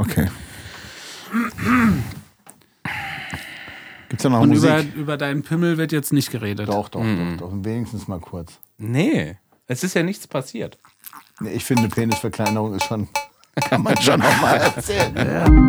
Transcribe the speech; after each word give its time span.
Okay. 0.00 0.28
Gibt's 4.08 4.22
da 4.22 4.28
noch 4.30 4.40
Und 4.40 4.48
Musik? 4.48 4.70
über, 4.70 4.82
über 4.96 5.16
deinen 5.18 5.42
Pimmel 5.42 5.76
wird 5.76 5.92
jetzt 5.92 6.10
nicht 6.12 6.30
geredet. 6.30 6.68
Doch, 6.68 6.88
doch, 6.88 7.02
Mhm. 7.02 7.36
doch, 7.38 7.50
doch. 7.50 7.64
Wenigstens 7.64 8.08
mal 8.08 8.18
kurz. 8.18 8.54
Nee, 8.78 9.36
es 9.66 9.84
ist 9.84 9.92
ja 9.94 10.02
nichts 10.02 10.26
passiert. 10.26 10.78
Nee, 11.40 11.50
ich 11.50 11.64
finde, 11.64 11.88
Penisverkleinerung 11.88 12.74
ist 12.74 12.84
schon. 12.84 13.08
Kann 13.68 13.82
man 13.82 13.96
schon 14.00 14.20
noch 14.20 14.40
mal 14.40 14.54
erzählen. 14.74 15.68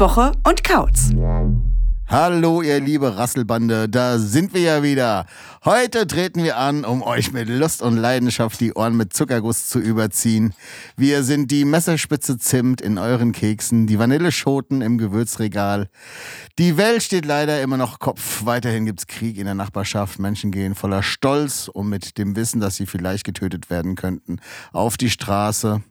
Woche 0.00 0.32
und 0.48 0.64
Kautz. 0.64 1.10
Hallo, 2.06 2.62
ihr 2.62 2.80
liebe 2.80 3.18
Rasselbande, 3.18 3.86
da 3.86 4.18
sind 4.18 4.54
wir 4.54 4.62
ja 4.62 4.82
wieder. 4.82 5.26
Heute 5.62 6.06
treten 6.06 6.42
wir 6.42 6.56
an, 6.56 6.86
um 6.86 7.02
euch 7.02 7.32
mit 7.32 7.50
Lust 7.50 7.82
und 7.82 7.98
Leidenschaft 7.98 8.60
die 8.60 8.72
Ohren 8.72 8.96
mit 8.96 9.12
Zuckerguss 9.12 9.68
zu 9.68 9.78
überziehen. 9.78 10.54
Wir 10.96 11.22
sind 11.22 11.50
die 11.50 11.66
Messerspitze 11.66 12.38
Zimt 12.38 12.80
in 12.80 12.96
euren 12.96 13.32
Keksen, 13.32 13.86
die 13.86 13.98
Vanilleschoten 13.98 14.80
im 14.80 14.96
Gewürzregal. 14.96 15.90
Die 16.58 16.78
Welt 16.78 17.02
steht 17.02 17.26
leider 17.26 17.60
immer 17.60 17.76
noch 17.76 17.98
Kopf. 17.98 18.46
Weiterhin 18.46 18.86
gibt's 18.86 19.06
Krieg 19.06 19.36
in 19.36 19.44
der 19.44 19.54
Nachbarschaft. 19.54 20.18
Menschen 20.18 20.50
gehen 20.50 20.74
voller 20.74 21.02
Stolz 21.02 21.68
und 21.68 21.90
mit 21.90 22.16
dem 22.16 22.36
Wissen, 22.36 22.60
dass 22.60 22.76
sie 22.76 22.86
vielleicht 22.86 23.24
getötet 23.24 23.68
werden 23.68 23.96
könnten, 23.96 24.40
auf 24.72 24.96
die 24.96 25.10
Straße. 25.10 25.82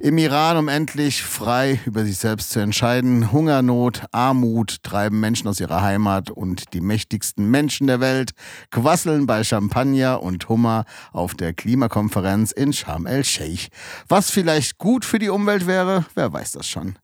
Im 0.00 0.18
Iran, 0.18 0.56
um 0.56 0.68
endlich 0.68 1.22
frei 1.22 1.80
über 1.84 2.04
sich 2.04 2.18
selbst 2.18 2.50
zu 2.50 2.60
entscheiden. 2.60 3.32
Hungernot, 3.32 4.02
Armut 4.12 4.82
treiben 4.82 5.20
Menschen 5.20 5.48
aus 5.48 5.60
ihrer 5.60 5.82
Heimat 5.82 6.30
und 6.30 6.72
die 6.74 6.80
mächtigsten 6.80 7.50
Menschen 7.50 7.86
der 7.86 8.00
Welt 8.00 8.32
quasseln 8.70 9.26
bei 9.26 9.44
Champagner 9.44 10.22
und 10.22 10.48
Hummer 10.48 10.84
auf 11.12 11.34
der 11.34 11.52
Klimakonferenz 11.52 12.52
in 12.52 12.72
Sharm 12.72 13.06
el-Sheikh. 13.06 13.68
Was 14.08 14.30
vielleicht 14.30 14.78
gut 14.78 15.04
für 15.04 15.18
die 15.18 15.28
Umwelt 15.28 15.66
wäre, 15.66 16.04
wer 16.14 16.32
weiß 16.32 16.52
das 16.52 16.66
schon. 16.66 16.96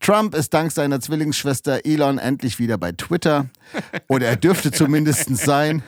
Trump 0.00 0.34
ist 0.34 0.52
dank 0.54 0.72
seiner 0.72 1.00
Zwillingsschwester 1.00 1.84
Elon 1.84 2.18
endlich 2.18 2.58
wieder 2.58 2.78
bei 2.78 2.92
Twitter. 2.92 3.46
Oder 4.08 4.26
er 4.28 4.36
dürfte 4.36 4.70
zumindest 4.70 5.36
sein. 5.36 5.82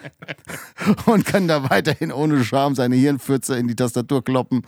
Und 1.07 1.27
kann 1.27 1.49
da 1.49 1.71
weiterhin 1.71 2.13
ohne 2.13 2.45
Scham 2.45 2.75
seine 2.75 2.97
Hirnfürze 2.97 3.57
in 3.57 3.69
die 3.69 3.77
Tastatur 3.77 4.25
kloppen. 4.25 4.63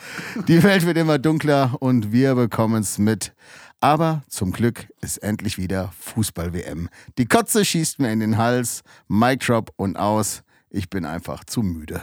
Die 0.49 0.63
Welt 0.63 0.87
wird 0.87 0.99
immer 0.99 1.19
dunkler 1.19 1.77
und 1.81 2.13
wir 2.13 2.35
bekommen 2.35 2.83
es 2.83 2.99
mit. 2.99 3.33
Aber 3.81 4.23
zum 4.29 4.53
Glück 4.53 4.89
ist 5.01 5.19
endlich 5.19 5.57
wieder 5.57 5.91
Fußball-WM. 5.99 6.91
Die 7.17 7.27
Kotze 7.27 7.65
schießt 7.65 7.99
mir 7.99 8.13
in 8.13 8.21
den 8.21 8.37
Hals, 8.37 8.83
Mic 9.09 9.47
Drop 9.47 9.73
und 9.77 9.97
aus. 9.97 10.43
Ich 10.69 10.91
bin 10.91 11.05
einfach 11.07 11.45
zu 11.45 11.63
müde. 11.63 12.03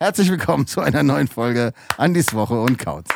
Herzlich 0.00 0.30
willkommen 0.30 0.66
zu 0.66 0.80
einer 0.80 1.02
neuen 1.02 1.28
Folge 1.28 1.74
Andis 1.98 2.32
Woche 2.32 2.58
und 2.58 2.78
Kautz. 2.78 3.10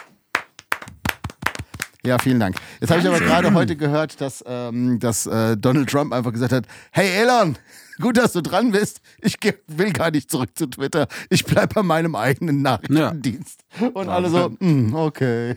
Ja, 2.06 2.18
vielen 2.18 2.38
Dank. 2.38 2.56
Jetzt 2.80 2.90
habe 2.90 3.00
ich 3.00 3.06
aber 3.08 3.18
gerade 3.18 3.54
heute 3.54 3.76
gehört, 3.76 4.20
dass, 4.20 4.44
ähm, 4.46 4.98
dass 5.00 5.26
äh, 5.26 5.56
Donald 5.56 5.88
Trump 5.88 6.12
einfach 6.12 6.32
gesagt 6.32 6.52
hat, 6.52 6.66
hey 6.92 7.08
Elon, 7.22 7.56
gut, 8.00 8.18
dass 8.18 8.32
du 8.32 8.42
dran 8.42 8.72
bist. 8.72 9.00
Ich 9.22 9.36
will 9.68 9.92
gar 9.92 10.10
nicht 10.10 10.30
zurück 10.30 10.50
zu 10.54 10.66
Twitter. 10.66 11.06
Ich 11.30 11.44
bleib 11.46 11.72
bei 11.74 11.82
meinem 11.82 12.14
eigenen 12.14 12.60
Nachrichtendienst. 12.62 13.60
Und 13.94 14.08
alle 14.08 14.28
so, 14.28 14.50
mm, 14.60 14.94
okay. 14.94 15.56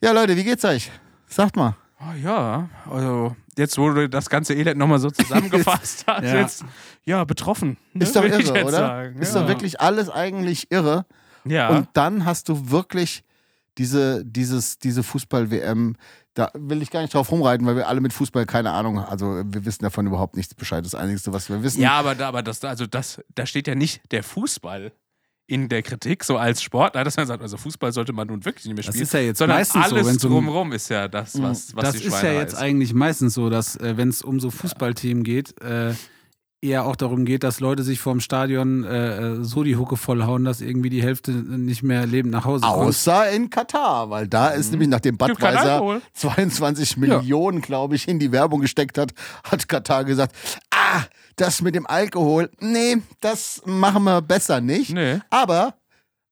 Ja, 0.00 0.12
Leute, 0.12 0.34
wie 0.36 0.44
geht's 0.44 0.64
euch? 0.64 0.90
Sagt 1.26 1.56
mal. 1.56 1.76
Oh, 2.00 2.14
ja, 2.22 2.68
also 2.90 3.34
jetzt, 3.56 3.76
wo 3.78 3.90
du 3.90 4.08
das 4.08 4.28
ganze 4.30 4.54
Elend 4.54 4.78
nochmal 4.78 4.98
so 4.98 5.10
zusammengefasst 5.10 6.04
hast, 6.06 6.24
Ja. 6.24 6.36
jetzt, 6.40 6.64
ja, 7.04 7.24
betroffen. 7.24 7.76
ne, 7.94 8.02
Ist 8.04 8.14
doch 8.16 8.24
irre, 8.24 8.38
jetzt 8.38 8.50
oder? 8.50 8.70
Sagen. 8.70 9.18
Ist 9.18 9.34
ja. 9.34 9.40
doch 9.42 9.48
wirklich 9.48 9.80
alles 9.80 10.08
eigentlich 10.10 10.70
irre. 10.70 11.04
Ja. 11.44 11.68
Und 11.68 11.88
dann 11.94 12.24
hast 12.24 12.48
du 12.48 12.70
wirklich 12.70 13.24
diese, 13.78 14.24
dieses, 14.24 14.78
diese 14.78 15.02
Fußball-WM. 15.02 15.96
Da 16.34 16.50
will 16.54 16.82
ich 16.82 16.90
gar 16.90 17.00
nicht 17.02 17.14
drauf 17.14 17.30
rumreiten, 17.30 17.66
weil 17.66 17.76
wir 17.76 17.88
alle 17.88 18.00
mit 18.00 18.12
Fußball 18.12 18.44
keine 18.46 18.70
Ahnung, 18.72 18.98
also 18.98 19.42
wir 19.46 19.64
wissen 19.64 19.84
davon 19.84 20.06
überhaupt 20.06 20.36
nichts 20.36 20.54
Bescheid. 20.54 20.84
Das 20.84 20.94
Einzige, 20.94 21.32
was 21.32 21.48
wir 21.48 21.62
wissen, 21.62 21.80
ja, 21.80 21.92
aber, 21.92 22.14
da, 22.14 22.28
aber 22.28 22.42
das, 22.42 22.62
also 22.64 22.86
das, 22.86 23.20
da 23.34 23.46
steht 23.46 23.66
ja 23.66 23.74
nicht 23.74 24.02
der 24.12 24.22
Fußball 24.22 24.92
in 25.48 25.68
der 25.68 25.82
Kritik, 25.82 26.24
so 26.24 26.36
als 26.36 26.60
Sportler, 26.60 27.04
dass 27.04 27.16
man 27.16 27.26
sagt, 27.26 27.40
also 27.40 27.56
Fußball 27.56 27.92
sollte 27.92 28.12
man 28.12 28.26
nun 28.26 28.44
wirklich 28.44 28.64
nicht 28.66 28.74
mehr 28.74 28.82
Das 28.84 28.94
spielen. 28.94 29.04
ist 29.04 29.12
ja 29.14 29.20
jetzt 29.20 29.38
sondern 29.38 29.58
meistens 29.58 29.88
so, 29.88 29.94
alles 29.96 30.24
um- 30.24 30.30
drumherum 30.30 30.72
ist 30.72 30.88
ja 30.90 31.06
das, 31.08 31.40
was, 31.40 31.74
was 31.76 31.84
das 31.84 31.96
die 32.02 32.08
ist 32.08 32.22
ja 32.22 32.32
jetzt 32.32 32.56
eigentlich 32.56 32.92
meistens 32.92 33.34
so, 33.34 33.48
dass 33.48 33.76
äh, 33.76 33.96
wenn 33.96 34.08
es 34.08 34.22
um 34.22 34.40
so 34.40 34.50
Fußballthemen 34.50 35.22
geht, 35.22 35.58
äh, 35.62 35.94
eher 36.62 36.86
auch 36.86 36.96
darum 36.96 37.24
geht, 37.24 37.42
dass 37.44 37.60
Leute 37.60 37.82
sich 37.82 38.00
vorm 38.00 38.20
Stadion 38.20 38.84
äh, 38.84 39.18
äh, 39.18 39.44
so 39.44 39.62
die 39.62 39.76
Hucke 39.76 39.96
vollhauen, 39.96 40.44
dass 40.44 40.60
irgendwie 40.60 40.90
die 40.90 41.02
Hälfte 41.02 41.30
nicht 41.32 41.82
mehr 41.82 42.06
lebend 42.06 42.32
nach 42.32 42.44
Hause 42.44 42.64
kommt. 42.64 42.88
Außer 42.88 43.30
in 43.30 43.50
Katar, 43.50 44.10
weil 44.10 44.26
da 44.26 44.48
ist 44.48 44.70
nämlich 44.70 44.88
nachdem 44.88 45.16
Budweiser 45.16 45.74
Alkohol. 45.74 46.02
22 46.14 46.96
Millionen, 46.96 47.60
glaube 47.60 47.94
ich, 47.94 48.08
in 48.08 48.18
die 48.18 48.32
Werbung 48.32 48.60
gesteckt 48.60 48.98
hat, 48.98 49.12
hat 49.44 49.68
Katar 49.68 50.04
gesagt, 50.04 50.34
ah, 50.70 51.02
das 51.36 51.62
mit 51.62 51.74
dem 51.74 51.86
Alkohol, 51.86 52.50
nee, 52.60 52.96
das 53.20 53.62
machen 53.66 54.04
wir 54.04 54.22
besser 54.22 54.60
nicht. 54.60 54.92
Nee. 54.92 55.20
Aber 55.30 55.74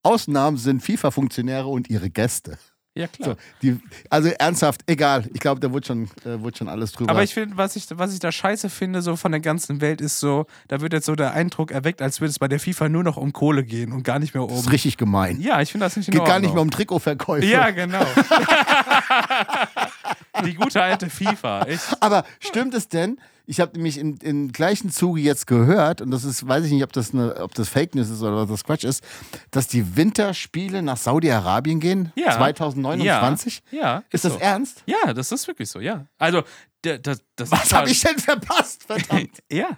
Ausnahmen 0.02 0.56
sind 0.56 0.82
FIFA-Funktionäre 0.82 1.66
und 1.66 1.88
ihre 1.90 2.10
Gäste. 2.10 2.58
Ja, 2.96 3.08
klar. 3.08 3.30
So, 3.30 3.36
die, 3.60 3.76
also 4.08 4.28
ernsthaft, 4.28 4.82
egal. 4.86 5.28
Ich 5.34 5.40
glaube, 5.40 5.60
da 5.60 5.72
wurde 5.72 5.84
schon, 5.84 6.04
äh, 6.24 6.40
wurde 6.40 6.56
schon 6.56 6.68
alles 6.68 6.92
drüber. 6.92 7.10
Aber 7.10 7.24
ich 7.24 7.34
finde, 7.34 7.56
was 7.56 7.74
ich, 7.74 7.86
was 7.90 8.12
ich 8.12 8.20
da 8.20 8.30
scheiße 8.30 8.70
finde, 8.70 9.02
so 9.02 9.16
von 9.16 9.32
der 9.32 9.40
ganzen 9.40 9.80
Welt, 9.80 10.00
ist 10.00 10.20
so, 10.20 10.46
da 10.68 10.80
wird 10.80 10.92
jetzt 10.92 11.06
so 11.06 11.16
der 11.16 11.34
Eindruck 11.34 11.72
erweckt, 11.72 12.00
als 12.00 12.20
würde 12.20 12.30
es 12.30 12.38
bei 12.38 12.46
der 12.46 12.60
FIFA 12.60 12.88
nur 12.88 13.02
noch 13.02 13.16
um 13.16 13.32
Kohle 13.32 13.64
gehen 13.64 13.90
und 13.90 14.04
gar 14.04 14.20
nicht 14.20 14.32
mehr 14.34 14.46
das 14.46 14.60
ist 14.60 14.66
um. 14.66 14.70
richtig 14.70 14.96
gemein. 14.96 15.40
Ja, 15.40 15.60
ich 15.60 15.72
finde 15.72 15.86
das 15.86 15.96
nicht 15.96 16.06
in 16.06 16.12
Geht 16.12 16.20
gar 16.20 16.34
Ordnung. 16.34 16.42
nicht 16.42 16.54
mehr 16.54 16.62
um 16.62 16.70
Trikotverkäufe. 16.70 17.44
Ja, 17.46 17.70
genau. 17.70 17.98
Die 20.44 20.54
gute 20.54 20.82
alte 20.82 21.10
FIFA. 21.10 21.66
Ich, 21.68 21.80
Aber 22.00 22.24
stimmt 22.38 22.74
es 22.74 22.88
denn? 22.88 23.18
Ich 23.46 23.60
habe 23.60 23.72
nämlich 23.72 23.98
im, 23.98 24.16
im 24.22 24.52
gleichen 24.52 24.90
Zuge 24.90 25.20
jetzt 25.20 25.46
gehört, 25.46 26.00
und 26.00 26.10
das 26.10 26.24
ist, 26.24 26.48
weiß 26.48 26.64
ich 26.64 26.72
nicht, 26.72 26.82
ob 26.82 26.92
das, 26.92 27.12
eine, 27.12 27.36
ob 27.42 27.54
das 27.54 27.68
Fake 27.68 27.94
News 27.94 28.08
ist 28.08 28.22
oder 28.22 28.36
was 28.36 28.48
das 28.48 28.64
Quatsch 28.64 28.84
ist, 28.84 29.04
dass 29.50 29.68
die 29.68 29.96
Winterspiele 29.96 30.80
nach 30.82 30.96
Saudi-Arabien 30.96 31.78
gehen, 31.78 32.10
Ja. 32.16 32.32
2029. 32.36 33.62
ja, 33.70 33.78
ja. 33.80 34.02
Ist 34.10 34.24
das 34.24 34.32
so. 34.34 34.38
ernst? 34.38 34.82
Ja, 34.86 35.12
das 35.12 35.30
ist 35.32 35.46
wirklich 35.46 35.68
so, 35.68 35.80
ja. 35.80 36.06
Also, 36.18 36.42
das, 36.82 37.00
das 37.36 37.50
Was 37.50 37.64
ist 37.64 37.72
habe 37.72 37.80
halt- 37.86 37.90
ich 37.90 38.00
denn 38.00 38.18
verpasst? 38.18 38.84
Verdammt. 38.84 39.38
Ja, 39.50 39.68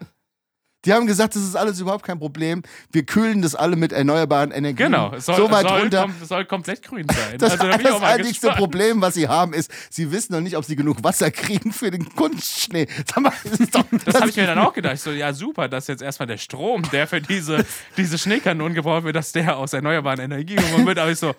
Die 0.86 0.92
haben 0.92 1.06
gesagt, 1.06 1.34
das 1.34 1.42
ist 1.42 1.56
alles 1.56 1.80
überhaupt 1.80 2.04
kein 2.04 2.18
Problem. 2.18 2.62
Wir 2.92 3.04
kühlen 3.04 3.42
das 3.42 3.56
alle 3.56 3.74
mit 3.74 3.92
erneuerbaren 3.92 4.52
Energien. 4.52 4.92
genau. 4.92 5.12
Es 5.12 5.26
soll, 5.26 5.36
so 5.36 5.50
weit 5.50 5.68
soll, 5.68 5.80
runter. 5.80 6.02
kom 6.02 6.14
soll 6.24 6.44
komplett 6.44 6.82
grün 6.82 7.06
sein. 7.08 7.38
Das, 7.38 7.52
also, 7.52 7.66
da 7.66 7.76
das 7.76 8.02
einzigste. 8.02 8.50
Problem, 8.50 9.00
was 9.00 9.14
sie 9.14 9.26
haben, 9.26 9.52
ist, 9.52 9.70
sie 9.90 10.12
wissen 10.12 10.32
noch 10.32 10.40
nicht, 10.40 10.56
ob 10.56 10.64
sie 10.64 10.76
genug 10.76 11.02
Wasser 11.02 11.30
kriegen 11.30 11.72
für 11.72 11.90
den 11.90 12.08
Kunstschnee. 12.14 12.86
Das 12.86 13.70
doch, 13.70 13.84
Das 14.04 14.14
habe 14.14 14.30
ich 14.30 14.36
mir 14.36 14.46
dann 14.46 14.58
auch 14.58 14.72
gedacht. 14.72 14.94
Ich 14.94 15.00
So, 15.00 15.10
ja, 15.10 15.32
super, 15.32 15.68
dass 15.68 15.88
jetzt 15.88 16.02
erstmal 16.02 16.28
der 16.28 16.38
Strom, 16.38 16.82
der 16.92 17.08
für 17.08 17.20
diese, 17.20 17.66
diese 17.96 18.16
Schneekanonen 18.16 18.74
gebraucht 18.74 19.04
wird, 19.04 19.16
dass 19.16 19.32
der 19.32 19.56
aus 19.56 19.72
erneuerbaren 19.72 20.20
Energien 20.20 20.58
gewonnen 20.58 20.86
wird. 20.86 20.98
Aber 20.98 21.10
ich 21.10 21.18
so, 21.18 21.34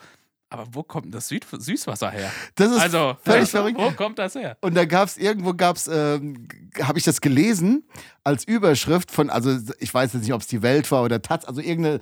aber 0.49 0.65
wo 0.71 0.83
kommt 0.83 1.05
denn 1.05 1.11
das 1.11 1.27
Süd 1.27 1.45
Süßwasser 1.51 2.11
her? 2.11 2.31
Das 2.55 2.71
ist 2.71 2.79
Also, 2.79 3.17
völlig 3.23 3.45
du, 3.49 3.57
verrückt. 3.57 3.77
wo 3.79 3.91
kommt 3.91 4.19
das 4.19 4.35
her? 4.35 4.57
Und 4.61 4.75
da 4.75 4.85
gab 4.85 5.07
es 5.07 5.17
irgendwo 5.17 5.53
gab's, 5.53 5.87
ähm, 5.87 6.47
habe 6.81 6.97
ich 6.99 7.05
das 7.05 7.21
gelesen 7.21 7.83
als 8.23 8.43
Überschrift 8.45 9.11
von, 9.11 9.29
also 9.29 9.57
ich 9.79 9.93
weiß 9.93 10.13
jetzt 10.13 10.23
nicht, 10.23 10.33
ob 10.33 10.41
es 10.41 10.47
die 10.47 10.61
Welt 10.61 10.89
war 10.91 11.03
oder 11.03 11.21
Taz, 11.21 11.45
also 11.45 11.61
irgendeine 11.61 11.99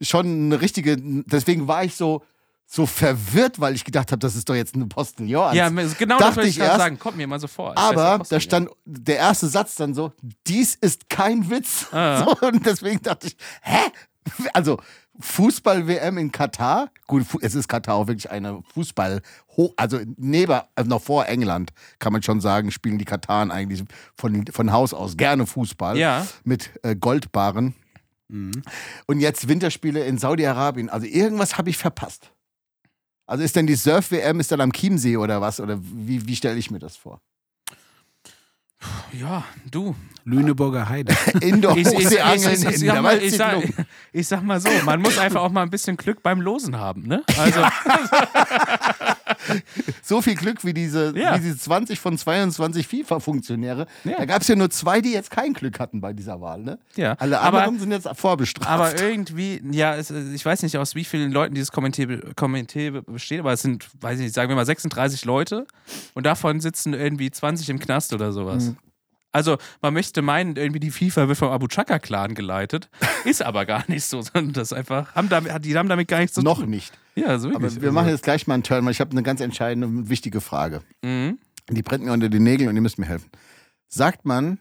schon 0.00 0.26
eine 0.26 0.60
richtige. 0.60 0.96
Deswegen 0.98 1.68
war 1.68 1.84
ich 1.84 1.94
so 1.96 2.22
so 2.68 2.84
verwirrt, 2.84 3.60
weil 3.60 3.76
ich 3.76 3.84
gedacht 3.84 4.10
habe, 4.10 4.18
das 4.18 4.34
ist 4.34 4.48
doch 4.48 4.54
jetzt 4.54 4.74
eine 4.74 4.86
Postillon. 4.86 5.54
Ja, 5.54 5.68
genau 5.68 6.18
das 6.18 6.26
dachte 6.26 6.36
wollte 6.36 6.48
ich 6.48 6.58
erst, 6.58 6.78
sagen. 6.78 6.98
Kommt 6.98 7.16
mir 7.16 7.28
mal 7.28 7.38
so 7.38 7.46
vor. 7.46 7.78
Aber 7.78 8.22
da 8.28 8.40
stand 8.40 8.70
der 8.84 9.18
erste 9.18 9.46
Satz 9.46 9.76
dann 9.76 9.94
so: 9.94 10.12
Dies 10.48 10.74
ist 10.74 11.08
kein 11.08 11.48
Witz. 11.48 11.86
Ah. 11.92 12.24
So, 12.40 12.46
und 12.46 12.66
deswegen 12.66 13.00
dachte 13.02 13.28
ich, 13.28 13.36
hä? 13.62 13.78
Also 14.52 14.78
Fußball-WM 15.20 16.18
in 16.18 16.32
Katar. 16.32 16.90
Gut, 17.06 17.24
es 17.40 17.54
ist 17.54 17.68
Katar 17.68 17.94
auch 17.94 18.06
wirklich 18.06 18.30
eine 18.30 18.62
Fußball 18.74 19.20
also 19.76 20.00
neben, 20.16 20.60
also 20.74 20.88
noch 20.90 21.02
vor 21.02 21.26
England 21.26 21.72
kann 21.98 22.12
man 22.12 22.22
schon 22.22 22.40
sagen, 22.40 22.70
spielen 22.70 22.98
die 22.98 23.04
Kataren 23.04 23.50
eigentlich 23.50 23.82
von, 24.14 24.44
von 24.46 24.72
Haus 24.72 24.92
aus 24.92 25.16
gerne 25.16 25.46
Fußball 25.46 25.96
Ja. 25.96 26.26
mit 26.44 26.70
äh, 26.82 26.94
Goldbarren. 26.94 27.74
Und 28.28 29.20
jetzt 29.20 29.46
Winterspiele 29.48 30.04
in 30.04 30.18
Saudi-Arabien. 30.18 30.90
Also 30.90 31.06
irgendwas 31.06 31.58
habe 31.58 31.70
ich 31.70 31.76
verpasst. 31.78 32.32
Also 33.26 33.44
ist 33.44 33.54
denn 33.56 33.66
die 33.68 33.76
Surf-WM 33.76 34.40
ist 34.40 34.50
dann 34.52 34.60
am 34.60 34.72
Chiemsee 34.72 35.16
oder 35.16 35.40
was? 35.40 35.60
Oder 35.60 35.78
wie, 35.80 36.26
wie 36.26 36.34
stelle 36.36 36.58
ich 36.58 36.70
mir 36.70 36.78
das 36.80 36.96
vor? 36.96 37.20
Ja, 39.12 39.44
du. 39.70 39.94
Lüneburger 40.26 40.88
Heide. 40.88 41.14
Indoor 41.40 41.76
Ich, 41.76 41.86
ich, 41.86 41.92
ich, 41.98 42.10
ich, 42.12 42.22
Angeln 42.22 42.52
ich, 42.54 42.64
in 42.64 42.80
der 42.80 42.94
sag 42.94 43.02
mal, 43.02 43.18
ich, 43.22 43.34
sag, 43.36 43.52
Waldsiedlung. 43.54 43.86
ich 44.12 44.26
sag 44.28 44.42
mal 44.42 44.60
so, 44.60 44.68
man 44.84 45.00
muss 45.00 45.16
einfach 45.18 45.40
auch 45.40 45.50
mal 45.52 45.62
ein 45.62 45.70
bisschen 45.70 45.96
Glück 45.96 46.22
beim 46.22 46.40
Losen 46.40 46.76
haben, 46.76 47.02
ne? 47.06 47.22
Also, 47.38 47.60
So 50.02 50.22
viel 50.22 50.34
Glück 50.34 50.64
wie 50.64 50.72
diese, 50.74 51.16
Ja. 51.16 51.36
wie 51.36 51.40
diese 51.40 51.58
20 51.58 52.00
von 52.00 52.16
22 52.18 52.86
FIFA-Funktionäre. 52.88 53.86
Ja. 54.04 54.16
Da 54.18 54.24
gab 54.24 54.42
es 54.42 54.48
ja 54.48 54.56
nur 54.56 54.70
zwei, 54.70 55.00
die 55.00 55.12
jetzt 55.12 55.30
kein 55.30 55.52
Glück 55.52 55.78
hatten 55.78 56.00
bei 56.00 56.12
dieser 56.12 56.40
Wahl. 56.40 56.60
Ne? 56.62 56.78
Ja. 56.96 57.12
Alle 57.18 57.40
Aber- 57.40 57.58
anderen 57.58 57.78
sind 57.78 57.92
jetzt 57.92 58.08
vorbestraft. 58.14 58.68
aber 58.68 59.00
irgendwie, 59.00 59.62
ja, 59.70 59.94
es, 59.94 60.10
ich 60.10 60.44
weiß 60.44 60.62
nicht, 60.62 60.76
aus 60.78 60.94
wie 60.94 61.04
vielen 61.04 61.30
Leuten 61.32 61.54
dieses 61.54 61.70
Komitee, 61.72 62.06
be- 62.06 62.32
Komitee 62.34 62.90
besteht, 62.90 63.40
aber 63.40 63.52
es 63.52 63.62
sind, 63.62 63.86
weiß 64.00 64.18
ich 64.18 64.24
nicht, 64.24 64.34
sagen 64.34 64.48
wir 64.48 64.56
mal 64.56 64.66
36 64.66 65.24
Leute 65.24 65.66
und 66.14 66.26
davon 66.26 66.60
sitzen 66.60 66.94
irgendwie 66.94 67.30
20 67.30 67.68
im 67.70 67.78
Knast 67.78 68.12
oder 68.12 68.32
sowas. 68.32 68.64
Mhm. 68.66 68.76
Also, 69.36 69.58
man 69.82 69.92
möchte 69.92 70.22
meinen, 70.22 70.56
irgendwie 70.56 70.80
die 70.80 70.90
FIFA 70.90 71.28
wird 71.28 71.36
vom 71.36 71.50
Abu 71.50 71.66
Chaka-Clan 71.68 72.34
geleitet. 72.34 72.88
Ist 73.26 73.42
aber 73.42 73.66
gar 73.66 73.84
nicht 73.86 74.04
so, 74.04 74.22
sondern 74.22 74.54
das 74.54 74.72
einfach, 74.72 75.14
haben 75.14 75.28
damit, 75.28 75.62
die 75.62 75.76
haben 75.76 75.90
damit 75.90 76.08
gar 76.08 76.20
nichts 76.20 76.34
zu 76.34 76.40
Noch 76.40 76.60
tun. 76.60 76.70
nicht. 76.70 76.92
Ja, 77.16 77.38
so 77.38 77.50
Aber 77.50 77.60
wirklich. 77.60 77.82
wir 77.82 77.92
machen 77.92 78.08
jetzt 78.08 78.22
gleich 78.22 78.46
mal 78.46 78.54
einen 78.54 78.62
Turn, 78.62 78.82
weil 78.86 78.92
ich 78.92 79.00
habe 79.00 79.10
eine 79.10 79.22
ganz 79.22 79.42
entscheidende 79.42 79.88
und 79.88 80.08
wichtige 80.08 80.40
Frage. 80.40 80.80
Mhm. 81.02 81.38
Die 81.68 81.82
brennt 81.82 82.02
mir 82.04 82.12
unter 82.12 82.30
die 82.30 82.40
Nägel 82.40 82.66
und 82.68 82.76
ihr 82.76 82.80
müsst 82.80 82.98
mir 82.98 83.04
helfen. 83.04 83.30
Sagt 83.88 84.24
man 84.24 84.58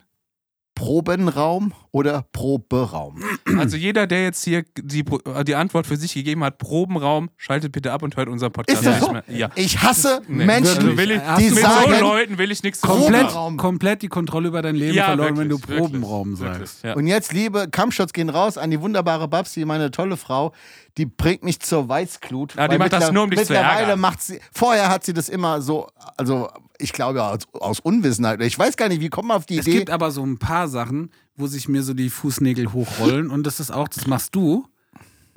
Probenraum 0.76 1.74
oder 1.96 2.26
Proberaum? 2.34 3.24
Also 3.58 3.78
jeder, 3.78 4.06
der 4.06 4.24
jetzt 4.24 4.44
hier 4.44 4.66
die, 4.78 5.06
die 5.48 5.56
Antwort 5.56 5.88
für 5.88 5.96
sich 5.96 6.14
gegeben 6.14 6.44
hat, 6.44 6.58
Probenraum, 6.58 7.30
schaltet 7.38 7.72
bitte 7.72 7.94
ab 7.94 8.04
und 8.04 8.18
hört 8.18 8.28
unseren 8.28 8.52
Podcast 8.52 8.82
Ist 8.82 8.86
das 8.86 8.96
nicht 8.96 9.06
so? 9.06 9.12
mehr. 9.14 9.24
Ja. 9.30 9.50
Ich 9.56 9.82
hasse 9.82 10.22
Nee. 10.28 10.44
Menschen, 10.46 10.76
Also 10.88 10.98
will 10.98 11.12
ich, 11.12 11.22
die 11.38 11.50
mit 11.52 11.60
sagen, 11.60 11.94
so 11.98 12.02
Leuten 12.02 12.38
will 12.38 12.52
ich 12.52 12.64
nichts 12.64 12.82
zu 12.82 12.88
tun 12.88 12.98
komplett, 12.98 13.22
haben. 13.22 13.28
Proberaum. 13.30 13.58
komplett 13.58 14.02
die 14.02 14.08
Kontrolle 14.10 14.50
über 14.50 14.62
dein 14.62 14.76
Leben 14.76 14.94
Ja, 14.98 15.06
verloren, 15.06 15.38
wenn 15.38 15.48
du 15.48 15.56
wirklich, 15.58 15.70
wirklich, 15.78 15.92
Probenraum 16.02 16.38
wirklich, 16.40 16.70
sagst. 16.70 16.84
Ja. 16.84 16.94
Und 16.96 17.08
jetzt, 17.08 17.32
liebe 17.32 17.70
Kampfshots 17.70 18.12
gehen 18.12 18.30
raus 18.30 18.58
an 18.58 18.72
die 18.72 18.82
wunderbare 18.82 19.30
Babsi, 19.30 19.64
meine 19.64 19.90
tolle 19.90 20.18
Frau. 20.18 20.52
Die 20.98 21.06
bringt 21.06 21.44
mich 21.44 21.60
zur 21.62 21.88
Weißglut. 21.88 22.56
Ja, 22.56 22.68
die 22.68 22.78
macht 22.78 22.92
das 22.94 23.12
nur, 23.14 23.24
um 23.24 23.30
dich 23.30 23.40
zu 23.46 23.54
Mittlerweile 23.54 23.82
ärgern. 23.82 24.00
macht 24.02 24.22
sie, 24.22 24.40
vorher 24.52 24.90
hat 24.90 25.06
sie 25.06 25.14
das 25.14 25.30
immer 25.30 25.62
so, 25.62 25.88
also 26.18 26.50
ich 26.78 26.92
glaube 26.92 27.24
aus, 27.24 27.40
aus 27.54 27.80
Unwissenheit. 27.80 28.42
Ich 28.42 28.58
weiß 28.60 28.76
gar 28.76 28.90
nicht, 28.90 29.00
wie 29.02 29.10
kommt 29.10 29.30
man 29.30 29.38
auf 29.38 29.46
die 29.46 29.60
Es 29.60 29.68
Idee? 29.68 29.78
gibt 29.80 29.90
aber 29.92 30.12
so 30.12 30.24
ein 30.26 30.38
paar 30.40 30.68
Sachen, 30.68 31.10
wo 31.36 31.48
sich 31.48 31.68
mir 31.68 31.84
so 31.84 31.94
die 31.94 32.10
Fußnägel 32.10 32.72
hochrollen 32.74 33.30
und 33.30 33.46
das 33.46 33.60
ist 33.60 33.72
auch, 33.72 33.88
das 33.88 34.08
machst 34.08 34.36
du, 34.36 34.68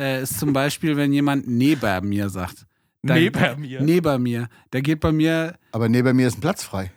äh, 0.00 0.22
ist 0.22 0.38
zum 0.38 0.52
Beispiel, 0.52 0.96
wenn 0.96 1.12
jemand 1.12 1.48
neben 1.48 2.08
mir 2.08 2.28
sagt. 2.28 2.66
Da- 3.02 3.14
Neben 3.14 3.60
mir? 3.60 3.80
Neben 3.80 4.22
mir. 4.22 4.48
Da 4.70 4.80
geht 4.80 5.00
bei 5.00 5.12
mir, 5.12 5.54
aber 5.72 5.88
neben 5.88 6.16
mir 6.16 6.28
ist 6.28 6.38
ein 6.38 6.40
Platz 6.40 6.64
frei. 6.64 6.92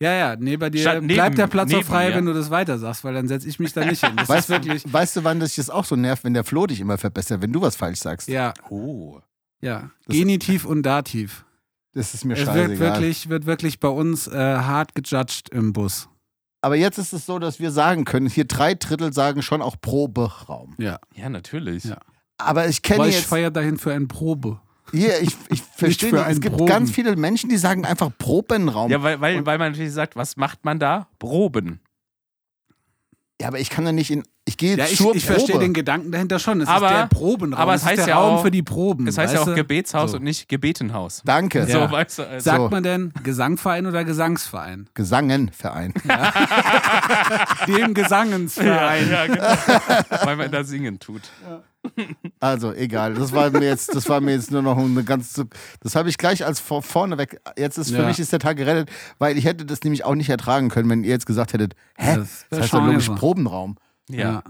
ja, 0.00 0.12
ja, 0.12 0.36
neben 0.38 0.70
dir 0.72 0.80
Statt 0.80 0.94
neben- 1.02 1.14
bleibt 1.14 1.38
der 1.38 1.46
Platz 1.46 1.70
auch 1.72 1.76
neben 1.78 1.86
frei, 1.88 2.08
mir. 2.10 2.16
wenn 2.16 2.26
du 2.26 2.32
das 2.34 2.50
weiter 2.50 2.78
sagst, 2.78 3.04
weil 3.04 3.14
dann 3.14 3.28
setze 3.28 3.48
ich 3.48 3.58
mich 3.58 3.72
da 3.72 3.84
nicht 3.84 4.04
hin. 4.04 4.16
Das 4.16 4.28
Weißt, 4.28 4.48
ist 4.50 4.64
wirklich, 4.64 4.90
weißt 4.92 5.16
du, 5.16 5.24
wann 5.24 5.40
das 5.40 5.54
das 5.56 5.70
auch 5.70 5.84
so 5.84 5.96
nervt, 5.96 6.24
wenn 6.24 6.34
der 6.34 6.44
Flo 6.44 6.66
dich 6.66 6.80
immer 6.80 6.98
verbessert, 6.98 7.40
wenn 7.42 7.52
du 7.52 7.60
was 7.60 7.76
falsch 7.76 8.00
sagst? 8.00 8.28
ja, 8.28 8.52
Oh. 8.70 9.20
ja. 9.60 9.90
Das- 10.06 10.16
Genitiv 10.16 10.64
und 10.64 10.82
Dativ. 10.82 11.44
Das 11.92 12.12
ist 12.12 12.24
mir 12.24 12.34
Es 12.34 12.40
wird 12.40 12.48
scheißegal. 12.48 12.78
wirklich, 12.80 13.28
wird 13.28 13.46
wirklich 13.46 13.78
bei 13.80 13.88
uns 13.88 14.26
äh, 14.26 14.32
hart 14.36 14.94
gejudged 14.96 15.50
im 15.50 15.72
Bus. 15.72 16.08
Aber 16.64 16.76
jetzt 16.76 16.96
ist 16.96 17.12
es 17.12 17.26
so, 17.26 17.38
dass 17.38 17.60
wir 17.60 17.70
sagen 17.70 18.06
können, 18.06 18.26
hier 18.26 18.46
drei 18.46 18.72
Drittel 18.74 19.12
sagen 19.12 19.42
schon 19.42 19.60
auch 19.60 19.76
Proberaum. 19.78 20.74
Ja. 20.78 20.98
Ja, 21.14 21.28
natürlich. 21.28 21.84
Ja. 21.84 21.98
Aber 22.38 22.66
ich 22.66 22.80
kenne 22.80 23.00
Aber 23.00 23.08
ich 23.08 23.16
jetzt, 23.16 23.26
feiere 23.26 23.50
dahin 23.50 23.76
für 23.76 23.92
eine 23.92 24.06
Probe. 24.06 24.60
hier, 24.90 25.20
ich, 25.20 25.36
ich 25.50 25.60
verstehe 25.62 26.10
nicht, 26.12 26.26
es 26.26 26.40
gibt 26.40 26.56
Proben. 26.56 26.70
ganz 26.70 26.90
viele 26.90 27.16
Menschen, 27.16 27.50
die 27.50 27.58
sagen 27.58 27.84
einfach 27.84 28.10
Probenraum. 28.16 28.90
Ja, 28.90 29.02
weil, 29.02 29.20
weil, 29.20 29.44
weil 29.44 29.58
man 29.58 29.72
natürlich 29.72 29.92
sagt, 29.92 30.16
was 30.16 30.38
macht 30.38 30.64
man 30.64 30.78
da? 30.78 31.06
Proben. 31.18 31.80
Ja, 33.42 33.48
aber 33.48 33.60
ich 33.60 33.68
kann 33.68 33.84
ja 33.84 33.92
nicht 33.92 34.10
in. 34.10 34.22
Ich 34.46 34.58
gehe 34.58 34.76
Ja, 34.76 34.84
ich, 34.84 34.98
zur 34.98 35.14
ich 35.14 35.24
Probe. 35.26 35.38
verstehe 35.38 35.58
den 35.58 35.72
Gedanken 35.72 36.12
dahinter 36.12 36.38
schon. 36.38 36.60
Es 36.60 36.68
Aber- 36.68 36.86
ist 36.88 36.92
der 36.92 37.06
Probenraum. 37.06 37.58
aber 37.62 37.74
es 37.74 37.80
es 37.80 37.86
heißt 37.88 37.98
ist 38.00 38.06
der 38.06 38.14
ja 38.14 38.20
Raum 38.20 38.34
auch- 38.36 38.42
für 38.42 38.50
die 38.50 38.62
Proben. 38.62 39.06
Es 39.06 39.16
heißt 39.16 39.32
ja 39.32 39.40
auch 39.40 39.46
du? 39.46 39.54
Gebetshaus 39.54 40.10
So. 40.10 40.18
und 40.18 40.22
nicht 40.24 40.50
Gebetenhaus. 40.50 41.22
Danke. 41.24 41.64
So, 41.66 41.78
Ja. 41.78 41.90
weißt 41.90 42.18
du. 42.18 42.22
Also, 42.28 42.44
Sagt 42.44 42.58
So. 42.58 42.68
man 42.68 42.82
denn 42.82 43.12
Gesangverein 43.22 43.86
oder 43.86 44.04
Gesangsverein? 44.04 44.88
Gesangenverein. 44.92 45.94
Dem 47.66 47.78
ja, 47.78 47.86
Gesangensverein. 47.94 49.10
ja, 49.10 49.26
genau. 49.26 50.24
weil 50.26 50.36
man 50.36 50.50
da 50.50 50.62
singen 50.64 50.98
tut. 50.98 51.22
Also, 52.40 52.72
egal. 52.72 53.14
Das 53.14 53.32
war 53.32 53.50
mir 53.50 53.66
jetzt, 53.66 53.94
das 53.94 54.08
war 54.08 54.20
mir 54.20 54.32
jetzt 54.32 54.50
nur 54.50 54.62
noch 54.62 54.76
eine 54.78 55.04
ganz. 55.04 55.40
Das 55.80 55.94
habe 55.96 56.08
ich 56.08 56.18
gleich 56.18 56.44
als 56.44 56.60
vor, 56.60 56.82
vorne 56.82 57.18
weg. 57.18 57.40
Jetzt 57.56 57.78
ist 57.78 57.90
für 57.90 57.98
Ja. 58.02 58.06
mich 58.08 58.18
ist 58.18 58.32
der 58.32 58.38
Tag 58.38 58.56
gerettet, 58.56 58.90
weil 59.18 59.36
ich 59.38 59.44
hätte 59.44 59.64
das 59.66 59.82
nämlich 59.84 60.04
auch 60.04 60.14
nicht 60.14 60.28
ertragen 60.30 60.68
können, 60.70 60.88
wenn 60.90 61.04
ihr 61.04 61.10
jetzt 61.10 61.26
gesagt 61.26 61.52
hättet, 61.52 61.74
hä? 61.96 62.16
Das 62.16 62.46
Das, 62.50 62.60
heißt 62.60 62.74
doch 62.74 62.84
logisch. 62.86 63.08
Probenraum. 63.08 63.76
Ja. 64.10 64.18
Ja. 64.18 64.42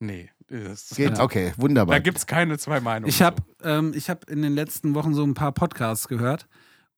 Nee. 0.00 0.30
Das, 0.48 0.90
Geht, 0.90 1.18
okay, 1.20 1.52
wunderbar. 1.56 1.96
Da 1.96 2.00
gibt 2.00 2.18
es 2.18 2.26
keine 2.26 2.58
zwei 2.58 2.80
Meinungen. 2.80 3.08
Ich 3.08 3.22
habe 3.22 3.42
ähm, 3.62 3.92
ich 3.94 4.10
hab 4.10 4.28
in 4.28 4.42
den 4.42 4.54
letzten 4.54 4.94
Wochen 4.94 5.14
so 5.14 5.24
ein 5.24 5.34
paar 5.34 5.52
Podcasts 5.52 6.08
gehört 6.08 6.46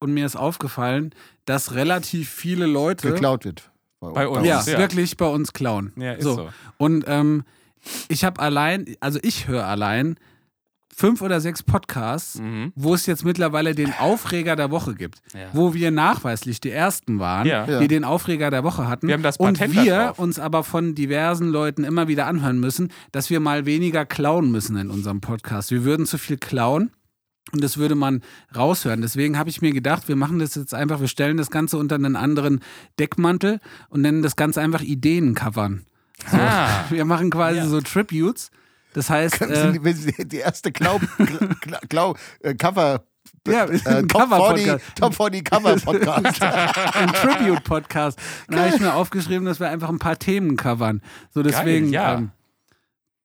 und 0.00 0.12
mir 0.12 0.26
ist 0.26 0.36
aufgefallen, 0.36 1.14
dass 1.44 1.74
relativ 1.74 2.30
viele 2.30 2.66
Leute 2.66 3.10
geklaut 3.10 3.44
wird. 3.44 3.70
Bei 4.00 4.28
uns. 4.28 4.46
ja, 4.46 4.62
Ja. 4.66 4.78
wirklich 4.78 5.16
bei 5.16 5.26
uns 5.26 5.52
klauen. 5.52 5.92
Ja, 5.96 6.12
ist 6.12 6.24
so. 6.24 6.50
Und 6.76 7.04
ähm, 7.06 7.44
ich 8.08 8.24
habe 8.24 8.40
allein, 8.40 8.96
also 9.00 9.18
ich 9.22 9.48
höre 9.48 9.66
allein 9.66 10.16
fünf 10.96 11.22
oder 11.22 11.40
sechs 11.40 11.62
Podcasts, 11.62 12.38
Mhm. 12.40 12.72
wo 12.74 12.94
es 12.94 13.06
jetzt 13.06 13.24
mittlerweile 13.24 13.74
den 13.74 13.92
Aufreger 13.98 14.56
der 14.56 14.70
Woche 14.70 14.94
gibt. 14.94 15.20
Ja. 15.34 15.48
Wo 15.52 15.74
wir 15.74 15.90
nachweislich 15.90 16.60
die 16.60 16.70
ersten 16.70 17.18
waren, 17.18 17.46
Ja. 17.46 17.80
Die 17.80 17.88
den 17.88 18.04
Aufreger 18.04 18.50
der 18.50 18.64
Woche 18.64 18.86
hatten. 18.88 19.06
Wir 19.08 19.14
haben 19.14 19.22
das 19.22 19.36
und 19.36 19.58
Patent 19.58 19.76
da 19.76 19.84
wir 19.84 19.96
drauf. 20.06 20.18
uns 20.18 20.38
aber 20.38 20.64
von 20.64 20.94
diversen 20.94 21.48
Leuten 21.48 21.84
immer 21.84 22.08
wieder 22.08 22.26
anhören 22.26 22.60
müssen, 22.60 22.92
dass 23.12 23.30
wir 23.30 23.40
mal 23.40 23.66
weniger 23.66 24.04
klauen 24.06 24.50
müssen 24.50 24.76
in 24.76 24.90
unserem 24.90 25.20
Podcast. 25.20 25.70
Wir 25.70 25.84
würden 25.84 26.06
zu 26.06 26.18
viel 26.18 26.36
klauen. 26.38 26.90
Und 27.52 27.62
das 27.62 27.76
würde 27.76 27.94
man 27.94 28.22
raushören. 28.56 29.02
Deswegen 29.02 29.36
habe 29.38 29.50
ich 29.50 29.60
mir 29.60 29.72
gedacht, 29.72 30.08
wir 30.08 30.16
machen 30.16 30.38
das 30.38 30.54
jetzt 30.54 30.72
einfach, 30.74 31.00
wir 31.00 31.08
stellen 31.08 31.36
das 31.36 31.50
Ganze 31.50 31.76
unter 31.76 31.94
einen 31.94 32.16
anderen 32.16 32.60
Deckmantel 32.98 33.60
und 33.90 34.00
nennen 34.00 34.22
das 34.22 34.34
Ganze 34.34 34.62
einfach 34.62 34.80
Ideencovern. 34.80 35.84
So. 36.30 36.36
Ah. 36.38 36.84
Wir 36.90 37.04
machen 37.04 37.30
quasi 37.30 37.58
Ja. 37.58 37.66
so 37.66 37.80
Tributes. 37.80 38.50
Das 38.94 39.10
heißt, 39.10 39.38
Können 39.38 39.52
äh, 39.52 39.72
Sie- 39.72 39.84
wenn 39.84 39.94
Sie 39.96 40.12
die 40.26 40.38
erste 40.38 40.72
Klau, 40.72 40.98
Klau, 41.90 42.14
äh, 42.40 42.54
Cover. 42.54 43.04
Ja, 43.46 43.64
äh, 43.66 43.80
ein 43.86 44.08
Top 44.08 44.28
40, 44.28 44.66
Cover-Podcast. 44.66 44.84
Top 44.96 45.14
40 45.14 45.44
Cover 45.44 45.76
Podcast. 45.76 46.42
ein 46.94 47.08
Tribute-Podcast. 47.12 48.18
Dann 48.48 48.60
habe 48.60 48.68
ich 48.74 48.80
mir 48.80 48.94
aufgeschrieben, 48.94 49.44
dass 49.44 49.60
wir 49.60 49.68
einfach 49.68 49.90
ein 49.90 49.98
paar 49.98 50.18
Themen 50.18 50.56
covern. 50.56 51.02
So 51.30 51.42
deswegen, 51.42 51.90
ja. 51.90 52.14
ähm, 52.14 52.30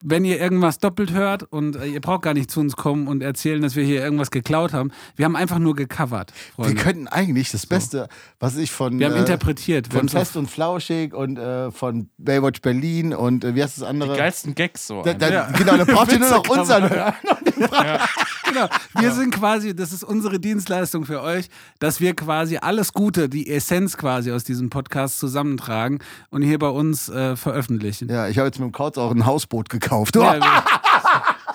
wenn 0.04 0.24
ihr 0.26 0.40
irgendwas 0.40 0.80
doppelt 0.80 1.12
hört 1.14 1.44
und 1.44 1.76
äh, 1.76 1.86
ihr 1.88 2.02
braucht 2.02 2.22
gar 2.22 2.34
nicht 2.34 2.50
zu 2.50 2.60
uns 2.62 2.76
kommen 2.76 3.08
und 3.08 3.22
erzählen, 3.22 3.62
dass 3.62 3.76
wir 3.76 3.84
hier 3.84 4.02
irgendwas 4.04 4.32
geklaut 4.32 4.72
haben. 4.74 4.92
Wir 5.16 5.26
haben 5.26 5.36
einfach 5.36 5.60
nur 5.60 5.76
gecovert. 5.76 6.32
Wir 6.56 6.66
Freunde. 6.66 6.82
könnten 6.82 7.08
eigentlich 7.08 7.52
das 7.52 7.66
Beste, 7.66 8.08
was 8.40 8.56
ich 8.58 8.72
von, 8.72 8.98
Wir 9.00 9.08
haben 9.08 9.16
äh, 9.16 9.20
interpretiert. 9.20 9.92
Wir 9.92 10.00
von 10.00 10.08
so- 10.08 10.18
Fest 10.18 10.38
und 10.38 10.50
Flauschig 10.50 11.14
und 11.14 11.38
äh, 11.38 11.72
von 11.72 12.10
Baywatch 12.18 12.62
Berlin 12.62 13.14
und 13.14 13.44
äh, 13.44 13.56
wie 13.56 13.64
heißt 13.64 13.78
das 13.78 13.84
Die 13.84 13.90
andere? 13.90 14.16
geilsten 14.16 14.56
Gags 14.56 14.88
so. 14.88 15.02
Da, 15.04 15.14
da, 15.14 15.30
Ja. 15.30 15.52
Genau, 15.52 15.76
da 15.78 15.86
braucht 15.86 16.12
ihr 16.12 16.20
nur 16.20 16.30
noch 16.30 16.48
unseren 16.50 16.84
kann 17.68 17.88
hören. 17.88 18.00
Genau. 18.46 18.68
Wir 19.00 19.12
sind 19.14 19.34
quasi, 19.34 19.76
das 19.76 19.92
ist 19.94 20.04
unsere 20.04 20.40
Dienstleistung 20.40 21.06
für 21.06 21.22
euch, 21.22 21.50
dass 21.80 22.00
wir 22.00 22.16
quasi 22.16 22.58
alles 22.58 22.94
Gute, 22.94 23.30
die 23.30 23.50
Essenz 23.50 23.98
quasi 23.98 24.32
aus 24.32 24.44
diesem 24.44 24.70
Podcast 24.70 25.20
zusammentragen 25.20 26.00
und 26.30 26.42
hier 26.42 26.58
bei 26.60 26.70
uns 26.70 27.10
äh, 27.10 27.36
veröffentlichen. 27.36 28.10
Ja, 28.10 28.28
ich 28.28 28.38
habe 28.38 28.48
jetzt 28.48 28.60
mit 28.60 28.68
dem 28.70 28.72
Kauz 28.72 28.98
auch 28.98 29.12
ein 29.12 29.26
Hausboot 29.26 29.70
gekauft. 29.70 30.16
Ja, 30.16 30.36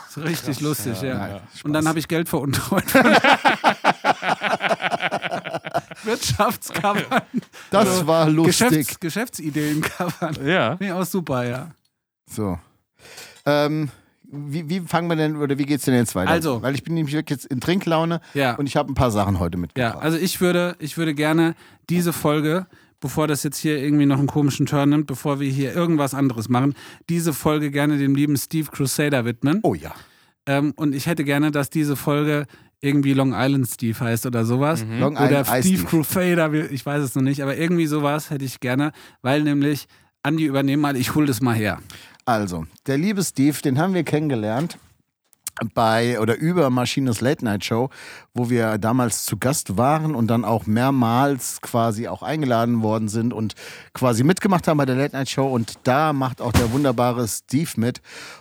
ist 0.09 0.19
richtig 0.19 0.61
lustig, 0.61 1.01
ja. 1.03 1.19
Nein, 1.19 1.41
Und 1.65 1.73
dann 1.73 1.89
habe 1.89 1.99
ich 1.99 2.07
Geld 2.09 2.29
veruntreut. 2.29 2.85
Wirtschaftscovern. 6.05 7.23
Das 7.71 8.07
war 8.07 8.29
lustig. 8.29 8.69
Geschäfts 8.69 9.01
Geschäftsideen 9.01 9.81
covern. 9.81 10.37
Ja. 10.45 10.77
Ich 10.79 10.93
auch 10.93 11.05
super, 11.05 11.45
ja. 11.45 11.71
So. 12.31 12.59
Ähm, 13.47 13.91
wie, 14.37 14.69
wie 14.69 14.81
fangen 14.81 15.09
wir 15.09 15.17
denn, 15.17 15.37
oder 15.37 15.59
wie 15.59 15.65
geht's 15.67 15.85
denn 15.85 15.95
jetzt 15.95 16.15
weiter? 16.15 16.31
Also. 16.31 16.63
Weil 16.63 16.75
ich 16.75 16.83
bin 16.83 16.95
nämlich 16.95 17.15
wirklich 17.15 17.39
jetzt 17.41 17.47
in 17.47 17.61
Trinklaune 17.61 18.21
Ja. 18.35 18.55
und 18.57 18.67
ich 18.67 18.77
habe 18.77 18.91
ein 18.93 18.95
paar 18.95 19.11
Sachen 19.11 19.39
heute 19.39 19.57
Ja, 19.57 19.61
mitgebracht. 19.61 19.99
also 20.03 20.19
ich 20.19 20.41
würde, 20.41 20.77
ich 20.79 20.97
würde 20.97 21.15
gerne 21.15 21.55
diese 21.91 22.13
Folge, 22.13 22.67
bevor 23.01 23.27
das 23.29 23.43
jetzt 23.43 23.59
hier 23.59 23.79
irgendwie 23.83 24.07
noch 24.07 24.19
einen 24.19 24.27
komischen 24.29 24.67
Turn 24.67 24.89
nimmt, 24.91 25.07
bevor 25.07 25.41
wir 25.41 25.51
hier 25.51 25.75
irgendwas 25.75 26.15
anderes 26.15 26.49
machen, 26.49 26.75
diese 27.09 27.33
Folge 27.33 27.71
gerne 27.71 27.99
dem 27.99 28.15
lieben 28.15 28.37
Steve 28.37 28.71
Crusader 28.71 29.25
widmen. 29.25 29.61
oh 29.63 29.75
ja. 29.75 29.93
Ähm, 30.47 30.73
und 30.77 30.95
ich 30.95 31.07
hätte 31.07 31.25
gerne, 31.25 31.51
dass 31.51 31.71
diese 31.71 31.97
Folge 31.97 32.45
irgendwie 32.81 33.15
Long 33.15 33.33
Island 33.35 33.67
Steve 33.67 33.99
heißt 33.99 34.27
oder 34.27 34.45
sowas. 34.45 34.85
Long 35.01 35.17
Oder 35.17 35.41
Island 35.41 35.65
Steve. 35.65 35.85
Crusader, 35.85 36.53
ich 36.71 36.85
weiß 36.85 37.03
es 37.03 37.15
noch 37.15 37.23
nicht, 37.23 37.43
aber 37.43 37.57
irgendwie 37.57 37.87
sowas 37.87 38.29
hätte 38.31 38.45
ich 38.45 38.61
gerne, 38.61 38.93
weil 39.23 39.43
nämlich 39.43 39.87
Andi 40.23 40.45
übernehmen 40.45 40.83
mal, 40.83 40.97
ich 40.97 41.15
hol 41.15 41.25
das 41.25 41.41
mal 41.41 41.55
her. 41.55 41.81
Also, 42.27 42.65
der 42.87 42.97
liebe 42.97 43.23
Steve, 43.23 43.61
den 43.63 43.79
haben 43.79 43.93
wir 43.93 44.03
kennengelernt 44.03 44.79
bei 45.75 46.19
oder 46.21 46.37
über 46.37 46.69
Maschines 46.71 47.21
Late 47.21 47.45
Night 47.45 47.65
Show, 47.65 47.91
wo 48.33 48.51
wir 48.51 48.79
damals 48.79 49.25
zu 49.25 49.37
Gast 49.37 49.77
waren 49.77 50.15
und 50.15 50.27
dann 50.29 50.45
auch 50.45 50.67
mehrmals 50.67 51.61
quasi 51.61 52.09
auch 52.09 52.23
eingeladen 52.23 52.83
worden 52.83 53.09
sind 53.09 53.33
und 53.33 53.55
quasi 53.93 54.25
mitgemacht 54.25 54.67
haben 54.67 54.79
bei 54.79 54.87
der 54.87 54.97
Late 54.97 55.15
Night 55.15 55.29
Show. 55.29 55.47
Und 55.47 55.75
da 55.85 56.13
macht 56.13 56.41
auch 56.41 56.53
der 56.53 56.73
wunderbare 56.73 57.29
Steve 57.29 57.71
mit. 57.77 58.01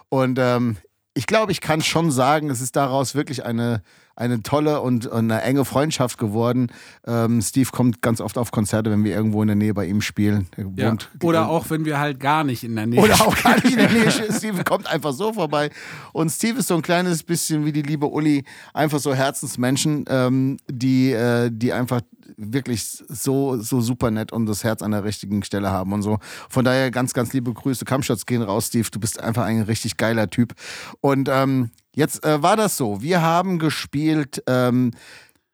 Und 0.10 0.40
ähm, 0.40 0.78
ich 1.14 1.28
glaube, 1.28 1.52
ich 1.52 1.62
kann 1.62 1.82
schon 1.82 2.10
sagen, 2.10 2.50
es 2.50 2.62
ist 2.62 2.76
daraus 2.76 3.14
wirklich 3.14 3.46
eine, 3.46 3.84
eine 4.16 4.44
tolle 4.44 4.82
und 4.82 5.12
eine 5.12 5.42
enge 5.42 5.66
Freundschaft 5.66 6.18
geworden. 6.18 6.68
Ähm, 7.06 7.42
Steve 7.42 7.70
kommt 7.72 8.02
ganz 8.02 8.22
oft 8.22 8.38
auf 8.38 8.52
Konzerte, 8.52 8.92
wenn 8.92 9.04
wir 9.04 9.16
irgendwo 9.16 9.42
in 9.42 9.48
der 9.48 9.56
Nähe 9.56 9.74
bei 9.74 9.86
ihm 9.88 10.02
spielen. 10.02 10.48
Ja. 10.76 10.92
wohnt- 10.92 11.10
Oder 11.24 11.50
auch, 11.50 11.70
wenn 11.70 11.86
wir 11.86 12.00
halt 12.00 12.20
gar 12.20 12.44
nicht 12.44 12.64
in 12.64 12.76
der 12.76 12.86
Nähe 12.86 13.02
oder 13.02 13.16
auch 13.22 13.36
gar 13.42 13.56
nicht 13.56 13.72
in 13.72 13.78
der 13.78 13.90
Nähe. 13.90 14.12
Steve 14.12 14.64
kommt 14.64 14.88
einfach 14.88 15.14
so 15.14 15.34
vorbei. 15.34 15.72
Und 16.12 16.30
Steve 16.32 16.60
ist 16.60 16.68
so 16.68 16.76
ein 16.76 16.82
kleines 16.84 17.24
bisschen 17.24 17.66
wie 17.66 17.72
die 17.72 17.82
liebe 17.82 18.08
Uli, 18.08 18.44
einfach 18.74 19.00
so 19.00 19.14
Herzensmenschen, 19.16 20.06
ähm, 20.08 20.58
die, 20.70 21.12
äh, 21.12 21.50
die 21.52 21.74
einfach 21.74 22.02
wirklich 22.38 22.84
so, 23.10 23.58
so 23.58 23.82
super 23.82 24.10
nett 24.12 24.32
und 24.32 24.46
das 24.46 24.64
Herz 24.64 24.82
an 24.82 24.92
der 24.92 25.04
richtigen 25.04 25.44
Stelle 25.44 25.72
haben 25.72 25.92
und 25.94 26.02
so. 26.04 26.20
Von 26.50 26.64
daher 26.66 26.90
ganz, 26.92 27.14
ganz 27.14 27.34
liebe 27.34 27.52
Grüße. 27.54 27.84
Kampfshots 27.86 28.26
gehen 28.26 28.42
raus, 28.42 28.68
Steve. 28.68 28.88
Du 28.92 29.00
bist 29.00 29.20
einfach 29.20 29.44
ein 29.46 29.62
richtig 29.64 29.98
geiler 29.98 30.30
Typ. 30.30 30.54
Und 31.02 31.30
ähm, 31.32 31.72
jetzt 31.96 32.24
äh, 32.26 32.42
war 32.42 32.56
das 32.58 32.78
so. 32.78 33.02
Wir 33.02 33.22
haben 33.22 33.60
gespielt 33.60 34.44
ähm, 34.48 34.92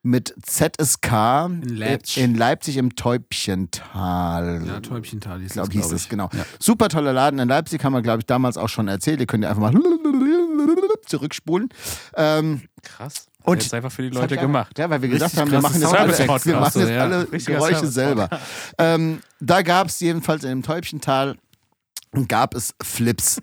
mit 0.01 0.33
ZSK 0.41 1.11
in 1.61 1.75
Leipzig. 1.75 2.17
in 2.23 2.35
Leipzig 2.35 2.77
im 2.77 2.95
Täubchental. 2.95 4.63
Ja, 4.65 4.79
Täubchental 4.79 5.39
hieß 5.39 5.47
Ich 5.47 5.53
glaube, 5.53 5.67
das, 5.67 5.73
hieß 5.75 5.81
glaub 5.83 5.95
es, 5.95 6.03
ich. 6.03 6.09
genau. 6.09 6.29
Ja. 6.33 6.45
Super 6.59 6.89
toller 6.89 7.13
Laden 7.13 7.39
in 7.39 7.47
Leipzig, 7.49 7.83
haben 7.83 7.93
wir, 7.93 8.01
glaube 8.01 8.19
ich, 8.19 8.25
damals 8.25 8.57
auch 8.57 8.69
schon 8.69 8.87
erzählt. 8.87 9.19
Ihr 9.19 9.25
könnt 9.27 9.43
ja 9.43 9.49
einfach 9.49 9.71
mal 9.71 9.73
zurückspulen. 11.05 11.69
Ähm, 12.15 12.61
Krass. 12.83 13.27
Und- 13.43 13.61
jetzt 13.61 13.73
einfach 13.73 13.91
für 13.91 14.03
die 14.03 14.09
das 14.09 14.21
Leute 14.21 14.37
gemacht. 14.37 14.77
Ja, 14.77 14.89
weil 14.89 15.01
wir 15.01 15.09
gesagt 15.09 15.31
Richtig 15.33 15.41
haben, 15.41 15.51
wir 15.51 15.61
machen 15.61 15.81
jetzt 15.81 15.93
alle, 15.93 16.45
wir 16.45 16.55
machen 16.59 16.81
jetzt 16.81 16.91
alle 16.99 17.25
Geräusche 17.25 17.87
selber. 17.87 18.29
Ähm, 18.77 19.19
da 19.41 19.61
gab 19.61 19.87
es 19.87 19.99
jedenfalls 19.99 20.43
in 20.43 20.49
dem 20.49 20.63
Täubchental 20.63 21.35
gab 22.27 22.55
es 22.55 22.73
Flips. 22.81 23.39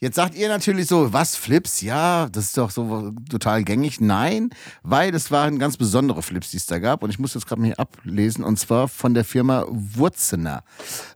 Jetzt 0.00 0.16
sagt 0.16 0.34
ihr 0.34 0.48
natürlich 0.48 0.86
so, 0.86 1.12
was 1.12 1.36
Flips? 1.36 1.80
Ja, 1.80 2.28
das 2.30 2.46
ist 2.46 2.58
doch 2.58 2.70
so 2.70 3.12
total 3.30 3.64
gängig. 3.64 4.00
Nein, 4.00 4.50
weil 4.82 5.14
es 5.14 5.30
waren 5.30 5.58
ganz 5.58 5.76
besondere 5.76 6.22
Flips, 6.22 6.50
die 6.50 6.56
es 6.56 6.66
da 6.66 6.78
gab. 6.78 7.02
Und 7.02 7.10
ich 7.10 7.18
muss 7.18 7.34
jetzt 7.34 7.46
gerade 7.46 7.60
mal 7.60 7.66
hier 7.68 7.80
ablesen. 7.80 8.44
Und 8.44 8.58
zwar 8.58 8.88
von 8.88 9.14
der 9.14 9.24
Firma 9.24 9.64
Wurzener. 9.68 10.62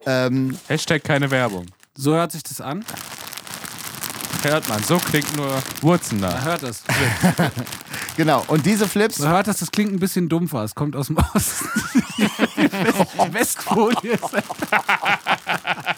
Ähm, 0.06 0.56
Hashtag 0.68 1.04
keine 1.04 1.30
Werbung. 1.30 1.66
So 1.94 2.14
hört 2.14 2.32
sich 2.32 2.42
das 2.42 2.60
an. 2.60 2.84
Hört 4.42 4.68
man, 4.68 4.82
so 4.82 4.98
klingt 4.98 5.36
nur 5.36 5.62
Wurzen 5.82 6.18
Man 6.18 6.44
hört 6.44 6.64
das. 6.64 6.82
genau. 8.16 8.44
Und 8.48 8.66
diese 8.66 8.88
Flips 8.88 9.20
Man 9.20 9.30
hört 9.30 9.46
das, 9.46 9.58
das 9.58 9.70
klingt 9.70 9.92
ein 9.92 10.00
bisschen 10.00 10.28
dumpfer. 10.28 10.64
Es 10.64 10.74
kommt 10.74 10.96
aus 10.96 11.06
dem 11.06 11.18
Osten. 11.32 11.68
Westfolie. 13.32 14.18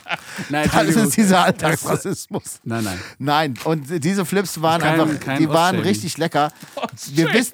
nein, 0.49 0.69
Das 0.73 0.89
ist 0.97 1.17
dieser 1.17 1.45
Alltagsrassismus. 1.45 2.61
Nein, 2.65 2.85
nein. 2.85 2.99
Nein, 3.19 3.55
und 3.65 4.05
diese 4.05 4.25
Flips 4.25 4.61
waren 4.63 4.81
Kein- 4.81 5.01
einfach, 5.01 5.21
kein 5.21 5.39
die 5.39 5.49
waren 5.49 5.79
richtig 5.79 6.19
lecker. 6.19 6.53
Wir 7.13 7.33
wissen, 7.33 7.53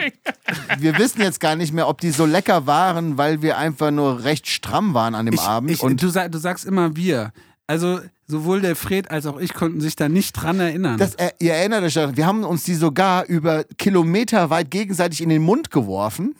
wir 0.78 0.98
wissen 0.98 1.20
jetzt 1.22 1.40
gar 1.40 1.56
nicht 1.56 1.72
mehr, 1.72 1.88
ob 1.88 2.00
die 2.00 2.10
so 2.10 2.26
lecker 2.26 2.66
waren, 2.66 3.18
weil 3.18 3.42
wir 3.42 3.58
einfach 3.58 3.90
nur 3.90 4.24
recht 4.24 4.46
stramm 4.48 4.94
waren 4.94 5.14
an 5.14 5.26
dem 5.26 5.38
Abend. 5.38 5.70
Ich, 5.70 5.82
und 5.82 6.02
du, 6.02 6.10
du 6.10 6.38
sagst 6.38 6.64
immer 6.64 6.96
wir. 6.96 7.32
Also 7.66 8.00
sowohl 8.26 8.60
der 8.60 8.74
Fred 8.76 9.10
als 9.10 9.26
auch 9.26 9.38
ich 9.38 9.54
konnten 9.54 9.80
sich 9.80 9.94
da 9.96 10.08
nicht 10.08 10.32
dran 10.32 10.58
erinnern. 10.58 10.98
das, 10.98 11.14
äh, 11.16 11.30
ihr 11.38 11.54
erinnert 11.54 11.84
euch, 11.84 11.94
daran, 11.94 12.16
wir 12.16 12.26
haben 12.26 12.42
uns 12.44 12.64
die 12.64 12.74
sogar 12.74 13.26
über 13.26 13.64
Kilometer 13.78 14.50
weit 14.50 14.70
gegenseitig 14.70 15.20
in 15.20 15.28
den 15.28 15.42
Mund 15.42 15.70
geworfen, 15.70 16.34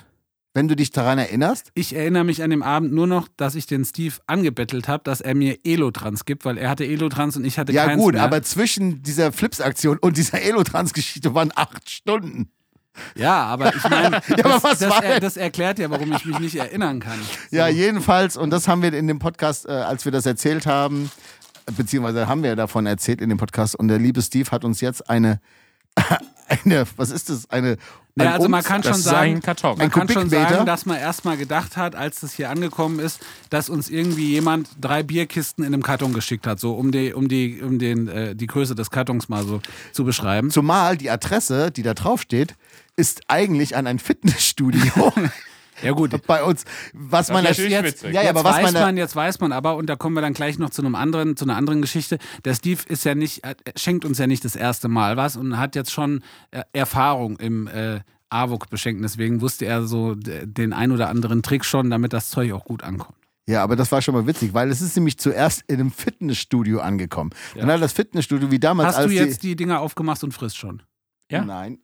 wenn 0.52 0.66
du 0.69 0.75
dich 0.76 0.90
daran 0.90 1.19
erinnerst. 1.19 1.71
ich 1.75 1.95
erinnere 1.95 2.25
mich 2.25 2.42
an 2.42 2.50
dem 2.50 2.62
Abend 2.62 2.92
nur 2.92 3.07
noch, 3.07 3.28
dass 3.37 3.54
ich 3.54 3.66
den 3.66 3.85
Steve 3.85 4.14
angebettelt 4.26 4.88
habe, 4.88 5.04
dass 5.04 5.21
er 5.21 5.35
mir 5.35 5.59
Elotrans 5.64 6.25
gibt, 6.25 6.45
weil 6.45 6.59
er 6.59 6.69
hatte 6.71 6.85
Elotrans 6.85 7.37
und 7.37 7.45
ich 7.45 7.59
hatte 7.59 7.73
Ja 7.73 7.87
keins 7.87 8.02
gut, 8.02 8.14
mehr. 8.14 8.23
aber 8.25 8.42
zwischen 8.42 9.02
dieser 9.02 9.30
Flips-Aktion 9.33 9.99
und 9.99 10.16
dieser 10.16 10.40
Elotrans-Geschichte 10.42 11.35
waren 11.35 11.52
acht 11.54 11.88
Stunden. 11.88 12.50
ja, 13.14 13.45
aber 13.45 13.75
ich 13.75 13.88
meine, 13.88 14.21
Ja, 14.37 14.45
aber 14.45 14.59
das, 14.61 14.78
das, 14.80 15.00
er, 15.02 15.21
das 15.21 15.37
erklärt 15.37 15.78
ja, 15.78 15.88
warum 15.90 16.12
ich 16.12 16.25
mich 16.25 16.38
nicht 16.40 16.57
erinnern 16.57 16.99
kann. 17.00 17.19
Ja, 17.52 17.69
jedenfalls, 17.69 18.37
und 18.37 18.50
das 18.50 18.66
haben 18.66 18.83
wir 18.83 18.92
in 18.92 19.07
dem 19.07 19.21
Podcast, 19.21 19.66
äh, 19.66 19.71
als 19.71 20.04
wir 20.04 20.11
das 20.12 20.26
erzählt 20.26 20.66
haben, 20.66 21.11
beziehungsweise 21.76 22.26
haben 22.26 22.42
wir 22.42 22.57
davon 22.57 22.87
erzählt 22.87 23.21
in 23.21 23.28
dem 23.28 23.38
Podcast, 23.38 23.76
und 23.76 23.87
der 23.87 23.99
liebe 24.00 24.21
Steve 24.21 24.50
hat 24.50 24.64
uns 24.64 24.80
jetzt 24.80 25.09
eine, 25.09 25.40
eine 26.50 26.85
was 26.97 27.11
ist 27.11 27.30
das? 27.30 27.49
Eine. 27.50 27.76
Ja, 28.16 28.25
ein 28.25 28.28
also 28.28 28.49
man 28.49 28.62
kann 28.64 28.83
schon 28.83 28.95
sagen, 28.95 29.40
Karton. 29.40 29.78
man 29.78 29.90
kann 29.90 30.09
schon 30.09 30.28
sagen, 30.28 30.66
dass 30.66 30.85
man 30.85 30.99
erstmal 30.99 31.37
gedacht 31.37 31.76
hat, 31.76 31.95
als 31.95 32.21
das 32.21 32.33
hier 32.35 32.50
angekommen 32.50 32.99
ist, 32.99 33.21
dass 33.50 33.71
uns 33.71 33.88
irgendwie 33.88 34.30
jemand 34.30 34.69
drei 34.80 35.02
Bierkisten 35.02 35.64
in 35.64 35.73
einem 35.73 35.83
Karton 35.83 36.12
geschickt 36.12 36.47
hat, 36.47 36.59
so 36.59 36.75
um 36.75 36.90
die, 36.90 37.12
um 37.12 37.28
die, 37.28 37.62
um 37.62 37.78
den, 37.78 38.09
äh, 38.09 38.35
die 38.35 38.47
Größe 38.47 38.75
des 38.75 38.90
Kartons 38.90 39.28
mal 39.28 39.45
so 39.45 39.61
zu 39.92 40.04
beschreiben. 40.04 40.50
Zumal 40.50 40.97
die 40.97 41.09
Adresse, 41.09 41.71
die 41.71 41.83
da 41.83 41.95
drauf 41.95 42.23
steht, 42.23 42.57
ist 42.97 43.23
eigentlich 43.28 43.76
an 43.76 43.87
ein 43.87 43.99
Fitnessstudio 43.99 45.12
Ja 45.82 45.92
gut, 45.92 46.14
bei 46.26 46.42
uns. 46.42 46.64
Was 46.92 47.28
man 47.28 47.44
ist 47.44 47.50
natürlich 47.50 47.72
jetzt, 47.72 47.84
witzig. 47.84 48.14
ja, 48.14 48.20
ja, 48.20 48.28
jetzt 48.28 48.30
aber 48.30 48.44
was 48.44 48.56
weiß 48.56 48.72
man, 48.72 48.82
man, 48.82 48.96
jetzt 48.96 49.16
weiß 49.16 49.40
man 49.40 49.52
aber, 49.52 49.76
und 49.76 49.87
da 49.87 49.96
kommen 49.96 50.14
wir 50.14 50.22
dann 50.22 50.34
gleich 50.34 50.58
noch 50.58 50.70
zu 50.70 50.82
einem 50.82 50.94
anderen, 50.94 51.37
zu 51.37 51.44
einer 51.44 51.56
anderen 51.56 51.82
Geschichte. 51.82 52.18
Der 52.44 52.54
Steve 52.54 52.80
ist 52.88 53.04
ja 53.04 53.14
nicht, 53.14 53.44
äh, 53.44 53.54
schenkt 53.76 54.04
uns 54.04 54.18
ja 54.18 54.26
nicht 54.26 54.44
das 54.44 54.56
erste 54.56 54.88
Mal 54.88 55.16
was 55.16 55.37
und 55.37 55.58
hat 55.58 55.75
jetzt 55.76 55.92
schon 55.92 56.22
äh, 56.50 56.62
Erfahrung 56.72 57.38
im 57.38 57.66
äh, 57.68 58.00
AWOK 58.30 58.70
beschenken. 58.70 59.02
Deswegen 59.02 59.40
wusste 59.40 59.66
er 59.66 59.84
so 59.84 60.14
den 60.14 60.72
ein 60.72 60.92
oder 60.92 61.08
anderen 61.08 61.42
Trick 61.42 61.64
schon, 61.64 61.90
damit 61.90 62.12
das 62.12 62.30
Zeug 62.30 62.52
auch 62.52 62.64
gut 62.64 62.82
ankommt. 62.82 63.18
ja, 63.46 63.62
aber 63.62 63.76
das 63.76 63.90
war 63.90 64.02
schon 64.02 64.14
mal 64.14 64.26
witzig, 64.26 64.54
weil 64.54 64.70
es 64.70 64.80
ist 64.80 64.96
nämlich 64.96 65.18
zuerst 65.18 65.64
in 65.66 65.80
einem 65.80 65.90
Fitnessstudio 65.90 66.80
angekommen. 66.80 67.30
Dann 67.56 67.70
hat 67.70 67.82
das 67.82 67.92
Fitnessstudio 67.92 68.50
wie 68.50 68.60
damals 68.60 68.90
Hast 68.90 68.96
als 68.99 69.06
du 69.08 69.14
jetzt 69.14 69.42
die, 69.42 69.49
die 69.49 69.56
Dinger 69.56 69.80
aufgemacht 69.80 70.22
und 70.22 70.32
frisst 70.32 70.56
schon? 70.56 70.82
Ja. 71.30 71.44
Nein. 71.44 71.78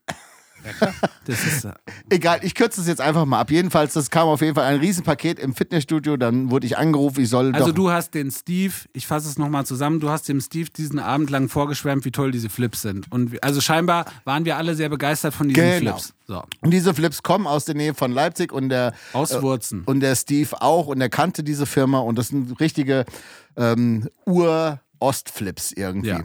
Das 1.25 1.44
ist 1.44 1.64
äh, 1.64 1.73
Egal, 2.08 2.40
ich 2.42 2.54
kürze 2.54 2.80
es 2.80 2.87
jetzt 2.87 3.00
einfach 3.00 3.25
mal 3.25 3.40
ab. 3.40 3.50
Jedenfalls, 3.50 3.94
das 3.94 4.11
kam 4.11 4.28
auf 4.28 4.40
jeden 4.40 4.54
Fall 4.54 4.64
ein 4.64 4.78
Riesenpaket 4.80 5.38
im 5.38 5.54
Fitnessstudio. 5.54 6.16
Dann 6.16 6.50
wurde 6.50 6.66
ich 6.66 6.78
angerufen, 6.78 7.23
ich 7.23 7.28
soll 7.28 7.54
Also 7.54 7.73
du 7.73 7.90
hast 7.90 8.14
den 8.14 8.30
Steve, 8.30 8.73
ich 8.92 9.06
fasse 9.06 9.28
es 9.28 9.38
nochmal 9.38 9.66
zusammen, 9.66 10.00
du 10.00 10.08
hast 10.11 10.28
dem 10.28 10.40
Steve 10.40 10.70
diesen 10.70 10.99
Abend 10.99 11.30
lang 11.30 11.49
vorgeschwärmt, 11.49 12.04
wie 12.04 12.12
toll 12.12 12.30
diese 12.30 12.49
Flips 12.49 12.82
sind. 12.82 13.11
Und 13.11 13.42
also 13.42 13.61
scheinbar 13.61 14.04
waren 14.25 14.44
wir 14.44 14.56
alle 14.56 14.75
sehr 14.75 14.88
begeistert 14.88 15.35
von 15.35 15.49
diesen 15.49 15.62
Genau. 15.80 15.92
Flips. 15.99 16.12
So, 16.28 16.42
Und 16.62 16.70
diese 16.70 16.92
Flips 16.94 17.23
kommen 17.23 17.46
aus 17.46 17.64
der 17.66 17.75
Nähe 17.76 17.94
von 17.94 18.12
Leipzig 18.12 18.52
und 18.52 18.68
der 18.68 18.92
aus 19.12 19.40
Wurzen. 19.42 19.82
und 19.85 20.00
der 20.00 20.14
Steve 20.16 20.61
auch 20.61 20.87
und 20.88 21.00
er 21.00 21.08
kannte 21.08 21.42
diese 21.44 21.66
Firma 21.66 21.99
und 22.00 22.16
das 22.18 22.28
sind 22.28 22.58
richtige 22.61 23.04
ähm, 23.56 24.08
Ur-Ost-Flips 24.26 25.73
irgendwie. 25.73 26.08
Ja. 26.11 26.20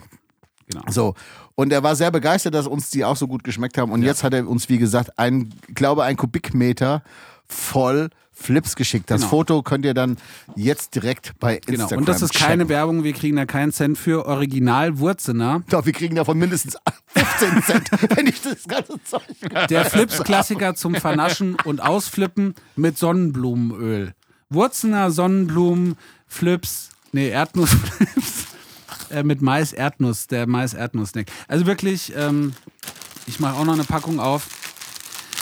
Genau. 0.68 0.84
So. 0.90 1.16
Und 1.62 1.72
er 1.72 1.84
war 1.84 1.96
sehr 1.96 2.10
begeistert, 2.10 2.56
dass 2.56 2.66
uns 2.66 2.90
die 2.90 3.06
auch 3.06 3.16
so 3.16 3.28
gut 3.28 3.44
geschmeckt 3.44 3.78
haben. 3.78 3.92
Und 3.92 4.02
jetzt 4.02 4.24
hat 4.24 4.34
er 4.34 4.48
uns, 4.48 4.68
wie 4.68 4.80
gesagt, 4.80 5.20
ein, 5.20 5.54
ich 5.68 5.76
glaube, 5.76 6.04
ein 6.04 6.18
Kubikmeter 6.18 7.04
voll 7.48 8.10
Flips 8.32 8.76
geschickt. 8.76 9.12
Das 9.12 9.22
Genau. 9.22 9.30
Foto 9.30 9.62
könnt 9.62 9.86
ihr 9.86 9.94
dann 9.94 10.18
jetzt 10.56 10.96
direkt 10.96 11.34
bei 11.40 11.58
Instagram 11.58 11.88
Genau. 11.90 12.00
Und 12.00 12.10
das 12.10 12.24
ist 12.24 12.34
keine 12.34 12.64
checken. 12.64 12.70
Werbung, 12.70 13.04
wir 13.04 13.14
kriegen 13.14 13.36
da 13.36 13.46
keinen 13.46 13.72
Cent 13.72 14.00
für. 14.00 14.26
Original 14.26 14.98
Wurzener. 14.98 15.62
Doch, 15.70 15.86
wir 15.86 15.94
kriegen 15.94 16.16
davon 16.16 16.40
mindestens 16.40 16.78
15 17.14 17.62
Cent, 17.62 17.92
wenn 18.18 18.26
ich 18.26 18.42
das 18.42 18.64
ganze 18.68 18.94
Zeug. 19.04 19.22
Der 19.70 19.86
Flips-Klassiker 19.86 20.74
zum 20.74 20.96
Vernaschen 20.96 21.58
und 21.64 21.80
Ausflippen 21.84 22.56
mit 22.76 22.98
Sonnenblumenöl. 22.98 24.14
Wurzener 24.50 25.12
Sonnenblumen, 25.12 25.96
Flips, 26.26 26.90
nee, 27.12 27.30
Erdnussflips 27.30 28.48
äh, 29.12 29.24
mit 29.24 29.42
Mais-Erdnuss, 29.42 30.28
der 30.28 30.48
Mais-Erdnuss-Snack. 30.48 31.28
Also 31.48 31.66
wirklich, 31.66 32.14
ähm, 32.16 32.54
ich 33.28 33.40
mache 33.40 33.56
auch 33.58 33.66
noch 33.66 33.74
eine 33.74 33.84
Packung 33.84 34.20
auf. 34.20 34.48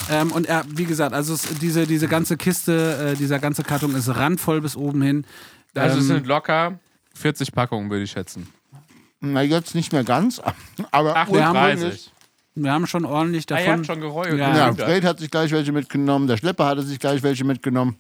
Ähm, 0.10 0.32
und 0.32 0.48
er, 0.48 0.64
wie 0.70 0.86
gesagt, 0.86 1.14
also 1.14 1.34
es, 1.34 1.44
diese, 1.60 1.86
diese 1.86 2.08
ganze 2.08 2.38
Kiste, 2.38 3.12
äh, 3.14 3.16
dieser 3.18 3.40
ganze 3.40 3.64
Karton 3.64 3.96
ist 3.96 4.08
randvoll 4.10 4.62
bis 4.62 4.76
oben 4.76 5.02
hin. 5.02 5.26
Also 5.76 5.98
es 6.00 6.04
Ähm, 6.10 6.16
sind 6.16 6.28
locker 6.28 6.80
40 7.16 7.52
Packungen, 7.52 7.90
würde 7.90 8.04
ich 8.04 8.12
schätzen. 8.12 8.48
Na, 9.22 9.42
jetzt 9.42 9.76
nicht 9.76 9.92
mehr 9.92 10.04
ganz, 10.04 10.42
aber 10.92 11.10
wir 11.30 11.46
haben 11.46 11.58
38. 11.58 12.12
Wir 12.56 12.72
haben 12.74 12.88
schon 12.88 13.06
ordentlich 13.06 13.44
Ah, 13.46 13.56
davon. 13.56 13.66
ihr 13.66 13.72
habt 13.74 13.86
schon 13.86 14.02
geräumt. 14.02 14.38
Ja. 14.40 14.56
Ja, 14.56 14.74
Fred 14.74 15.04
hat 15.06 15.20
sich 15.20 15.30
gleich 15.30 15.52
welche 15.52 15.72
mitgenommen, 15.72 16.28
der 16.28 16.38
Schlepper 16.38 16.66
hatte 16.66 16.82
sich 16.82 17.00
gleich 17.00 17.22
welche 17.24 17.44
mitgenommen. 17.46 17.98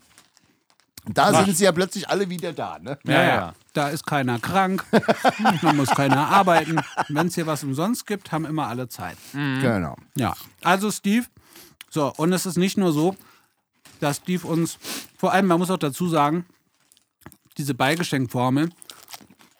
Da 1.05 1.31
Was? 1.33 1.45
sind 1.45 1.57
sie 1.57 1.63
ja 1.63 1.71
plötzlich 1.71 2.09
alle 2.09 2.29
wieder 2.29 2.53
da, 2.53 2.77
ne? 2.79 2.97
Ja, 3.05 3.13
Ja, 3.13 3.23
ja. 3.23 3.53
Da 3.73 3.89
ist 3.89 4.05
keiner 4.05 4.39
krank, 4.39 4.83
da 5.61 5.73
muss 5.73 5.89
keiner 5.89 6.27
arbeiten. 6.27 6.79
Wenn 7.07 7.27
es 7.27 7.35
hier 7.35 7.47
was 7.47 7.63
umsonst 7.63 8.05
gibt, 8.05 8.31
haben 8.31 8.45
immer 8.45 8.67
alle 8.67 8.89
Zeit. 8.89 9.17
Genau. 9.31 9.95
Ja, 10.15 10.35
also 10.61 10.91
Steve. 10.91 11.25
So, 11.89 12.13
und 12.17 12.33
es 12.33 12.45
ist 12.45 12.57
nicht 12.57 12.77
nur 12.77 12.91
so, 12.91 13.15
dass 13.99 14.17
Steve 14.17 14.45
uns, 14.47 14.77
vor 15.17 15.33
allem, 15.33 15.47
man 15.47 15.59
muss 15.59 15.71
auch 15.71 15.77
dazu 15.77 16.07
sagen, 16.07 16.45
diese 17.57 17.73
Beigeschenkformel 17.73 18.69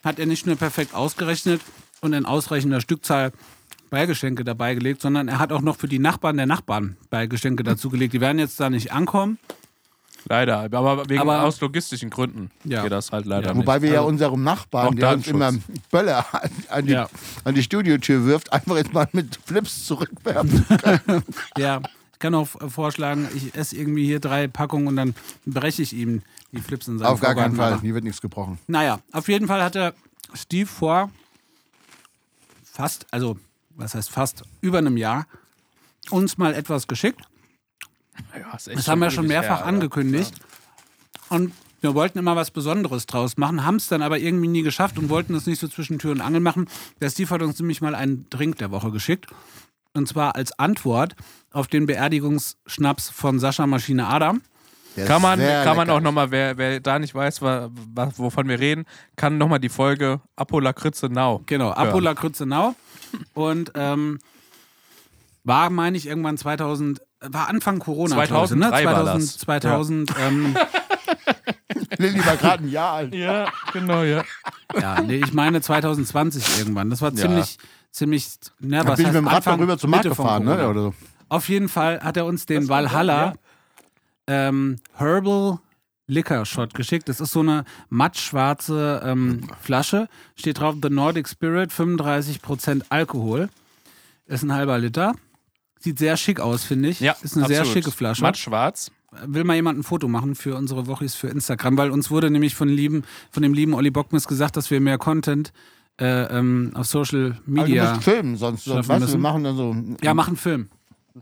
hat 0.04 0.20
er 0.20 0.26
nicht 0.26 0.46
nur 0.46 0.56
perfekt 0.56 0.94
ausgerechnet 0.94 1.62
und 2.02 2.14
in 2.14 2.26
ausreichender 2.26 2.82
Stückzahl 2.82 3.32
Beigeschenke 3.90 4.44
dabei 4.44 4.76
gelegt, 4.76 5.02
sondern 5.02 5.28
er 5.28 5.40
hat 5.40 5.52
auch 5.52 5.62
noch 5.62 5.76
für 5.78 5.88
die 5.88 6.00
Nachbarn 6.00 6.38
der 6.38 6.46
Nachbarn 6.46 6.98
Beigeschenke 7.10 7.64
dazu 7.64 7.90
gelegt. 7.90 8.14
Die 8.14 8.22
werden 8.22 8.40
jetzt 8.40 8.60
da 8.60 8.70
nicht 8.70 8.92
ankommen. 8.92 9.40
Leider, 10.30 10.60
aber 10.72 11.10
wegen 11.10 11.22
Aber- 11.22 11.44
aus 11.44 11.60
logistischen 11.60 12.12
Gründen 12.12 12.52
Ja. 12.64 12.84
geht 12.84 12.92
das 12.92 13.12
halt 13.12 13.26
leider 13.26 13.48
Ja. 13.48 13.54
nicht. 13.54 13.62
Wobei 13.66 13.82
wir 13.82 13.90
ja 13.90 13.98
Also- 14.00 14.10
unserem 14.10 14.44
Nachbarn, 14.44 14.96
der 14.96 15.14
uns 15.14 15.28
immer. 15.28 15.52
Böller 15.92 16.24
an, 16.32 16.50
an, 16.70 16.86
die, 16.86 16.92
Ja. 16.94 17.10
an 17.44 17.56
die 17.56 17.64
Studiotür 17.64 18.26
wirft, 18.26 18.54
einfach 18.54 18.78
jetzt 18.78 18.94
mal 18.94 19.08
mit 19.12 19.40
Flips 19.46 19.86
zurückwerfen. 19.88 20.66
Ja, 21.58 21.82
ich 22.14 22.20
kann 22.20 22.36
auch 22.36 22.48
vorschlagen, 22.70 23.28
ich 23.36 23.56
esse 23.56 23.76
irgendwie 23.76 24.06
hier 24.06 24.20
drei 24.20 24.48
Packungen 24.48 24.88
und 24.88 24.96
dann 24.98 25.16
breche 25.48 25.82
ich 25.82 25.94
ihm 25.94 26.22
die 26.52 26.62
Flips 26.62 26.88
in 26.88 27.00
seinem 27.00 27.08
Auf 27.08 27.22
gar 27.22 27.34
keinen. 27.34 27.56
Fall. 27.56 27.80
Hier 27.82 27.94
wird 27.96 28.04
nichts 28.04 28.22
gebrochen. 28.22 28.60
Naja, 28.68 29.00
auf 29.12 29.28
jeden 29.30 29.48
Fall 29.48 29.64
hatte 29.64 29.94
Steve 30.36 30.68
vor 30.68 31.10
fast, 32.64 33.08
also 33.12 33.38
was 33.76 33.96
heißt 33.96 34.10
fast, 34.12 34.44
über 34.62 34.78
einem 34.78 34.98
Jahr 34.98 35.26
uns 36.12 36.38
mal 36.38 36.54
etwas 36.54 36.88
geschickt. 36.88 37.22
Ja, 38.38 38.56
ist 38.56 38.68
echt 38.68 38.80
Das 38.80 38.88
haben 38.88 39.00
wir 39.00 39.12
schon 39.12 39.28
mehrfach 39.28 39.60
her, 39.60 39.66
angekündigt. 39.66 40.34
Und 41.30 41.54
wir 41.82 41.96
wollten 41.96 42.20
immer 42.20 42.36
was 42.36 42.52
Besonderes 42.52 43.06
draus 43.06 43.38
machen, 43.38 43.66
haben 43.66 43.78
es 43.78 43.88
dann 43.88 44.02
aber 44.02 44.20
irgendwie 44.20 44.48
nie 44.48 44.64
geschafft 44.64 44.98
und 44.98 45.10
wollten 45.10 45.34
es 45.36 45.46
nicht 45.46 45.60
so 45.60 45.68
zwischen 45.68 46.00
Tür 46.00 46.12
und 46.12 46.22
Angel 46.22 46.42
machen. 46.42 46.68
Der 47.02 47.10
Steve 47.10 47.30
hat 47.30 47.42
uns 47.42 47.60
nämlich 47.60 47.82
mal 47.82 47.96
einen 47.96 48.30
Drink 48.30 48.58
der 48.58 48.72
Woche 48.72 48.92
geschickt. 48.92 49.28
Und 49.94 50.08
zwar 50.08 50.36
als 50.36 50.58
Antwort 50.60 51.16
auf 51.52 51.68
den 51.68 51.86
Beerdigungsschnaps 51.86 53.10
von 53.10 53.40
Sascha 53.40 53.66
Maschine 53.66 54.08
Adam. 54.08 54.42
Der 54.96 55.06
Kann 55.06 55.22
man, 55.22 55.40
kann 55.40 55.78
man 55.78 55.90
auch 55.90 56.02
nochmal, 56.02 56.32
wer, 56.32 56.58
wer 56.58 56.80
da 56.80 57.00
nicht 57.00 57.16
weiß, 57.16 57.42
wa, 57.42 57.70
wa, 57.94 58.12
wovon 58.18 58.48
wir 58.48 58.60
reden, 58.60 58.86
kann 59.16 59.38
nochmal 59.38 59.60
die 59.60 59.70
Folge 59.70 60.20
Apolakritze 60.36 61.08
Now. 61.08 61.42
Genau, 61.46 61.72
Apola 61.72 62.16
Krützenau. 62.16 62.76
Und 63.34 63.72
ähm, 63.76 64.20
war, 65.44 65.70
meine 65.70 65.98
ich, 65.98 66.08
irgendwann 66.08 66.38
2000, 66.38 67.02
war 67.22 67.48
Anfang 67.50 67.80
Corona. 67.80 68.26
glaub 68.26 68.44
ich, 68.46 68.50
2003 68.50 68.86
war 68.86 68.94
2000, 68.96 69.24
das. 69.24 69.38
2000, 69.40 70.12
ähm, 70.20 70.56
Lilly 71.98 72.26
war 72.26 72.38
gerade 72.38 72.64
ein 72.64 72.70
Jahr 72.70 72.94
alt. 72.94 73.14
Ja, 73.16 73.52
genau, 73.74 74.04
ja. 74.04 74.24
ja, 74.80 75.02
nee, 75.02 75.18
ich 75.18 75.34
meine 75.34 75.62
2020 75.62 76.60
irgendwann. 76.60 76.90
Das 76.90 77.02
war 77.02 77.10
Ja. 77.12 77.18
ziemlich, 77.18 77.58
ziemlich, 77.92 78.30
ne, 78.60 78.78
Da 78.84 78.88
was 78.90 78.98
bin 78.98 79.06
ich 79.06 79.08
heißt 79.08 79.14
mit 79.16 79.16
dem 79.24 79.28
Rad 79.28 79.36
Anfang, 79.38 79.58
darüber 79.58 79.78
zum 79.78 79.92
Markt 79.92 80.06
gefahren, 80.06 80.46
ne? 80.46 80.68
Oder 80.70 80.82
so. 80.82 80.94
Auf 81.28 81.50
jeden 81.50 81.70
Fall 81.70 82.02
hat 82.02 82.18
er 82.18 82.26
uns 82.26 82.46
den 82.46 82.70
Valhalla 82.70 83.34
ähm, 84.28 84.78
Herbal 84.96 85.60
Liquor 86.08 86.46
Shot 86.46 86.74
geschickt. 86.74 87.08
Das 87.08 87.20
ist 87.20 87.32
so 87.32 87.42
eine 87.42 87.66
mattschwarze 87.90 89.02
ähm, 89.06 89.42
Flasche. 89.62 90.08
Steht 90.36 90.60
drauf 90.60 90.76
The 90.82 90.90
Nordic 90.90 91.28
Spirit, 91.30 91.72
35% 91.72 92.84
Alkohol. 92.90 93.50
Ist 94.26 94.44
ein 94.44 94.54
halber 94.54 94.78
Liter. 94.80 95.14
Sieht 95.80 95.98
sehr 95.98 96.18
schick 96.18 96.40
aus, 96.40 96.64
finde 96.64 96.90
ich. 96.90 97.00
Ja, 97.00 97.16
ist 97.22 97.38
eine 97.38 97.48
sehr 97.48 97.62
absolut. 97.62 97.84
schicke 97.84 97.92
Flasche. 97.96 98.22
Matt 98.22 98.38
schwarz. 98.38 98.92
Will 99.26 99.44
mal 99.44 99.56
jemand 99.56 99.80
ein 99.80 99.84
Foto 99.84 100.08
machen 100.08 100.36
für 100.36 100.56
unsere 100.56 100.86
Wochis 100.88 101.16
für 101.16 101.30
Instagram, 101.30 101.78
weil 101.78 101.90
uns 101.90 102.12
wurde 102.12 102.30
nämlich 102.30 102.54
von, 102.54 102.70
lieben, 102.70 103.04
von 103.32 103.42
dem 103.42 103.54
lieben 103.54 103.74
Olli 103.74 103.90
Bockmis 103.90 104.28
gesagt, 104.28 104.56
dass 104.56 104.70
wir 104.70 104.82
mehr 104.82 104.98
Content 105.00 105.52
äh, 106.00 106.24
ähm, 106.38 106.72
auf 106.76 106.86
Social 106.86 107.32
Aber 107.32 107.42
du 107.46 107.52
Media. 107.52 107.94
musst 107.94 108.04
filmen, 108.04 108.36
sonst, 108.36 108.66
sonst 108.66 108.88
weißt 108.88 109.08
du, 109.08 109.12
wir 109.14 109.18
machen 109.18 109.44
dann 109.44 109.56
so. 109.58 109.76
ja, 110.02 110.14
machen 110.14 110.36
Film. 110.36 110.70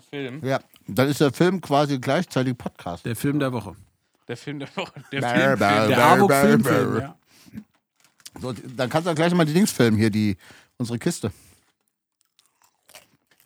Film. 0.09 0.43
Ja, 0.43 0.59
dann 0.87 1.07
ist 1.07 1.21
der 1.21 1.31
Film 1.31 1.61
quasi 1.61 1.97
gleichzeitig 1.99 2.57
Podcast. 2.57 3.05
Der 3.05 3.15
Film 3.15 3.39
der 3.39 3.53
Woche. 3.53 3.75
Der 4.27 4.37
Film 4.37 4.59
der 4.59 4.67
Woche. 4.75 4.93
Der 5.11 5.21
Film. 5.23 5.59
Der 5.59 6.05
Abo 6.05 6.27
bär, 6.27 6.41
Filmfilm. 6.41 6.93
bär. 6.93 7.01
Ja. 7.01 7.15
So, 8.41 8.53
dann 8.75 8.89
kannst 8.89 9.07
du 9.07 9.15
gleich 9.15 9.33
mal 9.33 9.45
die 9.45 9.53
Dings 9.53 9.71
filmen, 9.71 9.97
hier, 9.97 10.09
die, 10.09 10.35
unsere 10.77 10.99
Kiste. 10.99 11.31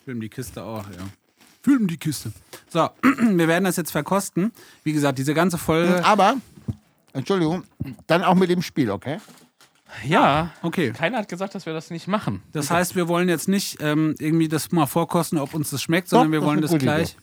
Film 0.05 0.21
die 0.21 0.29
Kiste 0.29 0.63
auch, 0.63 0.85
ja. 0.89 0.97
Film 1.63 1.87
die 1.87 1.97
Kiste. 1.97 2.31
So, 2.69 2.89
wir 3.03 3.47
werden 3.47 3.65
das 3.65 3.75
jetzt 3.75 3.91
verkosten. 3.91 4.51
Wie 4.83 4.93
gesagt, 4.93 5.19
diese 5.19 5.33
ganze 5.33 5.57
Folge. 5.57 6.03
Aber, 6.03 6.35
Entschuldigung, 7.13 7.63
dann 8.07 8.23
auch 8.23 8.35
mit 8.35 8.49
dem 8.49 8.61
Spiel, 8.61 8.89
okay? 8.89 9.19
Ja. 10.05 10.51
Okay. 10.61 10.91
Keiner 10.91 11.17
hat 11.19 11.27
gesagt, 11.29 11.53
dass 11.53 11.65
wir 11.65 11.73
das 11.73 11.89
nicht 11.91 12.07
machen. 12.07 12.41
Das 12.53 12.71
heißt, 12.71 12.95
wir 12.95 13.07
wollen 13.07 13.27
jetzt 13.29 13.47
nicht 13.49 13.77
ähm, 13.81 14.15
irgendwie 14.19 14.47
das 14.47 14.71
mal 14.71 14.85
vorkosten, 14.87 15.37
ob 15.37 15.53
uns 15.53 15.69
das 15.69 15.81
schmeckt, 15.81 16.07
sondern 16.07 16.27
Doch, 16.27 16.31
wir 16.31 16.39
das 16.39 16.47
wollen 16.47 16.61
das 16.61 16.71
gute 16.71 16.85
gleich. 16.85 17.17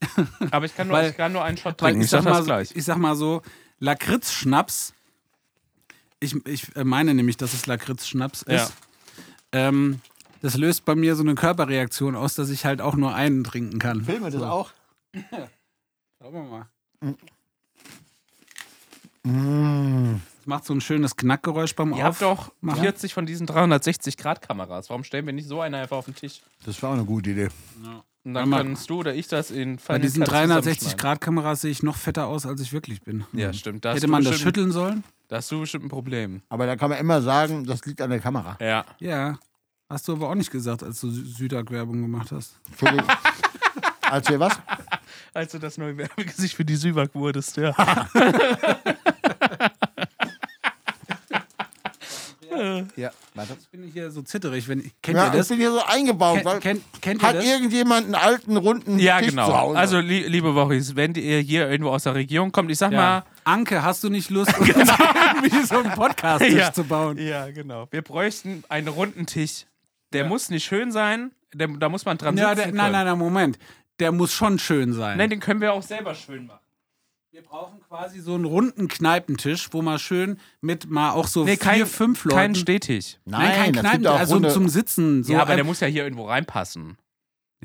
Aber 0.50 0.64
ich 0.66 0.74
kann 0.74 0.88
nur, 0.88 0.96
Weil- 0.96 1.10
ich 1.10 1.16
kann 1.16 1.32
nur 1.32 1.44
einen 1.44 1.56
Shot 1.58 1.76
trinken. 1.78 2.00
ich 2.00 2.06
Ich 2.06 2.10
sag, 2.10 2.24
mal, 2.24 2.30
das 2.32 2.44
gleich. 2.46 2.70
ich 2.74 2.84
sag 2.84 2.96
mal 2.96 3.14
so, 3.14 3.42
Lakritz-Schnaps. 3.80 4.94
Ich, 6.20 6.34
ich 6.46 6.74
äh, 6.76 6.82
meine 6.84 7.14
nämlich, 7.14 7.36
dass 7.36 7.52
es 7.52 7.66
Lakritz-Schnaps 7.66 8.44
Ja. 8.48 8.54
ist. 8.64 8.72
Ähm, 9.52 10.00
das 10.40 10.56
löst 10.56 10.84
bei 10.84 10.94
mir 10.94 11.14
so 11.16 11.22
eine 11.22 11.34
Körperreaktion 11.34 12.14
aus, 12.16 12.34
dass 12.34 12.50
ich 12.50 12.64
halt 12.64 12.80
auch 12.80 12.96
nur 12.96 13.14
einen 13.14 13.44
trinken 13.44 13.78
kann. 13.78 14.02
Filme 14.04 14.30
das 14.30 14.42
auch? 14.42 14.70
Schauen 16.20 16.32
wir 16.32 16.42
mal. 16.42 16.68
Mm. 19.24 20.20
Das 20.38 20.46
macht 20.46 20.64
so 20.64 20.72
ein 20.74 20.80
schönes 20.80 21.16
Knackgeräusch 21.16 21.74
beim 21.74 21.92
Ihr 21.92 22.04
habt 22.04 22.22
doch 22.22 22.48
Aufmachen. 22.48 22.80
40 22.80 23.12
von 23.14 23.26
diesen 23.26 23.46
360-Grad-Kameras. 23.46 24.88
Warum 24.88 25.04
stellen 25.04 25.26
wir 25.26 25.32
nicht 25.32 25.48
so 25.48 25.60
eine 25.60 25.76
einfach 25.78 25.98
auf 25.98 26.06
den 26.06 26.14
Tisch? 26.14 26.40
Das 26.64 26.82
war 26.82 26.90
auch 26.90 26.94
eine 26.94 27.04
gute 27.04 27.30
Idee. 27.30 27.48
Und 28.24 28.34
dann 28.34 28.44
Einmal- 28.44 28.64
kannst 28.64 28.88
du 28.90 28.98
oder 29.00 29.14
ich 29.14 29.28
das 29.28 29.50
in 29.50 29.78
Bei 29.86 29.98
diesen 29.98 30.22
Cuts 30.24 30.32
zusammenschneiden. 30.32 30.72
360-Grad-Kameras 30.74 31.60
sehe 31.62 31.70
ich 31.70 31.82
noch 31.82 31.96
fetter 31.96 32.26
aus, 32.26 32.46
als 32.46 32.60
ich 32.62 32.72
wirklich 32.72 33.02
bin. 33.02 33.24
Ja, 33.32 33.52
stimmt. 33.52 33.84
Da 33.84 33.94
Hätte 33.94 34.08
man 34.08 34.24
das 34.24 34.38
schütteln 34.38 34.72
sollen? 34.72 35.04
Da 35.28 35.36
hast 35.36 35.50
du 35.52 35.60
bestimmt 35.60 35.84
ein 35.84 35.90
Problem. 35.90 36.40
Aber 36.48 36.64
da 36.66 36.76
kann 36.76 36.88
man 36.90 36.98
immer 36.98 37.20
sagen, 37.20 37.64
das 37.66 37.84
liegt 37.84 38.00
an 38.00 38.10
der 38.10 38.20
Kamera. 38.20 38.56
Ja. 38.60 38.84
Ja. 38.98 39.38
Hast 39.90 40.06
du 40.06 40.12
aber 40.12 40.28
auch 40.28 40.34
nicht 40.34 40.50
gesagt, 40.50 40.82
als 40.82 41.00
du 41.00 41.06
Sü- 41.08 41.24
Südag-Werbung 41.36 42.02
gemacht 42.02 42.30
hast. 42.32 42.58
Als 44.10 44.26
wir 44.30 44.40
was? 44.40 44.54
Als 45.34 45.52
du 45.52 45.58
das 45.58 45.76
neue 45.76 45.96
Werbegesicht 45.98 46.54
für 46.56 46.64
die 46.64 46.76
Süwag 46.76 47.14
wurdest, 47.14 47.56
ja. 47.58 47.74
Ja, 52.96 53.10
warte. 53.34 53.56
Ich 53.60 53.68
bin 53.68 53.84
hier 53.92 54.10
so 54.10 54.22
zitterig, 54.22 54.66
wenn 54.68 54.80
ich. 54.80 54.92
Kennt 55.02 55.16
Ja, 55.18 55.26
ihr 55.26 55.32
ich 55.32 55.38
das? 55.38 55.48
bin 55.48 55.58
hier 55.58 55.70
so 55.70 55.82
eingebaut. 55.84 56.44
weil 56.44 56.58
Kennt, 56.60 56.82
kennt, 57.00 57.22
hat 57.22 57.36
das? 57.36 57.44
irgendjemand 57.44 58.06
einen 58.06 58.14
alten, 58.14 58.56
runden 58.56 58.98
ja, 58.98 59.18
Tisch 59.18 59.28
zu 59.28 59.36
genau. 59.36 59.52
Hause? 59.56 59.78
Also, 59.78 60.00
li 60.00 60.26
liebe 60.26 60.54
Wochis, 60.54 60.96
wenn 60.96 61.14
ihr 61.14 61.38
hier 61.40 61.68
irgendwo 61.70 61.90
aus 61.90 62.02
der 62.04 62.14
Region 62.14 62.50
kommt, 62.50 62.70
ich 62.70 62.78
sag 62.78 62.92
Ja. 62.92 63.24
Anke, 63.44 63.82
hast 63.82 64.02
du 64.02 64.08
nicht 64.08 64.30
Lust, 64.30 64.58
uns 64.58 64.68
irgendwie 64.68 65.62
so 65.66 65.78
einen 65.78 65.92
podcast 65.92 66.44
Ja. 66.46 66.72
zu 66.72 66.84
bauen? 66.84 67.16
mal. 67.16 67.22
Ja, 67.22 67.50
genau. 67.50 67.86
Wir 67.90 68.02
bräuchten 68.02 68.64
einen 68.68 68.88
runden 68.88 69.26
Tisch. 69.26 69.66
Der 70.12 70.24
muss 70.24 70.48
nicht 70.50 70.64
schön 70.64 70.90
sein, 70.92 71.32
der, 71.52 71.68
da 71.68 71.88
muss 71.88 72.04
man 72.04 72.16
dran 72.18 72.36
Ja, 72.36 72.50
sitzen 72.54 72.72
der, 72.72 72.74
nein, 72.74 72.92
nein, 72.92 73.06
nein, 73.06 73.18
Moment. 73.18 73.58
Der 74.00 74.12
muss 74.12 74.32
schon 74.32 74.58
schön 74.58 74.92
sein. 74.92 75.18
Nein, 75.18 75.30
den 75.30 75.40
können 75.40 75.60
wir 75.60 75.72
auch 75.72 75.82
selber 75.82 76.14
schön 76.14 76.46
machen. 76.46 76.60
wir 77.30 77.42
brauchen 77.42 77.80
quasi 77.86 78.20
so 78.20 78.34
einen 78.34 78.44
runden 78.44 78.88
Kneipentisch, 78.88 79.68
wo 79.72 79.82
man 79.82 79.98
schön 79.98 80.38
mit 80.60 80.88
mal 80.90 81.10
auch 81.12 81.26
so 81.26 81.44
Nee, 81.44 81.50
vier, 81.56 81.58
kein, 81.58 81.86
fünf 81.86 82.24
Leuten. 82.24 82.36
kein 82.36 82.54
Stehtisch. 82.54 83.18
Nein, 83.24 83.40
kein 83.52 83.56
das 83.56 83.66
gibt 83.66 83.80
Kneipen, 83.80 84.06
auch 84.06 84.18
also 84.18 84.34
runde, 84.34 84.48
zum 84.52 84.68
Sitzen. 84.68 85.24
So 85.24 85.32
ja, 85.34 85.40
aber 85.42 85.50
ein- 85.50 85.56
der 85.58 85.64
muss 85.64 85.80
ja 85.80 85.86
hier 85.88 86.04
irgendwo 86.04 86.24
reinpassen. 86.26 86.96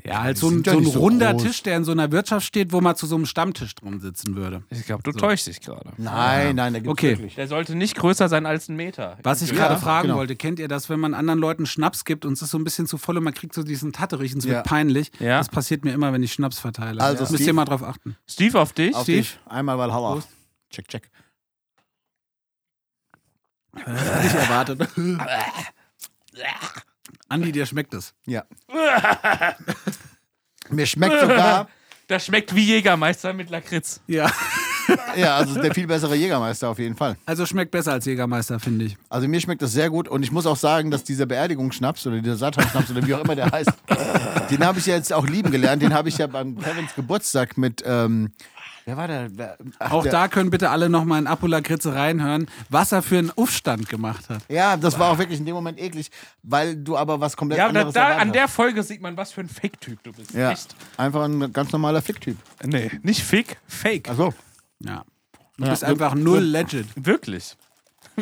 Ja, 0.02 0.22
halt 0.22 0.36
so 0.38 0.48
ein, 0.48 0.62
ja 0.64 0.72
so 0.72 0.78
ein 0.78 0.84
so 0.84 0.98
runder 0.98 1.32
groß. 1.32 1.42
Tisch, 1.44 1.62
der 1.62 1.76
in 1.76 1.84
so 1.84 1.92
einer 1.92 2.10
Wirtschaft 2.10 2.44
steht, 2.46 2.72
wo 2.72 2.80
man 2.80 2.96
zu 2.96 3.06
so 3.06 3.14
einem 3.14 3.26
Stammtisch 3.26 3.74
drum 3.76 4.00
sitzen 4.00 4.34
würde. 4.34 4.64
Ich 4.70 4.84
glaube, 4.86 5.02
du 5.04 5.12
täuschst 5.12 5.46
dich 5.46 5.60
gerade. 5.60 5.92
Nein, 5.98 6.56
nein, 6.56 6.72
da 6.72 6.80
gibt's 6.80 6.90
Okay. 6.92 7.10
wirklich. 7.10 7.36
Der 7.36 7.46
sollte 7.46 7.74
nicht 7.76 7.94
größer 7.96 8.28
sein 8.28 8.44
als 8.44 8.68
ein 8.68 8.74
Meter. 8.76 9.18
Was 9.22 9.40
ich 9.40 9.50
Ja, 9.50 9.54
gerade 9.56 9.76
fragen 9.80 10.08
genau. 10.08 10.18
wollte, 10.18 10.34
kennt 10.36 10.58
ihr 10.58 10.66
das, 10.68 10.90
wenn 10.90 10.98
man 10.98 11.14
anderen 11.14 11.38
Leuten 11.38 11.64
Schnaps 11.64 12.04
gibt 12.04 12.24
und 12.26 12.32
es 12.32 12.42
ist 12.42 12.50
so 12.50 12.58
ein 12.58 12.64
bisschen 12.64 12.86
zu 12.86 12.98
voll 12.98 13.16
und 13.18 13.24
man 13.24 13.34
kriegt 13.34 13.54
so 13.54 13.62
diesen 13.62 13.92
Tatterich 13.92 14.32
und 14.32 14.38
es 14.40 14.44
Ja. 14.46 14.54
wird 14.56 14.66
peinlich? 14.66 15.12
Ja. 15.20 15.38
Das 15.38 15.48
passiert 15.48 15.84
mir 15.84 15.92
immer, 15.92 16.12
wenn 16.12 16.22
ich 16.24 16.32
Schnaps 16.32 16.58
verteile. 16.58 17.00
Also, 17.00 17.22
Müsst 17.22 17.34
Steve- 17.34 17.50
ihr 17.50 17.52
mal 17.54 17.64
drauf 17.64 17.82
achten. 17.84 18.16
Steve 18.28 18.60
auf 18.60 18.72
dich. 18.72 18.94
Auf 18.94 19.04
Steve? 19.04 19.18
dich. 19.18 19.38
Einmal 19.46 19.78
Valhalla. 19.78 20.14
Prost. 20.14 20.28
Check, 20.70 20.88
check. 20.88 21.10
Nicht 23.76 23.86
erwartet. 24.34 24.88
Andi, 27.28 27.52
dir 27.52 27.66
schmeckt 27.66 27.94
es. 27.94 28.14
Ja. 28.26 28.44
Mir 30.70 30.86
schmeckt 30.86 31.20
sogar, 31.20 31.68
Das 32.06 32.26
schmeckt 32.26 32.54
wie 32.54 32.64
Jägermeister 32.64 33.32
mit 33.32 33.50
Lakritz. 33.50 34.00
Ja. 34.06 34.30
ja, 35.16 35.36
also 35.36 35.60
der 35.60 35.72
viel 35.74 35.86
bessere 35.86 36.14
Jägermeister 36.14 36.68
auf 36.68 36.78
jeden 36.78 36.96
Fall. 36.96 37.16
Also 37.26 37.46
schmeckt 37.46 37.70
besser 37.70 37.92
als 37.92 38.04
Jägermeister, 38.04 38.60
finde 38.60 38.86
ich. 38.86 38.96
Also 39.08 39.28
mir 39.28 39.40
schmeckt 39.40 39.62
das 39.62 39.72
sehr 39.72 39.90
gut 39.90 40.08
und 40.08 40.22
ich 40.22 40.32
muss 40.32 40.46
auch 40.46 40.56
sagen, 40.56 40.90
dass 40.90 41.04
dieser 41.04 41.26
Beerdigungsschnaps 41.26 42.06
oder 42.06 42.20
dieser 42.20 42.36
Satan-Schnaps 42.36 42.90
oder 42.90 43.06
wie 43.06 43.14
auch 43.14 43.24
immer 43.24 43.34
der 43.34 43.50
heißt, 43.50 43.72
den 44.50 44.64
habe 44.64 44.78
ich 44.78 44.86
ja 44.86 44.94
jetzt 44.96 45.12
auch 45.12 45.26
lieben 45.26 45.50
gelernt. 45.50 45.82
Den 45.82 45.94
habe 45.94 46.08
ich 46.08 46.18
ja 46.18 46.26
beim 46.26 46.58
Kevins 46.58 46.94
Geburtstag 46.94 47.56
mit, 47.56 47.82
ähm, 47.86 48.32
wer 48.84 48.96
war 48.96 49.06
der? 49.08 49.28
Wer, 49.36 49.58
ach, 49.78 49.90
Auch 49.92 50.02
der, 50.02 50.12
da 50.12 50.28
können 50.28 50.50
bitte 50.50 50.70
alle 50.70 50.88
nochmal 50.88 51.20
in 51.20 51.26
Apolakritze 51.26 51.94
reinhören, 51.94 52.46
was 52.68 52.92
er 52.92 53.02
für 53.02 53.18
einen 53.18 53.30
Aufstand 53.30 53.88
gemacht 53.88 54.28
hat. 54.28 54.42
Ja, 54.48 54.76
das 54.76 54.98
war 54.98 55.10
auch 55.12 55.18
wirklich 55.18 55.38
in 55.40 55.46
dem 55.46 55.54
Moment 55.54 55.78
eklig, 55.80 56.10
weil 56.42 56.76
du 56.76 56.96
aber 56.96 57.20
was 57.20 57.36
komplett 57.36 57.58
Ja, 57.58 57.64
da, 57.64 57.68
anderes 57.80 57.94
da, 57.94 58.00
erwartet 58.02 58.22
an 58.22 58.32
der. 58.32 58.48
Folge 58.48 58.82
sieht 58.82 59.00
man, 59.00 59.16
was 59.16 59.32
für 59.32 59.40
ein 59.40 59.48
Fake-Typ 59.48 60.02
du 60.02 60.12
bist. 60.12 60.32
Ja, 60.32 60.50
Echt? 60.52 60.74
einfach 60.96 61.24
ein 61.24 61.52
ganz 61.52 61.72
normaler 61.72 62.02
Fick-Typ. 62.02 62.36
Nee, 62.64 62.90
nicht 63.02 63.22
Fake, 63.22 63.56
Fake. 63.66 64.08
Achso. 64.08 64.32
Ja. 64.80 65.04
Du 65.56 65.64
Ja. 65.64 65.70
bist 65.70 65.84
einfach 65.84 66.14
null 66.14 66.40
legit. 66.42 66.86
Wirklich. 66.96 67.56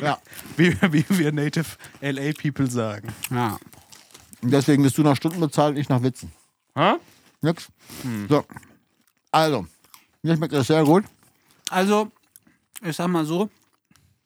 Ja. 0.01 0.18
Wie, 0.57 0.75
wie 0.90 1.05
wir 1.09 1.33
Native 1.33 1.66
LA 2.01 2.33
People 2.40 2.70
sagen. 2.70 3.09
Ja. 3.31 3.59
Und 4.42 4.51
deswegen 4.53 4.83
wirst 4.85 4.96
du 4.98 5.03
nach 5.03 5.16
Stunden 5.16 5.38
bezahlt, 5.40 5.77
ich 5.77 5.88
nach 5.88 6.03
Witzen. 6.03 6.33
Ha? 6.75 6.96
Nix. 7.42 7.68
Hm. 8.03 8.27
So. 8.29 8.44
Also, 9.31 9.66
mir 10.23 10.37
schmeckt 10.37 10.53
das 10.55 10.67
sehr 10.67 10.85
gut. 10.85 11.05
Also, 11.71 12.11
ich 12.85 12.97
sag 12.97 13.09
mal 13.09 13.25
so, 13.25 13.49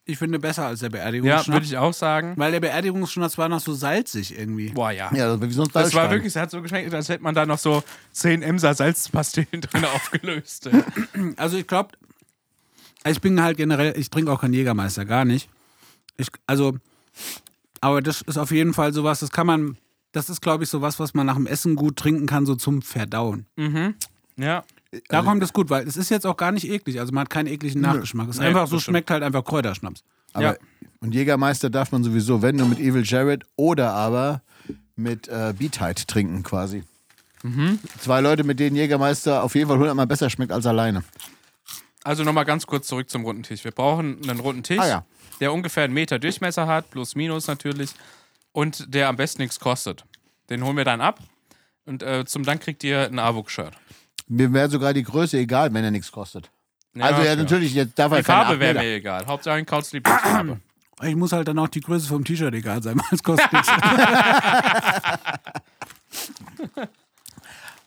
ich 0.04 0.18
finde 0.18 0.38
besser 0.38 0.66
als 0.66 0.80
der 0.80 0.88
Ja, 0.90 0.98
Beerdigungsschnaps. 0.98 1.48
würde 1.48 1.66
ich 1.66 1.76
auch 1.76 1.92
sagen. 1.92 2.34
weil 2.36 2.52
der 2.52 2.60
Beerdigungsschnaps 2.60 3.38
war 3.38 3.48
noch 3.48 3.60
so 3.60 3.74
salzig 3.74 4.38
irgendwie. 4.38 4.68
Boah, 4.70 4.90
ja. 4.92 5.12
Ja, 5.14 5.26
das 5.36 5.40
ist 5.42 5.48
wie 5.48 5.52
so 5.52 5.62
ein 5.62 5.68
Das 5.72 5.94
war 5.94 6.10
wirklich, 6.10 6.28
es 6.28 6.36
hat 6.36 6.50
so 6.50 6.62
geschmeckt, 6.62 6.92
als 6.94 7.08
hätte 7.08 7.22
man 7.24 7.34
da 7.34 7.44
noch 7.44 7.58
so 7.58 7.82
10 8.12 8.42
Emser 8.42 8.74
Salzpastillen 8.74 9.48
drin 9.60 9.84
aufgelöst. 9.84 10.70
Also 11.36 11.56
ich 11.56 11.66
glaube, 11.66 11.90
ich 13.04 13.20
bin 13.20 13.40
halt 13.42 13.56
generell, 13.56 13.98
ich 13.98 14.10
trinke 14.10 14.30
auch 14.32 14.40
keinen 14.40 14.54
Jägermeister, 14.54 15.04
gar 15.04 15.24
nicht. 15.24 15.48
Ich, 16.16 16.28
also, 16.46 16.76
aber 17.80 18.00
das 18.00 18.22
ist 18.22 18.38
auf 18.38 18.50
jeden 18.52 18.74
Fall 18.74 18.92
sowas, 18.92 19.20
das 19.20 19.30
kann 19.32 19.46
man, 19.46 19.76
das 20.12 20.30
ist 20.30 20.40
glaube 20.40 20.64
ich 20.64 20.70
sowas, 20.70 20.98
was 21.00 21.14
man 21.14 21.26
nach 21.26 21.34
dem 21.36 21.46
Essen 21.46 21.74
gut 21.76 21.96
trinken 21.96 22.26
kann, 22.26 22.46
so 22.46 22.54
zum 22.54 22.80
Verdauen. 22.82 23.46
ja. 24.36 24.64
Da 25.08 25.22
kommt 25.22 25.42
es 25.42 25.52
gut, 25.52 25.68
weil 25.70 25.86
es 25.86 25.96
ist 25.96 26.10
jetzt 26.10 26.26
auch 26.26 26.36
gar 26.36 26.52
nicht 26.52 26.68
eklig, 26.68 27.00
also 27.00 27.12
man 27.12 27.22
hat 27.22 27.30
keinen 27.30 27.48
ekligen 27.48 27.80
Nachgeschmack. 27.80 28.28
Es 28.28 28.36
ist 28.36 28.40
Nee, 28.40 28.48
einfach 28.48 28.66
so, 28.68 28.78
schmeckt 28.78 29.10
halt 29.10 29.22
einfach 29.22 29.44
Kräuterschnaps. 29.44 30.02
Aber, 30.32 30.42
Ja. 30.44 30.54
Und 31.00 31.14
Jägermeister 31.14 31.68
darf 31.70 31.92
man 31.92 32.02
sowieso, 32.04 32.40
wenn 32.42 32.56
nur 32.56 32.68
mit 32.68 32.78
Evil 32.78 33.02
Jared 33.04 33.44
oder 33.56 33.92
aber 33.92 34.42
mit 34.96 35.28
äh, 35.28 35.52
Beatheit 35.56 36.08
trinken 36.08 36.42
quasi. 36.42 36.84
Mhm. 37.42 37.78
Zwei 38.00 38.20
Leute, 38.20 38.44
mit 38.44 38.58
denen 38.58 38.76
Jägermeister 38.76 39.42
auf 39.42 39.54
jeden 39.54 39.68
Fall 39.68 39.78
hundertmal 39.78 40.06
besser 40.06 40.30
schmeckt 40.30 40.52
als 40.52 40.64
alleine. 40.66 41.04
Also 42.02 42.24
nochmal 42.24 42.44
ganz 42.44 42.66
kurz 42.66 42.86
zurück 42.86 43.10
zum 43.10 43.24
runden 43.24 43.42
Tisch. 43.42 43.64
Wir 43.64 43.72
brauchen 43.72 44.18
einen 44.28 44.40
runden 44.40 44.62
Tisch, 44.62 44.78
Ah, 44.80 44.88
ja. 44.88 45.04
der 45.40 45.52
ungefähr 45.52 45.84
einen 45.84 45.94
Meter 45.94 46.18
Durchmesser 46.18 46.66
hat, 46.66 46.90
plus 46.90 47.14
minus 47.14 47.46
natürlich, 47.46 47.90
und 48.52 48.92
der 48.94 49.08
am 49.08 49.16
besten 49.16 49.42
nichts 49.42 49.60
kostet. 49.60 50.04
Den 50.48 50.64
holen 50.64 50.76
wir 50.76 50.84
dann 50.84 51.00
ab 51.00 51.20
und 51.84 52.02
äh, 52.02 52.24
zum 52.24 52.42
Dank 52.44 52.62
kriegt 52.62 52.82
ihr 52.84 53.02
ein 53.06 53.18
AWUK-Shirt. 53.18 53.74
Mir 54.28 54.52
wäre 54.52 54.68
sogar 54.68 54.92
die 54.92 55.02
Größe 55.04 55.38
egal, 55.38 55.72
wenn 55.72 55.84
er 55.84 55.90
nichts 55.90 56.10
kostet. 56.10 56.50
also 56.98 57.22
ja, 57.22 57.36
natürlich, 57.36 57.74
jetzt 57.74 57.98
darf 57.98 58.12
er 58.12 58.18
Die 58.18 58.24
keine 58.24 58.44
Farbe 58.44 58.60
wäre 58.60 58.78
mir 58.78 58.94
egal. 58.96 59.26
Hauptsache 59.26 59.54
ein 59.56 59.66
Kauts 59.66 59.92
Lieblingsfarbe. 59.92 60.60
Ich 61.02 61.14
muss 61.14 61.32
halt 61.32 61.46
dann 61.46 61.58
auch 61.58 61.68
die 61.68 61.80
Größe 61.80 62.08
vom 62.08 62.24
T-Shirt 62.24 62.54
egal 62.54 62.82
sein, 62.82 62.98
weil 62.98 63.06
es 63.10 63.22
kostet 63.22 63.52
nichts. 63.52 63.68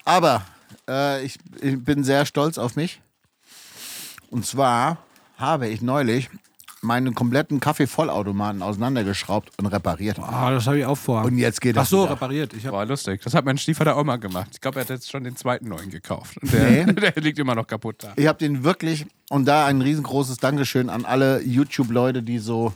Aber 0.05 0.45
äh, 0.87 1.23
ich, 1.23 1.37
ich 1.61 1.83
bin 1.83 2.03
sehr 2.03 2.25
stolz 2.25 2.57
auf 2.57 2.75
mich. 2.75 3.01
Und 4.29 4.45
zwar 4.45 4.97
habe 5.37 5.67
ich 5.67 5.81
neulich 5.81 6.29
meinen 6.81 7.13
kompletten 7.15 7.59
Kaffeevollautomaten 7.59 8.61
auseinandergeschraubt 8.61 9.49
und 9.59 9.65
repariert. 9.65 10.19
Ah, 10.19 10.51
das 10.51 10.65
habe 10.67 10.79
ich 10.79 10.85
auch 10.85 10.97
vor. 10.97 11.23
Und 11.25 11.37
jetzt 11.37 11.59
geht 11.61 11.75
das 11.75 11.87
Ach 11.87 11.89
so, 11.89 12.03
wieder. 12.03 12.11
repariert. 12.11 12.53
Ich 12.53 12.65
hab, 12.65 12.73
War 12.73 12.85
lustig. 12.85 13.21
Das 13.23 13.33
hat 13.33 13.45
mein 13.45 13.57
Stiefvater 13.57 13.95
auch 13.97 14.03
mal 14.03 14.17
gemacht. 14.17 14.49
Ich 14.53 14.61
glaube, 14.61 14.79
er 14.79 14.81
hat 14.83 14.89
jetzt 14.89 15.09
schon 15.11 15.23
den 15.23 15.35
zweiten 15.35 15.67
neuen 15.69 15.89
gekauft. 15.89 16.37
Und 16.41 16.53
der, 16.53 16.85
Nee. 16.85 16.93
der 16.93 17.13
liegt 17.21 17.39
immer 17.39 17.55
noch 17.55 17.67
kaputt 17.67 17.97
da. 18.03 18.13
Ich 18.15 18.27
habe 18.27 18.37
den 18.39 18.63
wirklich, 18.63 19.05
und 19.29 19.45
da 19.45 19.65
ein 19.65 19.81
riesengroßes 19.81 20.37
Dankeschön 20.37 20.89
an 20.89 21.05
alle 21.05 21.41
YouTube-Leute, 21.43 22.23
die 22.23 22.39
so, 22.39 22.73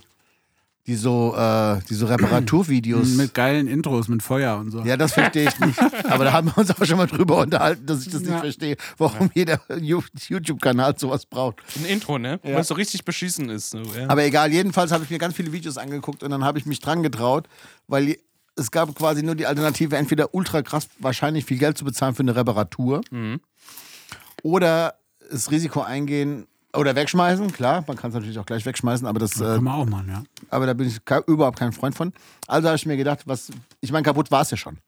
die 0.86 0.96
so, 0.96 1.34
äh, 1.34 1.80
die 1.88 1.94
so 1.94 2.04
Reparaturvideos. 2.06 3.08
mit 3.16 3.32
geilen 3.32 3.66
Intros, 3.68 4.08
mit 4.08 4.22
Feuer 4.22 4.58
und 4.58 4.70
so. 4.70 4.82
ja, 4.82 4.96
das 4.98 5.14
verstehe 5.14 5.48
ich 5.48 5.58
nicht. 5.60 5.78
Aber 6.10 6.24
da 6.24 6.32
haben 6.32 6.48
wir 6.48 6.58
uns 6.58 6.70
auch 6.70 6.84
schon 6.84 6.98
mal 6.98 7.06
drüber 7.06 7.38
unterhalten, 7.38 7.86
dass 7.86 8.02
ich 8.06 8.12
das 8.12 8.20
nicht 8.20 8.30
Ja. 8.32 8.40
verstehe, 8.40 8.76
warum 8.98 9.30
jeder 9.34 9.60
YouTube-Kanal 9.80 10.98
sowas 10.98 11.24
braucht. 11.26 11.62
Ein 11.76 11.86
Intro, 11.86 12.18
ne? 12.18 12.38
Weil 12.42 12.56
es 12.58 12.68
so 12.68 12.74
richtig 12.74 13.04
beschissen 13.04 13.48
ist. 13.48 13.70
So, 13.70 13.78
ja. 13.78 14.08
Aber 14.08 14.24
egal, 14.24 14.52
jedenfalls 14.52 14.92
habe 14.92 15.04
ich 15.04 15.10
mir 15.10 15.18
ganz 15.18 15.34
viele 15.34 15.52
Videos 15.52 15.78
angeguckt 15.78 16.22
und 16.22 16.30
dann 16.30 16.44
habe 16.44 16.58
ich 16.58 16.66
mich 16.66 16.80
dran 16.80 17.02
getraut, 17.02 17.48
weil 17.88 18.16
es 18.56 18.70
gab 18.70 18.94
quasi 18.94 19.22
nur 19.22 19.34
die 19.34 19.46
Alternative, 19.46 19.96
entweder 19.96 20.34
ultra 20.34 20.62
krass 20.62 20.88
wahrscheinlich 20.98 21.44
viel 21.46 21.58
Geld 21.58 21.78
zu 21.78 21.84
bezahlen 21.84 22.14
für 22.14 22.22
eine 22.22 22.36
Reparatur 22.36 23.00
oder 24.42 24.94
das 25.30 25.50
Risiko 25.50 25.80
eingehen 25.80 26.46
oder 26.74 26.94
wegschmeißen, 26.96 27.52
klar, 27.52 27.84
man 27.86 27.96
kann 27.96 28.10
es 28.10 28.14
natürlich 28.14 28.38
auch 28.38 28.46
gleich 28.46 28.64
wegschmeißen, 28.66 29.06
aber 29.06 29.18
das, 29.20 29.40
äh, 29.40 29.44
Kann 29.44 29.64
man 29.64 29.74
auch 29.74 29.86
machen, 29.86 30.08
ja. 30.08 30.22
aber 30.50 30.66
da 30.66 30.74
bin 30.74 30.88
ich 30.88 31.00
überhaupt 31.26 31.58
kein 31.58 31.72
Freund 31.72 31.94
von. 31.94 32.12
Also 32.46 32.68
habe 32.68 32.76
ich 32.76 32.86
mir 32.86 32.96
gedacht, 32.96 33.20
was, 33.26 33.50
ich 33.80 33.92
meine, 33.92 34.02
kaputt 34.02 34.30
war 34.30 34.42
es 34.42 34.50
ja 34.50 34.56
schon. 34.56 34.78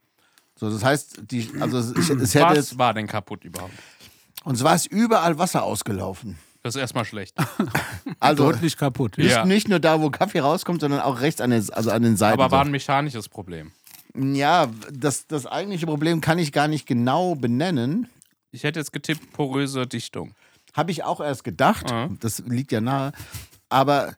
So, 0.59 0.71
das 0.71 0.83
heißt, 0.85 1.21
die, 1.31 1.51
also 1.61 1.79
es, 1.79 1.91
ich, 1.93 2.11
es 2.11 2.35
hätte 2.35 2.57
Was 2.57 2.79
war 2.79 2.95
denn 2.95 3.07
kaputt 3.07 3.45
überhaupt? 3.45 3.73
und 4.45 4.55
es 4.55 4.65
war 4.65 4.75
es 4.75 4.87
überall 4.87 5.39
Wasser 5.39 5.63
ausgelaufen. 5.65 6.39
Das 6.63 6.75
ist 6.75 6.81
erstmal 6.81 7.05
schlecht. 7.05 7.37
Also 8.21 8.51
Deutlich 8.51 8.77
kaputt. 8.77 9.19
nicht, 9.19 9.31
Ja. 9.31 9.45
nicht 9.45 9.69
nur 9.69 9.79
da, 9.79 10.01
wo 10.01 10.11
Kaffee 10.11 10.41
rauskommt, 10.41 10.81
sondern 10.81 11.01
auch 11.01 11.21
rechts 11.21 11.41
an 11.41 11.51
den, 11.51 11.69
also 11.73 11.91
an 11.91 12.03
den 12.03 12.17
Seiten. 12.17 12.41
Aber 12.41 12.51
war 12.51 12.65
ein 12.65 12.71
mechanisches 12.71 13.29
Problem. 13.29 13.73
Ja, 14.17 14.69
das, 14.91 15.27
das 15.27 15.45
eigentliche 15.47 15.87
Problem 15.87 16.21
kann 16.21 16.39
ich 16.39 16.51
gar 16.53 16.67
nicht 16.69 16.87
genau 16.87 17.35
benennen. 17.35 18.09
Ich 18.51 18.65
hätte 18.65 18.79
jetzt 18.81 18.93
getippt, 18.93 19.33
poröse 19.33 19.87
Dichtung. 19.87 20.35
Habe 20.77 20.91
ich 20.91 21.03
auch 21.05 21.21
erst 21.21 21.43
gedacht. 21.45 21.91
Ja. 21.91 22.09
Das 22.21 22.41
liegt 22.41 22.71
ja 22.73 22.81
nahe. 22.81 23.13
Aber 23.69 24.15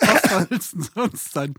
Was 0.00 0.22
sollst 0.30 0.72
du 0.74 0.82
sonst 0.94 1.36
dann? 1.36 1.54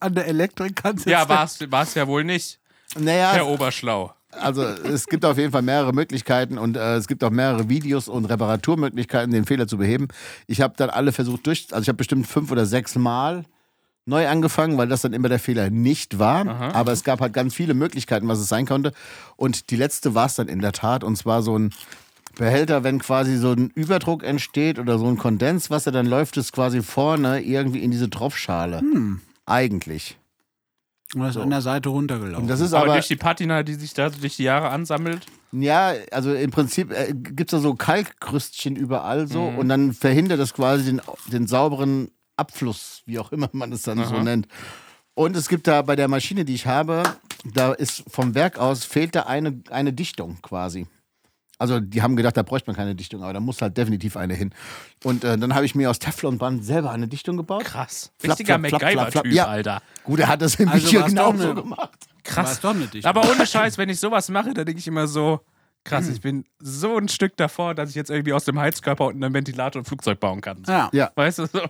An 0.00 0.14
der 0.14 0.26
Elektrik 0.26 0.76
kannst 0.76 1.06
du 1.06 1.10
Ja, 1.10 1.28
war 1.28 1.44
es 1.44 1.94
ja 1.94 2.06
wohl 2.06 2.24
nicht, 2.24 2.60
Herr 2.94 3.02
naja, 3.02 3.42
Oberschlau. 3.44 4.12
also 4.30 4.62
es 4.62 5.06
gibt 5.06 5.24
auf 5.24 5.38
jeden 5.38 5.52
Fall 5.52 5.62
mehrere 5.62 5.92
Möglichkeiten 5.92 6.58
und 6.58 6.76
äh, 6.76 6.96
es 6.96 7.06
gibt 7.08 7.24
auch 7.24 7.30
mehrere 7.30 7.68
Videos 7.68 8.08
und 8.08 8.26
Reparaturmöglichkeiten, 8.26 9.32
den 9.32 9.44
Fehler 9.44 9.66
zu 9.66 9.78
beheben. 9.78 10.08
Ich 10.46 10.60
habe 10.60 10.74
dann 10.76 10.90
alle 10.90 11.12
versucht 11.12 11.46
durch, 11.46 11.68
also 11.72 11.82
ich 11.82 11.88
habe 11.88 11.96
bestimmt 11.96 12.26
fünf 12.26 12.50
oder 12.50 12.66
sechs 12.66 12.94
Mal 12.96 13.44
neu 14.06 14.28
angefangen, 14.28 14.78
weil 14.78 14.88
das 14.88 15.02
dann 15.02 15.12
immer 15.12 15.28
der 15.28 15.38
Fehler 15.38 15.68
nicht 15.70 16.18
war. 16.18 16.46
Aber 16.74 16.92
es 16.92 17.04
gab 17.04 17.20
halt 17.20 17.32
ganz 17.32 17.54
viele 17.54 17.74
Möglichkeiten, 17.74 18.28
was 18.28 18.38
es 18.38 18.48
sein 18.48 18.66
konnte. 18.66 18.92
Und 19.36 19.70
die 19.70 19.76
letzte 19.76 20.14
war 20.14 20.26
es 20.26 20.36
dann 20.36 20.48
in 20.48 20.60
der 20.60 20.72
Tat. 20.72 21.04
Und 21.04 21.16
zwar 21.16 21.42
so 21.42 21.58
ein 21.58 21.72
Behälter, 22.36 22.84
wenn 22.84 23.00
quasi 23.00 23.36
so 23.36 23.52
ein 23.52 23.70
Überdruck 23.74 24.22
entsteht 24.22 24.78
oder 24.78 24.98
so 24.98 25.06
ein 25.06 25.18
Kondenswasser, 25.18 25.90
dann 25.90 26.06
läuft 26.06 26.36
es 26.36 26.52
quasi 26.52 26.82
vorne 26.82 27.42
irgendwie 27.42 27.82
in 27.82 27.90
diese 27.90 28.08
Tropfschale. 28.08 28.82
Eigentlich. 29.44 30.16
Und 31.14 31.22
das 31.22 31.36
ist 31.36 31.42
an 31.42 31.50
der 31.50 31.62
Seite 31.62 31.88
runtergelaufen. 31.88 32.42
Und 32.42 32.48
das 32.48 32.60
ist 32.60 32.74
Aber, 32.74 32.86
aber, 32.86 32.94
durch 32.94 33.08
die 33.08 33.16
Patina, 33.16 33.62
die 33.62 33.74
sich 33.74 33.94
da 33.94 34.10
durch 34.10 34.36
die 34.36 34.42
Jahre 34.42 34.70
ansammelt, 34.70 35.26
ja, 35.52 35.92
also 36.10 36.34
im 36.34 36.50
Prinzip 36.50 36.92
äh, 36.92 37.14
gibt 37.14 37.52
es 37.52 37.58
da 37.58 37.62
so 37.62 37.74
Kalkkrüstchen 37.74 38.76
überall 38.76 39.26
so 39.26 39.44
und 39.44 39.68
dann 39.68 39.92
verhindert 39.92 40.40
das 40.40 40.52
quasi 40.52 40.84
den, 40.84 41.00
den 41.28 41.46
sauberen 41.46 42.10
Abfluss, 42.36 43.02
wie 43.06 43.18
auch 43.18 43.32
immer 43.32 43.48
man 43.52 43.72
es 43.72 43.82
dann 43.82 44.04
so 44.04 44.20
nennt. 44.20 44.46
Und 45.14 45.36
es 45.36 45.48
gibt 45.48 45.66
da 45.66 45.80
bei 45.82 45.96
der 45.96 46.08
Maschine, 46.08 46.44
die 46.44 46.54
ich 46.54 46.66
habe, 46.66 47.02
da 47.44 47.72
ist 47.72 48.04
vom 48.08 48.34
Werk 48.34 48.58
aus 48.58 48.84
fehlt 48.84 49.14
da 49.14 49.22
eine, 49.22 49.60
eine 49.70 49.92
Dichtung 49.92 50.38
quasi. 50.42 50.86
Also 51.58 51.80
die 51.80 52.02
haben 52.02 52.16
gedacht, 52.16 52.36
da 52.36 52.42
bräuchte 52.42 52.68
man 52.68 52.76
keine 52.76 52.94
Dichtung, 52.94 53.22
aber 53.22 53.32
da 53.32 53.40
muss 53.40 53.62
halt 53.62 53.78
definitiv 53.78 54.18
eine 54.18 54.34
hin. 54.34 54.52
Und 55.04 55.24
äh, 55.24 55.38
dann 55.38 55.54
habe 55.54 55.64
ich 55.64 55.74
mir 55.74 55.88
aus 55.90 55.98
Teflonband 55.98 56.62
selber 56.62 56.90
eine 56.90 57.08
Dichtung 57.08 57.38
gebaut. 57.38 57.64
krass. 57.64 58.12
Flapp, 58.18 58.32
Richtiger 58.38 58.58
flapp, 58.58 58.68
flapp, 58.68 58.80
flapp, 58.92 58.92
flapp. 59.12 59.24
MacGyver-Typ, 59.24 59.32
Ja. 59.34 59.46
Alter. 59.46 59.82
Gut, 60.04 60.20
er 60.20 60.28
hat 60.28 60.42
das 60.42 60.56
im 60.56 60.68
Also 60.68 60.86
Video 60.86 61.04
genau 61.06 61.32
so 61.34 61.44
eine- 61.52 61.54
gemacht. 61.54 61.98
Krass. 62.22 62.60
doch 62.60 62.74
nicht 62.74 62.92
dicht. 62.92 63.06
Aber 63.06 63.22
ohne 63.30 63.46
Scheiß, 63.46 63.78
wenn 63.78 63.88
ich 63.88 63.98
sowas 63.98 64.28
mache, 64.28 64.52
dann 64.52 64.66
denke 64.66 64.80
ich 64.80 64.86
immer 64.86 65.06
so, 65.06 65.40
krass, 65.86 66.08
ich 66.08 66.20
bin 66.20 66.44
so 66.60 66.96
ein 66.98 67.08
Stück 67.08 67.36
davor, 67.36 67.74
dass 67.74 67.88
ich 67.90 67.94
jetzt 67.96 68.10
irgendwie 68.10 68.32
aus 68.32 68.44
dem 68.44 68.58
Heizkörper 68.58 69.06
und 69.06 69.16
einem 69.22 69.32
Ventilator 69.32 69.80
ein 69.82 69.84
Flugzeug 69.84 70.20
bauen 70.20 70.40
kann. 70.40 70.62
ja. 70.68 70.90
Ja. 70.92 71.10
Weißt 71.14 71.38
du, 71.38 71.46
so 71.46 71.60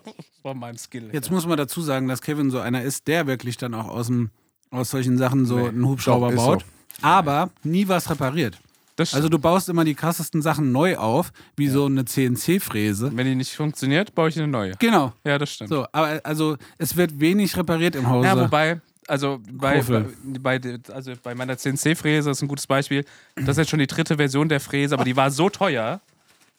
von 0.42 0.58
meinem 0.58 0.76
Skill. 0.78 1.10
Jetzt 1.12 1.30
muss 1.30 1.46
man 1.46 1.56
dazu 1.56 1.80
sagen, 1.82 2.08
dass 2.08 2.20
Kevin 2.22 2.50
so 2.50 2.58
einer 2.58 2.82
ist, 2.82 3.06
der 3.06 3.26
wirklich 3.26 3.56
dann 3.56 3.74
auch 3.74 3.88
aus, 3.88 4.06
dem, 4.08 4.30
aus 4.70 4.90
solchen 4.90 5.18
Sachen 5.18 5.46
so 5.46 5.56
einen 5.66 5.86
Hubschrauber 5.86 6.30
Doch, 6.32 6.36
baut. 6.36 6.60
so. 6.62 6.66
Aber 7.06 7.50
nie 7.62 7.86
was 7.88 8.08
repariert. 8.10 8.58
das 8.96 9.12
Also 9.14 9.28
du 9.28 9.38
baust 9.38 9.68
immer 9.68 9.84
die 9.84 9.94
krassesten 9.94 10.40
Sachen 10.42 10.72
neu 10.72 10.96
auf, 10.96 11.30
wie 11.56 11.68
so 11.68 11.84
eine 11.86 12.04
CNC-Fräse. 12.04 13.12
wenn 13.14 13.26
die 13.26 13.34
nicht 13.34 13.54
funktioniert, 13.54 14.14
baue 14.14 14.28
ich 14.30 14.38
eine 14.38 14.48
neue. 14.48 14.72
Genau. 14.78 15.12
Ja, 15.24 15.38
das 15.38 15.52
stimmt. 15.52 15.70
So, 15.70 15.86
aber 15.92 16.20
also 16.24 16.56
es 16.78 16.96
wird 16.96 17.20
wenig 17.20 17.56
repariert 17.56 17.94
im 17.96 18.08
Hause. 18.08 18.26
Ja, 18.28 18.40
wobei, 18.40 18.80
also 19.06 19.40
bei, 19.50 19.82
bei, 19.82 20.58
bei, 20.58 20.78
also 20.92 21.12
bei 21.22 21.34
meiner 21.34 21.56
CNC-Fräse 21.56 22.30
ist 22.30 22.42
ein 22.42 22.48
gutes 22.48 22.66
Beispiel. 22.66 23.04
Das 23.36 23.50
ist 23.50 23.58
jetzt 23.58 23.70
schon 23.70 23.78
die 23.78 23.86
dritte 23.86 24.16
Version 24.16 24.48
der 24.48 24.60
Fräse, 24.60 24.94
aber 24.94 25.04
die 25.04 25.16
war 25.16 25.30
so 25.30 25.48
teuer, 25.48 26.00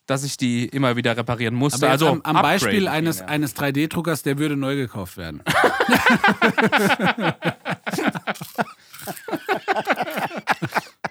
dass 0.05 0.23
ich 0.23 0.37
die 0.37 0.65
immer 0.65 0.95
wieder 0.95 1.17
reparieren 1.17 1.55
musste. 1.55 1.85
aber 1.85 1.91
also 1.91 2.07
am, 2.07 2.21
am 2.21 2.41
Beispiel 2.41 2.87
eines, 2.87 3.21
eines 3.21 3.55
3D-Druckers, 3.55 4.23
der 4.23 4.37
würde 4.37 4.55
neu 4.55 4.75
gekauft 4.75 5.17
werden. 5.17 5.43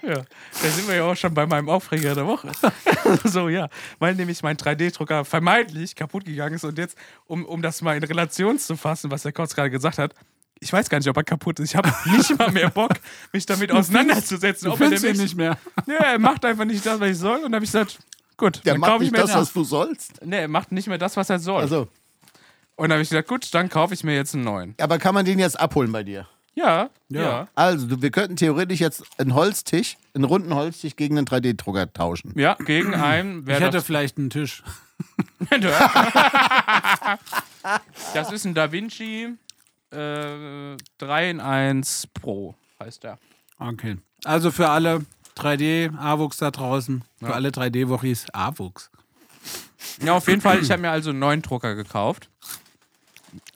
Ja, 0.03 0.23
da 0.61 0.69
sind 0.69 0.87
wir 0.87 0.95
ja 0.95 1.03
auch 1.03 1.15
schon 1.15 1.33
bei 1.33 1.45
meinem 1.45 1.67
Aufreger 1.67 2.15
der 2.15 2.25
Woche. 2.25 2.49
so, 3.25 3.49
ja. 3.49 3.67
Weil 3.99 4.15
nämlich 4.15 4.41
mein 4.41 4.55
3D-Drucker 4.55 5.25
vermeintlich 5.25 5.95
kaputt 5.95 6.23
gegangen 6.23 6.55
ist 6.55 6.63
und 6.63 6.77
jetzt, 6.77 6.97
um, 7.25 7.43
um 7.43 7.61
das 7.61 7.81
mal 7.81 7.97
in 7.97 8.03
Relation 8.03 8.57
zu 8.57 8.77
fassen, 8.77 9.11
was 9.11 9.23
der 9.23 9.33
Kotz 9.33 9.53
gerade 9.53 9.69
gesagt 9.69 9.97
hat, 9.97 10.13
ich 10.59 10.71
weiß 10.73 10.89
gar 10.89 10.97
nicht, 10.97 11.07
ob 11.07 11.17
er 11.17 11.23
kaputt 11.23 11.59
ist. 11.59 11.69
Ich 11.71 11.75
habe 11.75 11.91
nicht 12.05 12.37
mal 12.37 12.51
mehr 12.51 12.69
Bock, 12.69 12.91
mich 13.31 13.45
damit 13.45 13.71
auseinanderzusetzen. 13.73 14.65
Du 14.67 14.73
ob 14.73 14.81
er 14.81 14.91
ihn 14.91 15.17
nicht 15.17 15.35
mehr. 15.35 15.57
Ja, 15.85 15.93
er 15.95 16.19
macht 16.19 16.43
einfach 16.45 16.65
nicht 16.65 16.85
das, 16.85 16.99
was 16.99 17.09
ich 17.09 17.17
soll. 17.17 17.37
Und 17.37 17.43
dann 17.51 17.55
habe 17.55 17.65
ich 17.65 17.71
gesagt, 17.71 17.99
gut, 18.37 18.61
Der 18.65 18.73
dann 18.73 18.81
macht 18.81 18.91
kaufe 18.91 19.03
ich 19.03 19.11
mir 19.11 19.19
das, 19.19 19.33
was 19.35 19.53
du 19.53 19.63
sollst. 19.63 20.25
Nee, 20.25 20.39
er 20.41 20.47
macht 20.47 20.71
nicht 20.71 20.87
mehr 20.87 20.97
das, 20.97 21.15
was 21.17 21.29
er 21.29 21.39
soll. 21.39 21.61
Also, 21.61 21.87
Und 22.75 22.89
dann 22.89 22.93
habe 22.93 23.01
ich 23.03 23.09
gesagt, 23.09 23.27
gut, 23.27 23.53
dann 23.53 23.69
kaufe 23.69 23.93
ich 23.93 24.03
mir 24.03 24.15
jetzt 24.15 24.33
einen 24.35 24.43
neuen. 24.43 24.75
Aber 24.79 24.97
kann 24.99 25.13
man 25.13 25.25
den 25.25 25.39
jetzt 25.39 25.59
abholen 25.59 25.91
bei 25.91 26.03
dir? 26.03 26.27
Ja, 26.55 26.89
ja. 27.09 27.47
Also, 27.53 27.85
du- 27.85 28.01
wir 28.01 28.09
könnten 28.09 28.35
theoretisch 28.35 28.79
jetzt 28.79 29.03
einen 29.19 29.35
Holztisch, 29.35 29.95
einen 30.15 30.23
runden 30.23 30.55
Holztisch 30.55 30.95
gegen 30.95 31.15
einen 31.19 31.27
3D-Drucker 31.27 31.93
tauschen. 31.93 32.33
Ja, 32.35 32.55
gegen 32.55 32.95
einen. 32.95 33.41
Ich 33.41 33.45
Wer 33.45 33.59
hätte 33.59 33.81
vielleicht 33.81 34.17
einen 34.17 34.31
Tisch. 34.31 34.63
das 38.13 38.31
ist 38.31 38.45
ein 38.45 38.53
Da 38.55 38.71
Vinci 38.71 39.29
äh, 39.91 40.77
3 40.97 41.29
in 41.29 41.39
1 41.39 42.07
Pro, 42.13 42.55
heißt 42.79 43.03
der. 43.03 43.17
Okay. 43.59 43.97
Also 44.23 44.51
für 44.51 44.69
alle 44.69 45.05
3D-AWUchs 45.37 46.37
da 46.37 46.51
draußen, 46.51 47.03
für 47.19 47.33
alle 47.33 47.49
3D-Wochis, 47.49 48.27
AWUchs. 48.33 48.89
Ja, 50.03 50.13
auf 50.13 50.27
jeden 50.27 50.41
Fall. 50.41 50.61
Ich 50.61 50.71
habe 50.71 50.81
mir 50.81 50.91
also 50.91 51.11
einen 51.11 51.19
neuen 51.19 51.41
Drucker 51.41 51.75
gekauft. 51.75 52.29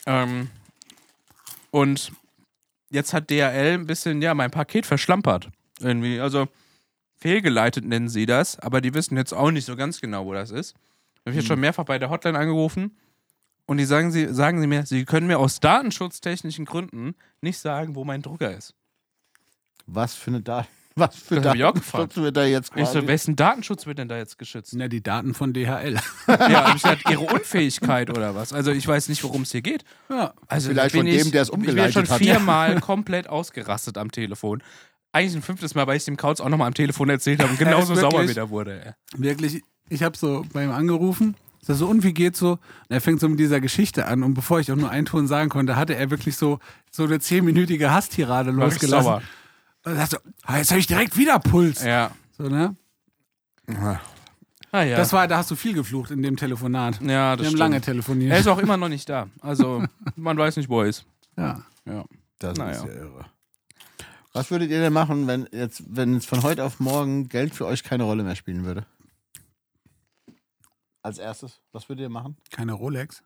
Ähm, 0.06 0.50
und 1.72 2.12
jetzt 2.90 3.14
hat 3.14 3.30
DHL 3.30 3.74
ein 3.74 3.88
bisschen, 3.88 4.22
ja, 4.22 4.34
mein 4.34 4.52
Paket 4.52 4.86
verschlampert. 4.86 5.50
Irgendwie. 5.80 6.20
Also 6.20 6.48
fehlgeleitet 7.18 7.86
nennen 7.86 8.10
sie 8.10 8.26
das, 8.26 8.60
aber 8.60 8.82
die 8.82 8.94
wissen 8.94 9.18
jetzt 9.18 9.34
auch 9.34 9.52
nicht 9.52 9.66
so 9.66 9.76
ganz 9.76 10.02
genau, 10.02 10.26
wo 10.26 10.34
das 10.34 10.52
ist. 10.52 10.76
Ich 11.16 11.28
habe 11.28 11.36
jetzt 11.38 11.48
schon 11.48 11.60
mehrfach 11.60 11.86
bei 11.86 12.00
der 12.00 12.10
Hotline 12.10 12.38
angerufen 12.38 12.98
und 13.66 13.78
die 13.78 13.86
sagen, 13.86 14.12
sie, 14.12 14.34
sagen 14.34 14.60
sie 14.62 14.68
mir, 14.68 14.86
sie 14.86 15.06
können 15.06 15.28
mir 15.28 15.40
aus 15.40 15.60
datenschutztechnischen 15.60 16.66
Gründen 16.66 17.16
nicht 17.42 17.58
sagen, 17.60 17.96
wo 17.96 18.04
mein 18.04 18.22
Drucker 18.22 18.56
ist. 18.56 18.74
Was 19.88 20.14
für 20.16 20.32
eine 20.32 20.42
Daten. 20.42 20.68
Was 20.96 21.16
für 21.16 21.40
Das 21.40 21.58
Datenschutz 21.58 22.18
wird 22.18 22.36
da 22.36 22.44
jetzt 22.46 22.68
Ich 22.76 22.84
quasi? 22.84 23.00
so, 23.00 23.08
wessen 23.08 23.38
Datenschutz 23.38 23.86
wird 23.86 23.98
denn 23.98 24.10
da 24.10 24.18
jetzt 24.18 24.38
geschützt? 24.38 24.74
Ja, 24.74 24.90
die 24.90 25.02
Daten 25.02 25.34
von 25.34 25.54
DHL. 25.54 25.98
Ja, 26.28 26.68
ich 26.68 26.74
gesagt, 26.84 27.04
ihre 27.10 27.22
Unfähigkeit 27.22 28.10
oder 28.10 28.36
was? 28.36 28.52
Also 28.52 28.72
ich 28.72 28.86
weiß 28.86 29.08
nicht, 29.08 29.24
worum 29.24 29.44
es 29.44 29.52
hier 29.54 29.62
geht. 29.62 29.86
Ja. 30.10 30.34
Also 30.50 30.68
Vielleicht 30.70 30.92
bin 30.92 31.00
von 31.04 31.06
dem, 31.06 31.26
ich, 31.28 31.32
der 31.32 31.44
es 31.44 31.48
Ich 31.48 31.52
bin 31.54 31.62
umgeleitet 31.62 31.94
schon 31.94 32.10
hat. 32.10 32.18
viermal 32.20 32.82
komplett 32.82 33.28
ausgerastet 33.30 33.98
am 33.98 34.12
Telefon. 34.12 34.62
Eigentlich 35.14 35.36
ein 35.38 35.42
fünftes 35.42 35.76
Mal, 35.76 35.88
weil 35.88 35.96
ich 35.96 36.04
dem 36.04 36.18
Kauz 36.18 36.42
auch 36.42 36.50
nochmal 36.50 36.68
am 36.68 36.74
Telefon 36.74 37.10
erzählt 37.10 37.42
habe 37.42 37.52
und 37.54 37.58
genauso 37.58 37.94
ist 37.94 38.00
sauer 38.02 38.12
wirklich- 38.12 38.32
wieder 38.32 38.50
wurde. 38.50 38.94
Wirklich, 39.16 39.62
ich 39.88 40.04
habe 40.04 40.18
so 40.18 40.46
bei 40.52 40.66
ihm 40.66 40.72
angerufen. 40.72 41.36
Das 41.68 41.78
so, 41.78 41.88
und 41.88 42.04
wie 42.04 42.14
geht's 42.14 42.40
so? 42.40 42.54
Und 42.54 42.60
er 42.90 43.02
fängt 43.02 43.20
so 43.20 43.30
mit 43.30 43.40
dieser 43.40 43.62
Geschichte 43.62 44.08
an. 44.08 44.24
Und 44.24 44.34
bevor 44.34 44.60
ich 44.60 44.72
auch 44.72 44.76
nur 44.76 44.90
einen 44.90 45.06
Ton 45.06 45.28
sagen 45.28 45.50
konnte, 45.50 45.76
hatte 45.76 45.96
er 45.96 46.10
wirklich 46.10 46.36
so, 46.36 46.60
so 46.90 47.04
eine 47.04 47.20
zehnminütige 47.20 47.92
Hasstirade 47.92 48.56
War 48.58 48.68
ich 48.68 48.74
losgelassen. 48.74 49.04
sauer. 49.04 49.22
Und 49.86 49.96
er 49.96 50.08
so, 50.08 50.18
ah, 50.44 50.58
jetzt 50.58 50.72
habe 50.72 50.80
ich 50.80 50.88
direkt 50.88 51.18
wieder 51.18 51.38
Puls. 51.40 51.84
Ja. 51.84 52.12
So, 52.38 52.44
ne? 52.50 52.76
Ah, 54.72 54.84
ja. 54.84 54.98
Das 54.98 55.12
war, 55.14 55.28
da 55.28 55.38
hast 55.38 55.52
du 55.52 55.56
viel 55.56 55.74
geflucht 55.74 56.12
in 56.12 56.24
dem 56.24 56.38
Telefonat. 56.38 57.00
ja, 57.02 57.02
das 57.02 57.10
Wir 57.10 57.20
haben 57.26 57.38
stimmt. 57.46 57.60
lange 57.60 57.82
telefoniert. 57.82 58.32
Er 58.32 58.40
ist 58.40 58.48
auch 58.48 58.58
immer 58.60 58.78
noch 58.78 58.90
nicht 58.90 59.08
da. 59.10 59.28
Also, 59.42 59.84
man 60.16 60.38
weiß 60.38 60.58
nicht, 60.58 60.70
wo 60.70 60.82
er 60.82 60.88
ist. 60.88 61.06
ja. 61.38 61.62
Ja. 61.86 62.06
Das 62.40 62.58
Naja. 62.58 62.72
ist 62.72 62.86
ja 62.86 62.92
irre. 62.92 63.26
Was 64.34 64.50
würdet 64.50 64.72
ihr 64.72 64.80
denn 64.80 64.94
machen, 64.94 65.28
wenn 65.28 65.48
jetzt, 65.52 65.84
wenn 65.88 66.14
jetzt 66.16 66.28
von 66.28 66.42
heute 66.42 66.64
auf 66.64 66.80
morgen 66.80 67.28
Geld 67.30 67.54
für 67.54 67.66
euch 67.68 67.84
keine 67.84 68.04
Rolle 68.04 68.24
mehr 68.24 68.36
spielen 68.36 68.64
würde? 68.66 68.86
Als 71.04 71.18
erstes, 71.18 71.62
was 71.72 71.88
würdet 71.90 72.04
ihr 72.04 72.10
machen? 72.10 72.38
Keine 72.52 72.74
Rolex. 72.74 73.24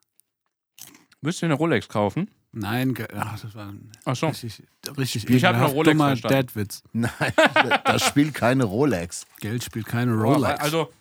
Müsst 1.22 1.42
ihr 1.42 1.48
eine 1.48 1.56
Rolex 1.56 1.88
kaufen? 1.90 2.30
Nein, 2.52 2.94
ge- 2.94 3.08
ach, 3.14 3.40
das 3.42 3.54
war 3.56 3.68
ein 3.68 3.92
Ach 4.06 4.16
so. 4.16 4.28
richtig, 4.28 4.64
richtig 4.98 5.30
Ich 5.30 5.44
hab 5.44 5.56
ekelhaft 5.56 5.74
nur 5.74 5.84
Rolex 5.84 5.92
dummer 5.98 6.08
verstanden. 6.10 6.36
Dad-Witz. 6.36 6.84
Nein, 6.94 7.34
das 7.86 8.06
spielt 8.06 8.34
keine 8.34 8.64
Rolex. 8.64 9.26
Geld 9.42 9.64
spielt 9.64 9.88
keine 9.88 10.14
Rolex. 10.16 10.60
Also, 10.62 10.92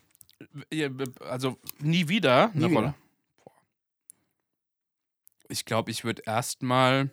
also 1.20 1.58
nie 1.78 2.08
wieder 2.08 2.50
eine 2.50 2.64
Nie 2.64 2.70
wieder. 2.70 2.80
Rolle. 2.80 2.94
Boah. 3.44 3.52
Ich 5.48 5.64
glaube, 5.64 5.90
ich 5.92 6.02
würde 6.04 6.22
erstmal. 6.26 7.10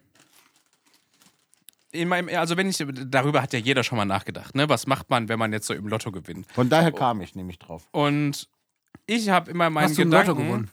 In 1.92 2.08
meinem, 2.08 2.30
also 2.36 2.56
wenn 2.56 2.70
ich, 2.70 2.78
darüber 2.88 3.42
hat 3.42 3.52
ja 3.54 3.60
jeder 3.60 3.84
schon 3.84 3.98
mal 3.98 4.06
nachgedacht, 4.06 4.56
ne? 4.56 4.70
Was 4.70 4.88
macht 4.88 5.10
man, 5.10 5.28
wenn 5.28 5.38
man 5.38 5.52
jetzt 5.52 5.68
so 5.68 5.74
im 5.74 5.88
Lotto 5.88 6.12
gewinnt? 6.12 6.50
Von 6.54 6.70
daher 6.70 6.94
kam 6.94 7.20
ich 7.22 7.36
nämlich 7.36 7.60
drauf. 7.60 7.88
Und 7.92 8.48
ich 9.16 9.30
habe 9.30 9.52
immer 9.52 9.70
meinen 9.70 9.86
Hast 9.90 9.98
du 9.98 10.04
Gedanken. 10.04 10.28
Lotto 10.30 10.42
gewonnen? 10.42 10.70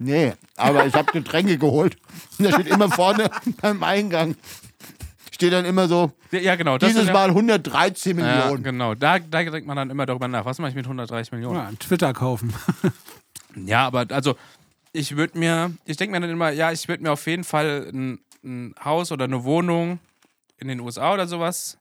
Nee, 0.00 0.32
aber 0.56 0.86
ich 0.86 0.94
habe 0.94 1.12
Getränke 1.12 1.56
geholt. 1.56 1.96
Und 2.38 2.44
da 2.50 2.52
steht 2.52 2.66
immer 2.66 2.90
vorne 2.90 3.30
beim 3.60 3.82
Eingang. 3.82 4.34
Steht 5.32 5.52
dann 5.52 5.64
immer 5.64 5.86
so, 5.86 6.10
Ja, 6.32 6.56
genau. 6.56 6.78
Das 6.78 6.90
dieses 6.90 7.06
ja- 7.06 7.12
Mal 7.12 7.28
113 7.28 8.18
Ja, 8.18 8.24
Millionen. 8.24 8.62
genau. 8.64 8.94
Da, 8.96 9.20
da 9.20 9.42
denkt 9.44 9.66
man 9.68 9.76
dann 9.76 9.88
immer 9.90 10.04
darüber 10.04 10.26
nach. 10.26 10.44
Was 10.44 10.58
mache 10.58 10.70
ich 10.70 10.74
mit 10.74 10.84
130 10.86 11.30
Millionen? 11.32 11.56
Ja, 11.56 11.70
Twitter 11.78 12.12
kaufen. 12.12 12.52
Ja, 13.64 13.86
aber 13.86 14.06
also 14.10 14.36
ich 14.92 15.16
würde 15.16 15.36
mir, 15.38 15.72
ich 15.84 15.96
denke 15.96 16.12
mir 16.12 16.20
dann 16.20 16.30
immer, 16.30 16.50
ja, 16.50 16.70
ich 16.70 16.86
würde 16.86 17.02
mir 17.02 17.10
auf 17.10 17.26
jeden 17.26 17.42
Fall 17.44 17.90
ein, 17.92 18.20
ein 18.44 18.74
Haus 18.84 19.10
oder 19.10 19.24
eine 19.24 19.42
Wohnung 19.42 19.98
in 20.58 20.68
den 20.68 20.78
USA 20.80 21.12
oder 21.14 21.26
sowas 21.26 21.76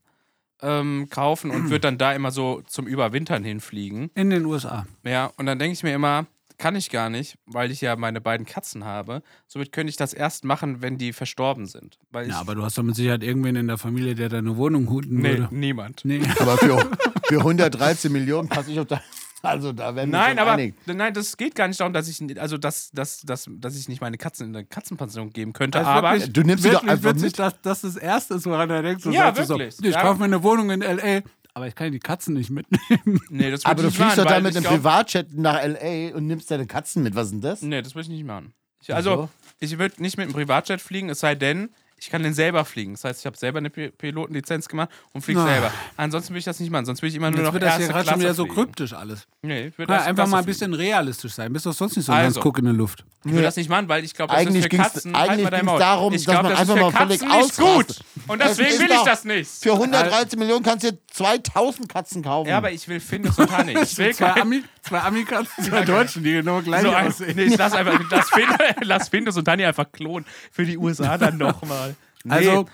ähm, 0.62 1.08
kaufen 1.10 1.52
und 1.52 1.70
würde 1.70 1.80
dann 1.82 1.98
da 1.98 2.14
immer 2.14 2.32
so 2.32 2.62
zum 2.68 2.88
Überwintern 2.88 3.44
hinfliegen. 3.44 4.10
In 4.16 4.30
den 4.30 4.46
USA. 4.46 4.86
Ja, 5.04 5.32
und 5.38 5.46
dann 5.46 5.60
denke 5.60 5.74
ich 5.74 5.84
mir 5.84 5.94
immer, 5.94 6.26
kann 6.58 6.76
ich 6.76 6.90
gar 6.90 7.10
nicht, 7.10 7.38
weil 7.46 7.72
ich 7.72 7.82
ja 7.82 7.96
meine 7.96 8.20
beiden 8.20 8.46
Katzen 8.46 8.84
habe. 8.84 9.22
Somit 9.48 9.72
könnte 9.72 9.90
ich 9.92 9.96
das 9.96 10.14
erst 10.14 10.44
machen, 10.44 10.82
wenn 10.82 10.98
die 10.98 11.14
verstorben 11.14 11.68
sind. 11.68 12.00
Weil 12.12 12.26
ich, 12.26 12.32
Ja, 12.32 12.40
aber 12.40 12.56
du 12.56 12.64
hast 12.64 12.78
doch 12.78 12.84
mit 12.84 12.96
Sicherheit 12.96 13.24
irgendwen 13.24 13.56
in 13.56 13.68
der 13.68 13.78
Familie, 13.78 14.16
der 14.16 14.30
deine 14.30 14.58
Wohnung 14.58 14.90
huten 14.90 15.18
nee, 15.18 15.38
würde. 15.38 15.50
niemand. 15.52 16.04
Nee. 16.04 16.22
Aber 16.40 16.58
für, 16.58 16.78
für 17.26 17.38
113 17.38 18.12
Millionen 18.12 18.50
passe 18.50 18.72
ich 18.72 18.80
auf 18.80 18.88
da. 18.88 19.02
Also 19.44 19.72
da 19.72 19.96
werden 19.96 20.12
wir 20.12 20.18
Nein, 20.18 20.30
schon 20.32 20.40
aber 20.40 20.52
einig. 20.54 20.76
nein, 20.88 21.14
das 21.14 21.38
geht 21.38 21.54
gar 21.56 21.68
nicht 21.68 21.80
darum, 21.80 21.94
dass 21.94 22.08
ich 22.08 22.40
also 22.40 22.58
dass, 22.58 22.90
dass, 22.92 23.22
dass, 23.22 23.48
dass 23.50 23.76
ich 23.78 23.88
nicht 23.88 24.02
meine 24.02 24.18
Katzen 24.18 24.48
in 24.50 24.56
eine 24.56 24.66
Katzenpension 24.66 25.30
geben 25.32 25.54
könnte, 25.54 25.78
Also 25.80 25.90
aber 25.92 26.12
wirklich, 26.14 26.34
Du 26.34 26.42
nimmst 26.42 26.64
sie 26.64 26.70
doch 26.72 26.82
wirklich 26.84 26.92
einfach 26.92 27.10
witzig, 27.12 27.24
mit. 27.24 27.40
dass 27.40 27.62
das 27.62 27.82
das 27.82 27.96
Erste 27.98 28.34
ist, 28.36 28.46
woran 28.46 28.70
er 28.70 28.82
denkt. 28.82 29.02
So 29.04 29.12
Ja, 29.12 29.32
du 29.32 29.48
wirklich. 29.48 29.76
So, 29.76 29.84
ich 29.84 29.94
Ja. 29.94 30.02
kaufe 30.02 30.20
mir 30.20 30.26
eine 30.26 30.42
Wohnung 30.44 30.70
in 30.72 30.82
L.A., 30.82 31.22
aber 31.54 31.68
ich 31.68 31.76
kann 31.76 31.92
die 31.92 32.00
Katzen 32.00 32.34
nicht 32.36 32.50
mitnehmen. 32.52 33.20
nee, 33.30 33.50
das 33.52 33.66
Aber 33.66 33.82
ich 33.84 33.88
du 33.88 33.92
fliegst 33.94 34.18
doch 34.20 34.26
dann 34.26 34.44
mit 34.44 34.56
einem 34.56 34.64
glaub- 34.64 34.76
Privatjet 34.76 35.34
nach 35.38 35.60
L.A. 35.62 36.16
und 36.16 36.28
nimmst 36.28 36.52
deine 36.52 36.66
Katzen 36.68 37.04
mit. 37.04 37.16
Was 37.16 37.26
ist 37.28 37.32
denn 37.32 37.42
das? 37.42 37.62
Nee, 37.62 37.82
das 37.82 37.96
würde 37.96 38.04
ich 38.04 38.10
nicht 38.10 38.26
machen. 38.26 38.54
Ich, 38.82 38.94
also, 38.94 39.12
Wieso? 39.12 39.30
ich 39.74 39.80
würde 39.80 40.02
nicht 40.02 40.18
mit 40.18 40.26
einem 40.26 40.34
Privatjet 40.34 40.82
fliegen, 40.82 41.10
es 41.10 41.20
sei 41.20 41.34
denn, 41.36 41.70
ich 42.00 42.10
kann 42.12 42.22
den 42.24 42.34
selber 42.34 42.64
fliegen. 42.64 42.94
Das 42.94 43.04
heißt, 43.06 43.20
ich 43.22 43.26
habe 43.26 43.36
selber 43.38 43.58
eine 43.58 43.70
Pi- 43.72 43.90
Pilotenlizenz 43.90 44.68
gemacht 44.68 44.90
und 45.14 45.22
fliege 45.22 45.40
Ah. 45.42 45.46
selber. 45.48 45.72
Ansonsten 45.98 46.30
würde 46.32 46.40
ich 46.40 46.46
das 46.46 46.60
nicht 46.60 46.70
machen. 46.72 46.86
Sonst 46.86 47.02
würde 47.02 47.10
ich 47.10 47.16
immer 47.16 47.32
nur 47.32 47.40
Jetzt 47.40 47.46
noch 47.48 47.54
wird 47.54 47.64
das 47.64 47.78
hier 47.78 47.88
gerade 47.88 48.08
schon 48.10 48.20
wieder 48.20 48.34
so 48.34 48.44
fliegen. 48.46 48.56
kryptisch 48.56 48.94
alles. 48.94 49.28
Nee, 49.42 49.68
ich 49.68 49.78
würde 49.78 49.92
Ja, 49.92 49.98
erste 49.98 50.10
einfach 50.12 50.24
Klasse 50.24 50.32
mal 50.32 50.38
ein 50.38 50.44
fliegen. 50.44 50.54
bisschen 50.60 50.74
realistisch 50.76 51.34
sein. 51.34 51.52
Bist 51.54 51.66
doch 51.66 51.74
sonst 51.74 51.96
nicht 51.98 52.06
so 52.06 52.12
Also. 52.14 52.36
ganz 52.36 52.44
Guck 52.44 52.60
in 52.60 52.66
der 52.66 52.74
Luft. 52.74 53.04
Ich 53.26 53.32
würde 53.32 53.44
das 53.44 53.56
nicht 53.58 53.70
machen, 53.70 53.90
weil 53.90 54.04
ich 54.04 54.14
glaube, 54.14 54.32
das 54.34 54.42
Eigentlich 54.42 54.66
ist 54.66 54.72
für 54.72 54.78
Katzen. 54.78 55.16
eigentlich 55.16 55.30
halt 55.30 55.44
mal 55.44 55.50
dein 55.50 55.60
ging's 55.62 55.66
Maul. 55.72 55.80
darum, 55.80 56.14
ich 56.14 56.24
dass 56.26 56.34
glaub, 56.34 56.44
man 56.44 56.52
das 56.52 56.62
einfach 56.62 56.76
mal 56.76 56.92
völlig 56.92 57.24
ausrastet. 57.24 57.66
gut. 57.66 58.17
Und 58.28 58.40
Das 58.40 58.58
deswegen 58.58 58.76
ist 58.76 58.80
will 58.82 58.92
ich 58.96 59.04
das 59.04 59.24
nicht. 59.26 59.50
Für 59.50 59.74
113 59.74 60.38
Millionen 60.40 60.64
kannst 60.64 60.84
du 60.86 60.92
dir 60.92 60.98
2000 61.12 61.88
Katzen 61.90 62.24
kaufen. 62.24 62.50
Ja, 62.50 62.58
aber 62.58 62.72
ich 62.72 62.88
will 62.88 63.00
Findus 63.00 63.38
und 63.40 63.56
Honey. 63.58 63.78
Ich 63.82 63.98
will 63.98 64.14
Zwei, 64.14 64.34
Ami, 64.42 64.64
zwei 64.82 65.00
Ami-Katzen, 65.00 65.64
zwei 65.64 65.86
Deutschen, 65.86 66.24
die 66.24 66.32
genau 66.34 66.62
gleich 66.62 66.82
so 66.84 66.90
ein, 66.90 67.08
aussehen. 67.08 67.36
nee, 67.36 67.44
ich 67.44 67.58
lass 67.58 67.74
einfach, 67.74 68.00
lass, 68.10 68.30
Find, 68.30 68.48
lass 68.82 69.10
Findus 69.10 69.38
und 69.38 69.48
Honey 69.50 69.66
einfach 69.66 69.92
klonen. 69.92 70.26
Für 70.52 70.66
die 70.66 70.78
USA 70.78 71.18
dann 71.18 71.38
nochmal. 71.40 71.96
Nee. 72.24 72.34
Also, 72.34 72.66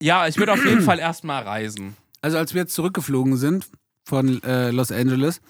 ja, 0.00 0.26
ich 0.28 0.36
würde 0.36 0.52
auf 0.52 0.64
jeden 0.64 0.82
Fall 0.82 0.98
erstmal 0.98 1.42
reisen. 1.42 1.96
also 2.22 2.38
als 2.38 2.54
wir 2.54 2.62
jetzt 2.62 2.74
zurückgeflogen 2.74 3.36
sind 3.36 3.66
von 4.04 4.42
äh, 4.42 4.70
Los 4.70 4.90
Angeles, 4.92 5.40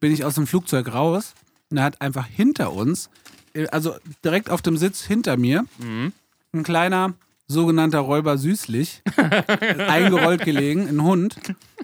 bin 0.00 0.12
ich 0.12 0.24
aus 0.24 0.34
dem 0.34 0.46
Flugzeug 0.46 0.92
raus 0.92 1.34
und 1.70 1.78
er 1.78 1.84
hat 1.84 2.00
einfach 2.00 2.26
hinter 2.26 2.72
uns, 2.72 3.08
äh, 3.54 3.66
also 3.68 3.94
direkt 4.24 4.50
auf 4.50 4.60
dem 4.62 4.76
Sitz 4.76 5.02
hinter 5.04 5.36
mir, 5.36 5.64
ein 6.52 6.62
kleiner 6.62 7.14
sogenannter 7.46 7.98
Räuber 8.00 8.38
süßlich 8.38 9.02
eingerollt 9.88 10.44
gelegen, 10.44 10.88
ein 10.88 11.02
Hund 11.02 11.36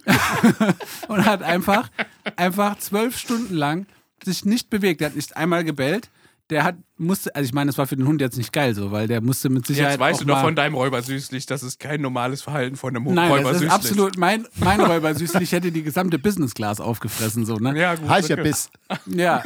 und 1.09 1.25
hat 1.25 1.43
einfach 1.43 1.91
einfach 2.37 2.79
zwölf 2.79 3.17
Stunden 3.19 3.55
lang 3.55 3.87
sich 4.25 4.45
nicht 4.45 4.71
bewegt. 4.71 5.01
Der 5.01 5.09
hat 5.11 5.17
nicht 5.17 5.37
einmal 5.37 5.65
gebellt. 5.65 6.11
Der 6.51 6.65
hat 6.65 6.75
musste, 6.97 7.33
also 7.37 7.47
ich 7.47 7.55
meine, 7.55 7.69
das 7.69 7.79
war 7.79 7.87
für 7.87 7.95
den 7.95 8.07
Hund 8.09 8.21
jetzt 8.21 8.37
nicht 8.37 8.53
geil 8.53 8.75
so, 8.75 8.91
weil 8.91 9.07
der 9.07 9.21
musste 9.21 9.49
mit 9.49 9.65
Sicherheit 9.67 9.93
Jetzt 9.93 10.01
weißt 10.01 10.17
auch 10.17 10.21
du 10.23 10.27
doch 10.27 10.35
mal- 10.35 10.43
von 10.43 10.57
deinem 10.57 10.75
Räuber 10.75 11.01
süßlich, 11.01 11.47
das 11.47 11.63
ist 11.63 11.79
kein 11.79 12.01
normales 12.01 12.43
Verhalten 12.43 12.75
von 12.75 12.95
einem 12.97 13.05
Nein, 13.15 13.31
Räuber 13.31 13.43
das 13.45 13.53
ist 13.53 13.59
süßlich. 13.61 13.73
absolut 13.73 14.19
mein, 14.19 14.47
mein 14.57 14.81
Räuber 14.81 15.15
süßlich 15.15 15.53
hätte 15.53 15.71
die 15.71 15.85
gesamte 15.85 16.19
Business 16.19 16.53
Class 16.53 16.81
aufgefressen 16.81 17.47
so, 17.47 17.55
ne? 17.57 17.79
Ja, 17.79 17.95
gut. 17.95 18.09
heißt 18.09 18.29
ja 18.31 18.35
okay. 18.35 18.43
Biss. 18.43 18.69
Ja. 19.07 19.45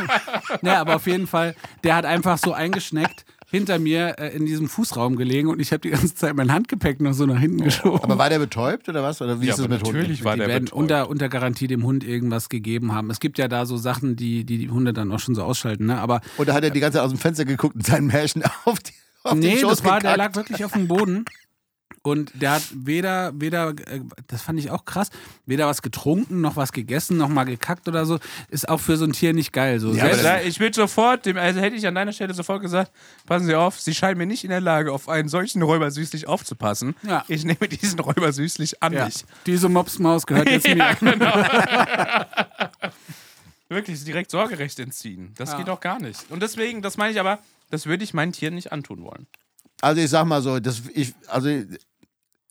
ja, 0.62 0.80
aber 0.82 0.96
auf 0.96 1.06
jeden 1.06 1.26
Fall, 1.26 1.56
der 1.82 1.96
hat 1.96 2.04
einfach 2.04 2.36
so 2.36 2.52
eingeschneckt 2.52 3.24
hinter 3.54 3.78
mir 3.78 4.16
äh, 4.18 4.36
in 4.36 4.46
diesem 4.46 4.68
Fußraum 4.68 5.16
gelegen 5.16 5.48
und 5.48 5.60
ich 5.60 5.70
habe 5.72 5.80
die 5.80 5.90
ganze 5.90 6.14
Zeit 6.14 6.34
mein 6.34 6.52
Handgepäck 6.52 7.00
noch 7.00 7.12
so 7.12 7.24
nach 7.26 7.38
hinten 7.38 7.62
geschoben. 7.64 8.02
Aber 8.02 8.18
war 8.18 8.28
der 8.28 8.38
betäubt 8.38 8.88
oder 8.88 9.02
was? 9.02 9.22
Oder 9.22 9.40
wie 9.40 9.46
Ja, 9.46 9.52
ist 9.52 9.58
es 9.58 9.64
aber 9.64 9.74
mit 9.74 9.84
Hunden? 9.84 9.98
natürlich 9.98 10.24
war 10.24 10.34
die 10.34 10.40
der 10.40 10.48
werden 10.48 10.64
betäubt. 10.64 10.80
unter, 10.80 11.08
unter 11.08 11.28
Garantie 11.28 11.66
dem 11.66 11.84
Hund 11.84 12.04
irgendwas 12.04 12.48
gegeben 12.48 12.92
haben. 12.94 13.10
Es 13.10 13.20
gibt 13.20 13.38
ja 13.38 13.48
da 13.48 13.64
so 13.66 13.76
Sachen, 13.76 14.16
die 14.16 14.44
die, 14.44 14.58
die 14.58 14.70
Hunde 14.70 14.92
dann 14.92 15.12
auch 15.12 15.20
schon 15.20 15.34
so 15.34 15.42
ausschalten, 15.42 15.86
ne? 15.86 15.98
Aber 15.98 16.20
Oder 16.38 16.54
hat 16.54 16.64
er 16.64 16.70
die 16.70 16.80
ganze 16.80 16.96
Zeit 16.98 17.04
aus 17.04 17.12
dem 17.12 17.18
Fenster 17.18 17.44
geguckt 17.44 17.76
und 17.76 17.86
seinen 17.86 18.08
Märchen 18.08 18.42
auf 18.64 18.78
die 18.80 18.92
auf 19.26 19.34
nee, 19.36 19.58
das 19.62 19.82
war, 19.84 20.00
der 20.00 20.18
lag 20.18 20.34
wirklich 20.34 20.64
auf 20.66 20.72
dem 20.72 20.86
Boden. 20.86 21.24
Und 22.06 22.32
der 22.34 22.50
hat 22.52 22.62
weder, 22.74 23.32
weder, 23.40 23.70
äh, 23.70 24.00
das 24.26 24.42
fand 24.42 24.58
ich 24.58 24.70
auch 24.70 24.84
krass, 24.84 25.08
weder 25.46 25.66
was 25.66 25.80
getrunken, 25.80 26.42
noch 26.42 26.54
was 26.54 26.70
gegessen, 26.72 27.16
noch 27.16 27.30
mal 27.30 27.44
gekackt 27.44 27.88
oder 27.88 28.04
so. 28.04 28.18
Ist 28.50 28.68
auch 28.68 28.78
für 28.78 28.98
so 28.98 29.06
ein 29.06 29.14
Tier 29.14 29.32
nicht 29.32 29.54
geil. 29.54 29.80
So. 29.80 29.90
Ja, 29.94 30.08
Ja, 30.14 30.40
ich 30.40 30.60
würde 30.60 30.76
sofort, 30.76 31.24
dem, 31.24 31.38
also 31.38 31.60
hätte 31.60 31.76
ich 31.76 31.86
an 31.86 31.94
deiner 31.94 32.12
Stelle 32.12 32.34
sofort 32.34 32.60
gesagt, 32.60 32.92
passen 33.24 33.46
Sie 33.46 33.54
auf, 33.54 33.80
Sie 33.80 33.94
scheinen 33.94 34.18
mir 34.18 34.26
nicht 34.26 34.44
in 34.44 34.50
der 34.50 34.60
Lage, 34.60 34.92
auf 34.92 35.08
einen 35.08 35.30
solchen 35.30 35.62
Räuber 35.62 35.90
süßlich 35.90 36.28
aufzupassen. 36.28 36.94
Ja. 37.04 37.24
Ich 37.28 37.42
nehme 37.46 37.68
diesen 37.68 37.98
Räuber 37.98 38.30
süßlich 38.34 38.82
an 38.82 38.92
ja, 38.92 39.06
mich. 39.06 39.24
diese 39.46 39.70
Mopsmaus 39.70 40.26
gehört 40.26 40.50
jetzt 40.50 40.66
ja, 40.68 40.74
mir. 40.74 40.94
genau. 41.00 41.32
Wirklich 43.68 44.04
direkt 44.04 44.30
Sorgerecht 44.30 44.78
entziehen. 44.78 45.32
Das 45.36 45.52
Ja. 45.52 45.56
geht 45.58 45.68
auch 45.70 45.80
gar 45.80 45.98
nicht. 45.98 46.30
Und 46.30 46.42
deswegen, 46.42 46.82
das 46.82 46.96
meine 46.96 47.12
ich 47.12 47.18
aber, 47.20 47.38
das 47.70 47.86
würde 47.86 48.04
ich 48.04 48.12
meinen 48.12 48.32
Tieren 48.32 48.54
nicht 48.54 48.72
antun 48.72 49.02
wollen. 49.02 49.26
Also 49.80 50.00
ich 50.00 50.10
sag 50.10 50.24
mal 50.26 50.40
so, 50.42 50.60
das, 50.60 50.82
ich, 50.94 51.14
also 51.28 51.48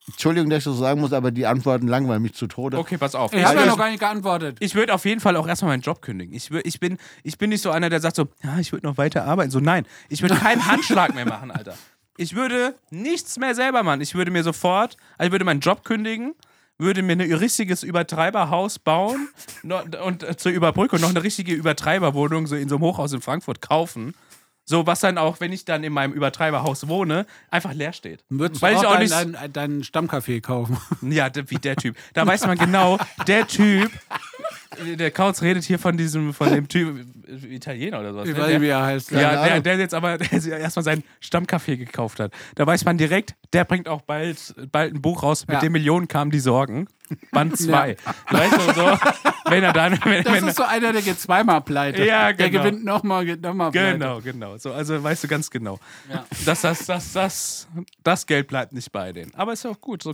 Entschuldigung, 0.07 0.49
dass 0.49 0.59
ich 0.59 0.65
das 0.65 0.77
sagen 0.77 0.99
muss, 0.99 1.13
aber 1.13 1.31
die 1.31 1.45
Antworten 1.45 1.87
langweilen 1.87 2.21
mich 2.21 2.33
zu 2.33 2.47
Tode. 2.47 2.77
Okay, 2.77 2.97
pass 2.97 3.15
auf. 3.15 3.31
Ich 3.31 3.43
habe 3.43 3.55
ja 3.55 3.61
Also 3.61 3.71
noch 3.71 3.77
gar 3.77 3.89
nicht 3.89 3.99
geantwortet. 3.99 4.57
Ich 4.59 4.75
würde 4.75 4.93
auf 4.93 5.05
jeden 5.05 5.21
Fall 5.21 5.37
auch 5.37 5.47
erstmal 5.47 5.71
meinen 5.71 5.81
Job 5.81 6.01
kündigen. 6.01 6.35
Ich, 6.35 6.51
ich, 6.51 6.79
bin, 6.79 6.97
ich 7.23 7.37
bin 7.37 7.49
nicht 7.49 7.61
so 7.61 7.71
einer, 7.71 7.89
der 7.89 8.01
sagt 8.01 8.17
so, 8.17 8.27
ja, 8.43 8.59
ich 8.59 8.73
würde 8.73 8.85
noch 8.85 8.97
weiter 8.97 9.23
arbeiten. 9.23 9.49
So, 9.49 9.59
nein, 9.59 9.85
ich 10.09 10.21
würde 10.21 10.35
keinen 10.35 10.65
Handschlag 10.71 11.15
mehr 11.15 11.25
machen, 11.25 11.51
Alter. 11.51 11.75
Ich 12.17 12.35
würde 12.35 12.75
nichts 12.91 13.39
mehr 13.39 13.55
selber 13.55 13.81
machen. 13.83 14.01
Ich 14.01 14.13
würde 14.13 14.29
mir 14.29 14.43
sofort, 14.43 14.97
also 15.17 15.27
ich 15.27 15.31
würde 15.31 15.45
meinen 15.45 15.61
Job 15.61 15.83
kündigen, 15.85 16.33
würde 16.77 17.01
mir 17.01 17.13
ein 17.13 17.21
richtiges 17.21 17.81
Übertreiberhaus 17.83 18.79
bauen 18.79 19.29
no- 19.63 19.83
und 20.05 20.23
äh, 20.23 20.35
zur 20.35 20.51
Überbrückung 20.51 20.99
noch 20.99 21.09
eine 21.09 21.23
richtige 21.23 21.53
Übertreiberwohnung 21.53 22.45
so 22.47 22.55
in 22.55 22.67
so 22.67 22.75
einem 22.75 22.83
Hochhaus 22.83 23.13
in 23.13 23.21
Frankfurt 23.21 23.61
kaufen. 23.61 24.15
So, 24.65 24.87
was 24.87 25.01
dann 25.01 25.17
auch, 25.17 25.39
wenn 25.41 25.51
ich 25.51 25.65
dann 25.65 25.83
in 25.83 25.91
meinem 25.91 26.13
Übertreiberhaus 26.13 26.87
wohne, 26.87 27.25
einfach 27.51 27.73
leer 27.73 27.91
steht. 27.91 28.23
Würdest 28.29 28.61
Weil 28.61 28.75
du 28.75 28.81
ich 28.81 28.85
auch 28.85 28.91
auch 28.91 28.95
deinen 28.95 29.31
nicht. 29.31 29.41
dein, 29.41 29.53
dein 29.53 29.83
Stammcafé 29.83 30.41
kaufen? 30.41 30.77
Ja, 31.01 31.29
wie 31.47 31.55
der 31.55 31.75
Typ. 31.75 31.97
Da 32.13 32.25
weiß 32.25 32.45
man 32.47 32.57
genau, 32.57 32.97
der 33.27 33.45
Typ, 33.47 33.91
der 34.97 35.11
Kautz 35.11 35.41
redet 35.41 35.63
hier 35.63 35.79
von 35.79 35.97
diesem, 35.97 36.33
von 36.33 36.49
dem 36.51 36.67
Typ, 36.67 37.05
Italiener 37.49 37.99
oder 37.99 38.13
sowas. 38.13 38.27
Ich 38.29 38.35
ne? 38.35 38.41
weiß 38.41 38.47
nicht, 38.49 38.61
wie 38.61 38.67
er 38.67 38.83
heißt. 38.83 39.11
Ja, 39.11 39.43
der, 39.47 39.61
der 39.61 39.77
jetzt 39.77 39.93
aber 39.93 40.17
der 40.19 40.59
erstmal 40.59 40.83
seinen 40.83 41.03
Stammcafé 41.21 41.77
gekauft 41.77 42.19
hat. 42.19 42.31
Da 42.55 42.65
weiß 42.67 42.85
man 42.85 42.97
direkt, 42.97 43.35
der 43.53 43.65
bringt 43.65 43.87
auch 43.87 44.01
bald, 44.01 44.53
bald 44.71 44.93
ein 44.95 45.01
Buch 45.01 45.23
raus, 45.23 45.47
mit 45.47 45.55
Ja. 45.55 45.59
dem 45.61 45.71
Millionen 45.73 46.07
kamen 46.07 46.31
die 46.31 46.39
Sorgen. 46.39 46.87
Band 47.31 47.57
2. 47.59 47.95
Weißt 48.31 48.53
du, 48.53 48.73
so, 48.73 48.97
wenn 49.45 49.63
er 49.63 49.73
dann. 49.73 49.99
Wenn, 50.05 50.23
Das 50.23 50.33
wenn, 50.33 50.47
ist 50.47 50.57
so 50.57 50.63
einer, 50.63 50.93
der 50.93 51.01
geht 51.01 51.19
zweimal 51.19 51.61
pleite. 51.61 52.03
Ja, 52.05 52.33
Der 52.33 52.49
genau. 52.49 52.63
gewinnt 52.63 52.85
nochmal, 52.85 53.25
geht 53.25 53.41
nochmal 53.41 53.71
pleite. 53.71 53.99
Genau, 53.99 54.21
genau. 54.21 54.57
So, 54.57 54.71
also 54.73 55.03
weißt 55.03 55.23
du 55.25 55.27
ganz 55.27 55.49
genau. 55.49 55.79
Ja. 56.09 56.25
Dass 56.45 56.61
das, 56.61 56.85
das, 56.85 57.13
das, 57.13 57.67
das 58.03 58.25
Geld 58.25 58.47
bleibt 58.47 58.73
nicht 58.73 58.91
bei 58.91 59.11
denen. 59.11 59.33
Aber 59.35 59.53
ist 59.53 59.63
ja 59.63 59.69
auch 59.71 59.81
gut. 59.81 60.01
So 60.03 60.13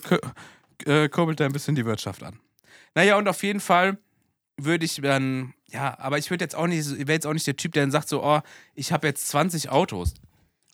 äh, 0.86 1.08
kurbelt 1.10 1.40
er 1.40 1.46
ein 1.46 1.54
bisschen 1.54 1.76
die 1.76 1.86
Wirtschaft 1.86 2.24
an. 2.24 2.40
Naja, 2.96 3.18
und 3.18 3.28
auf 3.28 3.44
jeden 3.44 3.60
Fall 3.60 3.98
würde 4.66 4.86
ich 4.86 4.96
dann, 5.02 5.54
ja, 5.68 5.98
aber 6.00 6.18
ich 6.18 6.30
würde 6.30 6.44
jetzt 6.44 6.56
auch 6.56 6.68
nicht, 6.68 6.80
ich 6.80 7.00
wäre 7.00 7.14
jetzt 7.14 7.26
auch 7.28 7.34
nicht 7.34 7.48
der 7.48 7.56
Typ, 7.56 7.74
der 7.74 7.84
dann 7.84 7.92
sagt 7.92 8.10
so, 8.10 8.24
oh, 8.24 8.42
ich 8.76 8.92
habe 8.92 9.08
jetzt 9.08 9.28
20 9.30 9.70
Autos. 9.70 10.14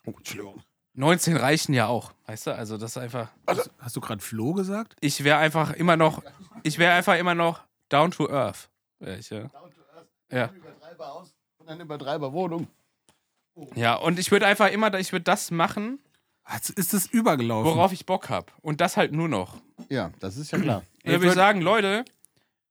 Oh, 0.04 0.14
Entschuldigung. 0.16 0.62
19 0.94 1.36
reichen 1.36 1.74
ja 1.74 1.86
auch, 1.86 2.12
weißt 2.26 2.46
du? 2.46 2.54
Also 2.54 2.78
das 2.78 2.92
ist 2.92 2.96
einfach, 2.98 3.28
Hast 3.46 3.96
du 3.96 4.00
gerade 4.00 4.22
Flo 4.22 4.54
gesagt? 4.54 4.96
ich 5.00 5.24
wäre 5.24 5.38
einfach 5.38 5.72
immer 5.72 5.96
noch, 5.96 6.22
ich 6.62 6.78
wäre 6.78 6.94
einfach 6.94 7.16
immer 7.18 7.34
noch 7.34 7.60
down 7.90 8.10
to 8.10 8.30
earth. 8.30 8.70
Wär 8.98 9.18
ich, 9.18 9.28
ja. 9.28 9.50
Ja. 10.32 10.50
Übertreiberhaus 10.54 11.34
und 11.58 11.66
dann 11.68 11.80
Übertreiberwohnung. 11.80 12.66
ja, 13.74 13.94
und 13.96 14.18
ich 14.18 14.30
würde 14.30 14.46
einfach 14.46 14.70
immer, 14.70 14.92
ich 14.94 15.12
würde 15.12 15.24
das 15.24 15.50
machen, 15.50 15.98
ist 16.76 16.94
es 16.94 17.06
übergelaufen. 17.06 17.70
worauf 17.70 17.92
ich 17.92 18.06
Bock 18.06 18.30
habe. 18.30 18.46
Und 18.62 18.80
das 18.80 18.96
halt 18.96 19.12
nur 19.12 19.28
noch. 19.28 19.58
Ja, 19.90 20.12
das 20.20 20.36
ist 20.36 20.50
ja 20.50 20.58
klar. 20.58 20.82
Dann 21.04 21.14
würde 21.14 21.26
ich 21.26 21.32
sagen, 21.34 21.60
Leute, 21.60 22.04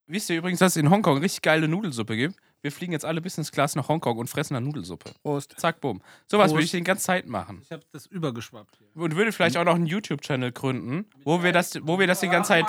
wisst 0.07 0.29
ihr 0.29 0.37
übrigens, 0.37 0.59
dass 0.59 0.73
es 0.73 0.77
in 0.77 0.89
Hongkong 0.89 1.19
richtig 1.19 1.41
geile 1.41 1.67
Nudelsuppe 1.67 2.15
gibt? 2.15 2.35
Wir 2.61 2.71
fliegen 2.71 2.93
jetzt 2.93 3.05
alle 3.05 3.21
Business 3.21 3.51
Class 3.51 3.75
nach 3.75 3.87
Hongkong 3.87 4.17
und 4.17 4.27
fressen 4.27 4.55
dann 4.55 4.63
Nudelsuppe. 4.63 5.11
Prost. 5.21 5.53
Zack, 5.57 5.81
bumm. 5.81 6.01
Sowas 6.25 6.51
würde 6.51 6.63
ich 6.63 6.71
die 6.71 6.81
ganze 6.81 7.03
Zeit 7.03 7.27
machen. 7.27 7.59
Ich 7.61 7.71
habe 7.71 7.83
das 7.91 8.07
übergeschwappt. 8.07 8.77
Hier. 8.77 8.87
Und 9.01 9.15
würde 9.15 9.31
vielleicht 9.31 9.57
auch 9.57 9.65
noch 9.65 9.75
einen 9.75 9.85
YouTube-Channel 9.85 10.51
gründen, 10.51 11.05
wo 11.23 11.43
wir 11.43 11.51
das, 11.51 11.77
wo 11.83 11.99
wir 11.99 12.07
das 12.07 12.21
die 12.21 12.29
ganze 12.29 12.49
Zeit, 12.49 12.65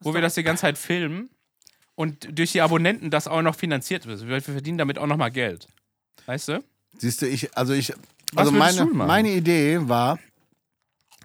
wo 0.00 0.14
wir 0.14 0.22
das 0.22 0.34
die 0.34 0.42
ganze 0.42 0.62
Zeit 0.62 0.78
filmen 0.78 1.28
und 1.96 2.38
durch 2.38 2.52
die 2.52 2.62
Abonnenten 2.62 3.10
das 3.10 3.28
auch 3.28 3.42
noch 3.42 3.56
finanziert 3.56 4.06
wird. 4.06 4.26
Wir 4.26 4.40
verdienen 4.40 4.78
damit 4.78 4.98
auch 4.98 5.06
noch 5.06 5.16
mal 5.16 5.30
Geld. 5.30 5.66
Weißt 6.26 6.48
du? 6.48 6.64
Siehst 6.98 7.20
du, 7.20 7.26
ich, 7.26 7.54
also 7.56 7.74
ich, 7.74 7.90
Was 8.32 8.46
also 8.46 8.52
meine, 8.52 8.78
du 8.78 8.86
machen? 8.86 9.06
meine 9.06 9.32
Idee 9.32 9.80
war, 9.82 10.18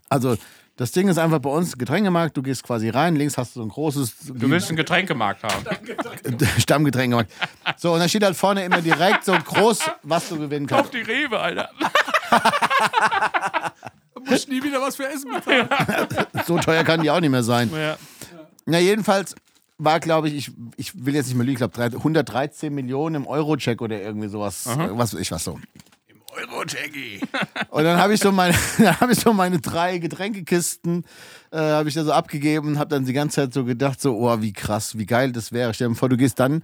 also 0.09 0.35
das 0.81 0.91
Ding 0.91 1.07
ist 1.07 1.19
einfach 1.19 1.37
bei 1.37 1.49
uns 1.51 1.77
Getränkemarkt, 1.77 2.35
du 2.35 2.41
gehst 2.41 2.63
quasi 2.63 2.89
rein, 2.89 3.15
links 3.15 3.37
hast 3.37 3.55
du 3.55 3.59
so 3.59 3.65
ein 3.65 3.69
großes 3.69 4.15
Du 4.33 4.49
willst 4.49 4.69
einen 4.69 4.77
Getränkemarkt 4.77 5.43
haben. 5.43 5.63
Stammgetränkemarkt. 6.57 7.31
So, 7.77 7.93
und 7.93 7.99
da 7.99 8.09
steht 8.09 8.23
halt 8.23 8.35
vorne 8.35 8.65
immer 8.65 8.81
direkt 8.81 9.23
so 9.23 9.33
groß, 9.33 9.79
was 10.01 10.29
du 10.29 10.39
gewinnen 10.39 10.65
Auf 10.71 10.89
kannst. 10.89 10.93
die 10.95 11.01
Rewe, 11.01 11.39
Alter. 11.39 11.69
Du 14.13 14.29
musst 14.29 14.49
nie 14.49 14.61
wieder 14.61 14.79
was 14.81 14.95
für 14.95 15.07
Essen 15.07 15.31
bezahlen. 15.33 15.67
So 16.45 16.57
teuer 16.59 16.83
kann 16.83 17.01
die 17.01 17.09
auch 17.09 17.19
nicht 17.19 17.31
mehr 17.31 17.43
sein. 17.43 17.71
Ja. 17.73 17.97
Na, 18.65 18.77
jedenfalls 18.79 19.35
war, 19.77 19.99
glaube 19.99 20.29
ich, 20.29 20.35
ich, 20.35 20.51
ich 20.77 21.05
will 21.05 21.15
jetzt 21.15 21.27
nicht 21.27 21.35
mehr 21.35 21.45
lügen, 21.45 21.63
ich 21.63 21.71
glaube 21.71 21.95
113 21.97 22.73
Millionen 22.73 23.15
im 23.15 23.27
Euro-Check 23.27 23.81
oder 23.81 23.99
irgendwie 23.99 24.27
sowas. 24.27 24.65
Was 24.65 25.13
weiß 25.13 25.21
ich 25.21 25.31
was 25.31 25.43
so. 25.43 25.59
Euro-Jackie. 26.31 27.19
Und 27.69 27.83
dann 27.83 27.97
habe 27.97 28.13
ich 28.13 28.19
so 28.19 28.31
meine, 28.31 28.55
dann 28.77 28.99
habe 28.99 29.13
ich 29.13 29.19
so 29.19 29.33
meine 29.33 29.59
drei 29.59 29.97
Getränkekisten, 29.97 31.05
äh, 31.51 31.57
habe 31.57 31.89
ich 31.89 31.95
da 31.95 32.03
so 32.03 32.11
abgegeben 32.13 32.69
und 32.69 32.79
habe 32.79 32.89
dann 32.89 33.05
die 33.05 33.13
ganze 33.13 33.35
Zeit 33.35 33.53
so 33.53 33.65
gedacht, 33.65 34.01
so, 34.01 34.17
oh, 34.17 34.41
wie 34.41 34.53
krass, 34.53 34.97
wie 34.97 35.05
geil 35.05 35.31
das 35.31 35.51
wäre. 35.51 35.73
Stell 35.73 35.89
dir 35.89 35.95
vor, 35.95 36.09
du 36.09 36.17
gehst 36.17 36.39
dann 36.39 36.63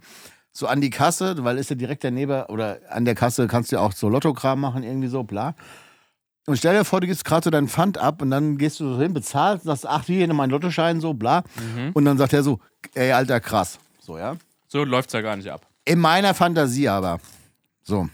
so 0.52 0.66
an 0.66 0.80
die 0.80 0.90
Kasse, 0.90 1.36
weil 1.44 1.58
ist 1.58 1.70
ja 1.70 1.76
direkt 1.76 2.04
daneben, 2.04 2.44
oder 2.46 2.78
an 2.88 3.04
der 3.04 3.14
Kasse 3.14 3.46
kannst 3.46 3.70
du 3.70 3.76
ja 3.76 3.82
auch 3.82 3.92
so 3.92 4.08
Lottokram 4.08 4.60
machen, 4.60 4.82
irgendwie 4.82 5.08
so, 5.08 5.22
bla. 5.22 5.54
Und 6.46 6.56
stell 6.56 6.76
dir 6.76 6.84
vor, 6.84 7.00
du 7.00 7.06
gibst 7.06 7.26
gerade 7.26 7.44
so 7.44 7.50
deinen 7.50 7.68
Pfand 7.68 7.98
ab 7.98 8.22
und 8.22 8.30
dann 8.30 8.56
gehst 8.56 8.80
du 8.80 8.94
so 8.94 9.00
hin, 9.00 9.12
bezahlst, 9.12 9.64
sagst, 9.64 9.86
ach, 9.86 10.04
hier 10.06 10.26
nimm 10.26 10.36
meinen 10.36 10.50
Lottoschein, 10.50 11.00
so, 11.00 11.12
bla. 11.12 11.44
Und 11.92 12.06
dann 12.06 12.16
sagt 12.16 12.32
er 12.32 12.42
so, 12.42 12.58
ey, 12.94 13.12
Alter, 13.12 13.38
krass. 13.40 13.78
So, 14.00 14.16
ja. 14.16 14.36
So 14.66 14.82
läuft's 14.84 15.12
ja 15.12 15.20
gar 15.20 15.36
nicht 15.36 15.50
ab. 15.50 15.66
In 15.84 15.98
meiner 15.98 16.32
Fantasie 16.32 16.88
aber. 16.88 17.18
So. 17.82 18.08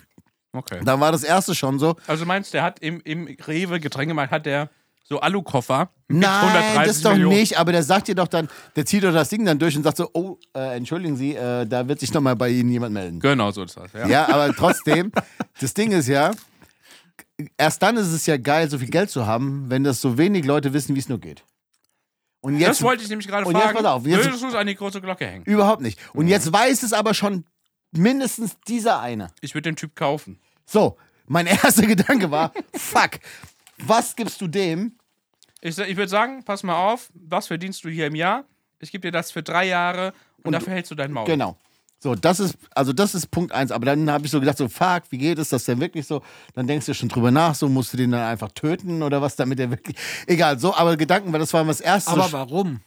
Okay. 0.54 0.80
Da 0.84 0.98
war 1.00 1.12
das 1.12 1.24
erste 1.24 1.54
schon 1.54 1.78
so. 1.78 1.96
Also 2.06 2.24
du 2.24 2.28
meinst, 2.28 2.54
der 2.54 2.62
hat 2.62 2.78
im, 2.78 3.00
im 3.04 3.26
Rewe 3.46 3.80
Getränkemarkt 3.80 4.32
hat 4.32 4.46
der 4.46 4.70
so 5.06 5.20
Alukoffer 5.20 5.90
mit 6.08 6.20
Nein, 6.22 6.30
130 6.48 6.86
das 6.86 7.02
doch 7.02 7.12
Millionen. 7.12 7.36
nicht, 7.36 7.58
aber 7.58 7.72
der 7.72 7.82
sagt 7.82 8.08
dir 8.08 8.14
doch 8.14 8.28
dann, 8.28 8.48
der 8.74 8.86
zieht 8.86 9.04
doch 9.04 9.12
das 9.12 9.28
Ding 9.28 9.44
dann 9.44 9.58
durch 9.58 9.76
und 9.76 9.82
sagt 9.82 9.98
so, 9.98 10.08
oh, 10.14 10.38
äh, 10.56 10.76
entschuldigen 10.76 11.16
Sie, 11.16 11.34
äh, 11.34 11.66
da 11.66 11.86
wird 11.88 12.00
sich 12.00 12.10
nochmal 12.14 12.36
bei 12.36 12.48
Ihnen 12.48 12.70
jemand 12.70 12.94
melden. 12.94 13.20
Genau 13.20 13.50
so 13.50 13.64
ist 13.64 13.76
das. 13.76 13.92
Ja. 13.92 14.06
Ja, 14.08 14.28
aber 14.28 14.54
trotzdem, 14.54 15.12
das 15.60 15.74
Ding 15.74 15.92
ist 15.92 16.08
ja, 16.08 16.30
erst 17.58 17.82
dann 17.82 17.96
ist 17.98 18.06
es 18.12 18.24
ja 18.26 18.36
geil, 18.38 18.70
so 18.70 18.78
viel 18.78 18.88
Geld 18.88 19.10
zu 19.10 19.26
haben, 19.26 19.68
wenn 19.68 19.84
das 19.84 20.00
so 20.00 20.16
wenig 20.16 20.44
Leute 20.46 20.72
wissen, 20.72 20.94
wie 20.94 21.00
es 21.00 21.08
nur 21.10 21.18
geht. 21.18 21.44
Und 22.40 22.58
jetzt 22.58 22.68
das 22.68 22.82
wollte 22.82 23.02
ich 23.02 23.08
nämlich 23.08 23.26
gerade 23.26 23.44
und 23.46 23.54
jetzt 23.54 23.62
fragen. 23.62 23.76
pass 23.78 23.86
auf, 23.86 24.06
jetzt- 24.06 24.24
Würdest 24.24 24.42
du 24.42 24.48
es 24.48 24.54
an 24.54 24.66
die 24.66 24.74
große 24.74 25.00
Glocke 25.00 25.26
hängen? 25.26 25.44
überhaupt 25.44 25.82
nicht. 25.82 25.98
Und 26.14 26.28
jetzt 26.28 26.50
weiß 26.52 26.82
es 26.82 26.92
aber 26.92 27.12
schon 27.14 27.44
mindestens 27.92 28.56
dieser 28.68 29.00
eine. 29.00 29.28
Ich 29.40 29.54
würde 29.54 29.68
den 29.70 29.76
Typ 29.76 29.94
kaufen. 29.96 30.40
So, 30.66 30.96
mein 31.26 31.46
erster 31.62 31.86
Gedanke 31.86 32.30
war, 32.30 32.52
fuck, 32.74 33.20
was 33.78 34.14
gibst 34.16 34.40
du 34.40 34.48
dem? 34.48 34.96
Ich, 35.60 35.78
ich 35.78 35.96
würde 35.96 36.08
sagen, 36.08 36.44
pass 36.44 36.62
mal 36.62 36.76
auf, 36.76 37.10
was 37.14 37.46
verdienst 37.46 37.84
du 37.84 37.88
hier 37.88 38.06
im 38.06 38.14
Jahr? 38.14 38.44
Ich 38.80 38.92
gebe 38.92 39.02
dir 39.02 39.12
das 39.12 39.30
für 39.30 39.42
drei 39.42 39.66
Jahre 39.66 40.12
und, 40.42 40.52
dafür 40.52 40.74
hältst 40.74 40.90
du 40.90 40.94
dein 40.94 41.10
Maul. 41.10 41.26
Genau. 41.26 41.56
So, 42.04 42.14
das 42.14 42.38
ist, 42.38 42.58
also 42.74 42.92
das 42.92 43.14
ist 43.14 43.30
Punkt 43.30 43.52
eins. 43.52 43.72
Aber 43.72 43.86
dann 43.86 44.10
habe 44.10 44.26
ich 44.26 44.30
so 44.30 44.38
gedacht, 44.38 44.58
so, 44.58 44.68
fuck, 44.68 45.04
wie 45.08 45.16
geht 45.16 45.38
es 45.38 45.48
das 45.48 45.64
denn 45.64 45.80
wirklich 45.80 46.06
so? 46.06 46.20
Dann 46.52 46.66
denkst 46.66 46.84
du 46.84 46.92
schon 46.92 47.08
drüber 47.08 47.30
nach, 47.30 47.54
so 47.54 47.66
musst 47.66 47.94
du 47.94 47.96
den 47.96 48.10
dann 48.10 48.20
einfach 48.20 48.52
töten 48.52 49.02
oder 49.02 49.22
was, 49.22 49.36
damit 49.36 49.58
er 49.58 49.70
wirklich. 49.70 49.96
Egal, 50.26 50.58
so, 50.58 50.74
aber 50.74 50.98
Gedanken, 50.98 51.32
weil 51.32 51.40
das 51.40 51.54
war 51.54 51.64
das 51.64 51.80
erste. 51.80 52.10
Aber 52.10 52.30
warum? 52.30 52.80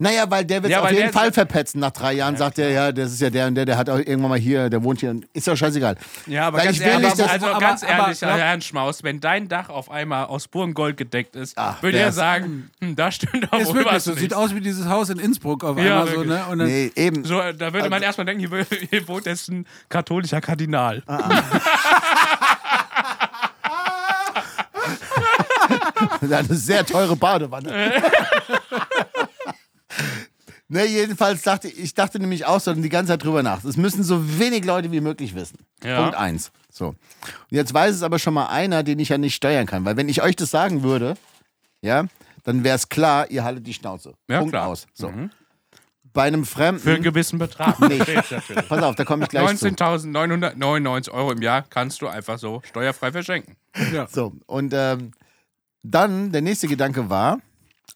Naja, 0.00 0.24
weil 0.28 0.44
der 0.44 0.62
wird 0.62 0.72
Ja, 0.72 0.80
auf 0.82 0.90
jeden 0.90 1.02
der- 1.04 1.12
Fall 1.12 1.32
verpetzen. 1.32 1.78
Nach 1.80 1.92
drei 1.92 2.14
Jahren 2.14 2.36
sagt 2.36 2.58
er, 2.58 2.70
ja, 2.70 2.90
das 2.90 3.12
ist 3.12 3.20
ja 3.20 3.30
der 3.30 3.46
und 3.46 3.54
der, 3.54 3.66
der 3.66 3.76
hat 3.76 3.88
auch 3.88 3.98
irgendwann 3.98 4.30
mal 4.30 4.38
hier, 4.38 4.68
der 4.68 4.82
wohnt 4.82 4.98
hier. 5.00 5.14
Ist 5.32 5.46
doch 5.46 5.56
scheißegal. 5.56 5.96
Ja, 6.26 6.48
aber 6.48 6.58
Weil 6.58 6.64
ganz 6.64 6.76
ich 6.78 6.82
will 6.82 6.88
ehrlich, 6.90 7.06
nicht, 7.06 7.18
dass- 7.20 7.30
also 7.30 7.46
aber- 7.46 7.58
ganz 7.60 7.84
aber- 7.84 7.92
ehrlich, 8.06 8.24
aber- 8.24 8.36
Herr 8.38 8.60
Schmaus, 8.60 9.02
wenn 9.04 9.20
dein 9.20 9.48
Dach 9.48 9.68
auf 9.68 9.90
einmal 9.90 10.26
aus 10.26 10.48
purem 10.48 10.74
Gold 10.74 10.96
gedeckt 10.96 11.36
ist, 11.36 11.52
Ach, 11.56 11.80
würde 11.82 11.98
er 11.98 12.12
sagen, 12.12 12.70
hm, 12.80 12.96
da 12.96 13.10
stimmt 13.12 13.48
doch 13.52 13.60
Ist 13.60 13.68
wohl 13.68 13.74
wirklich 13.76 13.94
was 13.94 14.04
so. 14.04 14.10
nicht. 14.12 14.20
Sieht 14.20 14.34
aus 14.34 14.54
wie 14.54 14.60
dieses 14.60 14.86
Haus 14.88 15.10
in 15.10 15.18
Innsbruck 15.18 15.62
auf 15.64 15.78
Ja, 15.78 16.00
einmal 16.02 16.14
so, 16.14 16.24
ne? 16.24 16.44
Und 16.50 16.58
dann, 16.60 16.68
Nee, 16.68 16.90
eben. 16.96 17.24
So, 17.24 17.38
da 17.38 17.72
würde 17.72 17.90
man 17.90 17.94
Also- 17.94 18.04
erstmal 18.06 18.24
denken, 18.26 18.48
hier, 18.48 18.66
hier 18.90 19.06
wohnt 19.08 19.26
jetzt 19.26 19.48
ein 19.48 19.66
katholischer 19.88 20.40
Kardinal. 20.40 21.02
Das 26.20 26.22
ist 26.22 26.32
eine 26.50 26.58
sehr 26.58 26.84
teure 26.86 27.16
Badewanne. 27.16 27.70
ne, 30.68 30.86
jedenfalls 30.86 31.42
dachte 31.42 31.68
ich, 31.68 31.78
ich 31.78 31.94
dachte 31.94 32.18
nämlich 32.18 32.46
auch 32.46 32.60
so 32.60 32.72
die 32.74 32.88
ganze 32.88 33.12
Zeit 33.12 33.24
drüber 33.24 33.42
nach. 33.42 33.64
Es 33.64 33.76
müssen 33.76 34.02
so 34.02 34.38
wenig 34.38 34.64
Leute 34.64 34.90
wie 34.92 35.00
möglich 35.00 35.34
wissen. 35.34 35.58
Ja. 35.82 36.00
Punkt 36.00 36.16
eins. 36.16 36.52
So. 36.70 36.88
Und 36.88 36.96
jetzt 37.50 37.74
weiß 37.74 37.94
es 37.94 38.02
aber 38.02 38.18
schon 38.18 38.34
mal 38.34 38.46
einer, 38.46 38.82
den 38.82 38.98
ich 38.98 39.10
ja 39.10 39.18
nicht 39.18 39.34
steuern 39.34 39.66
kann. 39.66 39.84
Weil 39.84 39.96
wenn 39.96 40.08
ich 40.08 40.22
euch 40.22 40.36
das 40.36 40.50
sagen 40.50 40.82
würde, 40.82 41.14
ja, 41.82 42.06
dann 42.44 42.64
wäre 42.64 42.76
es 42.76 42.88
klar, 42.88 43.30
ihr 43.30 43.44
haltet 43.44 43.66
die 43.66 43.74
Schnauze. 43.74 44.14
Ja, 44.28 44.38
Punkt 44.38 44.52
klar. 44.52 44.68
aus. 44.68 44.86
So. 44.94 45.10
Mhm. 45.10 45.30
Bei 46.12 46.24
einem 46.24 46.44
Fremden. 46.44 46.82
Für 46.82 46.94
einen 46.94 47.02
gewissen 47.02 47.38
Betrag. 47.38 47.78
Natürlich. 47.78 48.34
Pass 48.68 48.82
auf, 48.82 48.96
da 48.96 49.04
komme 49.04 49.24
ich 49.24 49.28
gleich 49.28 49.56
zu. 49.56 49.66
19.999 49.66 51.10
Euro 51.12 51.32
im 51.32 51.42
Jahr 51.42 51.62
kannst 51.62 52.02
du 52.02 52.08
einfach 52.08 52.38
so 52.38 52.62
steuerfrei 52.64 53.12
verschenken. 53.12 53.56
So, 54.10 54.32
und 54.46 54.72
ähm, 54.74 55.12
dann 55.82 56.32
der 56.32 56.42
nächste 56.42 56.66
Gedanke 56.66 57.08
war, 57.08 57.40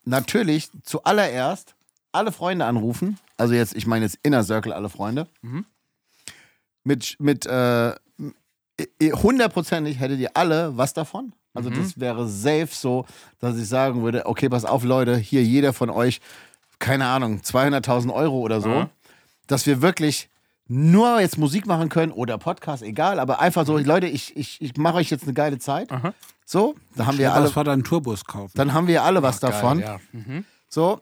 natürlich 0.05 0.69
zuallererst 0.83 1.74
alle 2.15 2.31
Freunde 2.31 2.65
anrufen. 2.65 3.17
Also 3.37 3.53
jetzt, 3.53 3.75
ich 3.75 3.85
meine 3.87 4.05
jetzt 4.05 4.17
Inner 4.23 4.43
Circle, 4.43 4.73
alle 4.73 4.89
Freunde. 4.89 5.27
Mhm. 5.41 5.65
Mit, 6.83 7.15
mit 7.19 7.45
äh, 7.45 7.93
hundertprozentig 9.01 9.99
hättet 9.99 10.19
ihr 10.19 10.31
alle 10.35 10.77
was 10.77 10.93
davon. 10.93 11.33
Also 11.53 11.69
Mhm. 11.69 11.75
das 11.75 11.99
wäre 11.99 12.27
safe 12.27 12.69
so, 12.71 13.05
dass 13.39 13.57
ich 13.57 13.67
sagen 13.67 14.03
würde, 14.03 14.25
okay, 14.25 14.49
pass 14.49 14.65
auf 14.65 14.83
Leute, 14.83 15.15
hier 15.17 15.43
jeder 15.43 15.71
von 15.73 15.89
euch, 15.89 16.19
keine 16.79 17.05
Ahnung, 17.07 17.39
200.000 17.41 18.13
Euro 18.13 18.39
oder 18.39 18.59
so, 18.61 18.69
Ja. 18.69 18.89
dass 19.47 19.65
wir 19.65 19.81
wirklich 19.81 20.29
nur 20.67 21.19
jetzt 21.21 21.37
Musik 21.37 21.65
machen 21.67 21.89
können 21.89 22.11
oder 22.11 22.37
Podcast, 22.37 22.83
egal, 22.83 23.19
aber 23.19 23.39
einfach 23.39 23.65
so, 23.65 23.77
Leute, 23.77 24.07
ich, 24.07 24.35
ich, 24.35 24.59
ich 24.61 24.75
mache 24.77 24.95
euch 24.95 25.09
jetzt 25.11 25.23
eine 25.23 25.33
geile 25.33 25.59
Zeit. 25.59 25.89
Mhm. 25.91 25.97
Aha. 25.97 26.13
So, 26.45 26.75
da 26.95 27.05
haben 27.07 27.17
wir 27.17 27.31
Alle 27.33 27.43
alle, 27.45 27.51
Vater 27.51 27.71
einen 27.71 27.83
Tourbus 27.83 28.25
kaufen. 28.25 28.51
dann 28.55 28.73
haben 28.73 28.87
wir 28.87 29.03
alle 29.03 29.23
was 29.23 29.39
davon. 29.39 29.79
Geil, 29.79 29.99
ja. 30.13 30.19
Mhm. 30.19 30.45
So. 30.75 30.99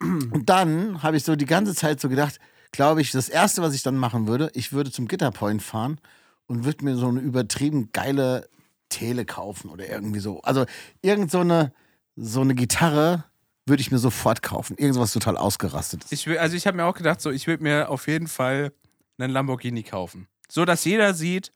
Und 0.00 0.44
dann 0.46 1.02
habe 1.02 1.18
ich 1.18 1.24
so 1.24 1.36
die 1.36 1.44
ganze 1.44 1.74
Zeit 1.74 2.00
so 2.00 2.08
gedacht, 2.08 2.40
glaube 2.72 3.02
ich, 3.02 3.10
das 3.10 3.28
erste, 3.28 3.60
was 3.60 3.74
ich 3.74 3.82
dann 3.82 3.98
machen 3.98 4.26
würde, 4.26 4.50
ich 4.54 4.72
würde 4.72 4.90
zum 4.90 5.06
Gitterpoint 5.06 5.62
fahren 5.62 6.00
und 6.46 6.64
würde 6.64 6.82
mir 6.82 6.96
so 6.96 7.08
eine 7.08 7.20
übertrieben 7.20 7.90
geile 7.92 8.48
Tele 8.88 9.26
kaufen 9.26 9.68
oder 9.68 9.86
irgendwie 9.86 10.20
so. 10.20 10.40
Also 10.40 10.64
irgend 11.02 11.30
so 11.30 11.40
eine, 11.40 11.74
so 12.16 12.40
eine 12.40 12.54
Gitarre 12.54 13.24
würde 13.66 13.82
ich 13.82 13.90
mir 13.90 13.98
sofort 13.98 14.42
kaufen. 14.42 14.78
Irgendwas 14.78 15.12
total 15.12 15.36
ausgerastet 15.36 16.04
ist. 16.04 16.12
Ich 16.12 16.26
will, 16.26 16.38
also 16.38 16.56
ich 16.56 16.66
habe 16.66 16.78
mir 16.78 16.86
auch 16.86 16.96
gedacht, 16.96 17.20
so 17.20 17.30
ich 17.30 17.46
würde 17.46 17.62
mir 17.62 17.90
auf 17.90 18.06
jeden 18.08 18.28
Fall 18.28 18.72
einen 19.18 19.30
Lamborghini 19.30 19.82
kaufen. 19.82 20.26
So 20.48 20.64
dass 20.64 20.86
jeder 20.86 21.12
sieht, 21.12 21.52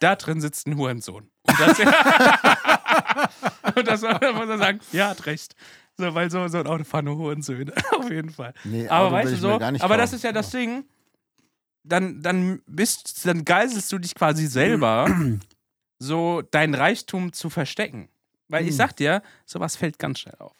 da 0.00 0.16
drin 0.16 0.42
sitzt 0.42 0.66
ein 0.66 0.76
Hurensohn. 0.76 1.30
Und 1.44 1.60
das, 1.60 1.78
und 3.74 3.88
das 3.88 4.02
muss 4.02 4.48
er 4.50 4.58
sagen, 4.58 4.80
ja, 4.92 5.08
hat 5.08 5.24
recht. 5.24 5.54
So, 5.98 6.14
weil 6.14 6.30
so, 6.30 6.46
so 6.46 6.58
ein 6.58 6.66
Auto 6.66 6.84
fahren 6.84 7.06
nur 7.06 7.16
Hurensöhne. 7.16 7.72
auf 7.98 8.08
jeden 8.10 8.30
Fall. 8.30 8.54
Nee, 8.64 8.88
aber 8.88 9.06
Auto 9.06 9.14
weißt 9.16 9.32
du 9.32 9.36
so, 9.36 9.50
aber 9.84 9.96
das 9.96 10.12
ist 10.12 10.22
ja 10.24 10.32
das 10.32 10.50
Ding. 10.50 10.84
Dann, 11.82 12.22
dann 12.22 12.62
bist, 12.66 13.26
dann 13.26 13.44
geiselst 13.44 13.90
du 13.90 13.98
dich 13.98 14.14
quasi 14.14 14.46
selber, 14.46 15.08
so 15.98 16.42
dein 16.50 16.74
Reichtum 16.74 17.32
zu 17.32 17.50
verstecken. 17.50 18.08
Weil 18.48 18.62
Hm. 18.62 18.68
ich 18.68 18.76
sag 18.76 18.94
dir, 18.96 19.22
sowas 19.44 19.76
fällt 19.76 19.98
ganz 19.98 20.20
schnell 20.20 20.36
auf. 20.38 20.52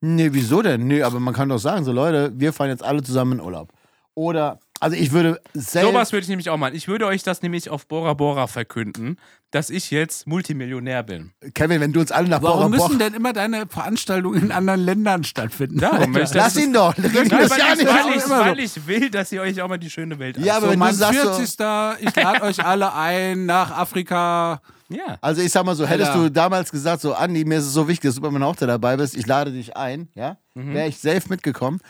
Nee, 0.00 0.28
wieso 0.32 0.62
denn? 0.62 0.86
Nee, 0.86 1.02
aber 1.02 1.20
man 1.20 1.32
kann 1.32 1.48
doch 1.48 1.58
sagen, 1.58 1.84
so 1.84 1.92
Leute, 1.92 2.32
wir 2.34 2.52
fahren 2.52 2.68
jetzt 2.68 2.82
alle 2.82 3.02
zusammen 3.02 3.38
in 3.38 3.40
Urlaub. 3.40 3.72
Oder, 4.14 4.58
also 4.80 4.96
ich 4.96 5.12
würde 5.12 5.40
selbst. 5.54 5.90
Sowas 5.90 6.12
würde 6.12 6.22
ich 6.24 6.28
nämlich 6.28 6.50
auch 6.50 6.56
machen. 6.56 6.74
Ich 6.74 6.88
würde 6.88 7.06
euch 7.06 7.22
das 7.22 7.42
nämlich 7.42 7.70
auf 7.70 7.86
Bora 7.86 8.14
Bora 8.14 8.46
verkünden, 8.46 9.18
dass 9.50 9.70
ich 9.70 9.90
jetzt 9.90 10.26
Multimillionär 10.26 11.02
bin. 11.02 11.32
Kevin, 11.54 11.80
wenn 11.80 11.92
du 11.92 12.00
uns 12.00 12.12
alle 12.12 12.28
nach 12.28 12.40
Bora 12.40 12.58
Warum 12.58 12.72
Bora 12.72 12.88
müssen 12.88 12.98
denn 12.98 13.14
immer 13.14 13.32
deine 13.32 13.66
Veranstaltungen 13.66 14.42
in 14.42 14.52
anderen 14.52 14.80
Ländern 14.80 15.24
stattfinden? 15.24 15.78
Darum 15.78 16.12
das- 16.12 16.34
Lass 16.34 16.56
ihn 16.56 16.72
doch, 16.72 16.96
Nein, 16.96 17.12
das 17.28 17.50
weil, 17.50 17.58
ja 17.58 17.72
ich, 17.72 17.78
nicht 17.78 17.88
weil, 17.88 18.16
ich, 18.16 18.28
weil 18.30 18.58
ich 18.60 18.86
will, 18.86 19.10
dass 19.10 19.32
ihr 19.32 19.40
euch 19.42 19.60
auch 19.62 19.68
mal 19.68 19.78
die 19.78 19.90
schöne 19.90 20.18
Welt 20.18 20.36
Ja, 20.38 20.56
anschaut. 20.56 20.56
aber 20.56 20.66
So, 20.66 20.70
wenn 20.72 20.78
du 20.78 20.84
mein 20.84 20.94
sagst 20.94 21.20
so- 21.22 21.32
40. 21.34 22.08
Ich 22.08 22.16
lade 22.16 22.42
euch 22.42 22.64
alle 22.64 22.92
ein 22.94 23.46
nach 23.46 23.70
Afrika. 23.76 24.60
ja. 24.88 25.16
Also 25.20 25.42
ich 25.42 25.50
sag 25.52 25.64
mal 25.64 25.74
so, 25.74 25.86
hättest 25.86 26.10
Alter. 26.10 26.22
du 26.24 26.30
damals 26.30 26.70
gesagt, 26.70 27.00
so 27.02 27.14
Andi, 27.14 27.44
mir 27.44 27.58
ist 27.58 27.64
es 27.66 27.72
so 27.72 27.88
wichtig, 27.88 28.08
dass 28.08 28.16
du 28.16 28.20
bei 28.20 28.30
meiner 28.30 28.46
Hochzeit 28.46 28.68
dabei 28.68 28.96
bist, 28.96 29.16
ich 29.16 29.26
lade 29.26 29.52
dich 29.52 29.76
ein, 29.76 30.08
ja, 30.14 30.36
Mhm. 30.56 30.72
wäre 30.74 30.88
ich 30.88 30.96
safe 30.98 31.28
mitgekommen. 31.28 31.80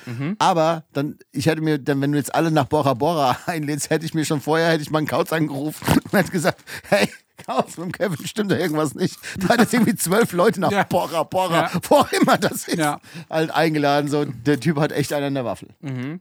Aber 0.41 0.85
dann, 0.93 1.19
ich 1.31 1.47
hätte 1.47 1.61
mir, 1.63 1.79
dann, 1.79 2.01
wenn 2.01 2.11
du 2.11 2.19
jetzt 2.19 2.35
alle 2.35 2.51
nach 2.51 2.65
Bora 2.67 2.95
Bora 2.95 3.39
einlädst, 3.47 3.91
hätte 3.91 4.05
ich 4.05 4.13
mir 4.13 4.25
schon 4.25 4.41
vorher, 4.41 4.71
hätte 4.71 4.83
ich 4.83 4.91
mal 4.91 4.99
einen 4.99 5.07
Kauz 5.07 5.33
angerufen 5.33 5.87
und 6.05 6.13
hätte 6.13 6.33
gesagt, 6.33 6.63
hey, 6.89 7.09
Kauz, 7.47 7.77
mit 7.77 7.87
dem 7.87 7.93
Kevin 7.93 8.27
stimmt 8.27 8.51
da 8.51 8.57
irgendwas 8.57 8.95
nicht. 8.95 9.17
Da 9.39 9.51
hat 9.51 9.61
jetzt 9.61 9.73
irgendwie 9.73 9.95
zwölf 9.95 10.33
Leute 10.33 10.59
nach 10.61 10.73
Ja. 10.73 10.83
Bora 10.85 11.23
Bora, 11.23 11.71
Ja. 11.73 11.81
wo 11.89 11.97
auch 11.97 12.11
immer 12.13 12.39
das 12.39 12.67
ist, 12.67 12.77
Ja. 12.79 13.01
halt 13.31 13.51
eingeladen. 13.53 14.09
So, 14.11 14.25
der 14.25 14.59
Typ 14.59 14.79
hat 14.79 14.91
echt 14.91 15.13
einen 15.13 15.27
an 15.27 15.35
der 15.35 15.45
Waffel. 15.45 15.69
Mhm. 15.81 16.21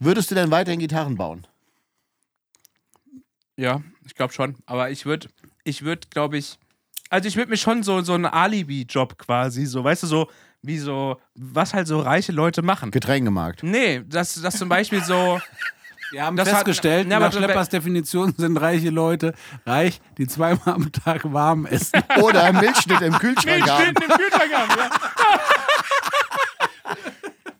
Würdest 0.00 0.30
du 0.30 0.34
denn 0.34 0.50
weiterhin 0.50 0.80
Gitarren 0.80 1.16
bauen? 1.16 1.46
Ja, 3.56 3.82
ich 4.04 4.14
glaube 4.14 4.32
schon. 4.32 4.56
Aber 4.66 4.90
ich 4.90 5.06
würde, 5.06 5.28
ich 5.62 5.82
würde, 5.82 6.06
glaube 6.10 6.36
ich, 6.38 6.58
also 7.10 7.28
ich 7.28 7.36
würde 7.36 7.50
mir 7.50 7.56
schon 7.56 7.82
so, 7.82 8.00
so 8.02 8.14
einen 8.14 8.26
Alibi-Job 8.26 9.16
quasi, 9.18 9.66
so, 9.66 9.84
weißt 9.84 10.02
du, 10.02 10.06
so, 10.08 10.28
wie 10.66 10.78
so, 10.78 11.20
was 11.34 11.74
halt 11.74 11.86
so 11.86 12.00
reiche 12.00 12.32
Leute 12.32 12.62
machen. 12.62 12.90
Getränkemarkt. 12.90 13.62
Nee, 13.62 14.02
das, 14.08 14.34
das 14.40 14.56
zum 14.56 14.68
Beispiel 14.68 15.02
so, 15.04 15.40
Wir 16.10 16.24
haben 16.24 16.36
Das 16.36 16.48
hat- 16.48 16.54
festgestellt, 16.56 17.08
Ja, 17.10 17.16
aber 17.18 17.26
nach 17.26 17.32
Schleppers 17.34 17.68
Definition 17.68 18.34
sind 18.36 18.56
reiche 18.56 18.90
Leute 18.90 19.34
reich, 19.66 20.00
die 20.16 20.26
zweimal 20.26 20.74
am 20.74 20.90
Tag 20.92 21.22
warm 21.32 21.66
essen. 21.66 22.02
Oder 22.22 22.52
Milchschnitt 22.52 23.00
im 23.02 23.12
Kühlschrank 23.18 23.68
haben. 23.68 23.88
im 23.88 23.94
Kühlschrank 23.94 24.52
haben, 24.54 24.70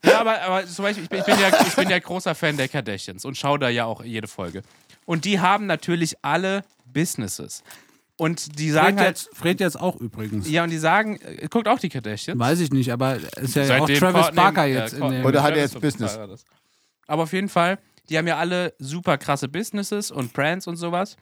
ja. 0.05 0.11
ja, 0.11 0.21
aber, 0.21 0.41
aber 0.43 0.67
zum 0.67 0.85
Beispiel, 0.85 1.05
ich 1.05 1.11
bin, 1.11 1.21
ich, 1.21 1.25
bin 1.27 1.39
ja, 1.41 1.49
ich 1.67 1.75
bin 1.77 1.89
ja 1.91 1.99
großer 1.99 2.35
Fan 2.35 2.57
der 2.57 2.69
Kardashians 2.69 3.25
und 3.25 3.37
schaue 3.37 3.59
da 3.59 3.69
ja 3.69 3.85
auch 3.85 4.03
jede 4.05 4.29
Folge. 4.29 4.63
Und 5.07 5.25
die 5.25 5.41
haben 5.41 5.67
natürlich 5.67 6.17
alle 6.23 6.65
Businesses. 6.87 7.63
Und 8.17 8.59
die 8.61 8.71
sagen 8.71 8.97
Fred 8.97 8.99
halt, 9.07 9.09
jetzt, 9.19 9.37
Fred 9.37 9.61
jetzt 9.61 9.81
auch 9.81 9.97
übrigens. 9.97 10.49
ja, 10.49 10.63
und 10.63 10.71
die 10.71 10.79
sagen, 10.79 11.19
äh, 11.21 11.49
guckt 11.49 11.67
auch 11.67 11.81
die 11.81 11.89
Kardashians. 11.89 12.39
Weiß 12.39 12.61
ich 12.61 12.71
nicht, 12.73 12.93
aber 12.93 13.17
ist 13.17 13.57
ja 13.57 13.65
Seitdem 13.65 13.97
auch 13.97 13.99
Travis 13.99 14.23
Courtney- 14.23 14.37
Barker 14.37 14.65
jetzt 14.67 14.93
in 14.95 15.01
Courtney- 15.01 15.17
dem. 15.19 15.27
Oder 15.27 15.43
hat 15.43 15.57
er 15.57 15.69
Travis 15.69 15.73
jetzt 15.73 15.81
Business? 15.99 16.45
Aber 17.09 17.25
auf 17.25 17.33
jeden 17.33 17.49
Fall, 17.49 17.79
die 18.09 18.17
haben 18.17 18.27
ja 18.29 18.37
alle 18.37 18.73
super 18.79 19.19
krasse 19.19 19.49
Businesses 19.49 20.11
und 20.13 20.33
Brands 20.33 20.67
und 20.69 20.77
sowas. 20.77 21.17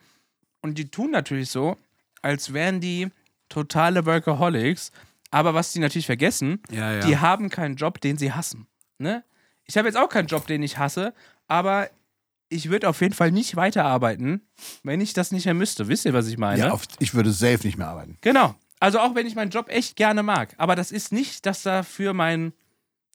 Und 0.60 0.76
die 0.76 0.90
tun 0.90 1.10
natürlich 1.10 1.48
so, 1.50 1.76
als 2.20 2.52
wären 2.52 2.80
die 2.80 3.08
totale 3.48 4.04
Workaholics. 4.06 4.92
Aber 5.30 5.54
was 5.54 5.72
die 5.72 5.78
natürlich 5.80 6.06
vergessen, 6.06 6.60
Ja, 6.70 6.92
ja. 6.92 7.00
die 7.06 7.16
haben 7.16 7.48
keinen 7.48 7.76
Job, 7.76 8.00
den 8.02 8.18
sie 8.18 8.32
hassen. 8.32 8.66
Ne? 8.98 9.24
Ich 9.64 9.78
habe 9.78 9.88
jetzt 9.88 9.96
auch 9.96 10.10
keinen 10.10 10.26
Job, 10.26 10.46
den 10.46 10.62
ich 10.62 10.76
hasse, 10.76 11.14
aber 11.48 11.88
ich 12.52 12.70
würde 12.70 12.88
auf 12.88 13.00
jeden 13.00 13.14
Fall 13.14 13.32
nicht 13.32 13.56
weiterarbeiten, 13.56 14.46
wenn 14.82 15.00
ich 15.00 15.12
das 15.12 15.32
nicht 15.32 15.44
mehr 15.44 15.54
müsste. 15.54 15.88
Wisst 15.88 16.04
ihr, 16.04 16.12
was 16.12 16.28
ich 16.28 16.38
meine? 16.38 16.60
Ja, 16.60 16.70
auf, 16.70 16.82
ich 16.98 17.14
würde 17.14 17.32
safe 17.32 17.66
nicht 17.66 17.78
mehr 17.78 17.88
arbeiten. 17.88 18.18
Genau. 18.20 18.54
Also 18.78 18.98
auch 18.98 19.14
wenn 19.14 19.26
ich 19.26 19.34
meinen 19.34 19.50
Job 19.50 19.68
echt 19.68 19.96
gerne 19.96 20.22
mag. 20.22 20.54
Aber 20.58 20.76
das 20.76 20.92
ist 20.92 21.12
nicht, 21.12 21.46
dass 21.46 21.62
dafür 21.62 22.12
mein, 22.12 22.52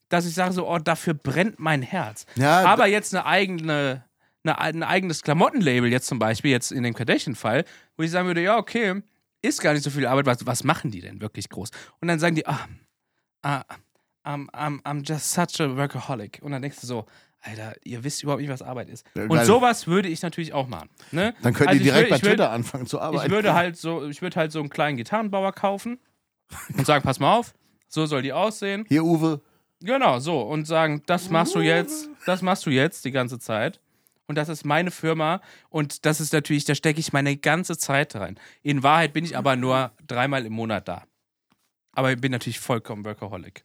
dass 0.08 0.26
ich 0.26 0.34
sage 0.34 0.52
so, 0.52 0.68
oh, 0.68 0.78
dafür 0.78 1.14
brennt 1.14 1.58
mein 1.58 1.82
Herz. 1.82 2.26
Ja, 2.36 2.64
Aber 2.64 2.86
jetzt 2.86 3.14
eine 3.14 3.26
eigene, 3.26 4.04
eine, 4.44 4.58
ein 4.58 4.82
eigenes 4.82 5.22
Klamottenlabel, 5.22 5.90
jetzt 5.90 6.06
zum 6.06 6.18
Beispiel, 6.18 6.50
jetzt 6.50 6.72
in 6.72 6.82
dem 6.82 6.94
Kardashian-Fall, 6.94 7.64
wo 7.96 8.02
ich 8.02 8.10
sagen 8.10 8.26
würde, 8.26 8.42
ja, 8.42 8.56
okay, 8.56 9.02
ist 9.42 9.60
gar 9.60 9.72
nicht 9.72 9.84
so 9.84 9.90
viel 9.90 10.06
Arbeit, 10.06 10.26
was, 10.26 10.46
was 10.46 10.64
machen 10.64 10.90
die 10.90 11.00
denn 11.00 11.20
wirklich 11.20 11.48
groß? 11.48 11.70
Und 12.00 12.08
dann 12.08 12.18
sagen 12.18 12.34
die, 12.34 12.46
ah, 12.46 12.66
ah, 13.42 13.62
I'm, 14.24 14.50
I'm, 14.50 14.82
I'm 14.82 15.06
just 15.06 15.32
such 15.32 15.60
a 15.60 15.76
workaholic. 15.76 16.40
Und 16.42 16.52
dann 16.52 16.62
denkst 16.62 16.80
du 16.80 16.86
so, 16.86 17.06
Alter, 17.48 17.74
ihr 17.84 18.04
wisst 18.04 18.22
überhaupt 18.22 18.40
nicht, 18.42 18.50
was 18.50 18.62
Arbeit 18.62 18.88
ist. 18.88 19.04
Ja, 19.14 19.24
Und 19.24 19.44
sowas 19.44 19.86
würde 19.86 20.08
ich 20.08 20.22
natürlich 20.22 20.52
auch 20.52 20.68
machen. 20.68 20.88
Ne? 21.12 21.34
Dann 21.42 21.54
könnt 21.54 21.70
Also 21.70 21.80
ihr 21.82 21.92
direkt 21.92 22.10
will- 22.10 22.18
bei 22.18 22.18
Twitter 22.28 22.50
anfangen 22.50 22.86
zu 22.86 23.00
arbeiten. 23.00 23.26
ich 23.26 23.30
würde 23.32 23.54
halt 23.54 23.76
so, 23.76 24.06
ich 24.08 24.20
würde 24.22 24.36
halt 24.36 24.52
so 24.52 24.60
einen 24.60 24.68
kleinen 24.70 24.96
Gitarrenbauer 24.96 25.52
kaufen 25.52 25.98
und 26.76 26.86
sagen, 26.86 27.02
pass 27.04 27.18
mal 27.20 27.36
auf, 27.36 27.54
so 27.88 28.06
soll 28.06 28.22
die 28.22 28.32
aussehen. 28.32 28.84
Hier, 28.88 29.04
Uwe. 29.04 29.40
Genau, 29.80 30.18
so. 30.18 30.40
Und 30.42 30.66
sagen, 30.66 31.02
das 31.06 31.30
machst 31.30 31.54
du 31.54 31.60
jetzt, 31.60 32.08
das 32.26 32.42
machst 32.42 32.66
du 32.66 32.70
jetzt 32.70 33.04
die 33.04 33.12
ganze 33.12 33.38
Zeit. 33.38 33.80
Und 34.26 34.34
das 34.36 34.48
ist 34.50 34.64
meine 34.66 34.90
Firma. 34.90 35.40
Und 35.70 36.04
das 36.04 36.20
ist 36.20 36.32
natürlich, 36.34 36.64
da 36.66 36.74
stecke 36.74 37.00
ich 37.00 37.12
meine 37.12 37.36
ganze 37.36 37.78
Zeit 37.78 38.14
rein. 38.16 38.38
In 38.62 38.82
Wahrheit 38.82 39.12
bin 39.14 39.24
ich 39.24 39.36
aber 39.38 39.56
nur 39.56 39.92
dreimal 40.06 40.44
im 40.44 40.52
Monat 40.52 40.86
da. 40.88 41.04
Aber 41.92 42.12
ich 42.12 42.20
bin 42.20 42.32
natürlich 42.32 42.60
vollkommen 42.60 43.04
Workaholic. 43.04 43.64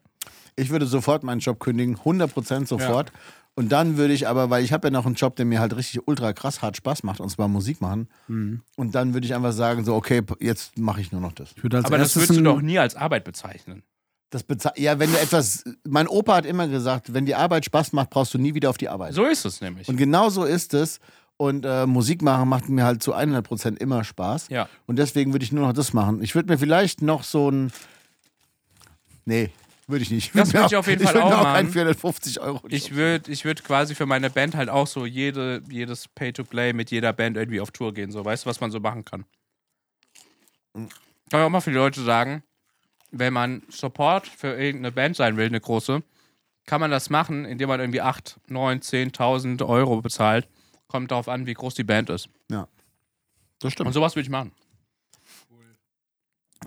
Ich 0.55 0.69
würde 0.69 0.86
sofort 0.86 1.23
meinen 1.23 1.39
Job 1.39 1.59
kündigen, 1.59 1.97
100% 1.97 2.67
sofort. 2.67 3.11
Und 3.55 3.71
dann 3.71 3.97
würde 3.97 4.13
ich 4.15 4.27
aber, 4.27 4.49
weil 4.49 4.63
ich 4.63 4.73
habe 4.73 4.87
ja 4.87 4.91
noch 4.91 5.05
einen 5.05 5.13
Job, 5.15 5.35
der 5.35 5.45
mir 5.45 5.59
halt 5.59 5.75
richtig 5.75 6.07
ultra 6.07 6.33
krass 6.33 6.61
hart 6.63 6.75
Spaß 6.77 7.03
macht, 7.03 7.19
und 7.19 7.29
zwar 7.29 7.47
Musik 7.47 7.81
machen. 7.81 8.07
Mhm. 8.27 8.61
Und 8.77 8.95
dann 8.95 9.13
würde 9.13 9.27
ich 9.27 9.35
einfach 9.35 9.53
sagen, 9.53 9.85
so, 9.85 9.93
okay, 9.93 10.21
jetzt 10.39 10.77
mache 10.79 11.01
ich 11.01 11.11
nur 11.11 11.21
noch 11.21 11.33
das. 11.33 11.53
Aber 11.83 11.97
das 11.99 12.15
würdest 12.15 12.35
du 12.39 12.41
doch 12.41 12.61
nie 12.61 12.79
als 12.79 12.95
Arbeit 12.95 13.23
bezeichnen. 13.25 13.83
das 14.31 14.43
beza- 14.47 14.73
ja, 14.79 14.97
wenn 14.97 15.11
du 15.11 15.19
etwas, 15.19 15.63
mein 15.87 16.07
Opa 16.07 16.37
hat 16.37 16.45
immer 16.47 16.67
gesagt, 16.67 17.13
wenn 17.13 17.27
die 17.27 17.35
Arbeit 17.35 17.65
Spaß 17.65 17.93
macht, 17.93 18.09
brauchst 18.09 18.33
du 18.33 18.39
nie 18.39 18.55
wieder 18.55 18.71
auf 18.71 18.77
die 18.79 18.89
Arbeit. 18.89 19.13
So 19.13 19.25
ist 19.25 19.45
es 19.45 19.61
nämlich. 19.61 19.87
Und 19.87 19.97
genau 19.97 20.29
so 20.31 20.43
ist 20.45 20.73
es. 20.73 20.99
Und 21.37 21.63
äh, 21.65 21.85
Musik 21.85 22.23
machen 22.23 22.49
macht 22.49 22.69
mir 22.69 22.83
halt 22.85 23.03
zu 23.03 23.13
100% 23.15 23.77
immer 23.77 24.03
Spaß. 24.03 24.49
Ja. 24.49 24.67
Und 24.87 24.97
deswegen 24.97 25.31
würde 25.33 25.43
ich 25.45 25.51
nur 25.51 25.67
noch 25.67 25.73
das 25.73 25.93
machen. 25.93 26.23
Ich 26.23 26.33
würde 26.33 26.51
mir 26.51 26.57
vielleicht 26.57 27.03
noch 27.03 27.23
so 27.23 27.49
ein. 27.51 27.71
Nee, 29.25 29.51
würde 29.93 30.03
ich 30.03 30.11
nicht. 30.11 30.35
Das 30.35 30.53
würde 30.53 30.67
ich 30.67 30.75
auf 30.75 30.87
jeden 30.87 31.03
Fall 31.03 31.13
würd 31.13 31.23
mir 31.23 31.37
auch 31.37 31.43
keinen 31.43 31.67
machen. 31.67 31.73
450 31.73 32.39
Euro. 32.41 32.61
Ich 32.67 32.95
würde 32.95 33.31
ich 33.31 33.45
würd 33.45 33.63
quasi 33.63 33.95
für 33.95 34.05
meine 34.05 34.29
Band 34.29 34.55
halt 34.55 34.69
auch 34.69 34.87
so 34.87 35.05
jede, 35.05 35.61
jedes 35.69 36.09
Pay-to-Play 36.09 36.73
mit 36.73 36.91
jeder 36.91 37.13
Band 37.13 37.37
irgendwie 37.37 37.61
auf 37.61 37.71
Tour 37.71 37.93
gehen. 37.93 38.11
So, 38.11 38.25
weißt 38.25 38.43
du, 38.43 38.49
was 38.49 38.59
man 38.59 38.71
so 38.71 38.79
machen 38.79 39.05
kann? 39.05 39.25
Kann 40.73 40.89
ich 41.31 41.35
auch 41.35 41.49
mal 41.49 41.61
für 41.61 41.69
die 41.69 41.77
Leute 41.77 42.01
sagen, 42.01 42.43
wenn 43.11 43.31
man 43.31 43.61
Support 43.69 44.27
für 44.27 44.59
irgendeine 44.59 44.91
Band 44.91 45.15
sein 45.15 45.37
will, 45.37 45.45
eine 45.45 45.61
große, 45.61 46.01
kann 46.65 46.81
man 46.81 46.91
das 46.91 47.09
machen, 47.09 47.45
indem 47.45 47.69
man 47.69 47.79
irgendwie 47.79 48.01
8, 48.01 48.39
9, 48.47 48.79
10.000 48.79 49.65
Euro 49.67 50.01
bezahlt. 50.01 50.47
Kommt 50.87 51.11
darauf 51.11 51.29
an, 51.29 51.45
wie 51.45 51.53
groß 51.53 51.75
die 51.75 51.83
Band 51.83 52.09
ist. 52.09 52.29
Ja. 52.49 52.67
Das 53.59 53.73
stimmt. 53.73 53.87
Und 53.87 53.93
sowas 53.93 54.15
würde 54.15 54.23
ich 54.23 54.29
machen. 54.29 54.51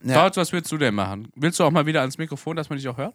Ja. 0.05 0.15
Kautz, 0.15 0.37
was 0.37 0.53
würdest 0.53 0.71
du 0.73 0.79
denn 0.79 0.95
machen? 0.95 1.29
Willst 1.37 1.59
du 1.61 1.65
auch 1.65 1.71
mal 1.71 1.87
wieder 1.87 2.01
ans 2.01 2.19
Mikrofon, 2.19 2.57
dass 2.57 2.69
man 2.69 2.79
dich 2.79 2.89
auch 2.89 2.97
hört? 2.97 3.15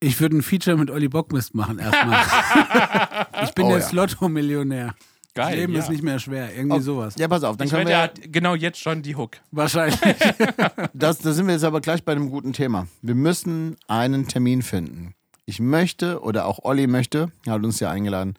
Ich 0.00 0.20
würde 0.20 0.36
ein 0.36 0.42
Feature 0.42 0.76
mit 0.76 0.90
Olli 0.90 1.08
Bockmist 1.08 1.54
machen 1.54 1.78
erstmal. 1.78 2.22
ich 3.44 3.52
bin 3.54 3.66
Oh 3.66 3.70
jetzt 3.74 3.92
ja. 3.92 3.96
Lotto-Millionär. 4.02 4.94
Das 5.34 5.50
Leben 5.52 5.74
ja. 5.74 5.80
ist 5.80 5.90
nicht 5.90 6.02
mehr 6.02 6.18
schwer. 6.18 6.54
Irgendwie 6.54 6.76
Oh, 6.78 6.80
sowas. 6.80 7.14
Ja, 7.18 7.28
pass 7.28 7.42
auf, 7.44 7.56
dann 7.56 7.66
Ich 7.66 7.72
können 7.72 7.86
wette, 7.88 7.90
wir. 7.96 8.02
hat 8.02 8.32
genau 8.32 8.54
jetzt 8.54 8.78
schon 8.78 9.02
die 9.02 9.16
Hook. 9.16 9.36
Wahrscheinlich. 9.50 9.98
Das, 10.94 11.18
da 11.18 11.32
sind 11.32 11.46
wir 11.46 11.52
jetzt 11.54 11.64
aber 11.64 11.80
gleich 11.80 12.04
bei 12.04 12.12
einem 12.12 12.30
guten 12.30 12.52
Thema. 12.54 12.86
Wir 13.02 13.14
müssen 13.14 13.76
einen 13.86 14.28
Termin 14.28 14.62
finden. 14.62 15.14
Ich 15.44 15.60
möchte, 15.60 16.20
oder 16.22 16.46
auch 16.46 16.60
Olli 16.64 16.86
möchte, 16.86 17.30
er 17.44 17.52
hat 17.54 17.64
uns 17.64 17.80
ja 17.80 17.90
eingeladen, 17.90 18.34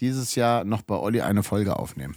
dieses 0.00 0.34
Jahr 0.34 0.64
noch 0.64 0.82
bei 0.82 0.96
Olli 0.96 1.20
eine 1.20 1.42
Folge 1.44 1.76
aufnehmen. 1.76 2.16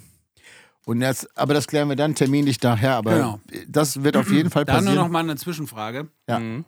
Und 0.86 1.02
jetzt, 1.02 1.36
aber 1.38 1.54
das 1.56 1.68
klären 1.68 1.90
wir 1.90 1.96
dann 1.96 2.14
terminlich 2.16 2.60
daher, 2.60 2.96
aber 2.96 3.16
Genau. 3.16 3.40
das 3.68 4.04
wird 4.04 4.16
auf 4.18 4.30
jeden 4.32 4.52
Fall 4.52 4.66
Dann 4.66 4.84
nur 4.84 4.94
noch 4.94 5.02
passieren. 5.02 5.12
mal 5.12 5.20
eine 5.20 5.36
Zwischenfrage. 5.36 6.10
Ja. 6.30 6.40
Mhm. 6.40 6.66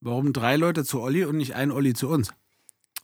Warum 0.00 0.32
drei 0.32 0.56
Leute 0.56 0.84
zu 0.84 1.00
Olli 1.00 1.24
und 1.24 1.36
nicht 1.36 1.54
ein 1.54 1.70
Olli 1.70 1.94
zu 1.94 2.08
uns? 2.08 2.30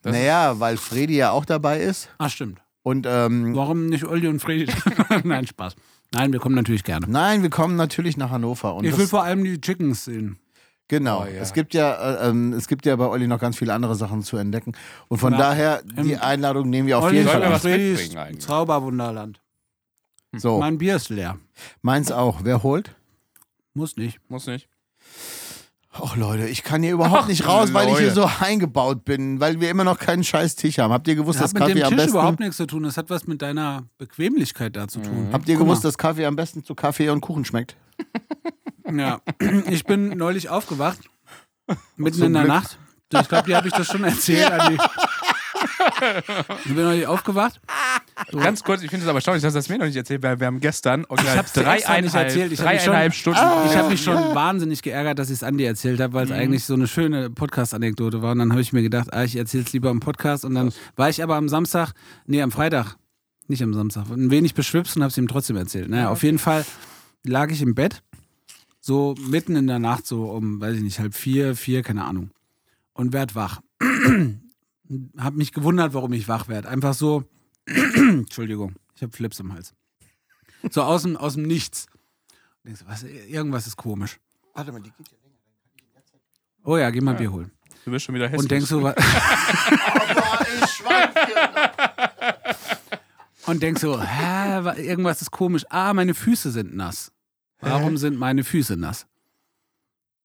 Das 0.02 0.12
Naja, 0.12 0.58
weil 0.60 0.76
Fredi 0.76 1.16
ja 1.16 1.30
auch 1.30 1.44
dabei 1.44 1.80
ist. 1.80 2.08
Ah, 2.18 2.28
stimmt. 2.28 2.60
Und 2.82 3.06
ähm, 3.08 3.54
Warum 3.54 3.86
nicht 3.86 4.04
Olli 4.04 4.28
und 4.28 4.40
Freddy? 4.40 4.72
Nein, 5.24 5.46
Spaß. 5.46 5.74
Nein, 6.12 6.32
wir 6.32 6.40
kommen 6.40 6.54
natürlich 6.54 6.84
gerne. 6.84 7.06
nein, 7.08 7.42
wir 7.42 7.50
kommen 7.50 7.76
natürlich 7.76 8.16
nach 8.16 8.30
Hannover. 8.30 8.74
Und 8.76 8.84
Ich 8.84 8.92
will 8.92 9.00
das, 9.00 9.10
vor 9.10 9.24
allem 9.24 9.44
die 9.44 9.60
Chickens 9.60 10.04
sehen. 10.06 10.38
Genau. 10.88 11.22
Oh, 11.22 11.26
ja. 11.26 11.40
Es 11.40 11.52
gibt 11.52 11.74
ja, 11.74 11.92
äh, 12.24 12.28
ähm, 12.30 12.52
es 12.52 12.66
gibt 12.68 12.84
ja 12.86 12.96
bei 12.96 13.06
Olli 13.06 13.26
noch 13.26 13.38
ganz 13.38 13.56
viele 13.56 13.72
andere 13.74 13.94
Sachen 13.94 14.22
zu 14.22 14.36
entdecken. 14.36 14.72
Und 15.08 15.18
von 15.18 15.32
Ja. 15.32 15.38
daher, 15.38 15.82
die 15.84 16.16
Einladung 16.16 16.68
nehmen 16.70 16.88
wir 16.88 16.98
auf 16.98 17.04
Olli 17.04 17.18
jeden 17.18 17.28
Fall 17.28 17.48
mitbringen 17.50 18.16
eigentlich? 18.18 18.40
Zauberwunderland. 18.46 19.40
So, 20.36 20.58
Mein 20.58 20.78
Bier 20.78 20.96
ist 20.96 21.08
leer. 21.08 21.38
meins 21.82 22.12
auch. 22.12 22.40
Wer 22.42 22.62
holt? 22.62 22.94
Muss 23.74 23.96
nicht. 23.96 24.18
Muss 24.28 24.46
nicht. 24.46 24.68
Ach 26.00 26.16
Leute, 26.16 26.46
ich 26.46 26.62
kann 26.62 26.82
hier 26.82 26.92
überhaupt 26.92 27.22
Ach, 27.24 27.28
nicht 27.28 27.46
raus, 27.48 27.72
weil 27.72 27.88
ich 27.88 27.98
hier 27.98 28.12
so 28.12 28.28
eingebaut 28.40 29.04
bin, 29.04 29.40
weil 29.40 29.58
wir 29.60 29.68
immer 29.70 29.82
noch 29.84 29.98
keinen 29.98 30.22
scheiß 30.22 30.54
Tisch 30.54 30.78
haben. 30.78 30.92
Habt 30.92 31.08
ihr 31.08 31.14
gewusst, 31.16 31.40
Das 31.40 31.52
dass 31.52 31.60
hat 31.60 31.68
mit 31.68 31.68
Kaffee 31.68 31.74
dem 31.80 31.82
am 31.84 31.88
Tisch 31.90 31.96
besten 31.96 32.10
überhaupt 32.10 32.40
nichts 32.40 32.56
zu 32.58 32.66
tun. 32.66 32.82
Das 32.84 32.96
hat 32.96 33.10
was 33.10 33.26
mit 33.26 33.40
deiner 33.42 33.84
Bequemlichkeit 33.96 34.76
da 34.76 34.86
zu 34.86 35.00
tun. 35.00 35.28
Habt 35.32 35.48
ihr 35.48 35.56
Guck 35.56 35.64
gewusst, 35.64 35.82
mal. 35.82 35.88
dass 35.88 35.98
Kaffee 35.98 36.26
am 36.26 36.36
besten 36.36 36.62
zu 36.62 36.74
Kaffee 36.74 37.08
und 37.08 37.20
Kuchen 37.20 37.44
schmeckt? 37.44 37.74
Ja. 38.92 39.20
Ich 39.70 39.84
bin 39.84 40.08
neulich 40.16 40.48
aufgewacht. 40.48 40.98
Mitten 41.96 42.22
in 42.22 42.32
der 42.32 42.42
Glück. 42.44 42.54
Nacht. 42.54 42.78
Ich 43.12 43.28
glaube, 43.28 43.46
die 43.46 43.56
habe 43.56 43.68
ich 43.68 43.74
das 43.74 43.86
schon 43.86 44.04
erzählt. 44.04 44.50
Andi. 44.50 44.78
Ich 46.64 46.74
bin 46.74 46.84
neulich 46.84 47.06
aufgewacht. 47.06 47.60
So. 48.30 48.38
Ganz 48.38 48.62
kurz, 48.62 48.82
ich 48.82 48.90
finde 48.90 49.04
es 49.04 49.08
aber 49.08 49.18
erstaunlich, 49.18 49.42
dass 49.42 49.54
das 49.54 49.68
mir 49.68 49.78
noch 49.78 49.86
nicht 49.86 49.96
erzählt 49.96 50.22
weil 50.22 50.38
wir 50.40 50.46
haben 50.46 50.60
gestern 50.60 51.02
dir 51.02 51.14
extra 51.16 51.34
nicht 51.40 51.56
dreieinhalb, 51.56 52.14
erzählt. 52.28 52.52
Ich 52.52 52.60
mich 52.60 52.80
schon- 52.82 52.92
dreieinhalb 52.92 53.14
Stunden. 53.14 53.38
Ich 53.66 53.76
habe 53.76 53.88
mich 53.88 54.02
schon 54.02 54.34
wahnsinnig 54.34 54.82
geärgert, 54.82 55.18
dass 55.18 55.28
ich 55.30 55.34
es 55.36 55.42
Andi 55.42 55.64
erzählt 55.64 56.00
habe, 56.00 56.12
weil 56.14 56.26
Mhm. 56.26 56.32
es 56.32 56.38
eigentlich 56.38 56.64
so 56.64 56.74
eine 56.74 56.86
schöne 56.86 57.30
Podcast-Anekdote 57.30 58.22
war. 58.22 58.32
Und 58.32 58.38
dann 58.40 58.50
habe 58.52 58.60
ich 58.60 58.72
mir 58.72 58.82
gedacht, 58.82 59.12
ah, 59.12 59.24
ich 59.24 59.36
erzähle 59.36 59.64
es 59.64 59.72
lieber 59.72 59.90
im 59.90 60.00
Podcast. 60.00 60.44
Und 60.44 60.54
dann 60.54 60.72
war 60.96 61.08
ich 61.08 61.22
aber 61.22 61.36
am 61.36 61.48
Samstag, 61.48 61.92
nee, 62.26 62.42
am 62.42 62.50
Freitag, 62.50 62.96
nicht 63.46 63.62
am 63.62 63.72
Samstag, 63.74 64.04
ein 64.10 64.30
wenig 64.30 64.54
beschwipst 64.54 64.96
und 64.96 65.02
habe 65.02 65.10
es 65.10 65.18
ihm 65.18 65.28
trotzdem 65.28 65.56
erzählt. 65.56 65.88
Naja, 65.88 66.10
auf 66.10 66.22
jeden 66.22 66.38
Fall 66.38 66.64
lag 67.24 67.50
ich 67.50 67.62
im 67.62 67.74
Bett, 67.74 68.02
so 68.80 69.14
mitten 69.20 69.56
in 69.56 69.66
der 69.66 69.78
Nacht, 69.78 70.06
so 70.06 70.30
um, 70.30 70.60
weiß 70.60 70.76
ich 70.76 70.82
nicht, 70.82 70.98
halb 71.00 71.14
vier, 71.14 71.56
vier, 71.56 71.82
keine 71.82 72.04
Ahnung. 72.04 72.30
Und 72.92 73.12
werd 73.12 73.34
wach. 73.34 73.60
hab 75.18 75.34
mich 75.34 75.52
gewundert, 75.52 75.94
warum 75.94 76.12
ich 76.12 76.28
wach 76.28 76.48
werde. 76.48 76.68
Einfach 76.68 76.94
so, 76.94 77.24
Entschuldigung, 77.66 78.74
ich 78.94 79.02
habe 79.02 79.12
Flips 79.16 79.40
im 79.40 79.52
Hals. 79.52 79.74
So 80.70 80.82
aus 80.82 81.02
dem, 81.02 81.16
aus 81.16 81.34
dem 81.34 81.44
Nichts. 81.44 81.86
Denkst 82.64 82.80
du, 82.82 82.86
was, 82.88 83.02
irgendwas 83.02 83.66
ist 83.66 83.76
komisch. 83.76 84.18
Warte 84.54 84.72
mal, 84.72 84.80
die 84.80 84.90
geht 84.90 85.08
ja 85.10 85.16
Oh 86.64 86.76
ja, 86.76 86.90
geh 86.90 87.00
mal 87.00 87.14
Bier 87.14 87.32
holen. 87.32 87.50
Du 87.84 87.90
bist 87.92 88.04
schon 88.04 88.14
wieder 88.14 88.26
hässlich. 88.28 88.42
Und 88.42 88.50
denkst 88.50 88.68
so, 88.68 88.82
wa- 88.82 88.94
und 93.46 93.62
denkst 93.62 93.80
so, 93.80 93.98
hä, 94.02 94.64
wa- 94.64 94.76
irgendwas 94.76 95.22
ist 95.22 95.30
komisch. 95.30 95.64
Ah, 95.70 95.94
meine 95.94 96.12
Füße 96.14 96.50
sind 96.50 96.74
nass. 96.76 97.10
Warum 97.60 97.96
sind 97.96 98.16
meine 98.18 98.44
Füße 98.44 98.76
nass? 98.76 99.06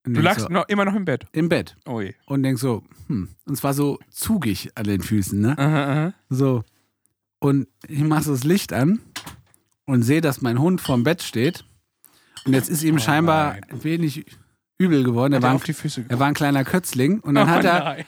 Und 0.05 0.15
du 0.15 0.21
lagst 0.21 0.41
so, 0.41 0.49
noch, 0.49 0.67
immer 0.67 0.85
noch 0.85 0.95
im 0.95 1.05
Bett. 1.05 1.25
im 1.31 1.47
Bett 1.49 1.77
Oh 1.85 2.01
je. 2.01 2.13
und 2.25 2.43
denkst 2.43 2.61
so, 2.61 2.83
hm, 3.07 3.29
und 3.45 3.55
zwar 3.55 3.73
so 3.73 3.99
zugig 4.09 4.69
an 4.75 4.83
den 4.83 5.01
Füßen, 5.01 5.39
ne? 5.39 5.57
Aha, 5.57 5.91
aha. 5.91 6.13
So. 6.29 6.63
Und 7.39 7.67
ich 7.87 8.03
mache 8.03 8.23
so 8.23 8.33
das 8.33 8.43
Licht 8.43 8.73
an 8.73 8.99
und 9.85 10.03
sehe, 10.03 10.21
dass 10.21 10.41
mein 10.41 10.59
Hund 10.59 10.81
vorm 10.81 11.03
Bett 11.03 11.21
steht. 11.23 11.65
Und 12.45 12.53
jetzt 12.53 12.69
ist 12.69 12.83
ihm 12.83 12.99
scheinbar 12.99 13.53
nein. 13.53 13.63
ein 13.71 13.83
wenig 13.85 14.25
übel 14.77 15.03
geworden. 15.03 15.33
Er 15.33 15.37
Hat 15.37 15.43
war, 15.43 15.49
er 15.49 15.53
ein, 15.53 15.55
auf 15.55 15.63
die 15.63 15.73
Füße 15.73 16.05
er 16.09 16.19
war 16.19 16.27
ein 16.27 16.33
kleiner 16.33 16.65
Kötzling 16.65 17.19
und 17.21 17.35
dann 17.35 17.49
hat, 17.49 17.63
oh, 17.63 17.67
er, 17.67 17.79
nein. 17.83 18.05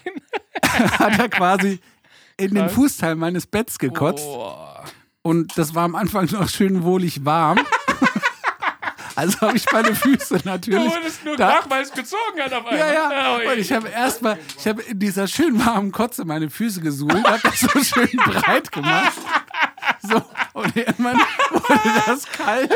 hat 0.99 1.19
er 1.19 1.29
quasi 1.29 1.79
in 2.37 2.53
den. 2.55 2.69
Fußteil 2.69 3.15
meines 3.15 3.47
Betts 3.47 3.79
gekotzt. 3.79 4.25
Oh. 4.27 4.53
Und 5.21 5.57
das 5.57 5.73
war 5.73 5.83
am 5.85 5.95
Anfang 5.95 6.29
noch 6.31 6.49
schön 6.49 6.83
wohlig 6.83 7.23
warm. 7.23 7.59
Also 9.15 9.41
habe 9.41 9.57
ich 9.57 9.65
meine 9.71 9.95
Füße 9.95 10.37
Du 10.43 10.49
natürlich. 10.49 10.91
wurdest 10.91 11.23
nur 11.25 11.37
da- 11.37 11.63
weil 11.69 11.83
es 11.83 11.91
gezogen 11.91 12.41
hat 12.41 12.51
auf 12.53 12.65
einmal. 12.65 12.77
Ja, 12.93 12.93
ja. 13.11 13.37
Oh. 13.37 13.51
Und 13.51 13.57
ich 13.57 13.71
habe 13.71 13.87
erstmal, 13.89 14.37
ich 14.57 14.67
habe 14.67 14.81
in 14.83 14.99
dieser 14.99 15.27
schön 15.27 15.63
warmen 15.65 15.91
Kotze 15.91 16.25
meine 16.25 16.49
Füße 16.49 16.81
gesuhlt, 16.81 17.23
habe 17.25 17.39
das 17.43 17.59
so 17.59 17.83
schön 17.83 18.09
breit 18.17 18.71
gemacht. 18.71 19.13
So, 20.01 20.21
und 20.53 20.75
irgendwann 20.75 21.17
wurde 21.51 22.01
das 22.07 22.23
kalt. 22.31 22.71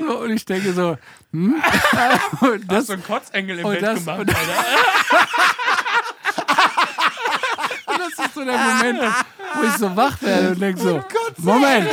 So, 0.00 0.18
und 0.18 0.30
ich 0.32 0.44
denke 0.44 0.72
so, 0.72 0.96
hm? 1.32 1.54
Und 2.40 2.68
Hast 2.68 2.70
das, 2.70 2.86
du 2.86 2.92
einen 2.94 3.04
Kotzengel 3.04 3.58
im 3.60 3.68
Bett 3.68 3.82
das- 3.82 3.98
gemacht, 4.00 4.20
und- 4.20 4.28
Alter? 4.28 4.64
und 7.86 7.98
das 8.00 8.26
ist 8.26 8.34
so 8.34 8.44
der 8.44 8.58
Moment, 8.58 9.00
wo 9.54 9.62
ich 9.66 9.72
so 9.74 9.96
wach 9.96 10.20
werde 10.22 10.48
und 10.50 10.60
denke 10.60 10.80
so, 10.80 11.04
Moment. 11.38 11.88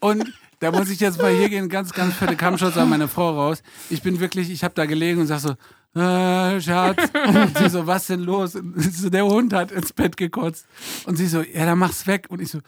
Und 0.00 0.32
da 0.62 0.70
muss 0.70 0.88
ich 0.90 1.00
jetzt 1.00 1.20
mal 1.20 1.34
hier 1.34 1.48
gehen, 1.48 1.68
ganz, 1.68 1.92
ganz 1.92 2.14
fette 2.14 2.36
Kammschutz 2.36 2.76
an 2.76 2.88
meine 2.88 3.08
Frau 3.08 3.30
raus. 3.30 3.62
Ich 3.90 4.00
bin 4.02 4.20
wirklich, 4.20 4.48
ich 4.50 4.62
habe 4.62 4.74
da 4.74 4.86
gelegen 4.86 5.20
und 5.20 5.26
sag 5.26 5.40
so, 5.40 5.50
äh, 5.98 6.60
Schatz. 6.60 7.02
Und 7.26 7.58
sie 7.58 7.68
so, 7.68 7.86
was 7.86 8.06
denn 8.06 8.20
los? 8.20 8.52
So, 8.52 9.10
der 9.10 9.26
Hund 9.26 9.52
hat 9.52 9.72
ins 9.72 9.92
Bett 9.92 10.16
gekotzt. 10.16 10.66
Und 11.04 11.16
sie 11.16 11.26
so, 11.26 11.42
ja, 11.42 11.66
dann 11.66 11.78
mach's 11.78 12.06
weg. 12.06 12.26
Und 12.28 12.40
ich 12.40 12.50
so, 12.50 12.60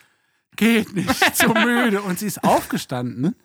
geht 0.56 0.92
nicht, 0.94 1.36
zu 1.36 1.50
müde. 1.50 2.02
Und 2.02 2.18
sie 2.18 2.26
ist 2.26 2.42
aufgestanden 2.42 3.36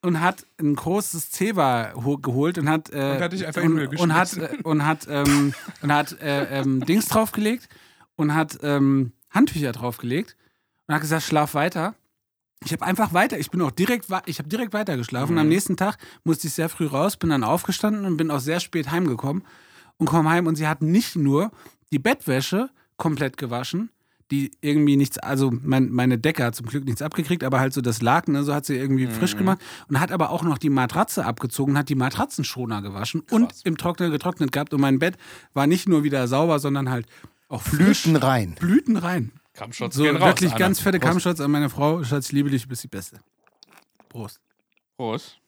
und 0.00 0.20
hat 0.20 0.46
ein 0.58 0.74
großes 0.74 1.30
Zebra 1.30 1.92
ho- 1.94 2.16
geholt 2.18 2.58
und 2.58 2.68
hat 2.68 2.90
äh, 2.92 3.16
Und 3.16 3.22
hat 3.22 3.32
dich 3.32 3.46
einfach 3.46 3.62
und, 3.62 4.00
und 4.00 4.14
hat 4.14 4.36
äh, 4.36 4.48
und 4.64 4.84
hat 4.86 5.06
ähm, 5.08 5.54
und 5.82 5.92
hat 5.92 6.20
äh, 6.20 6.60
ähm, 6.60 6.84
Dings 6.84 7.06
draufgelegt 7.08 7.68
und 8.16 8.34
hat 8.34 8.58
ähm, 8.62 9.12
Handtücher 9.30 9.70
draufgelegt 9.72 10.36
und 10.88 10.94
hat 10.94 11.02
gesagt, 11.02 11.22
schlaf 11.22 11.54
weiter. 11.54 11.94
Ich 12.64 12.72
habe 12.72 12.84
einfach 12.84 13.12
weiter, 13.12 13.38
ich 13.38 13.50
bin 13.50 13.60
auch 13.62 13.70
direkt, 13.70 14.06
ich 14.26 14.38
habe 14.38 14.48
direkt 14.48 14.72
weiter 14.72 14.96
geschlafen. 14.96 15.32
Mhm. 15.32 15.38
Am 15.38 15.48
nächsten 15.48 15.76
Tag 15.76 15.96
musste 16.24 16.46
ich 16.46 16.54
sehr 16.54 16.68
früh 16.68 16.86
raus, 16.86 17.16
bin 17.16 17.30
dann 17.30 17.44
aufgestanden 17.44 18.04
und 18.04 18.16
bin 18.16 18.30
auch 18.30 18.40
sehr 18.40 18.60
spät 18.60 18.90
heimgekommen 18.90 19.42
und 19.98 20.06
komme 20.06 20.30
heim 20.30 20.46
und 20.46 20.56
sie 20.56 20.66
hat 20.68 20.82
nicht 20.82 21.16
nur 21.16 21.50
die 21.92 21.98
Bettwäsche 21.98 22.70
komplett 22.96 23.36
gewaschen, 23.36 23.90
die 24.30 24.50
irgendwie 24.62 24.96
nichts, 24.96 25.18
also 25.18 25.52
mein, 25.62 25.90
meine 25.90 26.16
Decke 26.18 26.44
hat 26.44 26.54
zum 26.54 26.66
Glück 26.66 26.84
nichts 26.86 27.02
abgekriegt, 27.02 27.44
aber 27.44 27.60
halt 27.60 27.74
so 27.74 27.80
das 27.82 28.00
Laken, 28.00 28.32
ne, 28.32 28.44
so 28.44 28.54
hat 28.54 28.64
sie 28.64 28.76
irgendwie 28.76 29.06
Mhm. 29.06 29.10
frisch 29.10 29.36
gemacht 29.36 29.58
und 29.88 30.00
hat 30.00 30.10
aber 30.10 30.30
auch 30.30 30.42
noch 30.42 30.56
die 30.56 30.70
Matratze 30.70 31.26
abgezogen, 31.26 31.76
hat 31.76 31.88
die 31.90 31.94
Matratzenschoner 31.96 32.80
gewaschen 32.80 33.22
und 33.30 33.52
im 33.64 33.76
Trockner 33.76 34.08
getrocknet 34.08 34.50
gehabt 34.52 34.72
und 34.72 34.80
mein 34.80 34.98
Bett 34.98 35.16
war 35.52 35.66
nicht 35.66 35.86
nur 35.88 36.02
wieder 36.02 36.26
sauber, 36.28 36.60
sondern 36.60 36.88
halt 36.88 37.06
auch 37.48 37.60
frisch. 37.62 38.04
Blüten 38.04 38.16
rein. 38.16 38.54
Blüten 38.58 38.96
rein. 38.96 39.32
Kampfschutz 39.54 39.94
So 39.94 40.02
gehen 40.04 40.16
raus, 40.16 40.28
wirklich 40.30 40.50
Anna. 40.52 40.58
ganz 40.58 40.80
fette 40.80 40.98
Prost. 40.98 41.40
An 41.40 41.50
meine 41.50 41.68
Frau. 41.70 42.02
Schatz, 42.04 42.26
ich 42.26 42.32
liebe 42.32 42.50
dich, 42.50 42.62
du 42.62 42.68
bist 42.68 42.82
die 42.84 42.88
Beste. 42.88 43.18
Prost. 44.08 44.40
Prost. 44.96 45.38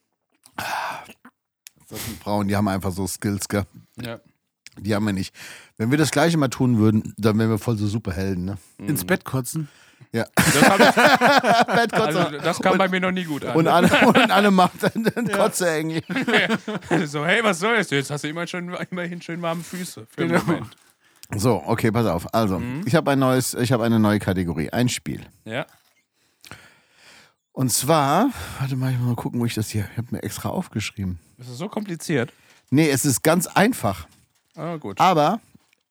Das 1.89 2.05
sind 2.07 2.19
Frauen, 2.23 2.49
die 2.49 2.57
haben 2.57 2.69
einfach 2.69 2.93
so 2.93 3.07
Skills, 3.07 3.49
gell? 3.49 3.65
Ja. 4.01 4.21
Die 4.79 4.95
haben 4.95 5.05
wir 5.07 5.13
nicht. 5.13 5.35
Wenn 5.77 5.91
wir 5.91 5.99
das 5.99 6.11
gleiche 6.11 6.37
mal 6.37 6.49
tun 6.49 6.79
würden, 6.79 7.15
dann 7.17 7.39
wären 7.39 7.51
wir 7.51 7.59
voll 7.59 7.77
so 7.77 7.87
Superhelden, 7.87 8.45
ne? 8.45 8.59
Ins 8.79 9.05
Bett 9.05 9.25
kotzen. 9.25 9.69
Ja. 10.13 10.27
Das, 10.35 10.47
ich, 10.57 10.63
also, 11.95 12.39
das 12.39 12.61
kam 12.61 12.79
bei 12.79 12.89
mir 12.89 13.01
noch 13.01 13.11
nie 13.13 13.25
gut 13.25 13.45
an. 13.45 13.57
und, 13.57 13.69
Anne, 13.69 13.89
und 14.07 14.17
Anne 14.31 14.51
macht 14.51 14.83
dann 14.83 15.07
einen 15.15 15.31
Kotzeengel. 15.31 16.03
so, 17.07 17.25
hey, 17.25 17.43
was 17.45 17.61
soll 17.61 17.77
das? 17.77 17.91
Jetzt 17.91 18.11
hast 18.11 18.25
du 18.25 18.29
immer 18.29 18.47
schon, 18.47 18.75
immerhin 18.91 19.23
schön 19.23 19.41
warme 19.43 19.63
Füße. 19.63 20.07
Für 20.09 20.27
Genau. 20.27 20.39
den 20.41 20.47
Moment. 20.47 20.77
So, 21.37 21.63
okay, 21.67 21.91
pass 21.91 22.07
auf. 22.07 22.33
Also, 22.35 22.61
ich 22.85 22.95
habe 22.95 23.11
ein 23.11 23.19
neues, 23.19 23.55
ich 23.55 23.73
habe 23.73 23.85
eine 23.85 23.99
neue 23.99 24.19
Kategorie, 24.19 24.71
ein 24.71 24.89
Spiel. 24.89 25.25
Ja. 25.45 25.67
Und 27.53 27.71
zwar, 27.73 28.31
warte 28.59 28.77
mal, 28.77 28.91
ich 28.93 28.99
muss 28.99 29.07
mal 29.09 29.15
gucken, 29.15 29.41
wo 29.41 29.45
ich 29.47 29.55
das 29.55 29.71
hier, 29.71 29.89
ich 29.93 29.97
habe 29.99 30.09
mir 30.11 30.23
extra 30.23 30.49
aufgeschrieben. 30.49 31.19
Ist 31.39 31.51
das 31.51 31.59
so 31.59 31.69
kompliziert? 31.69 32.33
Nee, 32.71 32.89
es 32.91 33.05
ist 33.05 33.23
ganz 33.23 33.47
einfach, 33.47 34.07
Ah, 34.57 34.77
gut. 34.77 35.01
aber 35.01 35.41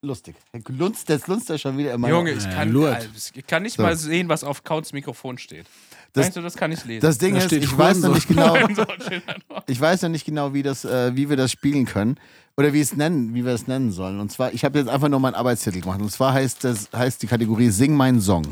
lustig. 0.03 0.35
Lunzt, 0.67 1.09
jetzt 1.09 1.27
lunzt 1.27 1.49
er 1.49 1.57
schon 1.57 1.77
wieder 1.77 1.93
immer. 1.93 2.09
Junge, 2.09 2.31
ich 2.31 2.43
Ja, 2.43 2.51
kann, 2.51 2.69
Lurt. 2.71 3.03
äh, 3.03 3.07
ich 3.35 3.47
kann 3.47 3.63
nicht 3.63 3.77
So. 3.77 3.83
mal 3.83 3.95
sehen, 3.95 4.29
was 4.29 4.43
auf 4.43 4.63
Kauts 4.63 4.93
Mikrofon 4.93 5.37
steht. 5.37 5.65
Das- 6.13 6.25
Meinst 6.25 6.37
du, 6.37 6.41
das 6.41 6.55
kann 6.55 6.71
ich 6.71 6.85
lesen? 6.85 7.01
Das 7.01 7.17
Ding 7.17 7.33
Da 7.33 7.39
ist, 7.39 7.45
steht 7.47 7.63
ich 7.63 7.75
weiß 7.75 7.97
noch 7.99 8.13
nicht 8.13 8.27
genau, 8.27 8.55
ich 9.67 9.81
weiß 9.81 10.03
noch 10.03 10.09
nicht 10.09 10.25
genau, 10.25 10.53
wie 10.53 10.61
das, 10.61 10.85
äh, 10.85 11.15
wie 11.15 11.27
wir 11.29 11.37
das 11.37 11.51
spielen 11.51 11.85
können 11.85 12.17
oder 12.55 12.71
wie 12.71 12.81
es 12.81 12.95
nennen, 12.95 13.33
wie 13.33 13.43
wir 13.43 13.53
es 13.53 13.65
nennen 13.67 13.91
sollen. 13.91 14.19
Und 14.19 14.31
zwar, 14.31 14.53
ich 14.53 14.63
habe 14.63 14.77
jetzt 14.77 14.89
einfach 14.89 15.09
nur 15.09 15.19
meinen 15.19 15.33
Arbeitstitel 15.33 15.81
gemacht. 15.81 15.99
Und 16.01 16.11
zwar 16.11 16.33
heißt 16.33 16.63
das, 16.63 16.89
heißt 16.95 17.23
die 17.23 17.27
Kategorie 17.27 17.69
Sing 17.69 17.95
meinen 17.95 18.21
Song. 18.21 18.43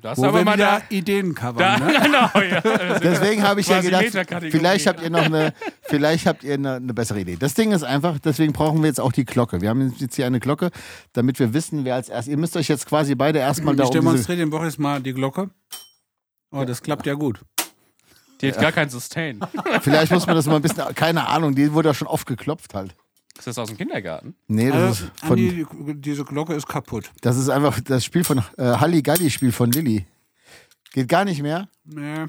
Das 0.00 0.18
ist 0.18 0.24
Wo 0.24 0.28
aber 0.28 0.38
wir 0.38 0.44
mal 0.44 0.54
wieder 0.54 0.80
da. 0.80 0.94
Ideen 0.94 1.34
covern, 1.34 1.80
ne? 1.80 2.00
genau, 2.02 2.30
ja. 2.34 2.98
Deswegen 3.02 3.42
habe 3.42 3.60
ich 3.60 3.68
ja 3.68 3.80
gedacht, 3.80 4.06
vielleicht 4.50 4.86
habt 4.86 5.02
ihr 5.02 5.10
noch 5.10 5.24
eine, 5.24 5.52
vielleicht 5.82 6.26
habt 6.26 6.44
ihr 6.44 6.54
eine, 6.54 6.74
eine 6.76 6.94
bessere 6.94 7.20
Idee. 7.20 7.36
Das 7.36 7.54
Ding 7.54 7.72
ist 7.72 7.82
einfach, 7.82 8.18
deswegen 8.18 8.52
brauchen 8.52 8.80
wir 8.82 8.88
jetzt 8.88 9.00
auch 9.00 9.12
die 9.12 9.24
Glocke. 9.24 9.60
Wir 9.60 9.70
haben 9.70 9.94
jetzt 9.98 10.16
hier 10.16 10.26
eine 10.26 10.40
Glocke, 10.40 10.70
damit 11.12 11.38
wir 11.38 11.54
wissen, 11.54 11.84
wer 11.84 11.94
als 11.94 12.08
erstes. 12.08 12.30
Ihr 12.30 12.38
müsst 12.38 12.56
euch 12.56 12.68
jetzt 12.68 12.86
quasi 12.86 13.14
beide 13.14 13.38
erstmal 13.38 13.76
da 13.76 13.84
Ich 13.84 13.90
demonstriere 13.90 14.38
dem 14.38 14.52
Woche 14.52 14.70
mal 14.78 15.00
die 15.00 15.12
Glocke. 15.12 15.50
Oh, 16.50 16.64
das 16.64 16.82
klappt 16.82 17.06
ja 17.06 17.14
gut. 17.14 17.40
Die 18.40 18.48
hat 18.48 18.60
gar 18.60 18.72
kein 18.72 18.88
Sustain. 18.88 19.40
Vielleicht 19.82 20.12
muss 20.12 20.26
man 20.26 20.36
das 20.36 20.46
mal 20.46 20.56
ein 20.56 20.62
bisschen, 20.62 20.94
keine 20.94 21.26
Ahnung, 21.26 21.54
die 21.54 21.72
wurde 21.72 21.88
ja 21.88 21.94
schon 21.94 22.06
oft 22.06 22.26
geklopft 22.26 22.74
halt. 22.74 22.94
Ist 23.38 23.46
das 23.46 23.58
aus 23.58 23.68
dem 23.68 23.76
Kindergarten? 23.76 24.34
Nee, 24.48 24.68
das, 24.68 24.76
Also, 24.76 25.04
ist, 25.04 25.20
von, 25.20 25.30
Andi, 25.38 25.66
die, 25.86 25.94
diese 26.00 26.24
Glocke 26.24 26.54
ist 26.54 26.66
kaputt. 26.66 27.10
das 27.20 27.36
ist 27.36 27.48
einfach 27.48 27.78
das 27.80 28.04
Spiel 28.04 28.24
von 28.24 28.38
äh, 28.56 28.64
Halligalli-Spiel 28.64 29.52
von 29.52 29.70
Lilly. 29.70 30.06
Geht 30.92 31.08
gar 31.08 31.24
nicht 31.24 31.42
mehr. 31.42 31.68
Nee. 31.84 32.26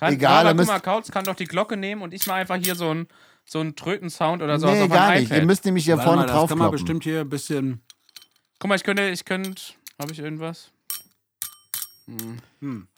Kann, 0.00 0.14
Egal, 0.14 0.46
aber 0.46 0.58
guck 0.58 0.66
mal, 0.66 0.80
Kautz 0.80 1.10
kann 1.10 1.24
doch 1.24 1.36
die 1.36 1.44
Glocke 1.44 1.76
nehmen 1.76 2.02
und 2.02 2.14
ich 2.14 2.26
mal 2.26 2.34
einfach 2.34 2.56
hier 2.56 2.74
so 2.74 2.90
einen 2.90 3.06
so 3.44 3.60
einen 3.60 3.74
Tröten-Sound 3.76 4.42
oder 4.42 4.58
sowas 4.58 4.78
nee, 4.78 4.88
gar 4.88 5.14
nicht. 5.14 5.30
Ihr 5.30 5.44
müsst 5.44 5.64
nämlich 5.64 5.84
hier 5.84 5.96
Warte 5.96 6.06
vorne 6.08 6.22
mal, 6.22 6.26
das 6.26 6.36
drauf 6.36 6.48
kann 6.48 6.58
man 6.58 6.70
bestimmt 6.70 7.04
hier 7.04 7.20
ein 7.20 7.28
bisschen. 7.28 7.80
Guck 8.58 8.68
mal, 8.68 8.76
ich 8.76 8.84
könnte, 8.84 9.08
ich 9.08 9.24
könnte, 9.24 9.60
habe 9.98 10.12
ich 10.12 10.18
irgendwas? 10.20 10.70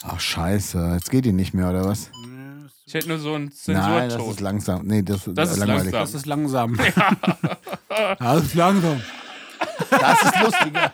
Ach, 0.05 0.21
scheiße. 0.21 0.93
Jetzt 0.95 1.11
geht 1.11 1.25
die 1.25 1.33
nicht 1.33 1.55
mehr, 1.55 1.71
oder 1.71 1.85
was? 1.85 2.11
Ich 2.87 2.95
hätte 2.95 3.09
nur 3.09 3.19
so 3.19 3.35
einen 3.35 3.45
Nein, 3.67 3.75
das 4.09 4.09
Zensurton. 4.15 4.31
ist 4.31 4.41
langsam. 4.41 4.87
Nee, 4.87 5.03
das, 5.03 5.21
Das 5.27 5.51
ist 5.53 5.59
langweilig. 5.59 5.93
langsam. 5.93 6.01
Das 6.01 6.15
ist 6.15 6.27
langsam. 6.27 6.79
Das 8.19 8.43
ist 8.45 8.55
langsam. 8.55 9.03
Das 9.91 10.23
ist 10.23 10.41
lustiger. 10.41 10.93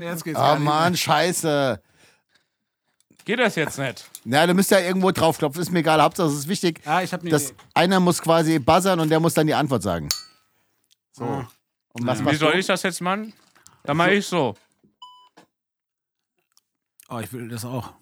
Jetzt 0.00 0.24
geht's 0.24 0.38
Oh 0.40 0.56
Mann, 0.56 0.96
scheiße. 0.96 1.80
Geht 3.24 3.38
das 3.38 3.54
jetzt 3.56 3.78
nicht? 3.78 4.08
Na, 4.24 4.46
du 4.46 4.54
müsst 4.54 4.70
ja 4.70 4.78
irgendwo 4.80 5.10
draufklopfen. 5.12 5.60
Ist 5.62 5.70
mir 5.70 5.80
egal. 5.80 6.00
Hauptsache, 6.02 6.28
es 6.28 6.34
ist 6.34 6.48
wichtig. 6.48 6.80
Ah, 6.84 7.02
ich 7.02 7.12
habe 7.12 7.22
eine 7.22 7.30
dass 7.30 7.50
Idee. 7.50 7.56
einer 7.74 8.00
muss 8.00 8.20
quasi 8.20 8.58
buzzern 8.58 8.98
und 9.00 9.08
der 9.10 9.20
muss 9.20 9.34
dann 9.34 9.46
die 9.46 9.54
Antwort 9.54 9.82
sagen. 9.82 10.08
So. 11.12 11.24
Und 11.92 12.06
was 12.06 12.24
Wie 12.24 12.34
soll 12.34 12.52
du? 12.52 12.58
ich 12.58 12.66
das 12.66 12.82
jetzt 12.82 13.00
machen? 13.00 13.32
Dann 13.84 13.96
mache 13.96 14.12
ich 14.14 14.26
so. 14.26 14.54
Oh, 17.08 17.18
ich 17.18 17.32
will 17.32 17.48
das 17.48 17.64
auch. 17.64 17.92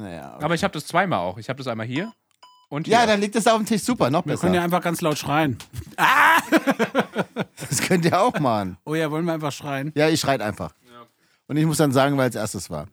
Naja, 0.00 0.34
okay. 0.34 0.44
Aber 0.44 0.54
ich 0.54 0.64
habe 0.64 0.72
das 0.72 0.86
zweimal 0.86 1.18
auch. 1.18 1.38
Ich 1.38 1.48
habe 1.48 1.58
das 1.58 1.66
einmal 1.66 1.86
hier 1.86 2.12
und 2.70 2.86
hier. 2.86 2.96
Ja, 2.96 3.06
dann 3.06 3.20
liegt 3.20 3.36
es 3.36 3.46
auf 3.46 3.56
dem 3.58 3.66
Tisch. 3.66 3.82
Super, 3.82 4.10
noch 4.10 4.24
Wir 4.26 4.36
können 4.36 4.54
ja 4.54 4.60
besser. 4.60 4.64
einfach 4.64 4.82
ganz 4.82 5.00
laut 5.00 5.18
schreien. 5.18 5.58
Das 7.68 7.82
könnt 7.82 8.04
ihr 8.04 8.18
auch 8.20 8.38
machen. 8.40 8.78
Oh 8.84 8.94
ja, 8.94 9.10
wollen 9.10 9.24
wir 9.26 9.34
einfach 9.34 9.52
schreien? 9.52 9.92
Ja, 9.94 10.08
ich 10.08 10.18
schreit 10.18 10.40
einfach. 10.40 10.72
Und 11.46 11.56
ich 11.56 11.66
muss 11.66 11.76
dann 11.76 11.92
sagen, 11.92 12.16
weil 12.16 12.30
es 12.30 12.34
erstes 12.36 12.70
war. 12.70 12.86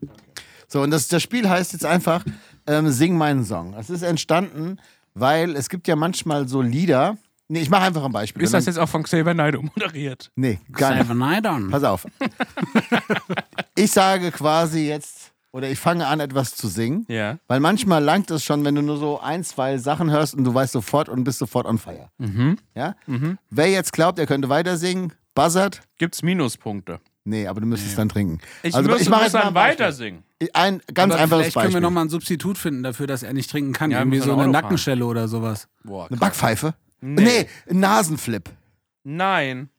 So, 0.68 0.82
und 0.82 0.92
das, 0.92 1.08
das 1.08 1.24
Spiel 1.24 1.48
heißt 1.48 1.74
jetzt 1.74 1.86
einfach 1.86 2.26
ähm, 2.66 2.90
Sing 2.90 3.18
meinen 3.18 3.46
Song. 3.46 3.74
Es 3.76 3.90
ist 3.90 4.02
entstanden, 4.02 4.78
weil 5.14 5.56
es 5.56 5.70
gibt 5.70 5.88
ja 5.88 5.96
manchmal 5.96 6.48
so 6.48 6.62
Lieder. 6.62 7.18
Nee, 7.48 7.62
ich 7.62 7.70
mache 7.70 7.84
einfach 7.84 8.04
ein 8.04 8.12
Beispiel. 8.12 8.44
ist 8.44 8.54
das 8.54 8.66
jetzt 8.66 8.78
auch 8.78 8.90
von 8.90 9.04
Xavier 9.04 9.34
Naidoo 9.34 9.62
moderiert? 9.62 10.32
Nee, 10.36 10.60
gar 10.72 10.96
nicht. 10.96 11.14
Night 11.14 11.46
on. 11.46 11.70
Pass 11.70 11.84
auf. 11.84 12.06
ich 13.76 13.92
sage 13.92 14.32
quasi 14.32 14.88
jetzt, 14.88 15.17
oder 15.58 15.70
ich 15.72 15.80
fange 15.80 16.06
an, 16.06 16.20
etwas 16.20 16.56
zu 16.56 16.68
singen. 16.68 17.04
Ja. 17.10 17.40
Weil 17.48 17.60
manchmal 17.60 18.04
langt 18.04 18.30
es 18.30 18.44
schon, 18.44 18.64
wenn 18.64 18.76
du 18.76 18.84
nur 18.84 18.98
so 18.98 19.20
ein, 19.20 19.44
zwei 19.44 19.80
Sachen 19.80 20.12
hörst 20.12 20.36
und 20.36 20.44
du 20.44 20.54
weißt 20.54 20.72
sofort 20.72 21.10
und 21.10 21.24
bist 21.24 21.40
sofort 21.40 21.66
on 21.66 21.80
fire. 21.80 22.10
Mhm. 22.20 22.58
Ja? 22.76 22.96
Wer 23.50 23.72
jetzt 23.72 23.92
glaubt, 23.92 24.20
er 24.20 24.28
könnte 24.28 24.50
weiter 24.50 24.78
singen, 24.78 25.14
buzzert. 25.34 25.82
Gibt's 25.98 26.22
Minuspunkte? 26.22 27.00
Nee, 27.24 27.48
aber 27.48 27.60
du 27.60 27.66
müsstest 27.68 27.98
dann 27.98 28.08
trinken. 28.08 28.40
Ich 28.62 28.76
also 28.76 28.88
muss, 28.90 29.02
ich 29.02 29.10
mache 29.10 29.32
dann 29.32 29.52
Beispiel. 29.54 29.56
weiter 29.56 29.92
singen. 29.92 30.24
Ein 30.54 30.80
ganz 30.94 31.12
Aber 31.14 31.24
einfaches 31.24 31.42
vielleicht 31.42 31.54
können 31.56 31.64
wir 31.66 31.68
Beispiel. 31.70 31.82
nochmal 31.82 32.06
ein 32.06 32.10
Substitut 32.10 32.58
finden 32.60 32.84
dafür, 32.84 33.08
dass 33.08 33.24
er 33.24 33.34
nicht 33.34 33.50
trinken 33.50 33.74
kann. 33.74 33.90
Ja, 33.90 34.00
Irgendwie 34.00 34.20
so 34.20 34.26
eine 34.26 34.34
Auto 34.34 34.42
fahren. 34.44 34.52
Nackenschelle 34.52 35.06
oder 35.06 35.28
sowas. 35.28 35.68
Boah, 35.84 36.08
Eine 36.08 36.18
Backpfeife? 36.18 36.76
Nee. 37.02 37.24
Nee, 37.24 37.48
ein 37.70 37.80
Nasenflip. 37.80 38.50
Nein, 39.04 39.70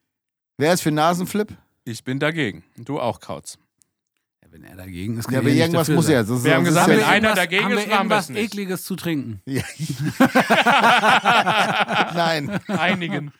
Wer 0.57 0.73
ist 0.75 0.81
für 0.83 0.91
Nasenflip? 0.91 1.57
ich 1.85 2.03
bin 2.03 2.19
dagegen. 2.19 2.65
Du 2.77 2.99
auch, 2.99 3.21
Kautz. 3.21 3.59
Wenn 4.51 4.65
er 4.65 4.77
dagegen 4.77 5.19
ist, 5.19 5.27
kann 5.27 5.35
Ja, 5.35 5.39
er 5.39 5.43
aber 5.43 5.51
nicht 5.51 5.59
irgendwas 5.61 5.87
dafür 5.89 5.95
muss. 5.97 6.07
Das 6.07 6.45
Wir 6.45 6.55
haben 6.55 6.65
gesagt, 6.65 6.89
wenn 6.89 7.03
einer 7.05 7.35
dagegen 7.35 7.65
haben 7.65 7.73
ist, 7.73 7.87
wir 7.87 7.93
irgendwas 7.93 8.29
wir's 8.31 8.37
nicht. 8.37 8.45
Ekliges 8.45 8.85
zu 8.85 8.97
trinken. 8.97 9.41
ja. 9.47 9.63
Nein. 12.15 12.59
Einigen. 12.69 13.33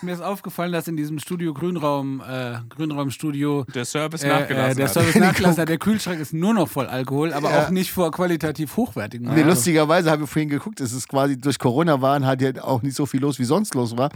Mir 0.00 0.14
ist 0.14 0.22
aufgefallen, 0.22 0.72
dass 0.72 0.88
in 0.88 0.96
diesem 0.96 1.18
Studio 1.18 1.52
Grünraum, 1.52 2.22
äh, 2.26 2.56
Grünraumstudio 2.70 3.64
Der 3.74 3.84
Service 3.84 4.22
äh, 4.24 4.28
nachgelassen 4.28 4.72
äh, 4.72 4.74
der 4.76 4.86
hat. 4.86 4.92
Service 4.94 5.14
nachgelassen 5.16 5.60
hat. 5.60 5.68
Der 5.68 5.76
Kühlschrank 5.78 6.18
ist 6.18 6.32
nur 6.32 6.54
noch 6.54 6.66
voll 6.68 6.86
Alkohol, 6.86 7.34
aber 7.34 7.50
Ja. 7.50 7.66
auch 7.66 7.70
nicht 7.70 7.92
vor 7.92 8.10
qualitativ 8.10 8.76
hochwertigen. 8.76 9.26
Nee, 9.28 9.34
Also, 9.42 9.44
lustigerweise 9.50 10.10
haben 10.10 10.20
wir 10.22 10.26
vorhin 10.26 10.48
geguckt, 10.48 10.80
es 10.80 10.92
ist 10.92 11.08
quasi 11.08 11.36
durch 11.38 11.58
Corona 11.58 12.00
waren 12.00 12.24
halt 12.24 12.40
ja 12.40 12.64
auch 12.64 12.80
nicht 12.82 12.96
so 12.96 13.04
viel 13.04 13.20
los, 13.20 13.38
wie 13.38 13.44
sonst 13.44 13.74
los 13.74 13.96
war. 13.98 14.08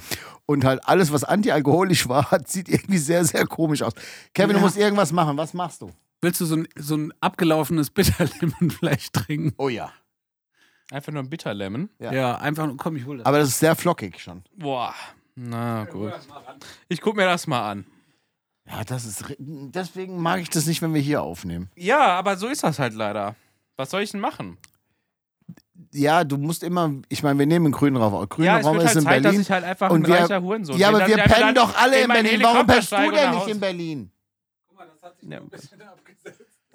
Und 0.47 0.65
halt 0.65 0.81
alles, 0.89 1.13
was 1.13 1.25
antialkoholisch 1.25 2.09
war, 2.09 2.27
sieht 2.47 2.69
irgendwie 2.71 2.99
sehr, 2.99 3.25
sehr 3.25 3.47
komisch 3.47 3.83
aus. 3.83 3.93
Kevin, 4.33 4.53
du 4.53 4.57
Ja. 4.57 4.61
musst 4.63 4.79
irgendwas 4.79 5.13
machen. 5.13 5.37
Was 5.37 5.53
machst 5.53 5.83
du? 5.83 5.91
Willst 6.25 6.41
du 6.41 6.47
so 6.47 6.57
ein, 6.57 6.67
so 6.75 6.97
ein 6.97 7.13
abgelaufenes 7.21 7.91
Bitterlemon 7.91 8.71
vielleicht 8.79 9.13
trinken? 9.13 9.53
Oh 9.59 9.69
ja. 9.69 9.93
Einfach 10.91 11.13
nur 11.13 11.23
ein 11.23 11.29
Bitterlemon. 11.29 11.91
Ja. 11.99 12.13
Ja, 12.15 12.35
einfach, 12.39 12.67
komm, 12.79 12.97
ich 12.97 13.05
hol 13.05 13.19
das. 13.19 13.27
Aber 13.27 13.39
das 13.39 13.49
ist 13.49 13.59
sehr 13.59 13.77
flockig 13.77 14.19
schon. 14.21 14.43
Boah. 14.57 14.95
Na 15.35 15.85
gut. 15.85 16.15
Ich 16.89 17.03
guck 17.03 17.17
mir 17.17 17.27
das 17.27 17.47
mal 17.47 17.71
an. 17.71 17.87
Ja, 18.67 18.83
das 18.85 19.05
ist. 19.05 19.23
Deswegen 19.39 20.19
mag 20.23 20.41
ich 20.41 20.49
das 20.49 20.65
nicht, 20.65 20.81
wenn 20.81 20.95
wir 20.95 21.01
hier 21.03 21.23
aufnehmen. 21.23 21.71
Ja, 21.77 22.01
aber 22.19 22.39
so 22.39 22.47
ist 22.49 22.63
das 22.65 22.79
halt 22.79 22.95
leider. 22.95 23.37
Was 23.77 23.91
soll 23.91 24.01
ich 24.01 24.11
denn 24.13 24.21
machen? 24.21 24.57
Ja, 25.93 26.25
du 26.25 26.39
musst 26.39 26.63
immer. 26.63 26.91
Ich 27.11 27.23
meine, 27.23 27.39
wir 27.39 27.45
nehmen 27.47 27.67
einen 27.67 27.73
grünen 27.73 27.97
Raum. 27.99 28.15
Ja, 28.15 28.25
Grüner 28.25 28.59
es 28.61 28.65
Raum 28.65 28.77
wird 28.77 28.85
ist 28.85 28.89
halt 28.95 28.97
in 28.97 29.03
Zeit, 29.05 29.23
Berlin. 29.23 29.39
dass 29.41 29.47
ich 29.47 29.51
halt 29.51 29.65
einfach 29.65 29.91
Und 29.91 30.05
ein 30.05 30.07
wir- 30.07 30.21
reicher 30.21 30.41
Hurensohn 30.41 30.79
ja, 30.79 30.89
aber 30.89 31.07
wir 31.07 31.17
pennen 31.19 31.55
doch 31.55 31.77
alle 31.77 32.01
in 32.01 32.09
Berlin. 32.09 32.41
Warum 32.43 32.67
pennst 32.67 32.93
du 32.93 33.11
denn 33.11 33.31
nicht 33.35 33.49
in 33.49 33.61
Berlin? 33.61 34.11
Ja. 35.27 35.41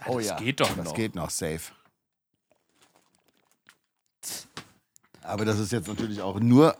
Oh 0.07 0.17
Das 0.17 0.27
ja. 0.27 0.35
geht 0.37 0.59
doch 0.59 0.75
Das 0.75 0.85
noch. 0.85 0.93
geht 0.93 1.15
noch, 1.15 1.29
safe. 1.29 1.71
Aber 5.23 5.45
das 5.45 5.59
ist 5.59 5.71
jetzt 5.71 5.87
natürlich 5.87 6.21
auch 6.21 6.39
nur. 6.39 6.75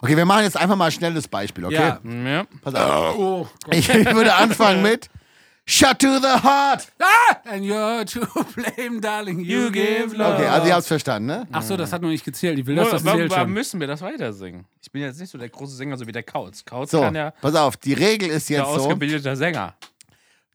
Okay, 0.00 0.16
wir 0.16 0.24
machen 0.24 0.44
jetzt 0.44 0.56
einfach 0.56 0.76
mal 0.76 0.86
ein 0.86 0.92
schnelles 0.92 1.28
Beispiel, 1.28 1.64
okay? 1.66 1.74
Ja. 1.74 2.00
Ja. 2.04 2.46
Pass 2.62 2.74
auf. 2.74 3.18
oh, 3.18 3.48
Ich, 3.70 3.88
ich 3.94 4.14
würde 4.14 4.34
anfangen 4.34 4.82
mit 4.82 5.08
Shut 5.66 5.98
to 5.98 6.18
the 6.18 6.42
heart. 6.42 6.86
and 7.44 7.62
you're 7.62 8.02
to 8.06 8.20
blame, 8.54 9.00
darling, 9.02 9.40
you, 9.40 9.64
You 9.64 9.70
give 9.70 10.16
love. 10.16 10.36
Okay, 10.36 10.46
also 10.46 10.66
ihr 10.66 10.72
habt 10.72 10.80
es 10.82 10.88
verstanden, 10.88 11.26
ne? 11.26 11.46
Ach 11.52 11.62
so, 11.62 11.76
das 11.76 11.92
hat 11.92 12.00
noch 12.00 12.08
nicht 12.08 12.24
gezählt. 12.24 12.58
Ich 12.58 12.64
will, 12.64 12.74
das 12.76 13.04
warum, 13.04 13.18
zählt 13.18 13.30
warum 13.30 13.44
schon. 13.44 13.52
müssen 13.52 13.78
wir 13.80 13.86
das 13.86 14.00
weiter 14.00 14.32
singen? 14.32 14.64
Ich 14.82 14.90
bin 14.90 15.02
jetzt 15.02 15.20
nicht 15.20 15.28
so 15.30 15.36
der 15.36 15.50
große 15.50 15.76
Sänger, 15.76 15.98
so 15.98 16.06
wie 16.06 16.12
der 16.12 16.22
Kautz. 16.22 16.64
Kautz 16.64 16.90
So, 16.92 17.00
kann 17.02 17.14
ja 17.14 17.32
pass 17.32 17.54
auf, 17.54 17.76
die 17.76 17.92
Regel 17.92 18.30
ist 18.30 18.48
der 18.48 18.60
jetzt 18.60 18.68
so. 18.74 18.80
ausgebildeter 18.80 19.36
Sänger. 19.36 19.74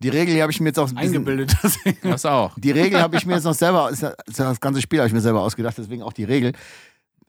Die 0.03 0.09
Regel 0.09 0.41
habe 0.41 0.51
ich 0.51 0.59
mir 0.59 0.69
jetzt 0.69 0.79
auch 0.79 0.89
ein 0.89 0.95
bisschen, 0.95 1.15
Eingebildet. 1.15 1.55
Das 1.61 1.77
Das 2.01 2.25
auch. 2.25 2.53
Die 2.57 2.71
Regel 2.71 3.01
habe 3.01 3.17
ich 3.17 3.25
mir 3.25 3.35
jetzt 3.35 3.45
noch 3.45 3.53
selber, 3.53 3.91
das 3.91 4.59
ganze 4.59 4.81
Spiel 4.81 4.99
habe 4.99 5.07
ich 5.07 5.13
mir 5.13 5.21
selber 5.21 5.41
ausgedacht, 5.41 5.77
deswegen 5.77 6.03
auch 6.03 6.13
die 6.13 6.25
Regel. 6.25 6.53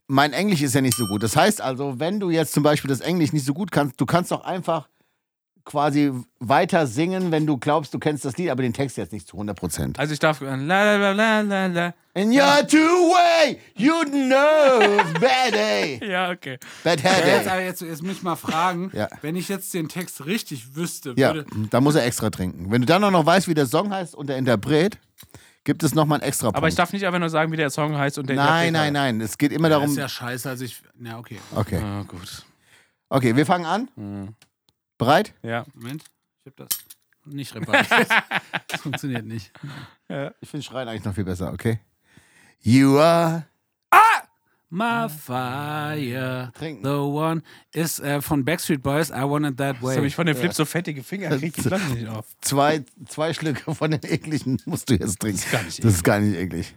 Mein 0.07 0.33
Englisch 0.33 0.61
ist 0.61 0.75
ja 0.75 0.83
nicht 0.83 0.97
so 0.97 1.07
gut. 1.07 1.23
Das 1.23 1.35
heißt 1.35 1.63
also, 1.63 1.99
wenn 1.99 2.21
du 2.21 2.31
jetzt 2.31 2.53
zum 2.53 2.63
Beispiel 2.63 2.89
das 2.89 3.01
Englisch 3.01 3.33
nicht 3.33 3.47
so 3.47 3.55
gut 3.55 3.71
kannst, 3.71 3.99
du 4.01 4.05
kannst 4.05 4.31
doch 4.31 4.45
einfach 4.45 4.89
quasi 5.65 6.13
weiter 6.41 6.87
singen, 6.87 7.31
wenn 7.33 7.47
du 7.47 7.57
glaubst, 7.57 7.95
du 7.95 7.99
kennst 7.99 8.25
das 8.25 8.37
Lied, 8.37 8.51
aber 8.51 8.63
den 8.63 8.73
Text 8.75 8.97
jetzt 8.99 9.13
nicht 9.13 9.27
zu 9.27 9.37
100 9.37 9.57
Prozent. 9.59 9.99
Also 9.99 10.13
ich 10.13 10.19
darf 10.19 10.41
la 10.41 10.55
la 10.57 10.97
la 10.97 11.13
la 11.13 11.41
la 11.41 11.67
la. 11.67 11.95
In 12.17 12.31
your 12.31 12.65
two 12.69 12.77
way, 12.77 13.59
you 13.77 13.93
know 14.05 14.81
it's 15.01 15.21
bad 15.21 15.53
day. 15.53 16.01
Ja, 16.09 16.31
okay. 16.31 16.59
Bad 16.85 17.01
Ja, 17.03 17.11
hair 17.11 17.27
jetzt, 17.37 17.47
day. 17.47 17.53
aber 17.53 17.63
jetzt, 17.63 17.81
jetzt 17.83 18.03
muss 18.03 18.13
ich 18.13 18.23
mal 18.23 18.37
fragen, 18.37 18.91
Ja. 18.95 19.09
wenn 19.23 19.35
ich 19.37 19.49
jetzt 19.49 19.73
den 19.75 19.89
Text 19.89 20.25
richtig 20.27 20.77
wüsste, 20.77 21.15
Ja, 21.17 21.35
würde. 21.35 21.47
da 21.71 21.81
muss 21.81 21.95
er 21.97 22.05
extra 22.05 22.31
trinken. 22.31 22.71
Wenn 22.71 22.83
du 22.83 22.87
dann 22.87 23.03
auch 23.03 23.11
noch 23.11 23.27
weißt, 23.27 23.49
wie 23.49 23.55
der 23.55 23.67
Song 23.67 23.91
heißt 23.93 24.15
und 24.15 24.29
der 24.29 24.37
Interpret, 24.37 24.99
gibt 25.65 25.83
es 25.83 25.95
nochmal 25.95 26.21
einen 26.21 26.29
extra 26.29 26.49
Punkt. 26.49 26.59
Aber 26.59 26.69
ich 26.69 26.75
darf 26.77 26.93
nicht 26.93 27.05
einfach 27.07 27.19
nur 27.19 27.31
sagen, 27.31 27.51
wie 27.51 27.57
der 27.57 27.71
Song 27.71 27.97
heißt 27.97 28.19
und 28.19 28.29
der 28.29 28.37
Nein, 28.37 28.69
Interpret 28.69 28.93
nein, 28.93 29.17
nein. 29.17 29.21
Es 29.23 29.39
geht 29.39 29.51
immer 29.51 29.69
Das 29.71 29.77
darum. 29.79 29.91
ist 29.91 29.97
ja 29.97 30.09
scheiße, 30.09 30.49
also 30.51 30.65
ich. 30.65 30.81
Na, 30.99 31.19
okay. 31.19 31.39
Okay. 31.57 31.81
Ah, 31.83 32.03
gut. 32.07 32.45
Okay, 33.09 33.35
wir 33.35 33.47
fangen 33.47 33.65
an. 33.65 33.89
Hm. 33.97 34.29
Bereit? 34.99 35.35
Ja. 35.43 35.65
Moment, 35.75 36.05
ich 36.45 36.47
hab 36.47 36.57
das. 36.57 36.69
nicht 37.25 37.55
repariert. 37.55 38.09
das 38.69 38.81
funktioniert 38.81 39.25
nicht. 39.27 39.53
Ich 40.41 40.49
finde 40.49 40.63
Schreien 40.65 40.89
eigentlich 40.89 41.05
noch 41.05 41.15
viel 41.15 41.25
besser, 41.25 41.53
okay? 41.53 41.81
You 42.61 42.99
are. 42.99 43.47
My 44.71 45.09
fire, 45.09 46.51
Trinken. 46.59 46.83
the 46.83 46.89
one 46.97 47.43
ist 47.73 48.01
äh, 48.01 48.21
von 48.21 48.45
Backstreet 48.45 48.83
Boys. 48.83 49.11
I 49.11 49.23
want 49.23 49.47
it 49.47 49.57
that 49.59 49.77
Das 49.77 49.83
way. 49.85 49.97
habe 49.97 50.07
ich 50.09 50.17
von 50.17 50.27
dem 50.27 50.35
Flip 50.37 50.53
so 50.53 50.65
fettige 50.65 51.05
Finger, 51.05 51.29
krieg 51.39 51.57
ich 51.57 51.63
das 51.65 51.89
nicht 51.91 52.09
auf. 52.09 52.27
Zwei, 52.41 52.85
zwei 53.07 53.33
Schlücke 53.35 53.73
von 53.73 53.93
den 53.93 54.01
ekligen 54.03 54.61
musst 54.65 54.91
du 54.91 54.95
jetzt 54.95 55.21
trinken. 55.21 55.37
Das 55.39 55.45
ist 55.47 55.53
gar 55.53 55.63
nicht 55.63 55.85
Das 55.85 55.95
ist 55.95 56.03
gar 56.03 56.19
nicht 56.19 56.37
eklig. 56.37 56.75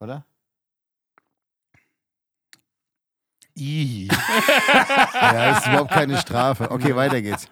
Oder? 0.00 0.26
Ih. 3.56 4.08
Ja, 5.14 5.32
das 5.32 5.58
ist 5.58 5.66
überhaupt 5.68 5.90
keine 5.92 6.18
Strafe. 6.18 6.70
Okay, 6.70 6.94
weiter 6.96 7.20
geht's. 7.22 7.46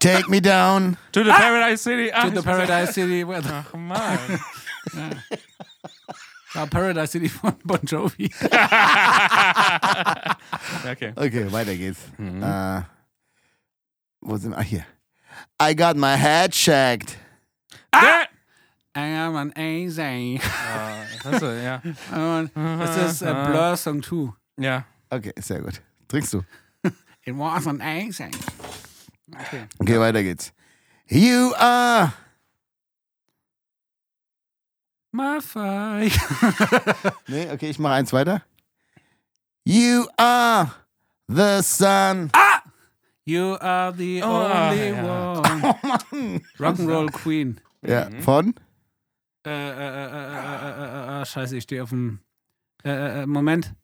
Take 0.00 0.28
me 0.28 0.40
down. 0.40 0.96
To 1.12 1.22
the 1.24 1.30
Paradise 1.30 1.82
City. 1.82 2.10
Ach, 2.12 2.24
To 2.24 2.30
the 2.30 2.42
Paradise 2.42 2.92
City. 2.92 3.24
Ach 3.24 3.74
Mann. 3.74 4.18
ja, 6.54 6.66
Paradise 6.66 7.12
City 7.12 7.28
von 7.28 7.54
Bon 7.64 7.80
Jovi. 7.84 8.30
Okay. 10.84 11.12
Okay, 11.16 11.50
weiter 11.52 11.74
geht's. 11.76 12.00
Äh, 12.18 12.82
wo 14.20 14.36
sind 14.36 14.50
wir? 14.52 14.58
Ah, 14.58 14.62
hier. 14.62 14.84
I 15.60 15.74
got 15.74 15.96
my 15.96 16.16
head 16.16 16.54
shagged. 16.54 17.16
Ah! 17.92 18.26
I 18.94 19.00
am 19.06 19.36
an 19.36 19.52
easy. 19.56 20.38
Achso, 21.24 21.50
ja. 21.52 21.80
Und 22.12 22.50
Das 22.54 22.96
ist 23.12 23.22
äh, 23.22 23.32
Blur 23.46 23.76
Song 23.76 24.02
2. 24.02 24.32
Ja. 24.58 24.84
Okay, 25.10 25.32
sehr 25.40 25.60
gut. 25.62 25.80
Trinkst 26.08 26.34
du? 26.34 26.42
It 27.24 27.34
was 27.36 27.66
an 27.66 27.80
easy. 27.80 28.28
Okay. 29.34 29.64
Okay, 29.78 29.98
weiter 30.00 30.22
geht's. 30.22 30.52
You 31.08 31.54
are. 31.56 32.12
My 35.12 35.40
fire. 35.40 36.10
Nee, 37.28 37.50
okay, 37.50 37.70
ich 37.70 37.78
mache 37.78 37.94
eins 37.94 38.12
weiter. 38.12 38.42
You 39.64 40.06
are 40.18 40.70
the 41.28 41.62
sun. 41.62 42.30
You 43.24 43.56
are 43.60 43.92
the 43.96 44.22
Oh, 44.22 44.26
only 44.26 44.90
ja. 44.90 45.38
one. 45.38 46.40
Rock'n'Roll 46.58 47.10
Queen. 47.12 47.60
Ja, 47.86 48.08
von? 48.20 48.54
Äh, 49.44 49.50
äh, 49.50 49.72
äh, 49.72 50.06
äh, 50.06 50.06
äh, 50.06 50.70
äh, 50.70 51.18
äh, 51.18 51.22
äh, 51.22 51.26
scheiße, 51.26 51.56
ich 51.56 51.64
stehe 51.64 51.82
auf 51.82 51.90
dem. 51.90 52.20
Äh, 52.84 52.90
äh, 52.90 53.22
äh, 53.22 53.26
Moment. 53.26 53.74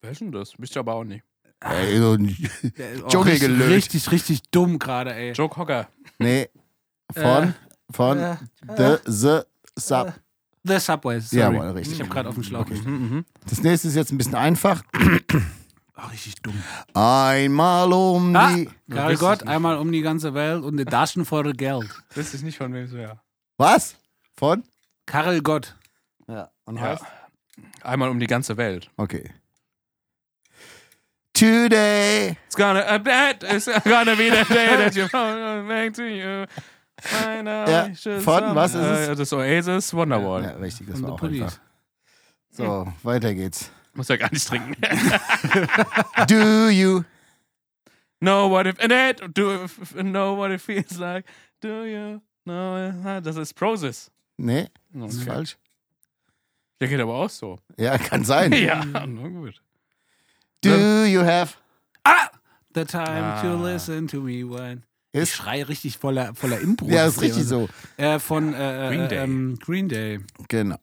Wer 0.00 0.10
ist 0.10 0.20
denn 0.20 0.32
das? 0.32 0.52
Wisst 0.58 0.76
ihr 0.76 0.80
aber 0.80 0.94
auch 0.94 1.04
nicht. 1.04 1.24
Ey, 1.60 1.98
so 1.98 2.12
ein 2.12 2.28
Äh, 2.28 3.00
oh, 3.02 3.08
Dschungel 3.08 3.32
richtig, 3.32 3.48
gelöst. 3.48 3.70
richtig, 3.70 4.10
richtig 4.12 4.42
dumm 4.50 4.78
gerade, 4.78 5.14
ey. 5.14 5.32
Joke 5.32 5.56
Hocker. 5.56 5.88
Nee. 6.18 6.48
Von? 7.12 7.54
Von? 7.90 8.18
Äh, 8.18 8.36
The, 8.76 8.96
the, 9.10 9.40
sub. 9.78 10.12
The 10.62 10.78
Subway, 10.78 11.20
sorry. 11.20 11.40
Jawohl, 11.42 11.70
richtig. 11.72 11.94
Ich 11.94 12.00
habe 12.00 12.10
gerade 12.10 12.28
auf 12.28 12.34
dem 12.34 12.42
Schlauch. 12.44 12.66
Mhm. 12.68 13.24
Das 13.48 13.62
nächste 13.62 13.88
ist 13.88 13.94
jetzt 13.96 14.12
ein 14.12 14.18
bisschen 14.18 14.34
einfach. 14.34 14.82
Oh, 15.96 16.06
richtig 16.12 16.36
dumm. 16.42 16.54
Einmal 16.94 17.92
um 17.92 18.34
Ah, 18.36 18.54
die. 18.54 18.68
Karl 18.90 19.16
Gott, 19.16 19.42
einmal 19.46 19.76
um 19.78 19.92
die 19.92 20.00
ganze 20.02 20.32
Welt 20.34 20.62
und 20.64 20.76
die 20.78 20.84
Taschen 20.86 21.24
voll 21.24 21.52
Geld. 21.52 21.88
Wüsste 22.14 22.36
ich 22.38 22.42
nicht, 22.42 22.56
von 22.58 22.72
wem 22.72 22.84
es 22.84 22.92
wäre. 22.92 23.20
Was? 23.58 23.96
Von? 24.36 24.64
Karl 25.06 25.40
Gott. 25.42 25.74
Ja. 26.28 26.50
Und 26.64 26.76
Ja. 26.76 26.98
Einmal 27.82 28.08
um 28.08 28.18
die 28.18 28.26
ganze 28.26 28.56
Welt. 28.56 28.90
Okay. 28.96 29.30
Today. 31.32 32.36
It's 32.46 32.54
gonna, 32.56 32.80
uh, 32.94 32.98
that 33.02 33.42
is 33.42 33.66
gonna 33.84 34.14
be 34.14 34.30
the 34.30 34.44
day 34.54 34.76
that 34.76 34.94
you 34.94 35.08
back 35.08 35.92
to 35.94 36.04
you. 36.04 36.46
I 37.12 37.42
know 37.42 37.66
Ja, 37.66 38.20
von 38.20 38.54
was 38.54 38.74
ist 38.74 38.80
es? 38.82 39.08
Äh, 39.08 39.14
das 39.16 39.32
Oasis 39.32 39.92
Wonderwall. 39.92 40.42
Ja, 40.44 40.50
richtig, 40.52 40.86
das 40.86 41.00
Von 41.00 41.08
war 41.08 41.14
auch 41.14 41.18
Police. 41.18 41.42
einfach. 41.42 41.58
So, 42.50 42.92
weiter 43.02 43.34
geht's. 43.34 43.70
Muss 43.94 44.08
ja 44.08 44.16
gar 44.16 44.30
nicht 44.32 44.46
trinken. 44.46 44.76
Do 46.28 46.68
you? 46.70 47.02
know 48.20 48.48
what 48.48 48.66
it, 48.66 48.80
and 48.80 48.90
that, 48.90 49.20
do 49.34 49.64
if- 49.64 49.78
if- 49.82 49.92
know 50.02 50.36
what 50.36 50.50
it 50.50 50.60
feels 50.60 50.96
like. 50.98 51.26
Do 51.60 51.84
you 51.84 52.20
know? 52.44 53.20
Das 53.22 53.36
ist 53.36 53.54
Prozis. 53.54 54.10
Nee, 54.36 54.68
das 54.92 55.14
ist 55.14 55.22
Okay. 55.22 55.30
falsch. 55.30 55.56
Der 56.80 56.88
geht 56.88 57.00
aber 57.00 57.14
auch 57.14 57.30
so. 57.30 57.58
Ja, 57.78 57.96
kann 57.98 58.24
sein. 58.24 58.52
Ja, 58.52 58.84
na 58.84 59.28
gut. 59.28 59.60
Do 60.62 61.04
you 61.04 61.22
have? 61.24 61.54
The 62.74 62.84
time 62.84 63.38
to 63.40 63.54
Ah. 63.56 63.66
listen 63.72 64.08
to 64.08 64.20
me 64.20 64.42
when. 64.48 64.82
Ich 65.12 65.20
Ist, 65.20 65.34
schreie 65.34 65.68
richtig 65.68 65.98
voller, 65.98 66.34
voller 66.34 66.58
Impro. 66.58 66.88
ja, 66.88 67.06
ist 67.06 67.20
richtig 67.20 67.44
so. 67.44 67.68
Äh, 67.96 68.18
von 68.18 68.52
äh, 68.52 68.88
Green 68.88 69.00
äh, 69.02 69.08
Day. 69.08 69.18
Ähm, 69.22 69.58
Green 69.60 69.88
Day. 69.88 70.20
Genau. 70.48 70.76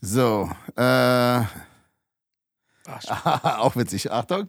So, 0.00 0.50
äh, 0.76 0.80
Ach, 0.80 1.48
auch 3.58 3.76
witzig. 3.76 4.10
Achtung. 4.10 4.48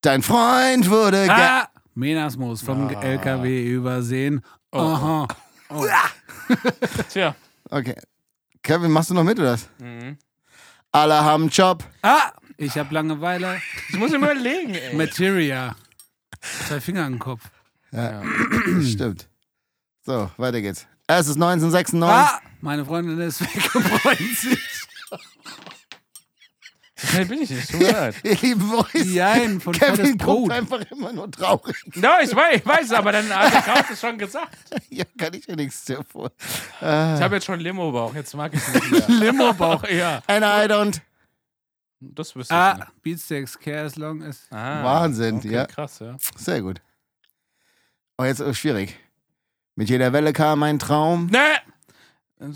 Dein 0.00 0.22
Freund 0.22 0.88
wurde 0.88 1.22
ge 1.24 1.30
Ah! 1.30 1.68
Menasmus 1.94 2.62
vom 2.62 2.88
Ah. 2.88 3.02
LKW 3.02 3.66
übersehen. 3.66 4.40
Oh. 4.72 4.78
Aha. 4.78 5.28
Oh. 5.70 5.86
Tja. 7.10 7.34
Okay. 7.70 7.94
Kevin, 8.62 8.90
machst 8.90 9.10
du 9.10 9.14
noch 9.14 9.24
mit 9.24 9.38
oder 9.38 9.52
was? 9.52 9.68
Mhm. 9.78 10.18
Alle 10.92 11.14
haben 11.22 11.44
einen 11.44 11.50
Job. 11.50 11.84
Ah! 12.02 12.32
Ich 12.56 12.76
hab 12.76 12.90
Langeweile. 12.90 13.60
Ich 13.88 13.96
muss 13.96 14.10
mir 14.10 14.18
überlegen, 14.18 14.74
ey. 14.74 14.94
Materia. 14.94 15.74
Zwei 16.68 16.80
Finger 16.80 17.06
im 17.06 17.18
Kopf. 17.18 17.42
Ja, 17.92 18.22
das 18.76 18.90
stimmt. 18.92 19.28
So, 20.04 20.30
weiter 20.36 20.60
geht's. 20.60 20.86
Es 21.06 21.26
ist 21.28 21.36
1996. 21.36 22.02
Ah! 22.02 22.40
Meine 22.60 22.84
Freundin 22.84 23.18
ist 23.20 23.40
weg 23.40 23.74
und 23.74 23.82
freut 23.84 24.18
sich. 24.18 24.58
So 25.08 25.16
schnell 27.08 27.26
bin 27.26 27.42
ich 27.42 27.50
nicht. 27.50 27.70
Tut 27.70 27.80
mir 27.80 27.92
leid. 27.92 28.14
Ihr 28.22 28.36
lieben 28.36 28.68
Boys. 28.68 29.04
Jein, 29.12 29.60
von 29.60 29.72
Kevin 29.72 30.06
guckt 30.18 30.18
Brot. 30.18 30.50
einfach 30.52 30.80
immer 30.90 31.12
nur 31.12 31.30
traurig. 31.30 31.76
Ja, 31.94 32.18
ich 32.22 32.34
weiß, 32.34 32.56
ich 32.56 32.66
weiß 32.66 32.92
aber 32.92 33.12
dann 33.12 33.28
hat 33.34 33.52
der 33.52 33.62
Kraus 33.62 33.84
es 33.92 34.00
schon 34.00 34.18
gesagt. 34.18 34.56
Ja, 34.90 35.04
kann 35.18 35.34
ich 35.34 35.46
ja 35.46 35.54
nichts 35.56 35.84
davor. 35.84 36.30
Ich 36.80 36.86
habe 36.86 37.36
jetzt 37.36 37.44
schon 37.44 37.60
Limo-Bauch, 37.60 38.14
jetzt 38.14 38.34
mag 38.34 38.52
ich 38.54 38.60
es 38.60 38.74
nicht 38.74 38.90
mehr. 38.90 39.08
Limo-Bauch. 39.32 39.84
ja, 39.88 40.20
And 40.26 40.44
I 40.44 40.72
don't. 40.72 41.00
das 42.00 42.34
wüsste 42.34 42.52
ich 42.54 42.58
Ah. 42.60 42.88
Beatsteaks, 43.02 43.58
care 43.58 43.84
as 43.84 43.96
long 43.96 44.22
as. 44.22 44.46
Ah, 44.50 44.82
Wahnsinn, 44.82 45.36
okay, 45.36 45.52
ja. 45.52 45.66
Krass, 45.66 45.98
ja. 46.00 46.16
Sehr 46.36 46.60
gut. 46.62 46.80
Oh, 48.18 48.24
jetzt 48.24 48.40
ist 48.40 48.58
schwierig. 48.58 48.98
Mit 49.76 49.88
jeder 49.88 50.12
Welle 50.12 50.32
kam 50.32 50.62
ein 50.64 50.78
Traum. 50.78 51.26
Ne! 51.26 51.38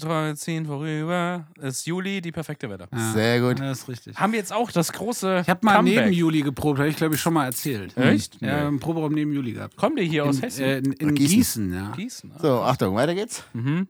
Träume 0.00 0.34
ziehen 0.34 0.64
vorüber. 0.66 1.46
Es 1.60 1.78
ist 1.80 1.86
Juli, 1.86 2.20
die 2.22 2.32
perfekte 2.32 2.70
Wetter. 2.70 2.88
Ja, 2.90 3.12
Sehr 3.12 3.40
gut. 3.40 3.60
Das 3.60 3.80
ist 3.80 3.88
richtig. 3.88 4.16
Haben 4.18 4.32
wir 4.32 4.38
jetzt 4.38 4.52
auch 4.52 4.70
das 4.72 4.92
große 4.92 5.40
Ich 5.42 5.48
habe 5.50 5.60
mal 5.62 5.76
Comeback. 5.76 6.04
neben 6.06 6.12
Juli 6.14 6.40
geprobt, 6.40 6.78
habe 6.78 6.88
ich 6.88 6.96
glaube 6.96 7.14
ich 7.16 7.20
schon 7.20 7.34
mal 7.34 7.44
erzählt. 7.44 7.94
Echt? 7.96 8.40
Ja, 8.40 8.60
Nee. 8.60 8.66
einen 8.68 8.80
Proberaum 8.80 9.12
neben 9.12 9.32
Juli 9.32 9.52
gehabt. 9.52 9.76
Kommt 9.76 9.98
ihr 9.98 10.04
hier 10.06 10.24
aus 10.24 10.36
In, 10.36 10.42
Hessen? 10.42 10.62
äh, 10.64 10.78
in, 10.78 10.92
in 10.92 11.14
Gießen. 11.14 11.36
Gießen. 11.36 11.74
ja. 11.74 11.90
Gießen. 11.92 12.32
ah. 12.34 12.38
So, 12.40 12.62
Achtung, 12.62 12.94
weiter 12.94 13.14
geht's. 13.14 13.44
Mhm. 13.52 13.86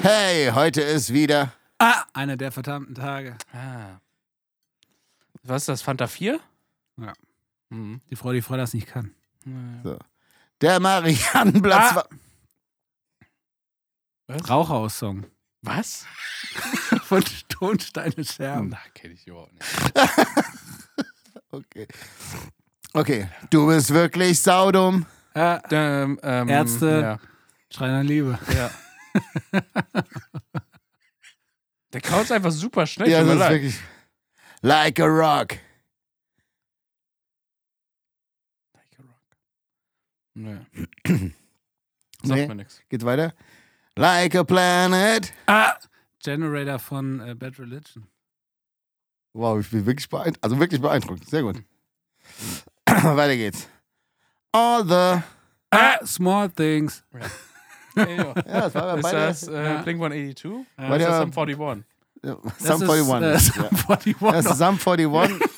Hey, 0.00 0.50
heute 0.54 0.80
ist 0.80 1.12
wieder. 1.12 1.52
Ah, 1.78 2.04
einer 2.12 2.36
der 2.36 2.52
verdammten 2.52 2.94
Tage. 2.94 3.36
Ah. 3.52 4.00
Was 5.42 5.62
ist 5.62 5.68
das? 5.68 5.82
Fanta 5.82 6.06
4? 6.06 6.38
Ja. 7.00 7.12
Mhm. 7.70 8.00
Die 8.10 8.14
Frau, 8.16 8.32
die 8.32 8.42
Frau 8.42 8.56
das 8.56 8.74
nicht 8.74 8.86
kann. 8.86 9.10
Der 10.60 10.78
Mariannenplatz. 10.78 11.90
Ah. 11.92 11.96
war- 11.96 12.08
Rauchhaus-Song 14.48 15.26
Was? 15.62 16.04
von 17.04 17.22
Tonsteine 17.48 18.24
Scherben. 18.24 18.70
Na, 18.70 18.78
kenne 18.94 19.14
ich 19.14 19.26
überhaupt 19.26 19.52
nicht. 19.52 19.64
Okay. 21.54 21.86
Okay, 22.94 23.28
du 23.50 23.66
bist 23.66 23.90
wirklich 23.90 24.40
saudum. 24.40 25.04
Äh, 25.34 25.58
Ähm, 25.70 26.18
ähm, 26.22 26.48
Ärzte. 26.48 27.00
Ja. 27.02 27.18
Schreiner 27.70 28.02
Liebe. 28.02 28.38
ja. 28.54 28.70
Der 31.92 32.00
kaut 32.00 32.32
einfach 32.32 32.50
super 32.50 32.86
schnell. 32.86 33.10
Ja, 33.10 33.20
das 33.22 33.32
ist 33.34 33.38
leid. 33.38 33.50
wirklich. 33.52 33.78
Like 34.62 34.98
a 35.00 35.04
rock. 35.04 35.58
Like 38.72 38.98
a 38.98 39.02
rock. 39.02 39.36
Nee. 40.34 40.58
Sagt 42.22 42.40
Nee. 42.40 42.46
mir 42.48 42.54
nichts. 42.54 42.80
Geht 42.88 43.04
weiter. 43.04 43.34
Like 43.96 44.34
a 44.34 44.44
planet. 44.44 45.32
Ah, 45.46 45.76
Generator 46.22 46.78
von 46.78 47.20
äh, 47.20 47.34
Bad 47.34 47.58
Religion. 47.58 48.06
Wow, 49.34 49.60
ich 49.60 49.70
bin 49.70 49.84
wirklich 49.86 50.08
beeindruckt. 50.08 50.42
Also 50.42 50.58
wirklich 50.58 50.80
beeindruckt. 50.80 51.28
Sehr 51.28 51.42
gut. 51.42 51.56
weiter 52.86 53.36
geht's. 53.36 53.68
All 54.52 54.84
the. 54.86 55.22
Ah, 55.70 56.04
Small 56.06 56.50
Things. 56.50 57.02
Hey. 57.12 57.22
Ja, 57.94 58.32
das 58.34 58.74
war 58.74 58.96
Ist 58.96 59.02
beide. 59.02 59.16
das 59.18 59.48
äh, 59.48 59.64
Ja. 59.64 59.82
Blink 59.82 60.00
182? 60.02 60.66
Ja, 60.78 60.84
ist 60.84 60.90
das 60.90 61.02
ja- 61.02 61.20
Sum 61.20 61.32
41? 61.38 61.84
Ja, 62.24 62.36
Das 62.58 62.78
Sum 62.78 62.90
41. 62.90 63.34
Ist, 63.34 63.56
äh, 63.56 63.62
ja. 63.62 63.68
Sum 63.68 63.90
41. 63.90 64.16
Das 64.32 64.46
ist 64.46 64.58
Sum 64.58 64.78
41. 64.86 65.48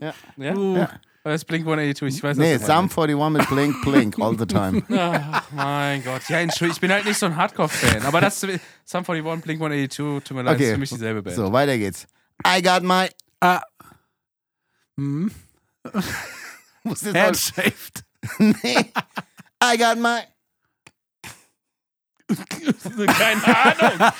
Ja? 0.38 0.54
Uh, 0.54 0.86
Oder 1.26 1.34
ist 1.34 1.44
Blink 1.46 1.66
182? 1.66 2.18
Ich 2.18 2.22
weiß 2.22 2.36
Nee, 2.36 2.52
das 2.56 2.70
aber 2.70 2.88
Sum 2.88 3.02
41 3.04 3.30
mit 3.32 3.48
Blink, 3.48 3.82
Blink, 3.82 4.16
all 4.20 4.38
the 4.38 4.46
time. 4.46 4.74
nicht. 4.74 4.84
Ach, 4.92 5.42
mein 5.50 6.04
Gott. 6.04 6.22
Ja, 6.28 6.38
Entschuldigung, 6.38 6.76
ich 6.76 6.80
bin 6.80 6.92
halt 6.92 7.04
nicht 7.04 7.18
so 7.18 7.26
ein 7.26 7.34
Hardcore-Fan. 7.34 8.06
Aber 8.06 8.20
das 8.20 8.40
Sum 8.40 8.50
41, 9.08 9.42
Blink 9.42 9.60
182, 9.60 10.22
tut 10.22 10.36
mir 10.36 10.44
leid, 10.44 10.54
ist 10.60 10.62
Okay, 10.66 10.72
für 10.74 10.78
mich 10.78 10.88
dieselbe 10.90 11.24
Band. 11.24 11.34
so, 11.34 11.52
weiter 11.52 11.76
geht's. 11.78 12.06
I 12.46 12.62
got 12.62 12.84
my... 12.84 13.08
Ah. 13.40 13.60
Hm. 14.96 15.32
Muss 16.84 17.02
jetzt 17.02 17.16
auch, 17.16 17.20
Handshaved. 17.20 18.04
nee. 18.38 18.92
I 19.64 19.76
got 19.76 19.98
my... 19.98 20.20
Keine 23.08 23.42
Ahnung. 23.44 24.12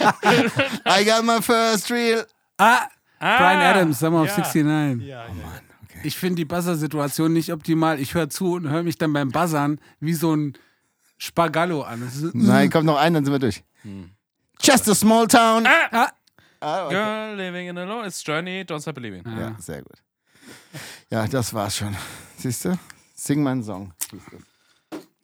I 0.84 1.04
got 1.04 1.24
my 1.24 1.40
first 1.40 1.88
real... 1.92 2.26
Ah, 2.59 2.88
Ah, 3.20 3.38
Brian 3.38 3.61
Adams, 3.62 3.98
Summer 4.00 4.22
of 4.22 4.28
ja. 4.28 4.36
69. 4.44 5.07
Ja, 5.07 5.24
ja. 5.24 5.32
Ich 6.03 6.16
finde 6.16 6.36
die 6.36 6.44
Buzzer-Situation 6.44 7.32
nicht 7.32 7.53
optimal. 7.53 8.01
Ich 8.01 8.14
höre 8.14 8.28
zu 8.28 8.55
und 8.55 8.68
höre 8.68 8.82
mich 8.82 8.99
dann 8.99 9.12
beim 9.12 9.30
Buzzern 9.30 9.80
wie 10.01 10.14
so 10.14 10.34
ein 10.34 10.55
Spagallo 11.18 11.82
an. 11.82 12.01
Das 12.01 12.32
Nein, 12.34 12.70
kommt 12.70 12.86
noch 12.86 12.99
ein, 12.99 13.14
dann 13.14 13.24
sind 13.24 13.32
wir 13.32 13.38
durch. 13.38 13.62
Just 14.61 14.88
a 14.88 14.94
small 14.94 15.26
town. 15.26 15.66
Ah. 15.66 16.12
Ah, 16.61 16.86
okay. 16.86 16.94
Girl 16.94 17.36
living 17.36 17.68
in 17.68 17.78
alone, 17.78 18.07
it's 18.07 18.22
journey, 18.24 18.62
don't 18.62 18.80
stop 18.80 18.94
believing. 18.94 19.22
Ja, 19.26 19.55
sehr 19.59 19.82
gut. 19.82 20.03
Ja, 21.11 21.26
das 21.26 21.53
war's 21.53 21.76
schon. 21.76 21.94
Siehst 22.38 22.64
du? 22.64 22.78
Sing 23.14 23.42
mal 23.42 23.53
einen 23.53 23.62
Song. 23.62 23.92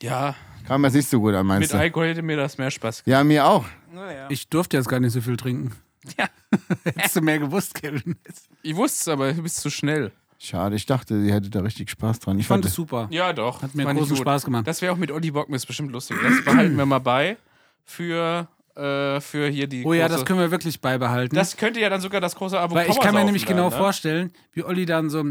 Ja, 0.02 0.34
Kam 0.66 0.84
jetzt 0.84 0.94
nicht 0.94 1.08
so 1.08 1.20
gut 1.20 1.34
an, 1.34 1.46
meinst 1.46 1.72
mit 1.72 1.72
du? 1.72 1.82
Alkohol 1.82 2.08
hätte 2.08 2.22
mir 2.22 2.36
das 2.36 2.56
mehr 2.58 2.70
Spaß 2.70 3.04
gemacht. 3.04 3.06
Ja, 3.06 3.24
mir 3.24 3.46
auch. 3.46 3.64
Naja. 3.92 4.26
Ich 4.30 4.48
durfte 4.48 4.76
jetzt 4.76 4.88
gar 4.88 5.00
nicht 5.00 5.12
so 5.12 5.20
viel 5.20 5.36
trinken. 5.36 5.72
Ja. 6.18 6.28
Hättest 6.84 7.16
du 7.16 7.20
mehr 7.20 7.38
gewusst, 7.38 7.74
Kevin. 7.74 8.16
Ich 8.62 8.76
wusste 8.76 9.00
es, 9.00 9.08
aber 9.08 9.32
du 9.32 9.42
bist 9.42 9.56
zu 9.60 9.70
schnell. 9.70 10.12
Schade, 10.44 10.74
ich 10.74 10.86
dachte, 10.86 11.14
ihr 11.14 11.34
hättet 11.34 11.54
da 11.54 11.60
richtig 11.60 11.88
Spaß 11.88 12.18
dran. 12.18 12.36
Ich 12.36 12.48
fand 12.48 12.64
es 12.64 12.74
super. 12.74 13.06
Ja, 13.10 13.32
doch. 13.32 13.62
Hat 13.62 13.76
mir 13.76 13.84
fand 13.84 13.96
großen. 13.96 14.16
Spaß 14.16 14.44
gemacht. 14.44 14.66
Das 14.66 14.82
wäre 14.82 14.92
auch 14.92 14.96
mit 14.96 15.12
Olli 15.12 15.30
Bockmist 15.30 15.68
bestimmt 15.68 15.92
lustig. 15.92 16.16
Das 16.20 16.44
behalten 16.44 16.76
wir 16.76 16.84
mal 16.84 16.98
bei 16.98 17.36
für, 17.84 18.48
äh, 18.74 19.20
für 19.20 19.48
hier 19.48 19.68
die. 19.68 19.84
Oh 19.84 19.92
ja, 19.92 20.08
das 20.08 20.24
können 20.24 20.40
wir 20.40 20.50
wirklich 20.50 20.80
beibehalten. 20.80 21.36
das 21.36 21.56
könnte 21.56 21.78
ja 21.78 21.88
dann 21.88 22.00
sogar 22.00 22.20
das 22.20 22.34
große 22.34 22.58
Abo 22.58 22.74
Weil 22.74 22.90
ich 22.90 22.98
kann 22.98 23.14
mir 23.14 23.24
nämlich 23.24 23.46
genau 23.46 23.70
ne? 23.70 23.76
vorstellen, 23.76 24.32
wie 24.52 24.64
Olli 24.64 24.84
dann 24.84 25.10
so 25.10 25.22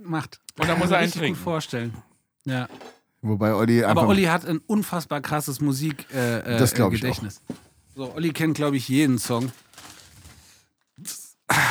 macht. 0.00 0.40
Und 0.58 0.68
dann 0.68 0.78
muss 0.80 0.88
Kann 0.88 0.98
er 0.98 1.04
ich 1.04 1.14
richtig 1.14 1.28
gut 1.28 1.38
vorstellen. 1.38 1.94
Ja. 2.44 2.68
Wobei 3.20 3.54
Olli 3.54 3.84
einfach. 3.84 4.02
Aber 4.02 4.08
Olli 4.08 4.24
hat 4.24 4.44
ein 4.46 4.58
unfassbar 4.66 5.20
krasses 5.20 5.60
Musikgedächtnis. 5.60 6.44
Äh, 6.44 6.58
Das 6.58 6.72
äh, 6.72 6.74
glaub 6.74 6.92
ich. 6.92 7.04
So, 7.94 8.12
Olli 8.14 8.32
kennt, 8.32 8.56
glaube 8.56 8.76
ich, 8.76 8.88
jeden 8.88 9.18
Song. 9.18 9.52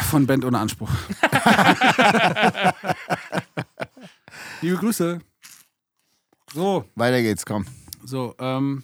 Von 0.10 0.26
Band 0.28 0.44
ohne 0.46 0.60
Anspruch. 0.60 0.90
Liebe 4.62 4.78
Grüße. 4.78 5.20
So, 6.54 6.86
Weiter 6.96 7.22
geht's, 7.22 7.46
komm. 7.46 7.66
so, 8.04 8.36
ähm. 8.40 8.84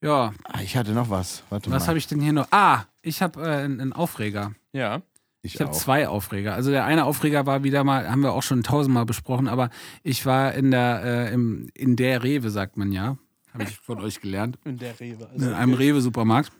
Ja, 0.00 0.32
Ah, 0.44 0.60
Ich 0.62 0.76
hatte 0.76 0.92
noch 0.92 1.10
was. 1.10 1.44
Warte 1.50 1.70
was 1.70 1.86
habe 1.86 1.96
ich 1.98 2.06
denn 2.08 2.20
hier 2.20 2.32
noch? 2.32 2.48
Ah, 2.50 2.84
ich 3.02 3.22
habe 3.22 3.40
äh, 3.42 3.62
einen 3.64 3.92
Aufreger. 3.92 4.52
Ja. 4.72 5.02
Ich, 5.42 5.54
Ich 5.56 5.60
habe 5.60 5.70
zwei 5.72 6.08
Aufreger. 6.08 6.54
Also 6.54 6.70
der 6.70 6.84
eine 6.84 7.04
Aufreger 7.04 7.46
war 7.46 7.62
wieder 7.64 7.84
mal, 7.84 8.08
haben 8.10 8.22
wir 8.22 8.32
auch 8.32 8.42
schon 8.42 8.62
tausendmal 8.64 9.04
besprochen, 9.06 9.46
aber 9.48 9.70
ich 10.02 10.24
war 10.26 10.54
in 10.54 10.70
der, 10.72 11.02
äh, 11.04 11.32
im, 11.32 11.68
in 11.74 11.94
der 11.96 12.22
Rewe, 12.24 12.50
sagt 12.50 12.76
man 12.76 12.90
ja. 12.92 13.16
Habe 13.52 13.64
ich 13.64 13.76
von 13.78 14.00
euch 14.00 14.20
gelernt. 14.20 14.58
In 14.64 14.78
der 14.78 14.98
Rewe. 14.98 15.28
In 15.34 15.52
einem 15.52 15.74
Rewe-Supermarkt. 15.74 16.50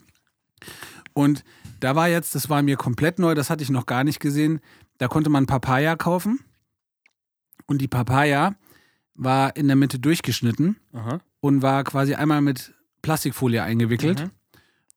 Und 1.14 1.42
da 1.82 1.96
war 1.96 2.08
jetzt, 2.08 2.34
das 2.36 2.48
war 2.48 2.62
mir 2.62 2.76
komplett 2.76 3.18
neu, 3.18 3.34
das 3.34 3.50
hatte 3.50 3.64
ich 3.64 3.70
noch 3.70 3.86
gar 3.86 4.04
nicht 4.04 4.20
gesehen. 4.20 4.60
Da 4.98 5.08
konnte 5.08 5.30
man 5.30 5.46
Papaya 5.46 5.96
kaufen. 5.96 6.38
Und 7.66 7.80
die 7.80 7.88
Papaya 7.88 8.54
war 9.14 9.56
in 9.56 9.66
der 9.66 9.76
Mitte 9.76 9.98
durchgeschnitten 9.98 10.76
Aha. 10.92 11.20
und 11.40 11.60
war 11.62 11.82
quasi 11.82 12.14
einmal 12.14 12.40
mit 12.40 12.72
Plastikfolie 13.02 13.62
eingewickelt. 13.62 14.20
Mhm. 14.20 14.30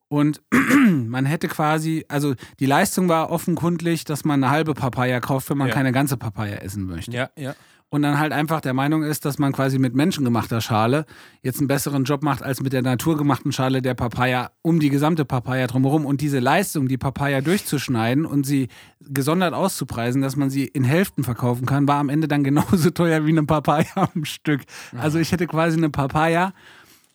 Und 0.08 0.42
man 0.52 1.26
hätte 1.26 1.48
quasi, 1.48 2.06
also 2.08 2.36
die 2.60 2.68
Leistung 2.68 3.10
war 3.10 3.32
offenkundig, 3.32 4.06
dass 4.06 4.24
man 4.24 4.44
eine 4.44 4.52
halbe 4.52 4.76
Papaya 4.76 5.20
kauft, 5.20 5.50
wenn 5.50 5.58
man 5.58 5.70
Ja. 5.70 5.74
keine 5.74 5.92
ganze 5.92 6.18
Papaya 6.18 6.58
essen 6.58 6.86
möchte. 6.86 7.12
Ja, 7.12 7.30
ja. 7.36 7.56
Und 7.96 8.02
dann 8.02 8.20
halt 8.20 8.34
einfach 8.34 8.60
der 8.60 8.74
Meinung 8.74 9.04
ist, 9.04 9.24
dass 9.24 9.39
man 9.39 9.54
quasi 9.54 9.80
mit 9.80 9.96
menschengemachter 9.96 10.60
Schale 10.60 11.06
jetzt 11.43 11.60
einen 11.60 11.70
besseren 11.70 12.04
Job 12.04 12.24
macht 12.24 12.43
als 12.43 12.62
mit 12.62 12.74
der 12.74 12.82
naturgemachten 12.82 13.54
Schale 13.54 13.82
der 13.82 13.93
Papaya 13.93 14.52
um 14.62 14.82
die 14.82 14.89
gesamte 14.89 15.24
Papaya 15.24 15.66
drumherum. 15.66 16.06
Und 16.06 16.20
diese 16.20 16.39
Leistung, 16.39 16.89
die 16.89 16.98
Papaya 16.98 17.39
durchzuschneiden 17.39 18.26
und 18.26 18.46
sie 18.46 18.68
gesondert 19.00 19.54
auszupreisen, 19.54 20.22
dass 20.22 20.36
man 20.36 20.50
sie 20.50 20.66
in 20.66 20.84
Hälften 20.84 21.24
verkaufen 21.24 21.66
kann, 21.66 21.88
war 21.88 22.00
am 22.00 22.10
Ende 22.10 22.28
dann 22.28 22.43
genauso 22.43 22.89
teuer 22.91 23.26
wie 23.26 23.30
eine 23.30 23.46
Papaya 23.46 24.10
am 24.14 24.26
Stück. 24.26 24.64
Also 24.98 25.18
ich 25.18 25.32
hätte 25.32 25.48
quasi 25.48 25.78
eine 25.78 25.89
Papaya 25.89 26.52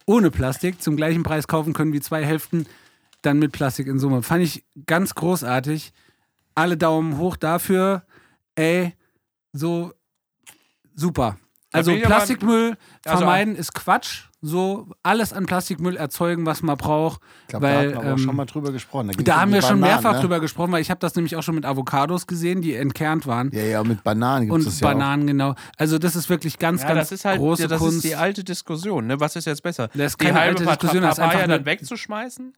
ohne 0.07 0.31
Plastik 0.31 0.81
zum 0.81 0.97
gleichen 0.97 1.25
Preis 1.25 1.47
kaufen 1.47 1.75
können 1.75 1.93
wie 1.93 2.01
zwei 2.01 2.25
Hälften 2.25 2.65
dann 3.21 3.39
mit 3.39 3.53
Plastik 3.53 3.87
in 3.87 3.99
Summe. 3.99 4.23
Fand 4.23 4.43
ich 4.43 4.65
ganz 4.87 5.15
großartig. 5.15 5.93
Alle 6.55 6.79
Daumen 6.79 7.19
hoch 7.19 7.37
dafür. 7.37 8.03
Ey, 8.55 8.95
so 9.53 9.93
super. 11.01 11.37
Also 11.73 11.93
ich 11.93 12.05
aber- 12.05 12.15
Plastikmüll 12.17 12.77
Also- 13.05 13.19
vermeiden 13.19 13.57
ist 13.57 13.75
Quatsch. 13.75 14.25
So 14.43 14.89
alles 15.03 15.35
an 15.35 15.45
Plastikmüll 15.45 15.97
erzeugen, 15.99 16.47
was 16.47 16.63
man 16.63 16.79
braucht. 16.79 17.21
Ich 17.43 17.49
glaube, 17.49 17.67
da 17.67 17.73
hatten 17.75 17.91
wir 17.91 17.99
auch 17.99 18.05
ähm, 18.05 18.19
schon 18.19 18.35
mal 18.37 18.47
drüber 18.47 18.73
gesprochen. 18.73 19.11
Da 19.23 19.35
um 19.35 19.41
haben 19.43 19.53
wir 19.53 19.61
schon 19.61 19.79
Bananen, 19.81 20.03
mehrfach 20.03 20.15
ne? 20.15 20.21
drüber 20.21 20.41
gesprochen, 20.41 20.73
weil 20.73 20.81
ich 20.81 20.91
habe 20.91 20.99
das 20.99 21.15
nämlich 21.15 21.37
auch 21.37 21.43
schon 21.43 21.55
mit 21.57 21.67
Avocados 21.67 22.27
gesehen, 22.27 22.63
die 22.63 22.75
entkernt 22.75 23.27
waren. 23.27 23.51
Ja, 23.53 23.63
ja, 23.63 23.85
mit 23.85 24.03
Bananen 24.03 24.49
gibt 24.49 24.59
es 24.61 24.65
und 24.67 24.73
das 24.73 24.81
ja 24.81 24.89
Bananen, 24.89 25.27
genau. 25.27 25.55
Also 25.77 25.99
das 25.99 26.17
ist 26.17 26.31
wirklich 26.31 26.59
ganz, 26.59 26.81
Ja, 26.81 26.89
ganz 26.89 27.01
das 27.01 27.13
ist 27.13 27.27
halt 27.27 27.39
große 27.39 27.69
das 27.69 27.79
Kunst. 27.79 27.97
ist 27.97 28.05
die 28.05 28.17
alte 28.17 28.43
Diskussion. 28.43 29.09
Ne? 29.09 29.21
Was 29.21 29.37
ist 29.37 29.45
jetzt 29.45 29.63
besser? 29.63 29.89
Das 29.89 30.13
ist 30.13 30.21
die 30.23 30.25
keine 30.25 30.41
halbe 30.41 30.59
alte 30.61 30.71
Diskussion, 30.71 31.03
das 31.03 31.19
einfach 31.19 31.47
dann 31.47 31.67
wegzuschmeißen? 31.67 32.55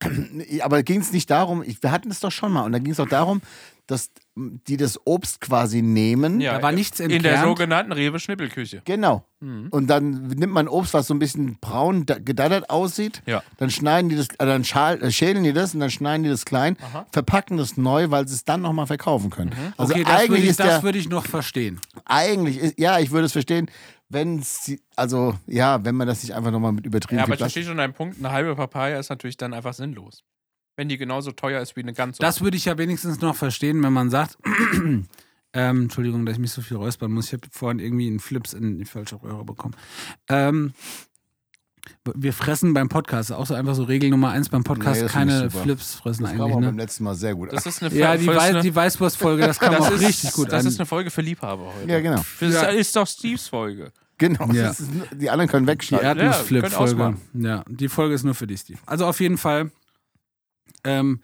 auch. 0.04 0.64
Aber 0.64 0.84
ging 0.84 1.00
es 1.00 1.12
nicht 1.12 1.28
darum, 1.30 1.64
ich, 1.64 1.82
wir 1.82 1.90
hatten 1.90 2.12
es 2.12 2.20
doch 2.20 2.30
schon 2.30 2.52
mal, 2.52 2.62
und 2.62 2.70
da 2.70 2.78
ging 2.78 2.92
es 2.92 3.00
auch 3.00 3.08
darum, 3.08 3.40
dass 3.88 4.10
die 4.36 4.76
das 4.76 5.00
Obst 5.04 5.40
quasi 5.40 5.82
nehmen. 5.82 6.40
Ja, 6.40 6.52
Da 6.58 6.62
war 6.62 6.70
nichts 6.70 7.00
In 7.00 7.08
der 7.08 7.16
entkernt. 7.16 7.42
sogenannten 7.42 7.90
Rewe-Schnippelküche. 7.92 8.82
Genau. 8.84 9.24
Mhm. 9.40 9.66
Und 9.70 9.88
dann 9.88 10.28
nimmt 10.28 10.52
man 10.52 10.68
Obst, 10.68 10.94
was 10.94 11.08
so 11.08 11.14
ein 11.14 11.18
bisschen 11.18 11.58
braun 11.60 12.06
da- 12.06 12.18
gedattert 12.20 12.70
aussieht. 12.70 13.22
Ja. 13.26 13.42
Dann 13.56 13.70
schneiden 13.70 14.08
die 14.08 14.14
das, 14.16 14.28
äh, 14.28 14.46
dann 14.46 14.62
schal, 14.64 15.02
äh, 15.02 15.10
schälen 15.10 15.42
die 15.42 15.52
das 15.52 15.74
und 15.74 15.80
dann 15.80 15.90
schneiden 15.90 16.22
die 16.22 16.28
das 16.30 16.44
klein, 16.44 16.76
verpacken 17.10 17.56
das 17.56 17.76
neu, 17.76 18.10
weil 18.10 18.28
sie 18.28 18.34
es 18.36 18.44
dann 18.44 18.60
nochmal 18.62 18.86
verkaufen 18.86 19.30
können. 19.30 19.52
Also 19.76 19.92
okay, 19.94 20.04
das, 20.04 20.12
würde 20.12 20.20
eigentlich 20.22 20.44
ich, 20.44 20.50
ist 20.50 20.60
das 20.60 20.66
der, 20.68 20.82
würde 20.84 20.98
ich 20.98 21.08
noch 21.08 21.26
verstehen. 21.26 21.80
eigentlich 22.04 22.58
ist, 22.58 22.78
ja, 22.78 23.00
ich 23.00 23.10
würde 23.10 23.26
es 23.26 23.32
verstehen, 23.32 23.68
wenn 24.10 24.40
sie, 24.42 24.80
also 24.96 25.34
ja, 25.46 25.84
wenn 25.84 25.94
man 25.94 26.06
das 26.06 26.22
nicht 26.22 26.34
einfach 26.34 26.50
nochmal 26.50 26.72
mit 26.72 26.86
übertrieben 26.86 27.18
Ja, 27.18 27.24
aber 27.24 27.34
ich 27.34 27.40
verstehe 27.40 27.64
schon 27.64 27.76
deinen 27.76 27.92
Punkt. 27.94 28.18
Eine 28.18 28.30
halbe 28.32 28.54
Papaya 28.54 28.98
ist 28.98 29.08
natürlich 29.10 29.36
dann 29.36 29.52
einfach 29.52 29.74
sinnlos. 29.74 30.22
Wenn 30.78 30.88
die 30.88 30.96
genauso 30.96 31.32
teuer 31.32 31.60
ist 31.60 31.74
wie 31.74 31.80
eine 31.82 31.92
ganze. 31.92 32.20
Das 32.20 32.40
würde 32.40 32.56
ich 32.56 32.64
ja 32.66 32.78
wenigstens 32.78 33.20
noch 33.20 33.34
verstehen, 33.34 33.82
wenn 33.82 33.92
man 33.92 34.10
sagt, 34.10 34.38
ähm, 35.52 35.82
Entschuldigung, 35.82 36.24
dass 36.24 36.34
ich 36.34 36.38
mich 36.40 36.52
so 36.52 36.62
viel 36.62 36.76
räuspern 36.76 37.10
muss. 37.10 37.26
Ich 37.26 37.32
habe 37.32 37.42
vorhin 37.50 37.80
irgendwie 37.80 38.06
einen 38.06 38.20
Flips 38.20 38.52
in 38.52 38.78
die 38.78 38.84
falsche 38.84 39.20
Röhre 39.20 39.44
bekommen. 39.44 39.74
Ähm, 40.28 40.72
wir 42.14 42.32
fressen 42.32 42.74
beim 42.74 42.88
Podcast, 42.88 43.32
auch 43.32 43.46
so 43.46 43.54
einfach 43.54 43.74
so 43.74 43.82
Regel 43.82 44.10
Nummer 44.10 44.30
eins 44.30 44.50
beim 44.50 44.62
Podcast, 44.62 44.96
Nee, 44.98 45.02
das 45.02 45.12
keine. 45.12 45.50
Flips 45.50 45.94
fressen 45.96 46.22
Das 46.24 46.32
eigentlich. 46.32 46.52
auch 46.54 46.60
Ne? 46.60 46.66
beim 46.66 46.78
letzten 46.78 47.02
Mal 47.04 47.14
sehr 47.14 47.34
gut. 47.34 47.52
das 47.52 47.66
ist 47.66 47.82
eine 47.82 47.92
Ja, 47.94 48.16
die, 48.16 48.26
das 48.26 48.34
ist 48.36 48.40
Wei 48.40 48.48
eine- 48.50 48.62
die 48.62 48.74
Weißwurst-Folge, 48.74 49.46
das 49.46 49.58
kam 49.58 49.72
das 49.76 49.80
auch 49.86 49.90
ist, 49.92 50.00
richtig 50.06 50.32
gut 50.32 50.52
Das 50.52 50.60
an. 50.64 50.66
ist 50.70 50.78
eine 50.78 50.86
Folge 50.86 51.10
für 51.10 51.22
Liebhaber 51.22 51.72
heute. 51.74 51.90
ja, 51.90 52.00
genau. 52.00 52.22
Das 52.40 52.54
Ja. 52.54 52.62
ist 52.68 52.94
doch 52.94 53.06
Steves 53.06 53.48
Folge. 53.48 53.90
Genau. 54.18 54.46
Ja. 54.52 54.64
Das 54.68 54.80
ist, 54.80 54.90
die 55.12 55.30
anderen 55.30 55.48
können 55.48 55.66
Die 55.66 55.72
wegschalten. 55.72 56.06
können 56.08 56.20
Erdnussflip-Folge. 56.20 56.76
ausmachen. 56.78 57.20
Ja, 57.34 57.64
die 57.68 57.88
Folge 57.88 58.14
ist 58.14 58.24
nur 58.24 58.34
für 58.34 58.46
dich, 58.46 58.60
Steve. 58.60 58.78
Also 58.84 59.06
auf 59.06 59.18
jeden 59.20 59.38
Fall, 59.38 59.70
ähm, 60.84 61.20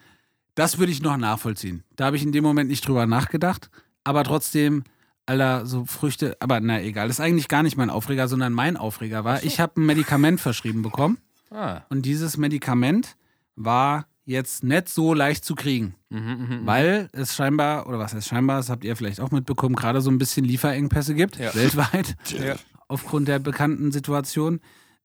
das 0.55 0.79
würde 0.79 0.93
ich 0.93 1.03
noch 1.03 1.17
nachvollziehen. 1.17 1.83
Da 1.97 2.07
habe 2.07 2.17
ich 2.17 2.23
in 2.23 2.33
dem 2.33 2.45
Moment 2.45 2.71
nicht 2.71 2.87
drüber 2.87 3.07
nachgedacht, 3.07 3.71
aber 4.05 4.23
trotzdem, 4.25 4.85
Alter, 5.27 5.67
so 5.67 5.85
Früchte, 5.85 6.37
aber 6.41 6.61
na 6.61 6.81
egal, 6.83 7.09
das 7.09 7.17
ist 7.19 7.25
eigentlich 7.25 7.49
gar 7.49 7.63
nicht 7.63 7.77
mein 7.77 7.91
Aufreger, 7.91 8.29
sondern 8.29 8.53
mein 8.53 8.77
Aufreger 8.77 9.25
war, 9.25 9.43
ich 9.43 9.59
habe 9.61 9.81
ein 9.81 9.87
Medikament 9.87 10.41
verschrieben 10.41 10.83
bekommen 10.83 11.19
Ah. 11.51 11.83
und 11.89 12.03
dieses 12.07 12.37
Medikament 12.37 13.17
war 13.57 14.07
jetzt 14.27 14.65
nicht 14.65 14.89
so 14.89 15.13
leicht 15.15 15.45
zu 15.45 15.55
kriegen, 15.55 15.95
Mhm, 16.11 16.19
mhm, 16.21 16.27
mhm. 16.61 16.67
weil 16.67 17.09
es 17.13 17.35
scheinbar, 17.35 17.87
oder 17.89 17.99
was 17.99 18.15
heißt 18.15 18.29
scheinbar, 18.29 18.57
das 18.59 18.71
habt 18.71 18.85
ihr 18.85 18.97
vielleicht 18.97 19.21
auch 19.21 19.31
mitbekommen, 19.33 19.75
gerade 19.77 20.01
so 20.01 20.11
ein 20.11 20.19
bisschen 20.19 20.45
Lieferengpässe 20.45 21.15
gibt, 21.15 21.37
Ja. 21.39 21.55
weltweit 21.55 22.17
Ja. 22.31 22.57
aufgrund 22.89 23.29
der 23.29 23.39
bekannten 23.39 23.93
Situation. 23.93 24.61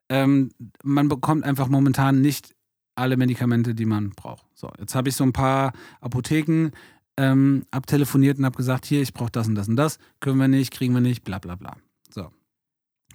Ähm, 0.09 0.51
man 0.83 1.07
bekommt 1.09 1.43
einfach 1.43 1.67
momentan 1.67 2.21
nicht 2.21 2.55
alle 2.99 3.17
Medikamente, 3.17 3.73
die 3.73 3.85
man 3.85 4.11
braucht. 4.11 4.45
So, 4.53 4.71
jetzt 4.79 4.95
habe 4.95 5.09
ich 5.09 5.15
so 5.15 5.23
ein 5.23 5.33
paar 5.33 5.73
Apotheken 6.01 6.71
ähm, 7.17 7.65
abtelefoniert 7.71 8.37
und 8.37 8.45
habe 8.45 8.57
gesagt, 8.57 8.85
hier, 8.85 9.01
ich 9.01 9.13
brauche 9.13 9.31
das 9.31 9.47
und 9.47 9.55
das 9.55 9.67
und 9.67 9.75
das, 9.75 9.99
können 10.19 10.39
wir 10.39 10.47
nicht, 10.47 10.71
kriegen 10.71 10.93
wir 10.93 11.01
nicht, 11.01 11.23
bla 11.23 11.39
bla 11.39 11.55
bla. 11.55 11.75
So. 12.09 12.31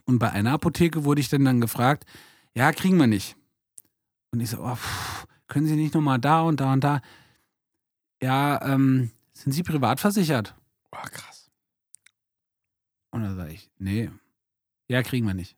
Und 0.05 0.19
bei 0.19 0.31
einer 0.31 0.53
Apotheke 0.53 1.05
wurde 1.05 1.21
ich 1.21 1.29
dann, 1.29 1.45
dann 1.45 1.61
gefragt, 1.61 2.05
ja, 2.55 2.73
kriegen 2.73 2.99
wir 2.99 3.07
nicht. 3.07 3.37
Und 4.31 4.41
ich 4.41 4.51
so, 4.51 4.59
oh, 4.63 4.75
pff, 4.75 5.27
können 5.47 5.67
Sie 5.67 5.77
nicht 5.77 5.95
nochmal 5.95 6.19
da 6.19 6.43
und 6.43 6.61
da 6.61 6.73
und 6.73 6.83
da? 6.83 7.01
Ja, 8.23 8.61
ähm, 8.63 9.11
sind 9.33 9.53
Sie 9.53 9.63
privat 9.63 10.01
versichert? 10.01 10.55
Oh, 10.93 11.09
krass. 11.11 11.51
Und 13.11 13.23
dann 13.23 13.37
sage 13.37 13.53
ich, 13.53 13.71
nee. 13.79 14.11
Ja, 14.89 15.03
kriegen 15.03 15.27
wir 15.27 15.35
nicht. 15.35 15.57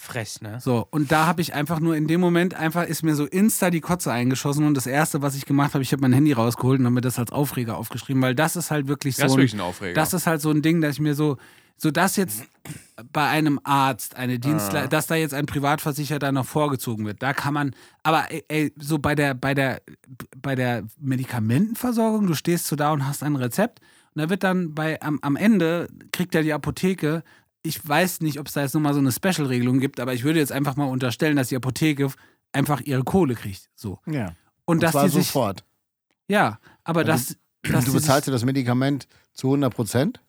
Frech, 0.00 0.40
ne? 0.42 0.58
So, 0.60 0.86
und 0.92 1.10
da 1.10 1.26
habe 1.26 1.42
ich 1.42 1.54
einfach 1.54 1.80
nur 1.80 1.96
in 1.96 2.06
dem 2.06 2.20
Moment 2.20 2.54
einfach 2.54 2.84
ist 2.84 3.02
mir 3.02 3.16
so 3.16 3.26
insta 3.26 3.68
die 3.70 3.80
Kotze 3.80 4.12
eingeschossen 4.12 4.64
und 4.64 4.74
das 4.76 4.86
erste, 4.86 5.22
was 5.22 5.34
ich 5.34 5.44
gemacht 5.44 5.74
habe, 5.74 5.82
ich 5.82 5.90
habe 5.90 6.00
mein 6.02 6.12
Handy 6.12 6.32
rausgeholt 6.32 6.78
und 6.78 6.86
habe 6.86 6.94
mir 6.94 7.00
das 7.00 7.18
als 7.18 7.32
Aufreger 7.32 7.76
aufgeschrieben, 7.76 8.22
weil 8.22 8.36
das 8.36 8.54
ist 8.54 8.70
halt 8.70 8.86
wirklich 8.86 9.16
so 9.16 9.22
Das 9.22 9.32
ist 9.32 9.34
ein, 9.34 9.38
wirklich 9.38 9.54
ein 9.54 9.60
Aufreger. 9.60 9.94
das 9.94 10.12
ist 10.14 10.26
halt 10.28 10.40
so 10.40 10.50
ein 10.50 10.62
Ding, 10.62 10.80
dass 10.80 10.92
ich 10.94 11.00
mir 11.00 11.14
so 11.16 11.36
so 11.80 11.90
dass 11.92 12.16
jetzt 12.16 12.42
bei 13.12 13.28
einem 13.28 13.60
Arzt 13.64 14.14
eine 14.16 14.34
Ah. 14.34 14.38
Dienstleistung, 14.38 14.90
dass 14.90 15.06
da 15.08 15.14
jetzt 15.16 15.34
ein 15.34 15.46
Privatversicherter 15.46 16.30
noch 16.32 16.46
vorgezogen 16.46 17.04
wird, 17.04 17.20
da 17.22 17.32
kann 17.32 17.54
man, 17.54 17.74
aber 18.04 18.30
ey, 18.30 18.44
ey, 18.48 18.72
so 18.78 18.98
bei 18.98 19.14
der 19.16 19.34
bei 19.34 19.52
der 19.54 19.80
bei 20.40 20.54
der 20.54 20.84
Medikamentenversorgung, 21.00 22.26
du 22.26 22.34
stehst 22.34 22.66
so 22.66 22.76
da 22.76 22.92
und 22.92 23.06
hast 23.06 23.22
ein 23.22 23.36
Rezept 23.36 23.80
und 24.14 24.22
da 24.22 24.30
wird 24.30 24.42
dann 24.44 24.74
bei 24.74 25.00
am, 25.02 25.18
am 25.22 25.36
Ende 25.36 25.88
kriegt 26.12 26.34
ja 26.34 26.42
die 26.42 26.52
Apotheke 26.52 27.22
ich 27.62 27.86
weiß 27.86 28.20
nicht, 28.20 28.38
ob 28.38 28.46
es 28.46 28.52
da 28.54 28.62
jetzt 28.62 28.74
nochmal 28.74 28.94
so 28.94 29.00
eine 29.00 29.12
Special-Regelung 29.12 29.80
gibt, 29.80 30.00
aber 30.00 30.14
ich 30.14 30.24
würde 30.24 30.38
jetzt 30.38 30.52
einfach 30.52 30.76
mal 30.76 30.86
unterstellen, 30.86 31.36
dass 31.36 31.48
die 31.48 31.56
Apotheke 31.56 32.08
einfach 32.52 32.80
ihre 32.80 33.04
Kohle 33.04 33.34
kriegt. 33.34 33.68
So. 33.74 33.98
Ja. 34.06 34.26
Und, 34.64 34.76
Und 34.76 34.82
dass 34.82 34.92
zwar 34.92 35.08
sich. 35.08 35.26
sofort. 35.26 35.64
Ja, 36.28 36.58
aber 36.84 37.00
Also, 37.00 37.34
dass. 37.64 37.72
dass 37.72 37.84
du 37.86 37.92
bezahlst 37.92 38.26
ja 38.28 38.32
das 38.32 38.44
Medikament 38.44 39.06
zu 39.32 39.48
100 39.48 39.74
Prozent. 39.74 40.20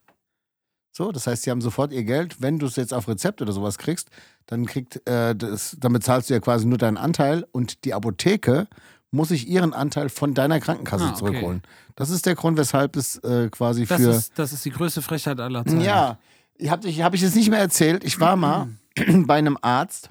So, 0.91 1.11
das 1.11 1.27
heißt, 1.27 1.43
sie 1.43 1.51
haben 1.51 1.61
sofort 1.61 1.93
ihr 1.93 2.03
Geld. 2.03 2.41
Wenn 2.41 2.59
du 2.59 2.65
es 2.65 2.75
jetzt 2.75 2.93
auf 2.93 3.07
Rezept 3.07 3.41
oder 3.41 3.53
sowas 3.53 3.77
kriegst, 3.77 4.09
dann 4.47 4.65
kriegt 4.65 5.07
äh, 5.07 5.35
das, 5.35 5.77
dann 5.79 5.93
bezahlst 5.93 6.29
du 6.29 6.33
ja 6.33 6.39
quasi 6.39 6.65
nur 6.65 6.77
deinen 6.77 6.97
Anteil 6.97 7.45
und 7.51 7.85
die 7.85 7.93
Apotheke 7.93 8.67
muss 9.11 9.29
sich 9.29 9.47
ihren 9.47 9.73
Anteil 9.73 10.09
von 10.09 10.33
deiner 10.33 10.59
Krankenkasse 10.59 11.05
Ah, 11.05 11.09
okay. 11.09 11.17
zurückholen. 11.19 11.61
Das 11.95 12.09
ist 12.09 12.25
der 12.25 12.35
Grund, 12.35 12.57
weshalb 12.57 12.95
es 12.95 13.17
äh, 13.23 13.49
quasi 13.49 13.85
das, 13.85 14.01
für. 14.01 14.09
ist, 14.09 14.37
das 14.39 14.51
ist 14.53 14.65
die 14.65 14.71
größte 14.71 15.01
Frechheit 15.01 15.39
aller 15.39 15.63
Zeiten. 15.65 15.81
Ja, 15.81 16.19
ich 16.59 16.69
habe 16.69 16.87
hab 16.89 17.13
ich 17.13 17.23
es 17.23 17.33
nicht 17.35 17.49
mehr 17.49 17.59
erzählt. 17.59 18.03
Ich 18.03 18.19
war 18.19 18.35
mal 18.35 18.67
bei 19.25 19.35
einem 19.37 19.57
Arzt, 19.61 20.09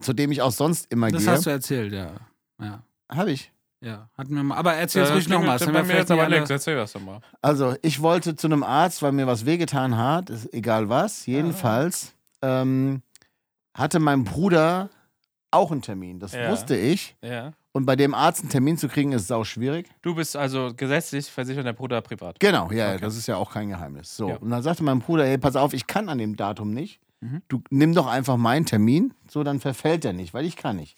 zu 0.00 0.12
dem 0.12 0.30
ich 0.30 0.42
auch 0.42 0.52
sonst 0.52 0.90
immer 0.92 1.10
Das 1.10 1.22
gehe. 1.24 1.32
hast 1.32 1.46
du 1.46 1.50
erzählt, 1.50 1.92
ja. 1.92 2.12
Ja. 2.60 2.82
Habe 3.10 3.32
ich. 3.32 3.50
Ja, 3.80 4.08
hatten 4.16 4.34
wir 4.34 4.42
mal. 4.42 4.56
Aber 4.56 4.74
erzähl 4.74 5.02
Äh, 5.04 5.12
ruhig 5.12 5.28
nochmal. 5.28 5.58
bei 5.58 5.82
mir 5.82 5.94
jetzt 5.96 6.10
aber 6.10 6.28
nichts. 6.28 6.48
Erzähl 6.48 6.76
das 6.76 6.92
doch 6.92 7.00
mal. 7.02 7.20
Also, 7.42 7.76
ich 7.82 8.00
wollte 8.00 8.34
zu 8.36 8.46
einem 8.46 8.62
Arzt, 8.62 9.02
weil 9.02 9.12
mir 9.12 9.26
was 9.26 9.44
wehgetan 9.44 9.98
hat, 9.98 10.30
ist 10.30 10.52
egal 10.54 10.88
was. 10.88 11.26
Jedenfalls 11.26 12.14
ähm, 12.40 13.02
hatte 13.74 13.98
mein 14.00 14.24
Bruder 14.24 14.88
auch 15.50 15.70
einen 15.70 15.82
Termin. 15.82 16.18
Das 16.18 16.32
Ja. 16.32 16.50
wusste 16.50 16.76
ich. 16.76 17.14
Ja. 17.22 17.52
Und 17.76 17.86
bei 17.86 17.96
dem 17.96 18.14
Arzt 18.14 18.40
einen 18.42 18.50
Termin 18.50 18.78
zu 18.78 18.86
kriegen, 18.88 19.10
ist 19.10 19.26
sau 19.26 19.42
schwierig. 19.42 19.88
Du 20.00 20.14
bist 20.14 20.36
also 20.36 20.72
gesetzlich 20.76 21.26
versichert, 21.28 21.66
der 21.66 21.72
Bruder 21.72 22.00
privat. 22.02 22.38
Genau, 22.38 22.70
ja, 22.70 22.76
ja, 22.76 22.92
Okay. 22.92 23.00
das 23.00 23.16
ist 23.16 23.26
ja 23.26 23.36
auch 23.36 23.52
kein 23.52 23.68
Geheimnis. 23.68 24.16
So, 24.16 24.28
Ja. 24.28 24.36
und 24.36 24.48
dann 24.50 24.62
sagte 24.62 24.84
mein 24.84 25.00
Bruder, 25.00 25.26
hey, 25.26 25.38
pass 25.38 25.56
auf, 25.56 25.74
ich 25.74 25.88
kann 25.88 26.08
an 26.08 26.18
dem 26.18 26.36
Datum 26.36 26.70
nicht. 26.72 27.00
Mhm. 27.20 27.42
Du 27.48 27.62
nimm 27.70 27.92
doch 27.92 28.06
einfach 28.06 28.36
meinen 28.36 28.64
Termin, 28.64 29.12
so 29.28 29.42
dann 29.42 29.58
verfällt 29.58 30.04
der 30.04 30.12
nicht, 30.12 30.32
weil 30.34 30.44
ich 30.44 30.56
kann 30.56 30.76
nicht. 30.76 30.96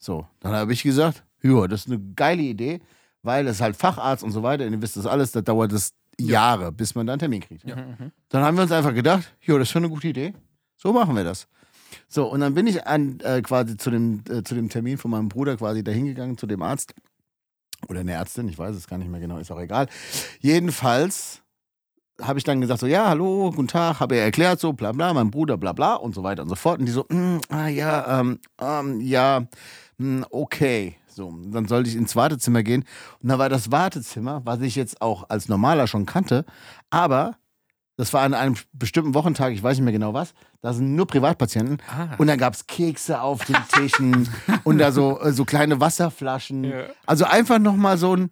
So, 0.00 0.26
dann 0.40 0.52
habe 0.54 0.72
ich 0.72 0.82
gesagt, 0.82 1.22
ja, 1.42 1.68
das 1.68 1.82
ist 1.82 1.86
eine 1.92 2.00
geile 2.16 2.42
Idee, 2.42 2.80
weil 3.22 3.46
es 3.46 3.60
halt 3.60 3.76
Facharzt 3.76 4.24
und 4.24 4.32
so 4.32 4.42
weiter, 4.42 4.66
und 4.66 4.72
ihr 4.72 4.82
wisst 4.82 4.96
das 4.96 5.06
alles, 5.06 5.30
da 5.30 5.40
dauert 5.40 5.72
es 5.72 5.92
Jahre, 6.20 6.72
bis 6.72 6.96
man 6.96 7.06
da 7.06 7.12
einen 7.12 7.20
Termin 7.20 7.42
kriegt. 7.42 7.64
Mhm. 7.64 8.10
Dann 8.28 8.42
haben 8.42 8.56
wir 8.56 8.62
uns 8.62 8.72
einfach 8.72 8.92
gedacht, 8.94 9.32
ja, 9.42 9.54
das 9.54 9.68
ist 9.68 9.70
schon 9.72 9.84
eine 9.84 9.92
gute 9.92 10.08
Idee. 10.08 10.34
So 10.76 10.92
machen 10.92 11.14
wir 11.14 11.22
das. 11.22 11.46
So, 12.08 12.26
und 12.26 12.40
dann 12.40 12.54
bin 12.54 12.66
ich 12.66 12.86
an, 12.86 13.20
äh, 13.20 13.42
quasi 13.42 13.76
zu 13.76 13.90
dem, 13.90 14.22
äh, 14.28 14.42
zu 14.42 14.54
dem 14.54 14.68
Termin 14.68 14.98
von 14.98 15.10
meinem 15.10 15.28
Bruder 15.28 15.56
quasi 15.56 15.82
dahingegangen, 15.82 16.38
zu 16.38 16.46
dem 16.46 16.62
Arzt. 16.62 16.94
Oder 17.88 18.00
eine 18.00 18.12
Ärztin, 18.12 18.48
ich 18.48 18.58
weiß 18.58 18.74
es 18.74 18.88
gar 18.88 18.98
nicht 18.98 19.10
mehr 19.10 19.20
genau, 19.20 19.38
ist 19.38 19.52
auch 19.52 19.60
egal. 19.60 19.86
Jedenfalls 20.40 21.42
habe 22.20 22.38
ich 22.38 22.44
dann 22.44 22.60
gesagt, 22.60 22.80
so, 22.80 22.86
ja, 22.86 23.08
hallo, 23.08 23.52
guten 23.54 23.68
Tag, 23.68 24.00
habe 24.00 24.16
er 24.16 24.24
erklärt, 24.24 24.58
so, 24.60 24.72
bla 24.72 24.92
bla, 24.92 25.14
mein 25.14 25.30
Bruder, 25.30 25.56
bla 25.56 25.72
bla 25.72 25.94
und 25.94 26.14
so 26.14 26.22
weiter 26.22 26.42
und 26.42 26.48
so 26.48 26.56
fort. 26.56 26.80
Und 26.80 26.86
die 26.86 26.92
so, 26.92 27.06
mm, 27.08 27.40
ah 27.48 27.68
ja, 27.68 28.20
ähm, 28.20 28.40
ähm, 28.60 29.00
ja, 29.00 29.46
mm, 29.98 30.22
okay. 30.30 30.96
So, 31.06 31.32
dann 31.50 31.66
sollte 31.66 31.90
ich 31.90 31.96
ins 31.96 32.14
Wartezimmer 32.14 32.62
gehen. 32.62 32.84
Und 33.22 33.28
da 33.28 33.38
war 33.38 33.48
das 33.48 33.72
Wartezimmer, 33.72 34.42
was 34.44 34.60
ich 34.60 34.76
jetzt 34.76 35.02
auch 35.02 35.28
als 35.28 35.48
normaler 35.48 35.86
schon 35.86 36.06
kannte, 36.06 36.44
aber 36.90 37.36
das 37.98 38.12
war 38.12 38.22
an 38.22 38.32
einem 38.32 38.54
bestimmten 38.72 39.12
Wochentag, 39.12 39.52
ich 39.52 39.60
weiß 39.60 39.76
nicht 39.76 39.84
mehr 39.84 39.92
genau 39.92 40.14
was, 40.14 40.32
da 40.60 40.72
sind 40.72 40.94
nur 40.94 41.08
Privatpatienten. 41.08 41.82
Ah. 41.90 42.14
Und 42.16 42.28
dann 42.28 42.38
gab 42.38 42.54
es 42.54 42.64
Kekse 42.68 43.20
auf 43.20 43.44
den 43.44 43.56
Tischen 43.74 44.28
und 44.64 44.78
da 44.78 44.92
so, 44.92 45.20
äh, 45.20 45.32
so 45.32 45.44
kleine 45.44 45.80
Wasserflaschen. 45.80 46.62
Ja. 46.62 46.84
Also 47.06 47.24
einfach 47.24 47.58
nochmal 47.58 47.98
so 47.98 48.14
ein, 48.14 48.30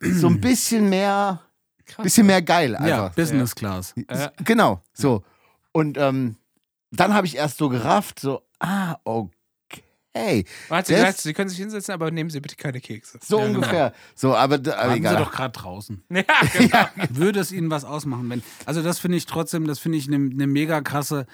so 0.00 0.26
ein 0.26 0.40
bisschen 0.40 0.90
mehr, 0.90 1.40
Krass. 1.86 2.02
bisschen 2.02 2.26
mehr 2.26 2.42
geil 2.42 2.72
Ja, 2.72 2.78
einfach. 2.80 3.14
Business 3.14 3.54
Class. 3.54 3.94
Genau, 4.44 4.82
so. 4.92 5.22
Und 5.70 5.96
ähm, 5.96 6.34
dann 6.90 7.14
habe 7.14 7.28
ich 7.28 7.36
erst 7.36 7.58
so 7.58 7.68
gerafft, 7.68 8.18
so, 8.18 8.42
ah, 8.58 8.96
okay. 9.04 9.30
Hat 10.14 10.86
sie 10.86 10.94
gesagt, 10.94 11.18
Sie 11.18 11.32
können 11.32 11.48
sich 11.48 11.58
hinsetzen, 11.58 11.94
aber 11.94 12.10
nehmen 12.10 12.30
Sie 12.30 12.40
bitte 12.40 12.56
keine 12.56 12.80
Kekse. 12.80 13.18
So 13.24 13.38
Ja, 13.38 13.46
genau. 13.46 13.58
ungefähr. 13.58 13.92
So, 14.14 14.34
aber, 14.34 14.56
aber 14.56 14.66
Waren 14.66 14.90
sie 14.92 14.96
egal. 14.98 15.16
doch 15.16 15.32
gerade 15.32 15.52
draußen. 15.52 16.02
Ja, 16.10 16.24
genau. 16.56 16.86
Würde 17.10 17.40
es 17.40 17.52
ihnen 17.52 17.70
was 17.70 17.84
ausmachen, 17.84 18.28
wenn. 18.30 18.42
Also, 18.66 18.82
das 18.82 18.98
finde 18.98 19.16
ich 19.16 19.26
trotzdem, 19.26 19.66
das 19.66 19.78
finde 19.78 19.98
ich 19.98 20.06
eine 20.08 20.18
ne 20.18 20.46
mega 20.46 20.80
krasse. 20.82 21.26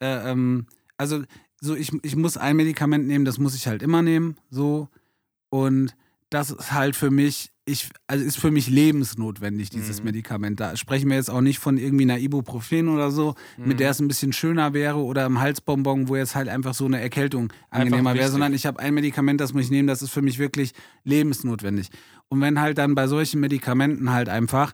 Äh, 0.00 0.30
ähm, 0.30 0.66
also, 0.98 1.22
so 1.60 1.74
ich, 1.74 1.92
ich 2.02 2.16
muss 2.16 2.36
ein 2.36 2.56
Medikament 2.56 3.06
nehmen, 3.06 3.24
das 3.24 3.38
muss 3.38 3.54
ich 3.54 3.66
halt 3.66 3.82
immer 3.82 4.02
nehmen. 4.02 4.36
So. 4.50 4.88
Und 5.48 5.94
das 6.30 6.50
ist 6.50 6.72
halt 6.72 6.96
für 6.96 7.10
mich, 7.10 7.50
ich, 7.64 7.88
also 8.06 8.24
ist 8.24 8.38
für 8.38 8.50
mich 8.50 8.68
lebensnotwendig, 8.68 9.70
dieses 9.70 9.98
Mhm. 10.00 10.04
Medikament. 10.06 10.60
Da 10.60 10.76
sprechen 10.76 11.08
wir 11.08 11.16
jetzt 11.16 11.30
auch 11.30 11.40
nicht 11.40 11.58
von 11.58 11.78
irgendwie 11.78 12.04
einer 12.04 12.18
Ibuprofen 12.18 12.88
oder 12.88 13.10
so, 13.10 13.34
Mhm. 13.56 13.68
mit 13.68 13.80
der 13.80 13.90
es 13.90 14.00
ein 14.00 14.08
bisschen 14.08 14.32
schöner 14.32 14.72
wäre 14.72 14.98
oder 14.98 15.26
im 15.26 15.40
Halsbonbon, 15.40 16.08
wo 16.08 16.16
jetzt 16.16 16.34
halt 16.34 16.48
einfach 16.48 16.74
so 16.74 16.84
eine 16.84 17.00
Erkältung 17.00 17.52
angenehmer 17.70 18.14
wäre, 18.14 18.30
sondern 18.30 18.54
ich 18.54 18.66
habe 18.66 18.78
ein 18.80 18.94
Medikament, 18.94 19.40
das 19.40 19.52
muss 19.52 19.64
ich 19.64 19.70
nehmen, 19.70 19.88
das 19.88 20.02
ist 20.02 20.10
für 20.10 20.22
mich 20.22 20.38
wirklich 20.38 20.72
lebensnotwendig. 21.04 21.88
Und 22.28 22.40
wenn 22.40 22.60
halt 22.60 22.78
dann 22.78 22.94
bei 22.94 23.06
solchen 23.06 23.40
Medikamenten 23.40 24.10
halt 24.12 24.28
einfach 24.28 24.72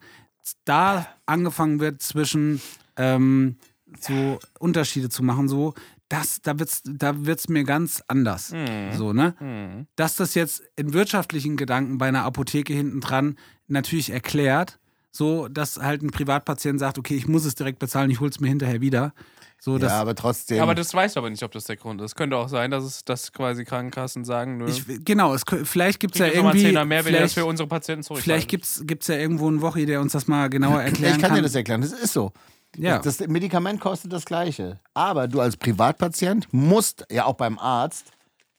da 0.64 1.06
angefangen 1.26 1.80
wird 1.80 2.02
zwischen 2.02 2.60
ähm, 2.96 3.56
so 4.00 4.38
Unterschiede 4.58 5.08
zu 5.08 5.22
machen, 5.22 5.48
so, 5.48 5.74
das, 6.12 6.42
da 6.42 6.58
wird's, 6.58 6.82
da 6.84 7.24
wird's 7.24 7.48
mir 7.48 7.64
ganz 7.64 8.02
anders. 8.06 8.50
Mhm. 8.52 8.92
So, 8.92 9.14
ne? 9.14 9.34
Mhm. 9.40 9.86
Dass 9.96 10.16
das 10.16 10.34
jetzt 10.34 10.62
in 10.76 10.92
wirtschaftlichen 10.92 11.56
Gedanken 11.56 11.96
bei 11.96 12.08
einer 12.08 12.24
Apotheke 12.24 12.74
hinten 12.74 13.00
dran 13.00 13.36
natürlich 13.66 14.10
erklärt, 14.10 14.78
so, 15.10 15.48
dass 15.48 15.78
halt 15.78 16.02
ein 16.02 16.10
Privatpatient 16.10 16.78
sagt, 16.78 16.98
okay, 16.98 17.14
ich 17.14 17.28
muss 17.28 17.46
es 17.46 17.54
direkt 17.54 17.78
bezahlen, 17.78 18.10
ich 18.10 18.20
hol's 18.20 18.40
mir 18.40 18.48
hinterher 18.48 18.82
wieder. 18.82 19.14
So, 19.58 19.78
ja, 19.78 20.00
aber 20.00 20.14
trotzdem. 20.14 20.60
Aber 20.60 20.74
das 20.74 20.92
weiß 20.92 21.16
aber 21.16 21.30
nicht, 21.30 21.44
ob 21.44 21.52
das 21.52 21.64
der 21.64 21.76
Grund 21.76 22.00
ist. 22.02 22.14
Könnte 22.14 22.36
auch 22.36 22.48
sein, 22.48 22.70
dass 22.70 22.84
es 22.84 23.04
dass 23.04 23.32
quasi 23.32 23.64
Krankenkassen 23.64 24.24
sagen, 24.24 24.58
nö. 24.58 24.66
ich, 24.68 24.84
genau, 25.04 25.34
es, 25.34 25.44
vielleicht 25.64 26.00
gibt's 26.00 26.18
ja 26.18 26.26
kriegt 26.26 26.34
jetzt 26.34 26.44
nochmal 26.44 26.56
irgendwie, 26.58 26.88
mehr, 26.88 27.04
vielleicht, 27.04 27.34
für 27.34 27.46
unsere 27.46 27.68
Patienten 27.68 28.04
vielleicht 28.16 28.48
gibt's, 28.48 28.82
gibt's 28.84 29.06
ja 29.06 29.14
irgendwo 29.14 29.48
einen 29.48 29.62
Wochi, 29.62 29.86
der 29.86 30.00
uns 30.00 30.12
das 30.12 30.26
mal 30.26 30.50
genauer 30.50 30.78
Ja, 30.78 30.82
erklären 30.82 31.14
ich 31.14 31.20
kann 31.20 31.28
kann. 31.30 31.36
dir 31.36 31.42
das 31.42 31.54
erklären. 31.54 31.80
Das 31.80 31.92
ist 31.92 32.12
so. 32.12 32.32
Ja. 32.76 32.98
Das, 32.98 33.20
Medikament 33.20 33.80
kostet 33.80 34.12
das 34.12 34.24
Gleiche. 34.24 34.80
Aber 34.94 35.28
du 35.28 35.40
als 35.40 35.56
Privatpatient 35.56 36.48
musst 36.52 37.04
ja 37.10 37.26
auch 37.26 37.34
beim 37.34 37.58
Arzt 37.58 38.12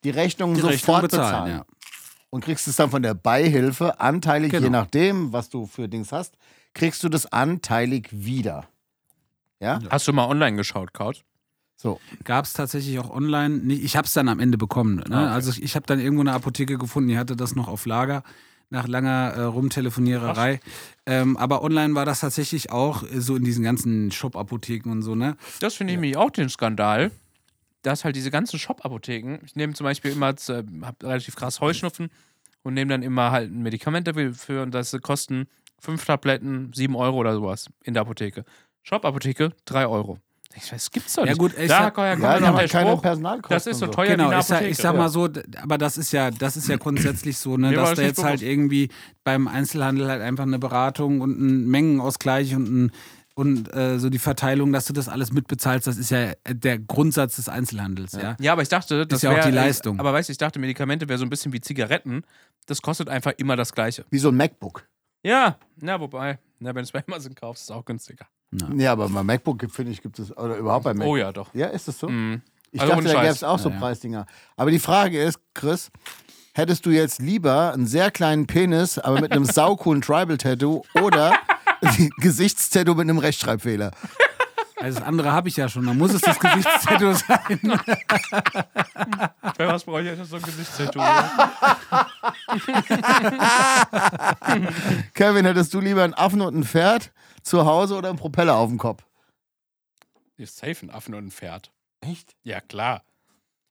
die 0.03 0.09
Rechnung 0.11 0.53
Die 0.53 0.61
sofort 0.61 0.73
Rechnung 0.75 1.01
bezahlen. 1.01 1.31
bezahlen, 1.45 1.51
ja. 1.57 1.65
Und 2.29 2.43
kriegst 2.43 2.67
es 2.67 2.75
dann 2.75 2.89
von 2.89 3.03
der 3.03 3.13
Beihilfe 3.13 3.99
anteilig, 3.99 4.51
Genau. 4.51 4.63
je 4.63 4.69
nachdem, 4.69 5.33
was 5.33 5.49
du 5.49 5.65
für 5.67 5.87
Dings 5.87 6.11
hast, 6.11 6.35
kriegst 6.73 7.03
du 7.03 7.09
das 7.09 7.31
anteilig 7.31 8.09
wieder. 8.11 8.65
Ja? 9.59 9.79
Hast 9.89 10.07
du 10.07 10.13
mal 10.13 10.25
online 10.27 10.57
geschaut, 10.57 10.93
Kaut? 10.93 11.23
So. 11.75 11.99
Gab 12.23 12.45
es 12.45 12.53
tatsächlich 12.53 12.97
auch 12.99 13.09
online. 13.09 13.73
Ich 13.73 13.95
habe 13.95 14.05
es 14.05 14.13
dann 14.13 14.29
am 14.29 14.39
Ende 14.39 14.57
bekommen. 14.57 14.95
Ne? 14.95 15.05
Ah, 15.11 15.23
okay. 15.25 15.33
Also 15.33 15.51
ich, 15.51 15.63
ich 15.63 15.75
habe 15.75 15.85
dann 15.85 15.99
irgendwo 15.99 16.21
eine 16.21 16.33
Apotheke 16.33 16.77
gefunden, 16.77 17.09
die 17.09 17.17
hatte 17.17 17.35
das 17.35 17.55
noch 17.55 17.67
auf 17.67 17.85
Lager 17.85 18.23
nach 18.73 18.87
langer 18.87 19.33
äh, 19.35 19.41
Rumtelefoniererei. 19.43 20.59
Ähm, 21.05 21.37
aber 21.37 21.63
online 21.63 21.95
war 21.95 22.05
das 22.05 22.19
tatsächlich 22.19 22.71
auch 22.71 23.03
äh, 23.03 23.21
so 23.21 23.35
in 23.35 23.43
diesen 23.43 23.63
ganzen 23.63 24.11
Shop-Apotheken 24.11 24.89
und 24.91 25.03
so, 25.03 25.15
ne? 25.15 25.37
Das 25.59 25.75
finde 25.75 25.93
ich 25.93 25.99
nämlich 25.99 26.17
auch 26.17 26.31
den 26.31 26.49
Skandal, 26.49 27.11
dass 27.83 28.03
halt 28.03 28.15
diese 28.15 28.31
ganzen 28.31 28.59
Shop-Apotheken, 28.59 29.39
ich 29.45 29.55
nehme 29.55 29.73
zum 29.73 29.85
Beispiel 29.85 30.11
immer, 30.11 30.29
äh, 30.29 30.63
hab 30.81 31.01
relativ 31.03 31.35
krass 31.35 31.61
Heuschnupfen 31.61 32.09
und 32.63 32.73
nehme 32.73 32.89
dann 32.89 33.03
immer 33.03 33.31
halt 33.31 33.51
ein 33.51 33.61
Medikament 33.61 34.07
dafür 34.07 34.63
und 34.63 34.71
das 34.71 34.97
kosten 35.01 35.47
fünf 35.79 36.03
Tabletten, 36.05 36.71
sieben 36.73 36.95
Euro 36.95 37.17
oder 37.17 37.35
sowas 37.35 37.69
in 37.83 37.93
der 37.93 38.01
Apotheke. 38.01 38.43
Shop-Apotheke, 38.81 39.53
drei 39.65 39.87
Euro. 39.87 40.17
Ich 40.55 40.63
weiß, 40.71 40.83
das 40.83 40.91
gibt's 40.91 41.13
doch 41.15 41.23
Ja 41.25 41.31
nicht. 41.31 41.39
gut, 41.39 41.51
ich 41.57 41.67
da 41.67 41.85
sag- 41.85 41.97
Ja, 41.97 42.05
ja, 42.13 42.15
noch 42.15 42.29
der 42.49 42.53
halt 42.53 42.71
keine 42.71 42.89
Spruch, 42.91 43.01
Personalkosten. 43.01 43.55
das 43.55 43.67
ist 43.67 43.79
so 43.79 43.87
teuer 43.87 44.05
wie 44.07 44.11
Genau, 44.11 44.29
eine 44.29 44.39
ich 44.39 44.45
sag, 44.45 44.55
Apotheke. 44.57 44.71
ich 44.71 44.77
sag 44.77 44.95
mal 44.95 45.09
so, 45.09 45.29
aber 45.61 45.77
das 45.77 45.97
ist 45.97 46.11
ja, 46.13 46.29
das 46.31 46.57
ist 46.57 46.67
ja 46.67 46.77
grundsätzlich 46.77 47.37
so, 47.37 47.57
ne, 47.57 47.71
dass 47.73 47.89
das 47.89 47.97
da 47.97 48.03
jetzt 48.03 48.23
halt 48.23 48.39
bewusst. 48.39 48.43
irgendwie 48.51 48.89
beim 49.23 49.47
Einzelhandel 49.47 50.07
halt 50.09 50.21
einfach 50.21 50.43
eine 50.43 50.59
Beratung 50.59 51.21
und 51.21 51.39
ein 51.39 51.67
Mengenausgleich 51.69 52.55
und 52.55 52.67
ein 52.85 52.91
und 53.35 53.73
äh, 53.73 53.97
so 53.97 54.11
die 54.11 54.19
Verteilung, 54.19 54.71
dass 54.71 54.85
du 54.85 54.93
das 54.93 55.09
alles 55.09 55.33
mitbezahlst, 55.33 55.87
das 55.87 55.97
ist 55.97 56.11
ja 56.11 56.33
der 56.47 56.77
Grundsatz 56.77 57.37
des 57.37 57.49
Einzelhandels, 57.49 58.11
ja. 58.11 58.35
Ja, 58.39 58.51
aber 58.53 58.61
ich 58.61 58.69
dachte, 58.69 59.07
das 59.07 59.23
ja 59.23 59.31
auch 59.31 59.35
wär- 59.37 59.45
die 59.47 59.51
Leistung. 59.51 59.99
Aber 59.99 60.13
weißt 60.13 60.29
du, 60.29 60.33
ich 60.33 60.37
dachte, 60.37 60.59
Medikamente 60.59 61.09
wäre 61.09 61.17
so 61.17 61.25
ein 61.25 61.31
bisschen 61.31 61.51
wie 61.51 61.59
Zigaretten. 61.59 62.21
Das 62.67 62.83
kostet 62.83 63.09
einfach 63.09 63.31
immer 63.37 63.55
das 63.55 63.73
Gleiche. 63.73 64.05
Wie 64.11 64.19
so 64.19 64.29
ein 64.29 64.35
MacBook. 64.37 64.85
Ja, 65.23 65.57
na, 65.81 65.99
wobei, 65.99 66.37
na, 66.59 66.69
wenn 66.69 66.75
du 66.75 66.81
es 66.83 66.91
bei 66.91 67.03
Amazon 67.07 67.33
kaufst, 67.33 67.63
ist 67.63 67.69
es 67.71 67.75
auch 67.75 67.83
günstiger. 67.85 68.27
Ja, 68.75 68.91
aber 68.93 69.09
bei 69.09 69.23
MacBook, 69.23 69.65
finde 69.71 69.91
ich, 69.91 70.01
gibt 70.01 70.19
es, 70.19 70.35
oder 70.37 70.55
überhaupt 70.57 70.83
bei 70.85 70.93
Mac. 70.93 71.07
Oh 71.07 71.15
ja, 71.17 71.31
doch. 71.31 71.53
Ja, 71.53 71.67
ist 71.67 71.87
das 71.87 71.99
so? 71.99 72.09
Mhm. 72.09 72.41
Ich 72.71 72.81
Also 72.81 72.93
dachte, 72.95 73.07
da 73.09 73.21
gäbe 73.21 73.33
es 73.33 73.43
auch 73.43 73.59
so 73.59 73.69
Ja, 73.69 73.75
ja. 73.75 73.81
Preisdinger. 73.81 74.25
Aber 74.57 74.71
die 74.71 74.79
Frage 74.79 75.21
ist, 75.21 75.39
Chris, 75.53 75.91
hättest 76.53 76.85
du 76.85 76.89
jetzt 76.89 77.19
lieber 77.19 77.73
einen 77.73 77.85
sehr 77.87 78.09
kleinen 78.11 78.47
Penis, 78.47 78.97
aber 78.97 79.21
mit 79.21 79.31
einem 79.31 79.45
saukoolen 79.45 80.01
Tribal-Tattoo 80.01 80.81
oder 81.01 81.33
ein 81.81 82.09
Gesichtstattoo 82.17 82.93
mit 82.95 83.01
einem 83.01 83.19
Rechtschreibfehler? 83.19 83.91
Also 84.81 84.99
das 84.99 85.07
andere 85.07 85.31
habe 85.31 85.47
ich 85.47 85.55
ja 85.55 85.69
schon. 85.69 85.85
Da 85.85 85.93
muss 85.93 86.13
es 86.13 86.19
das 86.21 86.37
Gesichtstattoo 86.39 87.13
sein. 87.27 87.59
Bei 89.57 89.67
was 89.67 89.83
brauche 89.85 90.01
ich 90.01 90.07
jetzt 90.07 90.29
so 90.29 90.35
ein 90.35 90.41
Gesichtstattoo? 90.41 90.99
Kevin, 95.13 95.45
hättest 95.45 95.73
du 95.73 95.79
lieber 95.79 96.03
einen 96.03 96.13
Affen 96.13 96.41
und 96.41 96.55
ein 96.57 96.63
Pferd 96.63 97.11
zu 97.43 97.65
Hause 97.65 97.95
oder 97.95 98.09
einen 98.09 98.17
Propeller 98.17 98.55
auf 98.55 98.69
dem 98.69 98.77
Kopf? 98.77 99.05
ist 100.37 100.57
safe 100.57 100.85
ein 100.85 100.89
Affen 100.89 101.13
und 101.13 101.27
ein 101.27 101.31
Pferd. 101.31 101.71
Echt? 102.01 102.35
Ja, 102.43 102.59
klar. 102.61 103.03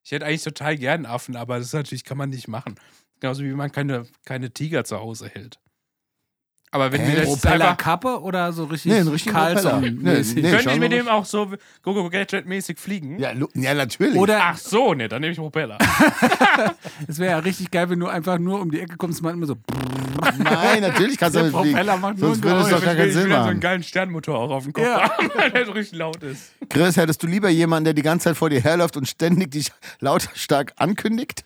Ich 0.05 0.11
hätte 0.11 0.27
eigentlich 0.27 0.43
total 0.43 0.77
gern 0.77 1.05
einen 1.05 1.15
Affen, 1.15 1.37
aber 1.37 1.59
das 1.59 1.73
natürlich, 1.73 2.05
kann 2.05 2.19
man 2.19 2.31
nicht 2.31 2.49
machen. 2.49 2.77
Genauso 3.21 3.43
wie 3.45 3.53
man 3.53 3.71
keine, 3.71 4.07
keine 4.25 4.51
Tiger 4.51 4.85
zu 4.85 4.99
Hause 4.99 5.29
hält. 5.29 5.61
Aber 6.75 6.91
wenn 6.91 7.07
wir 7.07 7.17
das 7.17 7.29
jetzt 7.29 7.43
Propeller 7.43 7.65
einfach, 7.71 7.77
Kappe 7.77 8.23
oder 8.23 8.51
so 8.55 8.65
richtig 8.65 8.93
Nee, 8.93 9.01
einen 9.01 9.09
richtigen 9.09 9.35
Propeller. 9.35 9.61
Carlson-mäßig? 9.63 10.43
Nee, 10.43 10.51
könnte 10.51 10.71
ich 10.71 10.79
mit 10.81 10.93
dem 10.93 11.07
auch 11.07 11.27
so 11.27 11.53
Gogo 11.83 12.09
Gadget 12.09 12.47
mäßig 12.47 12.79
fliegen? 12.79 13.19
Ja, 13.19 13.33
ja 13.55 13.75
natürlich. 13.75 14.17
Oder 14.17 14.41
Ach 14.43 14.57
so, 14.57 14.95
ne, 14.95 15.07
dann 15.09 15.21
nehme 15.21 15.33
ich 15.33 15.39
Propeller. 15.39 15.77
es 17.09 17.19
wäre 17.19 17.33
ja 17.33 17.39
richtig 17.41 17.71
geil, 17.71 17.91
wenn 17.91 18.01
du 18.01 18.07
einfach 18.07 18.39
nur 18.39 18.61
um 18.61 18.71
die 18.71 18.81
Ecke 18.81 18.97
kommst 18.97 19.21
und 19.21 19.25
man 19.27 19.35
immer 19.35 19.47
so. 19.47 19.57
Nein, 20.39 20.81
natürlich 20.83 21.19
kannst 21.19 21.37
du 21.37 21.41
damit 21.41 21.55
fliegen. 21.55 21.73
Propeller 21.77 21.97
macht 21.99 22.19
nur 22.19 22.29
Sonst 22.31 22.39
ein 22.45 22.51
würde 22.51 22.61
es 22.63 22.69
doch 22.71 22.85
gar 22.85 22.95
keinen 22.95 23.09
ich 23.09 23.15
Sinn 23.15 23.25
will 23.25 23.31
dann 23.31 23.39
so 23.39 23.43
machen. 23.43 23.51
einen 23.51 23.61
geilen 23.61 23.83
Sternmotor 23.83 24.39
auch 24.39 24.51
auf 24.51 24.65
dem 24.65 24.73
Kopf 24.73 24.85
Ja. 24.85 25.11
haben, 25.19 25.31
der 25.55 25.67
so 25.67 25.73
richtig 25.73 25.99
laut 25.99 26.23
ist. 26.23 26.53
Chris, 26.71 26.97
hättest 26.97 27.23
du 27.23 27.27
lieber 27.27 27.49
jemanden, 27.51 27.85
der 27.85 27.95
die 27.95 28.03
ganze 28.03 28.25
Zeit 28.25 28.37
vor 28.37 28.49
dir 28.51 28.61
herläuft 28.63 28.97
und 28.97 29.07
ständig 29.07 29.51
dich 29.51 29.71
lautstark 30.01 30.73
ankündigt? 30.77 31.45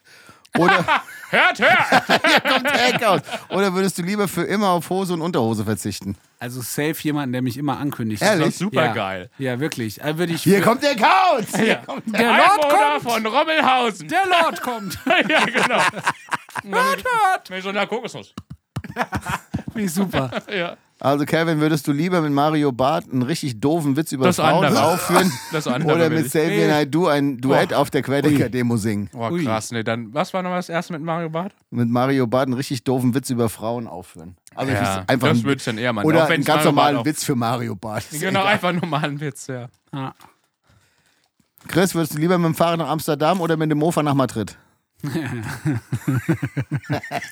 Oder 0.59 0.85
Hört, 1.31 1.59
hört! 1.59 2.07
hier 2.25 2.41
kommt 2.41 2.65
der 2.67 2.79
Heck 2.79 3.03
aus. 3.05 3.21
Oder 3.49 3.75
würdest 3.75 3.99
du 3.99 4.03
lieber 4.03 4.29
für 4.29 4.45
immer 4.45 4.69
auf 4.69 4.89
Hose 4.91 5.13
und 5.13 5.23
Unterhose 5.23 5.65
verzichten? 5.65 6.17
Also 6.39 6.61
safe 6.61 6.95
jemanden, 7.01 7.33
der 7.33 7.43
mich 7.43 7.57
immer 7.57 7.79
ankündigt. 7.79 8.23
Ehrlich? 8.23 8.45
Das 8.47 8.55
ist 8.55 8.59
super 8.61 8.85
ja. 8.87 8.93
geil. 8.93 9.31
Ja, 9.39 9.59
wirklich. 9.59 10.03
Also 10.05 10.19
würde 10.19 10.35
ich 10.35 10.43
Hier 10.43 10.61
kommt 10.63 10.85
der 10.85 10.95
Kauz! 10.95 11.57
Hier 11.57 11.67
Ja. 11.67 11.75
kommt 11.77 12.17
der 12.17 12.29
Lord 12.29 12.65
Einwohner 12.65 13.01
kommt! 13.01 13.03
von 13.03 13.27
Rommelhausen. 13.27 14.09
Der 14.09 14.27
Lord 14.27 14.61
kommt! 14.61 14.99
ja, 15.29 15.45
genau. 15.45 15.83
hört, 16.63 17.05
hört! 17.05 17.51
Mit 17.51 17.63
so 17.63 17.71
einer 17.71 17.87
Kokosnuss. 17.87 18.33
Ich 19.75 19.93
super. 19.93 20.31
Ja. 20.49 20.77
Also 20.99 21.27
Kevin, 21.27 21.61
würdest 21.61 21.87
du 21.87 21.93
lieber 21.93 22.23
mit 22.23 22.33
Mario 22.33 22.73
Barth 22.73 23.05
einen 23.13 23.21
richtig 23.21 23.61
doofen 23.61 23.97
Witz 23.97 24.13
über 24.13 24.25
Das 24.25 24.37
Frauen 24.37 24.65
andere. 24.65 24.83
aufführen 24.83 25.31
Das 25.53 25.67
andere 25.67 25.95
oder 25.95 26.09
mit. 26.09 26.25
Xavier 26.27 26.49
Nee. 26.49 26.69
Naidoo 26.69 27.07
ein 27.09 27.37
Duett 27.39 27.75
auf 27.75 27.91
der 27.91 28.01
Querdenker-Demo 28.03 28.79
singen? 28.79 29.11
Oh, 29.13 29.29
krass. 29.37 29.73
Ne, 29.73 29.85
dann, 29.85 30.15
was 30.15 30.33
war 30.33 30.43
nochmal 30.43 30.61
das 30.61 30.71
erste 30.71 30.95
mit 30.95 31.03
Mario 31.03 31.29
Barth? 31.29 31.53
Mit 31.71 31.91
Mario 31.91 32.27
Barth 32.27 32.47
einen 32.47 32.55
richtig 32.55 32.83
doofen 32.85 33.15
Witz 33.15 33.29
über 33.29 33.51
Frauen 33.51 33.87
aufführen. 33.87 34.37
Also 34.55 34.73
ich- 34.73 34.79
Ja, 34.79 35.05
einfach 35.07 35.29
das 35.29 35.39
ein- 35.39 35.45
würde 35.45 35.59
ich 35.59 35.65
dann 35.65 35.77
eher 35.77 35.93
machen. 35.93 36.07
Oder 36.07 36.25
einen 36.29 36.45
ganz 36.45 36.65
Mario 36.65 36.71
normalen 36.71 36.95
Barth 36.97 37.07
Witz 37.07 37.25
für 37.25 37.37
Mario 37.37 37.77
Barth. 37.77 38.07
Genau, 38.13 38.41
egal. 38.41 38.47
einfach 38.47 38.69
einen 38.71 38.79
normalen 38.81 39.21
Witz, 39.21 39.49
ja. 39.49 39.69
Ja. 39.93 40.15
Chris, 41.69 41.95
würdest 41.95 42.15
du 42.15 42.19
lieber 42.19 42.39
mit 42.39 42.47
dem 42.47 42.55
Fahrrad 42.55 42.79
nach 42.79 42.89
Amsterdam 42.89 43.43
oder 43.43 43.59
mit 43.59 43.71
dem 43.71 43.77
Mofa 43.79 44.03
nach 44.03 44.15
Madrid? 44.15 44.57
Ich 45.09 45.15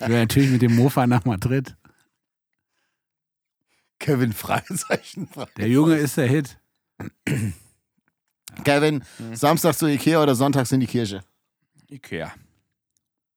wäre 0.01 0.21
natürlich 0.21 0.51
mit 0.51 0.63
dem 0.63 0.77
Mofa 0.77 1.07
nach 1.07 1.25
Madrid. 1.25 1.75
Kevin, 4.05 4.35
Fragezeichen. 4.35 5.29
Der 5.57 5.67
Junge 5.69 5.97
ist 5.97 6.19
der 6.19 6.27
Hit. 6.27 6.59
Kevin, 8.63 9.03
Mhm. 9.19 9.35
Samstag 9.35 9.75
zu 9.75 9.87
Ikea 9.87 10.23
oder 10.23 10.35
sonntags 10.35 10.71
in 10.73 10.81
die 10.81 10.87
Kirche? 10.87 11.25
Ikea. 11.89 12.31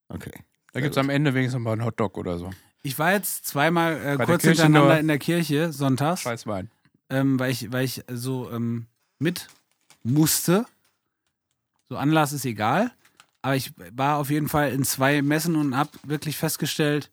Okay. 0.10 0.34
Da 0.74 0.82
gibt 0.82 0.92
es 0.92 0.98
am 0.98 1.10
Ende 1.10 1.34
wenigstens 1.34 1.62
mal 1.64 1.72
einen 1.72 1.86
Hotdog 1.86 2.18
oder 2.18 2.38
so. 2.38 2.50
Ich 2.84 3.00
war 3.00 3.14
jetzt 3.14 3.46
zweimal 3.46 3.94
äh, 4.20 4.26
kurz 4.26 4.44
hintereinander 4.44 5.00
in 5.00 5.08
der 5.08 5.20
Kirche, 5.20 5.72
sonntags, 5.72 6.22
Scheißwein. 6.22 6.70
ähm, 7.10 7.40
weil, 7.40 7.52
ich, 7.52 7.72
weil 7.72 7.86
ich 7.86 8.04
so 8.10 8.52
ähm, 8.52 8.88
mit 9.20 9.48
musste. 10.04 10.66
So 11.88 11.96
Anlass 11.96 12.34
ist 12.34 12.44
egal. 12.46 12.92
Aber 13.42 13.56
ich 13.56 13.72
war 13.94 14.18
auf 14.18 14.30
jeden 14.30 14.50
Fall 14.50 14.72
in 14.74 14.84
zwei 14.84 15.22
Messen 15.22 15.56
und 15.56 15.78
habe 15.78 15.92
wirklich 16.04 16.36
festgestellt, 16.38 17.10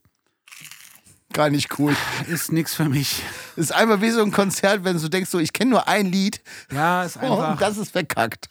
Gar 1.34 1.50
nicht 1.50 1.78
cool. 1.78 1.94
ist 2.28 2.50
nichts 2.52 2.74
für 2.74 2.88
mich. 2.88 3.22
ist 3.56 3.72
einfach 3.72 4.00
wie 4.00 4.10
so 4.10 4.22
ein 4.22 4.30
Konzert, 4.30 4.84
wenn 4.84 4.98
du 4.98 5.08
denkst, 5.08 5.28
so, 5.30 5.38
ich 5.38 5.52
kenne 5.52 5.70
nur 5.72 5.86
ein 5.88 6.06
Lied 6.06 6.40
Ja, 6.72 7.02
ist 7.04 7.16
und 7.16 7.24
einfach 7.24 7.58
das 7.58 7.76
ist 7.76 7.90
verkackt. 7.90 8.48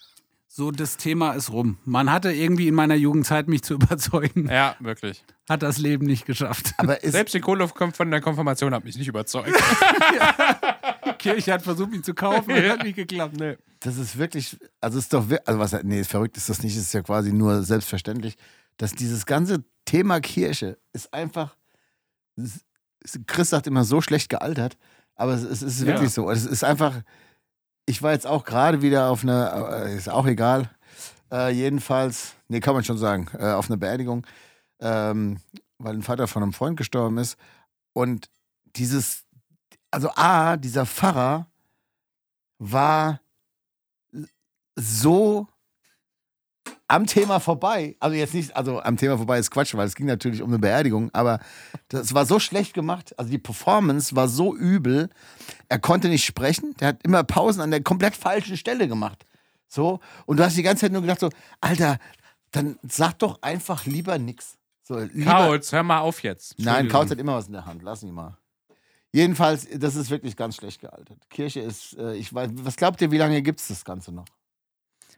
so, 0.49 0.69
das 0.69 0.97
Thema 0.97 1.31
ist 1.31 1.49
rum. 1.51 1.77
Man 1.85 2.11
hatte 2.11 2.31
irgendwie 2.31 2.67
in 2.67 2.75
meiner 2.75 2.95
Jugendzeit 2.95 3.47
mich 3.47 3.63
zu 3.63 3.73
überzeugen, 3.81 4.49
Ja, 4.49 4.75
wirklich. 4.79 5.23
hat 5.49 5.63
das 5.63 5.77
Leben 5.77 6.05
nicht 6.05 6.25
geschafft. 6.25 6.73
Aber 6.77 7.01
ist, 7.03 7.13
Selbst 7.13 7.33
die 7.33 7.39
Kohle 7.39 7.67
von 7.69 8.11
der 8.11 8.19
Konfirmation 8.21 8.73
hat 8.75 8.83
mich 8.83 8.97
nicht 8.97 9.07
überzeugt. 9.07 9.49
Die 11.05 11.29
Kirche 11.29 11.53
hat 11.53 11.61
versucht, 11.61 11.91
mich 11.91 12.03
zu 12.03 12.13
kaufen, 12.13 12.51
und 12.51 12.69
hat 12.69 12.83
nicht 12.83 12.95
geklappt. 12.95 13.37
nee. 13.39 13.57
das 13.81 13.97
ist 13.97 14.17
wirklich, 14.17 14.57
also 14.81 14.99
ist 14.99 15.13
doch, 15.13 15.25
also 15.45 15.59
was, 15.59 15.73
nee, 15.83 16.03
verrückt 16.03 16.35
ist 16.37 16.49
das 16.49 16.63
nicht, 16.63 16.75
es 16.75 16.83
ist 16.83 16.93
ja 16.93 17.01
quasi 17.01 17.31
nur 17.33 17.63
selbstverständlich, 17.63 18.35
dass 18.77 18.91
dieses 18.93 19.25
ganze 19.25 19.63
Thema 19.85 20.19
Kirche 20.21 20.77
ist 20.93 21.13
einfach, 21.13 21.55
Chris 23.27 23.49
sagt 23.49 23.67
immer 23.67 23.83
so 23.83 24.01
schlecht 24.01 24.29
gealtert, 24.29 24.77
aber 25.15 25.33
es, 25.33 25.43
es 25.43 25.61
ist 25.61 25.81
Ja. 25.81 25.87
wirklich 25.87 26.11
so. 26.13 26.29
Es 26.31 26.45
ist 26.45 26.63
einfach, 26.63 27.01
ich 27.85 28.01
war 28.01 28.11
jetzt 28.13 28.27
auch 28.27 28.43
gerade 28.45 28.81
wieder 28.81 29.09
auf 29.09 29.23
einer, 29.23 29.85
äh, 29.85 29.95
ist 29.95 30.09
auch 30.09 30.25
egal, 30.25 30.69
äh, 31.31 31.49
jedenfalls, 31.51 32.33
nee, 32.47 32.59
kann 32.59 32.73
man 32.75 32.83
schon 32.83 32.97
sagen, 32.97 33.27
äh, 33.37 33.51
auf 33.51 33.69
einer 33.69 33.77
Beerdigung, 33.77 34.25
ähm, 34.79 35.39
weil 35.77 35.93
ein 35.95 36.01
Vater 36.03 36.27
von 36.27 36.43
einem 36.43 36.53
Freund 36.53 36.77
gestorben 36.77 37.17
ist 37.17 37.37
und 37.93 38.29
dieses, 38.75 39.25
also 39.91 40.09
A, 40.15 40.57
dieser 40.57 40.85
Pfarrer 40.85 41.47
war 42.59 43.19
so 44.75 45.47
am 46.87 47.05
Thema 47.07 47.39
vorbei. 47.39 47.95
Also 47.99 48.15
jetzt 48.15 48.33
nicht, 48.33 48.55
also 48.55 48.81
am 48.81 48.97
Thema 48.97 49.17
vorbei 49.17 49.39
ist 49.39 49.51
Quatsch, 49.51 49.73
weil 49.75 49.87
es 49.87 49.95
ging 49.95 50.05
natürlich 50.05 50.41
um 50.41 50.49
eine 50.49 50.59
Beerdigung, 50.59 51.09
aber 51.13 51.39
das 51.87 52.13
war 52.13 52.25
so 52.25 52.39
schlecht 52.39 52.73
gemacht. 52.73 53.17
Also 53.17 53.31
die 53.31 53.37
Performance 53.37 54.15
war 54.15 54.27
so 54.27 54.55
übel. 54.55 55.09
Er 55.69 55.79
konnte 55.79 56.09
nicht 56.09 56.25
sprechen. 56.25 56.75
Der 56.79 56.89
hat 56.89 57.03
immer 57.03 57.23
Pausen 57.23 57.61
an 57.61 57.71
der 57.71 57.81
komplett 57.81 58.15
falschen 58.15 58.57
Stelle 58.57 58.87
gemacht. 58.87 59.25
So. 59.67 59.99
Und 60.25 60.37
du 60.37 60.43
hast 60.43 60.57
die 60.57 60.63
ganze 60.63 60.81
Zeit 60.81 60.91
nur 60.91 61.01
gedacht 61.01 61.19
so, 61.19 61.29
Alter, 61.61 61.97
dann 62.51 62.77
sag 62.83 63.19
doch 63.19 63.41
einfach 63.41 63.85
lieber 63.85 64.17
nix. 64.19 64.57
So, 64.83 64.99
lieber, 64.99 65.31
Kauz, 65.31 65.71
hör 65.71 65.83
mal 65.83 65.99
auf 65.99 66.21
jetzt. 66.23 66.59
Nein, 66.59 66.89
Kauz 66.89 67.09
hat 67.09 67.17
immer 67.17 67.35
was 67.35 67.47
in 67.47 67.53
der 67.53 67.65
Hand. 67.65 67.81
Lass 67.83 68.03
ihn 68.03 68.11
mal. 68.11 68.37
Jedenfalls, 69.13 69.67
das 69.75 69.95
ist 69.95 70.09
wirklich 70.09 70.35
ganz 70.35 70.55
schlecht 70.55 70.81
gealtert. 70.81 71.29
Kirche 71.29 71.61
ist, 71.61 71.95
äh, 71.97 72.15
ich 72.15 72.33
weiß, 72.33 72.49
was 72.55 72.75
glaubt 72.75 72.99
ihr, 73.01 73.11
wie 73.11 73.17
lange 73.17 73.41
gibt 73.41 73.59
es 73.59 73.67
das 73.67 73.85
Ganze 73.85 74.11
noch? 74.11 74.25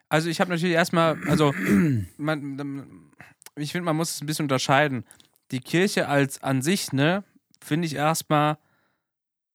Also 0.10 0.30
ich 0.30 0.40
habe 0.40 0.52
natürlich 0.52 0.76
erstmal, 0.76 1.18
also 1.28 1.54
man, 2.18 3.12
ich 3.56 3.72
finde, 3.72 3.86
man 3.86 3.96
muss 3.96 4.16
es 4.16 4.22
ein 4.22 4.28
bisschen 4.28 4.46
unterscheiden. 4.46 5.06
Die 5.52 5.60
Kirche 5.60 6.08
als 6.08 6.42
an 6.44 6.62
sich, 6.62 6.92
ne, 6.92 7.24
finde 7.64 7.88
ich 7.88 7.96
erstmal 7.96 8.58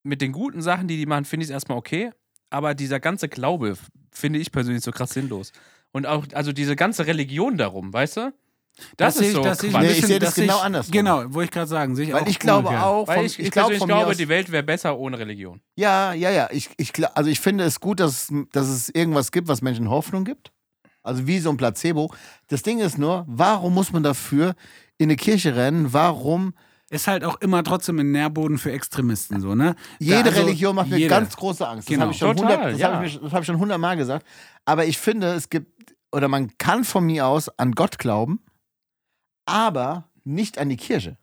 mit 0.02 0.20
den 0.20 0.32
guten 0.32 0.62
Sachen, 0.62 0.88
die 0.88 0.96
die 0.96 1.06
machen, 1.06 1.24
finde 1.24 1.44
ich 1.44 1.50
es 1.50 1.54
erstmal 1.54 1.78
okay. 1.78 2.10
Aber 2.48 2.74
dieser 2.74 3.00
ganze 3.00 3.28
Glaube 3.28 3.76
finde 4.12 4.38
ich 4.38 4.50
persönlich 4.50 4.82
so 4.82 4.90
krass 4.90 5.10
sinnlos. 5.10 5.52
Und 5.92 6.06
auch, 6.06 6.26
also 6.32 6.52
diese 6.52 6.76
ganze 6.76 7.06
Religion 7.06 7.56
darum, 7.56 7.92
weißt 7.92 8.16
du? 8.16 8.34
Das, 8.96 9.16
sehe 9.16 9.24
ist 9.24 9.28
ich- 9.30 9.36
so 9.36 9.42
das 9.42 9.62
ich 9.62 9.72
Nee, 9.76 9.86
ich 9.92 10.06
sehe 10.06 10.18
das 10.18 10.34
genau 10.34 10.56
ich- 10.58 10.62
andersrum. 10.64 10.92
Genau, 10.92 11.18
wollte 11.34 11.44
ich 11.44 11.50
gerade 11.50 11.66
sagen. 11.66 11.94
Sehe 11.96 12.06
ich 12.06 12.12
Weil 12.12 12.22
auch 12.22 12.26
ich 12.26 12.38
glaube 12.38 12.68
umgekehrt. 12.68 12.86
auch, 12.86 13.08
Weil 13.08 13.16
von, 13.16 13.24
ich, 13.26 13.38
ich, 13.38 13.46
ich, 13.48 13.52
von 13.54 13.68
mir 13.70 13.78
glaube, 13.86 14.16
die 14.16 14.28
Welt 14.28 14.50
wäre 14.50 14.62
besser 14.62 14.96
ohne 14.98 15.18
Religion. 15.18 15.60
Ja, 15.76 16.12
ja, 16.14 16.30
ja. 16.30 16.48
Ich, 16.50 16.70
ich, 16.78 16.92
also 17.16 17.28
ich 17.30 17.40
finde 17.40 17.64
es 17.64 17.80
gut, 17.80 18.00
dass, 18.00 18.32
dass 18.52 18.68
es 18.68 18.88
irgendwas 18.88 19.32
gibt, 19.32 19.48
was 19.48 19.60
Menschen 19.60 19.90
Hoffnung 19.90 20.24
gibt. 20.24 20.50
Also 21.02 21.26
wie 21.26 21.38
so 21.40 21.50
ein 21.50 21.56
Placebo. 21.56 22.12
Das 22.48 22.62
Ding 22.62 22.78
ist 22.78 22.96
nur, 22.98 23.24
warum 23.26 23.74
muss 23.74 23.92
man 23.92 24.02
dafür 24.02 24.54
in 24.98 25.04
eine 25.08 25.16
Kirche 25.16 25.56
rennen? 25.56 25.92
Warum? 25.92 26.54
Ist 26.90 27.06
halt 27.06 27.22
auch 27.24 27.40
immer 27.40 27.62
trotzdem 27.62 27.98
ein 28.00 28.10
Nährboden 28.10 28.58
für 28.58 28.72
Extremisten, 28.72 29.40
so, 29.40 29.54
ne? 29.54 29.76
Jede 30.00 30.24
also 30.30 30.40
Religion 30.42 30.74
macht 30.74 30.88
mir 30.90 30.98
jede. 30.98 31.08
ganz 31.10 31.36
große 31.36 31.66
Angst. 31.66 31.86
Das 31.88 31.92
Genau. 31.94 32.02
habe 32.06 32.12
ich 32.12 32.18
schon 32.18 32.36
Total, 32.36 32.72
das 32.72 32.80
ja. 32.80 33.02
ich, 33.04 33.20
das 33.20 33.30
habe 33.30 33.40
ich 33.42 33.46
schon 33.46 33.58
hundertmal 33.58 33.96
gesagt. 33.96 34.26
Aber 34.64 34.84
ich 34.86 34.98
finde, 34.98 35.28
es 35.34 35.48
gibt, 35.48 35.94
oder 36.12 36.26
man 36.28 36.56
kann 36.58 36.82
von 36.84 37.04
mir 37.06 37.26
aus 37.26 37.48
an 37.58 37.72
Gott 37.72 37.98
glauben, 38.00 38.40
aber 39.50 40.08
nicht 40.24 40.58
an 40.58 40.68
die 40.68 40.76
Kirche. 40.76 41.16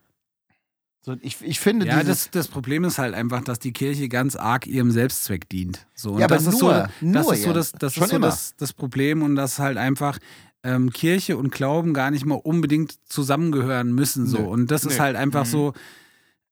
So, 1.01 1.15
ich, 1.21 1.41
ich 1.41 1.59
finde 1.61 1.85
Ja, 1.87 2.03
das, 2.03 2.29
das 2.31 2.49
Problem 2.49 2.83
ist 2.83 2.97
halt 2.97 3.13
einfach, 3.13 3.41
dass 3.41 3.59
die 3.59 3.71
Kirche 3.71 4.09
ganz 4.09 4.35
arg 4.35 4.67
ihrem 4.67 4.91
Selbstzweck 4.91 5.47
dient. 5.47 5.87
So, 5.95 6.11
und 6.13 6.19
Ja, 6.19 6.25
aber 6.25 6.35
das 6.35 6.47
ist 6.47 6.59
nur, 6.59 6.73
so, 6.73 7.11
das 7.13 7.25
nur, 7.25 7.33
ist 7.33 7.43
so, 7.43 7.53
das, 7.53 7.71
das, 7.71 7.95
ist 7.97 8.09
so 8.09 8.15
immer. 8.17 8.27
das, 8.27 8.55
das 8.57 8.73
Problem 8.73 9.21
und 9.21 9.35
dass 9.35 9.57
halt 9.59 9.77
einfach 9.77 10.19
ähm, 10.63 10.91
Kirche 10.91 11.37
und 11.37 11.51
Glauben 11.51 11.93
gar 11.93 12.11
nicht 12.11 12.25
mal 12.25 12.35
unbedingt 12.35 12.97
zusammengehören 13.09 13.93
müssen. 13.93 14.27
So. 14.27 14.39
Nö. 14.39 14.43
Und 14.47 14.69
das 14.69 14.83
ist 14.83 14.97
Nö. 14.97 14.99
halt 15.03 15.15
einfach 15.15 15.45
Mhm. 15.45 15.49
so, 15.49 15.73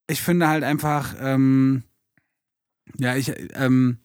ich 0.07 0.21
finde 0.21 0.47
halt 0.47 0.63
einfach, 0.63 1.15
ähm, 1.19 1.83
ja, 2.97 3.15
ich, 3.15 3.33
ähm, 3.55 3.97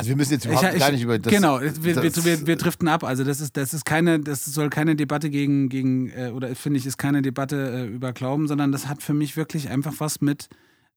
Also 0.00 0.08
wir 0.10 0.16
müssen 0.16 0.32
jetzt 0.32 0.44
überhaupt 0.44 0.74
ich, 0.74 0.78
gar 0.80 0.90
nicht 0.92 1.02
über 1.02 1.18
das. 1.18 1.32
genau, 1.32 1.60
wir, 1.60 1.94
das- 1.94 2.24
wir, 2.24 2.46
wir 2.46 2.56
driften 2.56 2.88
ab. 2.88 3.04
Also 3.04 3.24
das 3.24 3.40
ist, 3.40 3.56
das 3.56 3.72
ist 3.74 3.84
keine, 3.84 4.20
das 4.20 4.44
soll 4.44 4.68
keine 4.70 4.96
Debatte 4.96 5.30
gegen, 5.30 5.68
gegen 5.68 6.10
äh, 6.10 6.30
oder 6.34 6.54
finde 6.56 6.78
ich, 6.78 6.86
ist 6.86 6.98
keine 6.98 7.22
Debatte 7.22 7.86
äh, 7.88 7.94
über 7.94 8.12
Glauben, 8.12 8.48
sondern 8.48 8.72
das 8.72 8.86
hat 8.88 9.02
für 9.02 9.14
mich 9.14 9.36
wirklich 9.36 9.68
einfach 9.70 9.94
was 9.98 10.20
mit, 10.20 10.48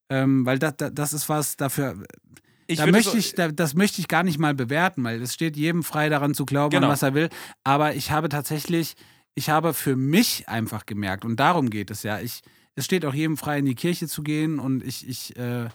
ähm, 0.09 0.45
weil 0.45 0.59
das, 0.59 0.73
das 0.93 1.13
ist 1.13 1.29
was 1.29 1.55
dafür. 1.57 2.03
Ich 2.67 2.77
da 2.79 2.87
möchte 2.87 3.11
so- 3.11 3.17
ich, 3.17 3.35
da, 3.35 3.49
das 3.51 3.73
möchte 3.75 3.99
ich 4.01 4.07
gar 4.07 4.23
nicht 4.23 4.39
mal 4.39 4.53
bewerten, 4.53 5.03
weil 5.03 5.21
es 5.21 5.33
steht 5.33 5.57
jedem 5.57 5.83
frei 5.83 6.09
daran 6.09 6.33
zu 6.33 6.45
glauben, 6.45 6.71
Genau. 6.71 6.87
an 6.87 6.93
was 6.93 7.03
er 7.03 7.13
will. 7.13 7.29
Aber 7.63 7.93
ich 7.95 8.09
habe 8.11 8.29
tatsächlich, 8.29 8.93
ich 9.35 9.49
habe 9.49 9.73
für 9.73 9.95
mich 9.97 10.47
einfach 10.47 10.85
gemerkt, 10.85 11.25
und 11.25 11.37
darum 11.39 11.69
geht 11.69 11.91
es 11.91 12.03
ja. 12.03 12.19
Ich, 12.19 12.41
es 12.75 12.85
steht 12.85 13.05
auch 13.05 13.13
jedem 13.13 13.35
frei, 13.37 13.59
in 13.59 13.65
die 13.65 13.75
Kirche 13.75 14.07
zu 14.07 14.23
gehen 14.23 14.59
und 14.59 14.83
ich, 14.83 15.07
ich 15.07 15.35
äh, 15.37 15.67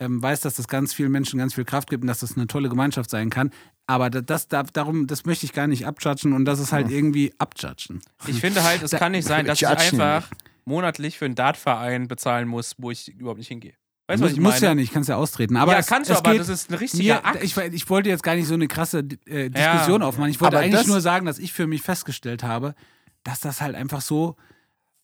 ähm, 0.00 0.20
weiß, 0.22 0.40
dass 0.40 0.54
das 0.54 0.66
ganz 0.68 0.92
vielen 0.92 1.12
Menschen 1.12 1.38
ganz 1.38 1.54
viel 1.54 1.64
Kraft 1.64 1.88
gibt 1.90 2.02
und 2.02 2.08
dass 2.08 2.20
das 2.20 2.36
eine 2.36 2.46
tolle 2.46 2.68
Gemeinschaft 2.68 3.10
sein 3.10 3.30
kann. 3.30 3.50
Aber 3.86 4.10
da- 4.10 4.20
das, 4.22 4.48
da, 4.48 4.62
darum, 4.64 5.06
das 5.06 5.24
möchte 5.24 5.46
ich 5.46 5.52
gar 5.52 5.66
nicht 5.66 5.86
abjudgen 5.86 6.32
und 6.32 6.44
das 6.46 6.58
ist 6.58 6.72
halt 6.72 6.90
irgendwie 6.90 7.32
abjudgen. 7.38 8.00
Ich 8.26 8.40
finde 8.40 8.64
halt, 8.64 8.82
es 8.82 8.90
kann 8.92 9.12
nicht 9.12 9.26
sein, 9.26 9.46
dass 9.46 9.60
ich 9.60 9.68
einfach 9.68 10.28
monatlich 10.64 11.18
für 11.18 11.26
einen 11.26 11.34
Dartverein 11.34 12.08
bezahlen 12.08 12.48
muss, 12.48 12.74
wo 12.78 12.90
ich 12.90 13.08
überhaupt 13.08 13.38
nicht 13.38 13.48
hingehe. 13.48 13.74
Weißt 14.06 14.20
du, 14.20 14.26
was 14.26 14.32
ich 14.32 14.40
muss 14.40 14.54
meine? 14.54 14.66
ja 14.66 14.74
nicht, 14.74 14.92
kannst 14.92 15.08
ja 15.08 15.16
austreten. 15.16 15.56
Aber 15.56 15.72
ja, 15.72 15.78
es, 15.78 15.86
kannst 15.86 16.10
du, 16.10 16.14
es 16.14 16.18
aber 16.18 16.32
geht, 16.32 16.40
das 16.40 16.48
ist 16.50 16.70
ein 16.70 16.74
richtiger 16.74 17.14
mir, 17.14 17.24
Akt. 17.24 17.42
ich, 17.42 17.56
ich 17.56 17.88
wollte 17.88 18.08
jetzt 18.10 18.22
gar 18.22 18.34
nicht 18.34 18.46
so 18.48 18.54
eine 18.54 18.68
krasse 18.68 18.98
äh, 19.26 19.48
Diskussion 19.48 20.00
Ja. 20.02 20.06
aufmachen. 20.08 20.30
Ich 20.30 20.40
wollte 20.40 20.56
Aber 20.56 20.64
eigentlich 20.64 20.80
das- 20.80 20.86
nur 20.88 21.00
sagen, 21.00 21.24
dass 21.26 21.38
ich 21.38 21.52
für 21.54 21.66
mich 21.66 21.80
festgestellt 21.82 22.42
habe, 22.42 22.74
dass 23.22 23.40
das 23.40 23.60
halt 23.62 23.74
einfach 23.76 24.00
so. 24.02 24.36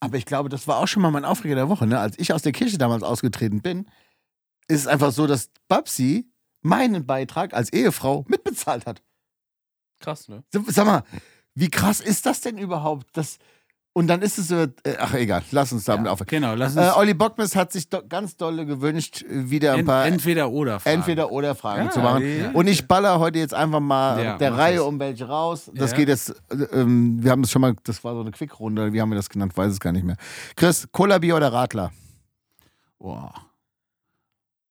Aber 0.01 0.17
ich 0.19 0.27
glaube, 0.27 0.49
das 0.51 0.67
war 0.69 0.77
auch 0.79 0.89
schon 0.89 1.03
mal 1.03 1.11
mein 1.11 1.25
Aufreger 1.25 1.55
der 1.55 1.69
Woche. 1.71 1.87
Ne? 1.87 1.99
Als 1.99 2.19
ich 2.19 2.33
aus 2.35 2.43
der 2.43 2.53
Kirche 2.53 2.77
damals 2.79 3.03
ausgetreten 3.03 3.61
bin, 3.63 3.87
ist 4.71 4.81
es 4.83 4.87
einfach 4.87 5.13
so, 5.13 5.27
dass 5.27 5.51
Babsi 5.69 6.27
meinen 6.63 7.07
Beitrag 7.07 7.53
als 7.55 7.73
Ehefrau 7.73 8.25
mitbezahlt 8.29 8.87
hat. 8.87 9.03
Krass, 9.99 10.29
ne? 10.29 10.43
Sag 10.69 10.87
mal, 10.87 11.03
wie 11.55 11.69
krass 11.69 12.01
ist 12.01 12.25
das 12.27 12.41
denn 12.41 12.57
überhaupt? 12.59 13.07
Das, 13.13 13.39
und 13.93 14.07
dann 14.07 14.23
ist 14.23 14.39
es 14.39 14.49
so, 14.49 14.55
äh, 14.57 14.69
ach 14.99 15.13
egal, 15.15 15.43
lass 15.51 15.73
uns 15.73 15.85
damit 15.85 16.07
aufhören. 16.07 16.29
Genau, 16.29 16.55
lass 16.55 16.77
uns 16.77 16.87
Äh, 16.87 16.91
Olli 16.97 17.13
Bockmist 17.13 17.57
hat 17.57 17.73
sich 17.73 17.89
do 17.89 18.01
ganz 18.09 18.37
dolle 18.37 18.65
gewünscht, 18.65 19.25
wieder 19.29 19.73
ein 19.75 19.81
en, 19.81 19.85
paar 19.87 20.07
entweder 20.07 20.51
oder. 20.51 20.79
Fragen. 20.81 20.97
entweder 20.99 21.33
oder 21.33 21.55
Fragen 21.55 21.87
Ja, 21.87 21.91
zu 21.91 22.01
machen. 22.01 22.23
ja. 22.41 22.51
Und 22.53 22.67
ich 22.69 22.87
baller 22.87 23.19
heute 23.19 23.39
jetzt 23.41 23.53
einfach 23.53 23.81
mal 23.81 24.23
Ja, 24.23 24.39
der 24.39 24.57
Reihe 24.57 24.77
das. 24.77 24.85
um 24.85 24.99
welche 25.01 25.27
raus. 25.27 25.71
Das 25.75 25.91
Ja. 25.91 25.97
geht 25.97 26.09
jetzt, 26.09 26.31
äh, 26.51 26.55
ähm, 26.73 27.23
wir 27.23 27.31
haben 27.33 27.43
es 27.43 27.51
schon 27.51 27.61
mal, 27.63 27.75
das 27.85 28.03
war 28.05 28.15
so 28.15 28.21
eine 28.21 28.31
Quickrunde, 28.31 28.93
wie 28.93 29.01
haben 29.03 29.11
wir 29.11 29.17
das 29.17 29.29
genannt? 29.29 29.57
Weiß 29.57 29.73
es 29.73 29.81
gar 29.81 29.93
nicht 29.93 30.05
mehr. 30.05 30.17
Chris, 30.57 30.87
Cola, 30.93 31.19
Bier 31.19 31.37
oder 31.37 31.53
Radler? 31.53 31.91
Boah. 32.99 33.33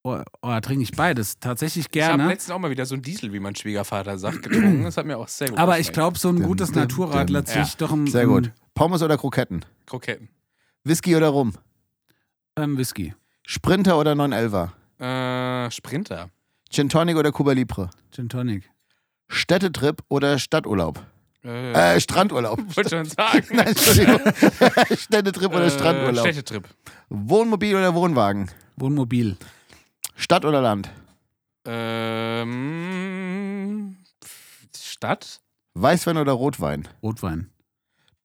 Oh, 0.03 0.21
oh, 0.41 0.59
trinke 0.61 0.83
ich 0.83 0.91
beides. 0.91 1.39
Tatsächlich 1.39 1.87
Ich 1.93 2.01
habe 2.01 2.15
gerne. 2.17 2.27
letztens 2.31 2.55
auch 2.55 2.59
mal 2.59 2.71
wieder 2.71 2.85
so 2.85 2.95
einen 2.95 3.01
Diesel, 3.01 3.33
wie 3.33 3.39
mein 3.39 3.55
Schwiegervater 3.55 4.17
sagt, 4.17 4.43
getrunken. 4.43 4.83
Das 4.85 4.95
hat 4.97 5.05
mir 5.05 5.17
auch 5.17 5.27
sehr 5.27 5.49
gut 5.49 5.57
Aber 5.59 5.77
ich 5.79 5.91
glaube, 5.91 6.17
so 6.17 6.29
ein 6.29 6.41
gutes 6.41 6.71
dim, 6.71 6.81
Naturradler 6.81 7.41
dim. 7.41 7.45
ziehe 7.47 7.63
ich 7.63 7.75
doch 7.77 7.91
im, 7.91 8.07
Sehr 8.07 8.25
gut. 8.25 8.51
Pommes 8.75 9.01
oder 9.01 9.17
Kroketten? 9.17 9.65
Kroketten. 9.85 10.29
Whisky 10.85 11.15
oder 11.15 11.27
Rum? 11.29 11.53
ähm, 12.55 12.77
Whisky. 12.77 13.13
Sprinter 13.45 13.97
oder 13.99 14.13
911er? 14.13 14.69
Äh, 15.65 15.71
Sprinter. 15.71 16.29
Gin 16.69 16.87
Tonic 16.87 17.17
oder 17.17 17.31
Cuba 17.33 17.51
Libre? 17.51 17.89
Gin 18.11 18.29
Tonic. 18.29 18.69
Städtetrip 19.27 20.01
oder 20.07 20.39
Stadturlaub? 20.39 21.03
Äh, 21.43 21.95
Äh, 21.95 21.99
Strandurlaub. 21.99 22.59
wollte 22.77 22.89
schon 22.89 23.05
sagen. 23.05 23.45
Nein, 23.51 23.67
Entschuldigung. 23.67 24.19
Städtetrip 24.97 25.51
oder 25.51 25.65
Äh, 25.65 25.71
Strandurlaub? 25.71 26.25
Städtetrip. 26.27 26.67
Wohnmobil 27.09 27.75
oder 27.75 27.93
Wohnwagen? 27.93 28.49
Wohnmobil. 28.77 29.35
Stadt 30.19 30.43
oder 30.43 30.61
Land? 30.61 30.91
Ähm, 31.65 32.45
Stadt? 34.77 35.39
Weißwein 35.75 36.17
oder 36.17 36.33
Rotwein? 36.33 36.89
Rotwein. 37.01 37.49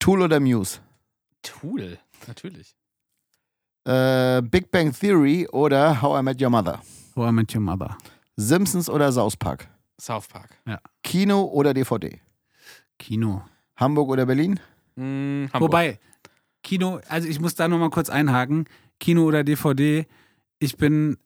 Tool 0.01 0.23
oder 0.23 0.41
Muse? 0.41 0.81
Tool. 1.43 2.01
Natürlich. 2.27 2.75
Äh, 3.85 4.43
Big 4.43 4.73
Bang 4.73 4.93
Theory 4.93 5.47
oder 5.53 6.03
How 6.03 6.19
I 6.19 6.25
Met 6.25 6.43
Your 6.43 6.51
Mother? 6.51 6.83
How 7.15 7.29
I 7.29 7.33
Met 7.33 7.55
Your 7.55 7.63
Mother. 7.63 7.97
Simpsons 8.35 8.91
oder 8.91 9.13
South 9.13 9.37
Park? 9.37 9.69
South 10.01 10.27
Park. 10.27 10.51
Kino 11.05 11.45
oder 11.45 11.73
DVD? 11.73 12.21
Kino. 12.99 13.45
Hamburg 13.77 14.09
oder 14.09 14.27
Berlin? 14.27 14.59
Hm, 14.97 15.49
Hamburg. 15.53 15.71
Wobei, 15.71 16.01
Kino, 16.65 17.01
also 17.09 17.29
ich 17.29 17.39
muss 17.39 17.55
da 17.55 17.69
nochmal 17.69 17.91
kurz 17.91 18.11
einhaken. 18.11 18.65
Kino 18.99 19.23
oder 19.23 19.45
DVD, 19.45 20.09
ich 20.59 20.77
bin 20.77 21.19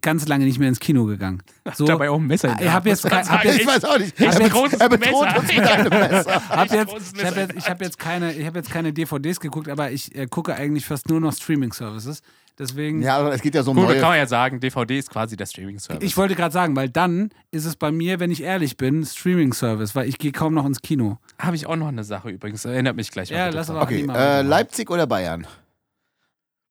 ganz 0.00 0.28
lange 0.28 0.44
nicht 0.44 0.58
mehr 0.58 0.68
ins 0.68 0.78
Kino 0.80 1.04
gegangen. 1.04 1.42
So, 1.74 1.86
dabei 1.86 2.10
auch 2.10 2.18
ein 2.18 2.26
Messer. 2.26 2.56
Ich 2.60 2.66
hab 2.68 2.74
Hand, 2.74 2.86
jetzt 2.86 3.04
hab 3.04 3.44
jetzt- 3.44 3.60
Ich 3.60 3.66
weiß 3.66 3.84
auch 3.84 3.98
nicht. 3.98 4.18
Er, 4.20 4.32
er 4.32 4.38
bedroht 4.40 4.70
Messer. 4.70 5.38
uns 5.38 5.48
mit 5.48 5.60
einem 5.68 5.88
Messer. 5.90 6.48
hab 6.48 6.66
Ich 6.66 6.72
jetzt, 6.72 7.16
ich 7.16 7.24
habe 7.24 7.40
jetzt, 7.40 7.54
ich 7.56 7.68
hab 7.68 7.80
jetzt, 7.82 7.98
keine, 7.98 8.32
ich 8.32 8.46
hab 8.46 8.54
jetzt 8.54 8.70
keine 8.70 8.92
DVDs 8.92 9.40
geguckt, 9.40 9.68
aber 9.68 9.90
ich 9.90 10.14
äh, 10.14 10.26
gucke 10.26 10.54
eigentlich 10.54 10.86
fast 10.86 11.08
nur 11.08 11.20
noch 11.20 11.32
Streaming-Services. 11.32 12.20
Deswegen, 12.58 13.02
Ja, 13.02 13.18
aber 13.18 13.34
es 13.34 13.42
geht 13.42 13.54
ja 13.54 13.62
so 13.62 13.72
um 13.72 13.76
Gut, 13.76 13.84
da 13.88 13.92
kann 13.92 14.00
neue. 14.00 14.08
man 14.12 14.18
ja 14.18 14.26
sagen, 14.26 14.60
DVD 14.60 14.98
ist 14.98 15.10
quasi 15.10 15.36
der 15.36 15.44
Streaming-Service. 15.44 16.02
ich 16.02 16.16
wollte 16.16 16.34
gerade 16.34 16.52
sagen, 16.54 16.74
weil 16.74 16.88
dann 16.88 17.28
ist 17.50 17.66
es 17.66 17.76
bei 17.76 17.90
mir, 17.92 18.18
wenn 18.18 18.30
ich 18.30 18.42
ehrlich 18.42 18.78
bin, 18.78 19.04
Streaming-Service, 19.04 19.94
weil 19.94 20.08
ich 20.08 20.16
gehe 20.18 20.32
kaum 20.32 20.54
noch 20.54 20.64
ins 20.64 20.80
Kino. 20.80 21.18
Habe 21.38 21.56
ich 21.56 21.66
auch 21.66 21.76
noch 21.76 21.88
eine 21.88 22.02
Sache 22.04 22.30
übrigens. 22.30 22.64
Erinnert 22.64 22.96
mich 22.96 23.10
gleich 23.10 23.30
mal. 23.30 23.36
Ja, 23.36 23.48
lass 23.50 23.68
aber- 23.68 23.82
Okay, 23.82 24.06
äh, 24.10 24.40
Leipzig 24.40 24.88
oder 24.90 25.06
Bayern? 25.06 25.46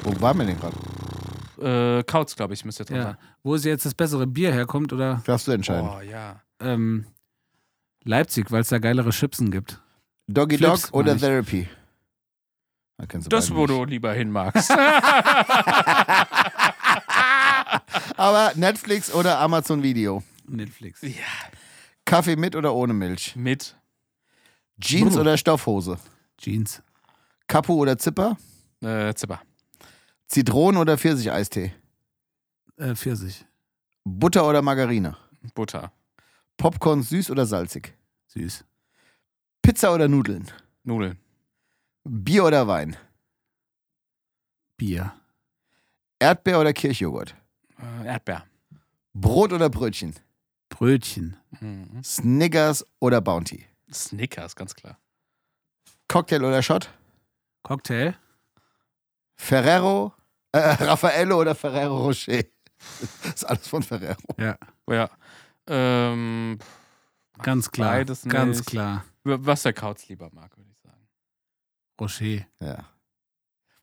Wo 0.02 0.20
waren 0.22 0.40
wir 0.40 0.46
denn 0.46 0.60
gerade? 0.60 0.76
Äh, 1.60 2.04
Kautz, 2.04 2.36
glaube 2.36 2.54
ich, 2.54 2.64
müsste 2.66 2.86
drin 2.86 2.98
Ja. 2.98 3.04
sein. 3.04 3.18
Wo 3.44 3.56
es 3.56 3.64
jetzt 3.64 3.86
das 3.86 3.94
bessere 3.94 4.28
Bier 4.28 4.52
herkommt 4.54 4.92
oder 4.94 5.22
Darfst 5.26 5.48
du 5.48 5.52
entscheiden. 5.52 5.90
Oh, 5.90 6.02
ja. 6.02 6.42
ähm, 6.60 7.06
Leipzig, 8.04 8.52
weil 8.52 8.62
es 8.62 8.70
da 8.70 8.78
geilere 8.80 9.10
Chipsen 9.12 9.52
gibt. 9.52 9.82
Doggy 10.28 10.58
Flips, 10.58 10.84
Dog 10.84 10.94
oder. 10.94 11.18
Therapy? 11.18 11.68
Das, 13.28 13.54
wo 13.54 13.68
du 13.68 13.84
lieber 13.84 14.14
hin 14.14 14.32
magst. 14.32 14.72
Aber 18.18 18.52
Netflix 18.56 19.14
oder 19.14 19.40
Amazon 19.40 19.84
Video? 19.84 20.24
Netflix. 20.48 21.02
ja. 21.02 21.10
Kaffee 22.06 22.36
mit 22.36 22.56
oder 22.56 22.74
ohne 22.74 22.94
Milch? 22.94 23.36
Mit 23.36 23.76
Jeans 24.80 25.10
Bruno. 25.10 25.22
oder 25.22 25.38
Stoffhose? 25.38 25.98
Jeans. 26.38 26.82
Kapu 27.48 27.74
oder 27.74 27.98
Zipper? 27.98 28.38
äh, 28.82 29.14
Zipper. 29.14 29.42
Zitronen- 30.28 30.78
oder 30.80 30.98
Pfirsicheistee? 30.98 31.74
Äh, 32.78 32.96
Pfirsich. 32.96 33.46
Butter 34.04 34.48
oder 34.48 34.62
Margarine? 34.62 35.16
Butter. 35.54 35.92
Popcorn 36.58 37.04
süß 37.04 37.30
oder 37.32 37.46
salzig? 37.46 37.94
Süß. 38.28 38.66
Pizza 39.62 39.94
oder 39.94 40.08
Nudeln? 40.08 40.52
Nudeln. 40.84 41.18
Bier 42.04 42.46
oder 42.46 42.68
Wein? 42.68 42.96
Bier. 44.78 45.14
Erdbeer 46.20 46.60
oder 46.60 46.74
Kirschjoghurt? 46.74 47.36
Äh, 47.80 48.06
Erdbeer. 48.08 48.46
Brot 49.14 49.54
oder 49.54 49.70
Brötchen? 49.70 50.16
Brötchen. 50.70 51.38
Mhm. 51.60 52.04
Snickers 52.04 52.86
oder 53.00 53.22
Bounty? 53.22 53.66
Snickers, 53.92 54.56
ganz 54.56 54.76
klar. 54.76 55.00
Cocktail 56.08 56.44
oder 56.44 56.62
Shot? 56.62 56.90
Cocktail. 57.64 58.16
Ferrero, 59.36 60.14
äh, 60.52 60.60
Raffaello 60.84 61.40
oder 61.42 61.56
Ferrero 61.56 61.98
Rocher? 62.06 62.44
Das 63.24 63.36
ist 63.36 63.44
alles 63.46 63.68
von 63.68 63.84
Ferrero. 63.84 64.18
Ja, 64.40 64.58
Ja. 64.90 65.10
Ähm, 65.68 66.60
ganz 67.42 67.72
klar. 67.72 67.94
Beides 67.94 68.24
Ganz 68.24 68.58
nicht. 68.58 68.68
klar. 68.70 69.04
was 69.24 69.64
der 69.64 69.74
Kautz 69.74 70.08
lieber 70.08 70.30
mag, 70.32 70.56
würde 70.58 70.70
ich 70.72 70.80
sagen. 70.80 71.08
Rocher. 72.00 72.46
Ja. 72.62 72.86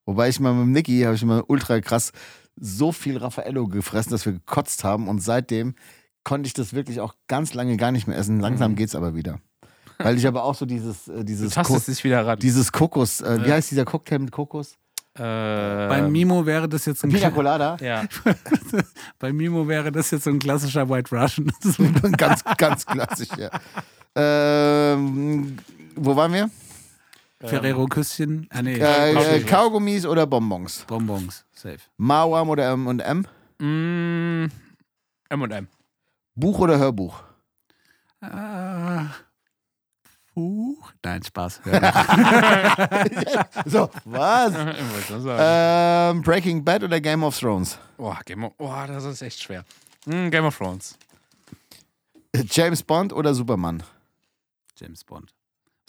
Wobei 0.06 0.28
ich 0.28 0.38
mal 0.40 0.52
mit 0.54 0.62
dem 0.66 0.72
Niki, 0.72 1.02
habe 1.02 1.14
ich 1.16 1.24
mal 1.24 1.42
ultra 1.48 1.80
krass 1.80 2.12
so 2.56 2.92
viel 2.92 3.16
Raffaello 3.16 3.66
gefressen, 3.66 4.10
dass 4.12 4.26
wir 4.26 4.32
gekotzt 4.34 4.84
haben 4.84 5.08
und 5.08 5.20
seitdem 5.20 5.74
konnte 6.22 6.46
ich 6.46 6.54
das 6.54 6.72
wirklich 6.72 7.00
auch 7.00 7.14
ganz 7.26 7.54
lange 7.54 7.76
gar 7.76 7.90
nicht 7.92 8.06
mehr 8.06 8.16
essen. 8.18 8.38
Langsam 8.40 8.72
Mhm. 8.72 8.76
geht's 8.76 8.94
aber 8.94 9.14
wieder. 9.16 9.40
Weil 9.98 10.16
ich 10.18 10.26
aber 10.26 10.44
auch 10.44 10.54
so 10.54 10.66
dieses, 10.66 11.08
äh, 11.08 11.16
Du 11.18 11.24
dieses, 11.24 11.54
tastest 11.54 11.86
Ko 11.86 11.92
dich 11.92 12.04
wieder 12.04 12.26
ran. 12.26 12.38
dieses 12.38 12.70
Kokos, 12.72 13.20
äh, 13.22 13.42
wie 13.44 13.48
Ja. 13.48 13.54
heißt 13.54 13.70
dieser 13.70 13.84
Cocktail 13.84 14.18
mit 14.20 14.30
Kokos? 14.32 14.76
Äh, 15.14 15.88
Bei 15.88 16.02
Mimo 16.02 16.46
wäre 16.46 16.68
das 16.68 16.86
jetzt 16.86 17.04
ein 17.04 17.10
Pina 17.10 17.30
Colada. 17.30 17.76
Ja. 17.80 18.04
Bei 19.18 19.32
Mimo 19.32 19.68
wäre 19.68 19.92
das 19.92 20.10
jetzt 20.10 20.24
so 20.24 20.30
ein 20.30 20.38
klassischer 20.38 20.88
White 20.88 21.14
Russian. 21.14 21.52
ganz, 22.16 22.42
ganz 22.56 22.86
klassisch, 22.86 23.28
ja. 23.36 23.50
Ähm, 24.14 25.58
wo 25.96 26.16
waren 26.16 26.32
wir? 26.32 26.50
Ferrero 27.40 27.86
Küsschen. 27.86 28.46
Ah, 28.50 28.62
nee. 28.62 28.74
Äh, 28.74 29.10
äh, 29.10 29.14
Kaugummi. 29.14 29.44
Kaugummis 29.44 30.06
oder 30.06 30.26
Bonbons? 30.26 30.84
Bonbons. 30.86 31.44
Safe. 31.52 31.78
Mauam 31.96 32.48
oder 32.50 32.70
M&M? 32.72 33.26
Mm, 33.58 34.50
M&M. 35.28 35.68
Buch 36.34 36.58
oder 36.60 36.78
Hörbuch? 36.78 37.22
Ah, 38.20 39.06
Huch. 40.34 40.92
Nein, 41.04 41.22
Spaß. 41.22 41.60
So, 43.66 43.90
was? 44.04 44.54
Ähm, 45.38 46.22
Breaking 46.22 46.64
Bad 46.64 46.84
oder 46.84 47.00
Game 47.00 47.22
of 47.22 47.38
Thrones? 47.38 47.78
Oh, 47.98 48.14
Game 48.24 48.44
of, 48.44 48.52
oh, 48.58 48.72
das 48.86 49.04
ist 49.04 49.22
echt 49.22 49.42
schwer. 49.42 49.64
Hm, 50.06 50.30
Game 50.30 50.44
of 50.44 50.56
Thrones. 50.56 50.96
James 52.50 52.82
Bond 52.82 53.12
oder 53.12 53.34
Superman? 53.34 53.82
James 54.76 55.04
Bond. 55.04 55.30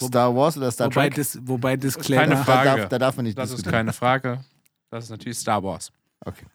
Star 0.01 0.35
Wars 0.35 0.57
oder 0.57 0.71
Star 0.71 0.87
Wobei, 0.87 1.07
Trek? 1.07 1.15
dis, 1.15 1.39
wobei 1.43 1.69
keine 1.71 1.81
Disclaimer. 1.81 2.35
Da 2.35 2.43
Frage. 2.43 2.81
darf, 2.81 2.89
da 2.89 2.99
darf 2.99 3.15
man 3.15 3.25
nicht 3.25 3.37
Das 3.37 3.51
ist 3.51 3.65
keine 3.65 3.93
Frage. 3.93 4.43
Das 4.89 5.05
ist 5.05 5.09
natürlich 5.09 5.37
Star 5.37 5.63
Wars. 5.63 5.91
Okay. 6.25 6.45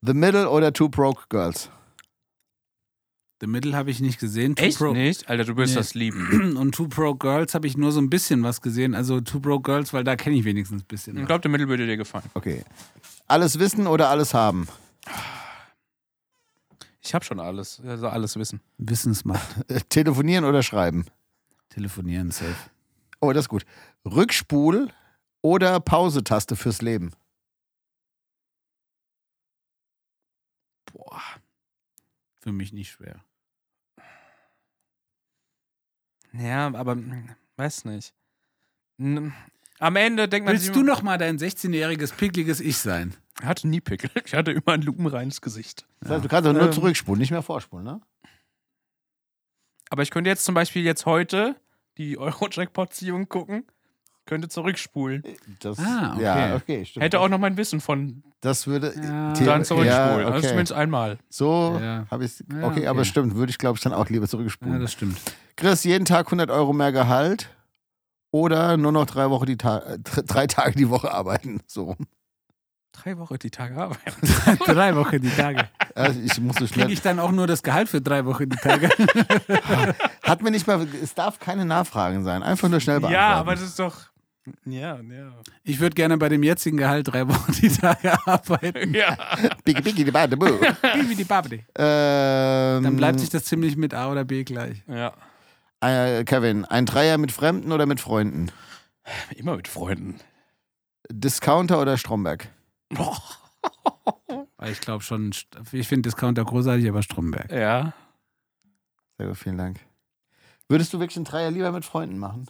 The 0.00 0.14
Middle 0.14 0.48
oder 0.48 0.72
Two 0.72 0.88
Broke 0.88 1.24
Girls? 1.28 1.70
The 3.40 3.46
Middle 3.46 3.76
habe 3.76 3.90
ich 3.90 4.00
nicht 4.00 4.18
gesehen. 4.18 4.56
Two 4.56 4.64
Echt 4.64 4.78
Pro- 4.78 4.92
nicht? 4.92 5.28
Alter, 5.28 5.44
du 5.44 5.56
wirst 5.56 5.74
Nee. 5.74 5.78
das 5.80 5.94
lieben. 5.94 6.56
Und 6.56 6.74
Two 6.74 6.88
Pro 6.88 7.14
Girls 7.14 7.54
habe 7.54 7.66
ich 7.68 7.76
nur 7.76 7.92
so 7.92 8.00
ein 8.00 8.10
bisschen 8.10 8.42
was 8.42 8.60
gesehen. 8.60 8.94
Also 8.94 9.20
Two 9.20 9.38
Pro 9.40 9.60
Girls, 9.60 9.92
weil 9.92 10.02
da 10.04 10.16
kenne 10.16 10.36
ich 10.36 10.44
wenigstens 10.44 10.82
ein 10.82 10.86
bisschen. 10.86 11.16
Ich 11.18 11.26
glaube, 11.26 11.42
der 11.42 11.50
Mittel 11.50 11.68
würde 11.68 11.86
dir 11.86 11.96
gefallen. 11.96 12.28
Okay. 12.34 12.64
Alles 13.28 13.58
wissen 13.60 13.86
oder 13.86 14.08
alles 14.10 14.34
haben? 14.34 14.66
Ich 17.00 17.14
habe 17.14 17.24
schon 17.24 17.38
alles. 17.38 17.80
Also 17.86 18.08
alles 18.08 18.36
wissen. 18.36 18.60
Wissensmacht. 18.78 19.46
Äh, 19.68 19.80
Telefonieren 19.88 20.44
oder 20.44 20.62
schreiben? 20.62 21.04
Telefonieren, 21.68 22.30
safe. 22.32 22.56
Oh, 23.20 23.32
das 23.32 23.44
ist 23.44 23.48
gut. 23.48 23.64
Rückspul 24.04 24.88
oder 25.42 25.78
Pause-Taste 25.80 26.56
fürs 26.56 26.82
Leben? 26.82 27.12
Boah. 30.92 31.20
Für 32.40 32.52
mich 32.52 32.72
nicht 32.72 32.90
schwer. 32.90 33.20
Ja, 36.32 36.66
aber 36.74 36.92
hm, 36.92 37.30
weiß 37.56 37.84
nicht. 37.86 38.12
Am 38.98 39.96
Ende 39.96 40.28
denkt 40.28 40.46
man 40.46 40.54
Willst 40.54 40.66
sich 40.66 40.74
du 40.74 40.82
noch 40.82 41.02
mal 41.02 41.18
dein 41.18 41.38
16-jähriges, 41.38 42.14
pickliges 42.14 42.60
Ich 42.60 42.78
sein? 42.78 43.14
Ich 43.40 43.46
hatte 43.46 43.68
nie 43.68 43.80
Pickel. 43.80 44.10
Ich 44.24 44.34
hatte 44.34 44.50
immer 44.52 44.72
ein 44.72 44.82
lupenreines 44.82 45.40
Gesicht. 45.40 45.86
Das 46.00 46.10
heißt, 46.10 46.24
du 46.24 46.28
kannst 46.28 46.48
auch 46.48 46.52
nur 46.52 46.62
Ähm. 46.62 46.72
zurückspulen, 46.72 47.20
nicht 47.20 47.30
mehr 47.30 47.42
vorspulen, 47.42 47.84
ne? 47.84 48.00
Aber 49.90 50.02
ich 50.02 50.10
könnte 50.10 50.28
jetzt 50.28 50.44
zum 50.44 50.54
Beispiel 50.54 50.82
jetzt 50.82 51.06
heute 51.06 51.56
die 51.96 52.18
Euro-Jackpot-Ziehung 52.18 53.28
gucken. 53.28 53.64
Könnte 54.28 54.48
zurückspulen. 54.48 55.22
Das, 55.60 55.78
Ah, 55.78 56.12
okay. 56.14 56.22
Ja, 56.22 56.54
okay, 56.56 56.84
stimmt. 56.84 57.02
Hätte 57.02 57.18
auch 57.18 57.28
noch 57.30 57.38
mein 57.38 57.56
Wissen 57.56 57.80
von 57.80 58.22
Das 58.42 58.66
würde. 58.66 58.92
Ja. 58.94 59.34
The- 59.34 59.44
dann 59.46 59.64
zurückspulen. 59.64 59.86
Ja, 59.86 60.26
Also 60.26 60.28
okay. 60.38 60.48
zumindest 60.48 60.72
einmal. 60.74 61.18
So 61.30 61.78
Ja. 61.82 62.04
habe 62.10 62.26
ich 62.26 62.44
Ja, 62.52 62.64
okay, 62.66 62.86
aber 62.86 63.00
okay. 63.00 63.08
stimmt, 63.08 63.34
würde 63.36 63.48
ich 63.50 63.56
glaube 63.58 63.76
ich 63.78 63.82
dann 63.82 63.94
auch 63.94 64.08
lieber 64.10 64.26
Ja, 64.26 64.28
zurückspulen. 64.28 64.80
das 64.80 64.92
stimmt. 64.92 65.18
Chris, 65.56 65.82
jeden 65.84 66.04
Tag 66.04 66.26
100 66.26 66.50
Euro 66.50 66.74
mehr 66.74 66.92
Gehalt 66.92 67.48
oder 68.30 68.76
nur 68.76 68.92
noch 68.92 69.06
drei, 69.06 69.30
Woche 69.30 69.46
die 69.46 69.56
Ta 69.56 69.78
äh, 69.78 69.98
dr- 69.98 70.22
drei 70.24 70.46
Tage 70.46 70.72
die 70.76 70.90
Woche 70.90 71.10
arbeiten. 71.12 71.60
So. 71.66 71.84
rum. 71.84 71.96
Drei 72.92 73.16
Wochen 73.16 73.38
die 73.38 73.50
Tage 73.50 73.76
arbeiten. 73.76 74.58
drei 74.66 74.94
Wochen 74.96 75.20
die 75.22 75.30
Tage. 75.30 75.68
Also 75.94 76.20
ich 76.20 76.38
muss 76.40 76.56
so 76.56 76.64
Kriege 76.66 76.74
schnell. 76.74 76.92
ich 76.92 77.00
dann 77.00 77.18
auch 77.20 77.30
nur 77.30 77.46
das 77.46 77.62
Gehalt 77.62 77.88
für 77.88 78.00
drei 78.02 78.24
Wochen 78.26 78.48
die 78.50 78.56
Tage? 78.56 78.88
Hat 80.22 80.42
mir 80.42 80.50
nicht 80.50 80.66
mal. 80.66 80.86
Es 81.02 81.14
darf 81.14 81.38
keine 81.38 81.64
Nachfragen 81.64 82.24
sein. 82.24 82.42
Einfach 82.42 82.68
nur 82.68 82.80
schnell 82.80 83.00
beantworten. 83.00 83.14
Ja, 83.14 83.34
aber 83.36 83.52
das 83.52 83.62
ist 83.62 83.78
doch. 83.78 83.96
Ja, 84.64 85.00
ja. 85.00 85.32
Ich 85.64 85.80
würde 85.80 85.94
gerne 85.94 86.16
bei 86.18 86.28
dem 86.28 86.42
jetzigen 86.42 86.76
Gehalt 86.76 87.08
drei 87.08 87.26
Wochen 87.28 87.52
die 87.52 87.68
Tage 87.68 88.12
arbeiten. 88.26 88.94
Ja. 88.94 89.16
Biggie, 89.64 89.82
biggie, 89.82 90.04
die 90.04 90.10
Bade, 90.10 90.36
boo. 90.36 90.46
Wie 90.46 91.14
die 91.14 91.24
Babdi. 91.24 91.64
ähm, 91.76 92.82
Dann 92.82 92.96
bleibt 92.96 93.20
sich 93.20 93.30
das 93.30 93.44
ziemlich 93.44 93.76
mit 93.76 93.94
A 93.94 94.10
oder 94.10 94.24
B 94.24 94.44
gleich. 94.44 94.82
ja. 94.86 95.12
äh, 95.80 96.24
Kevin, 96.24 96.64
ein 96.64 96.86
Dreier 96.86 97.18
mit 97.18 97.32
Fremden 97.32 97.72
oder 97.72 97.86
mit 97.86 98.00
Freunden? 98.00 98.50
Immer 99.36 99.56
mit 99.56 99.68
Freunden. 99.68 100.20
Discounter 101.10 101.80
oder 101.80 101.96
Stromberg? 101.96 102.48
Ich 104.70 104.80
glaube 104.80 105.04
schon, 105.04 105.32
ich 105.72 105.86
finde 105.88 106.08
Discounter 106.08 106.44
großartig, 106.44 106.88
aber 106.88 107.02
Stromberg. 107.02 107.50
Ja. 107.52 107.92
Sehr 109.16 109.28
gut, 109.28 109.36
vielen 109.36 109.56
Dank. 109.56 109.78
Würdest 110.68 110.92
du 110.92 110.98
wirklich 111.00 111.16
einen 111.16 111.24
Dreier 111.24 111.50
lieber 111.50 111.70
mit 111.72 111.84
Freunden 111.84 112.18
machen? 112.18 112.46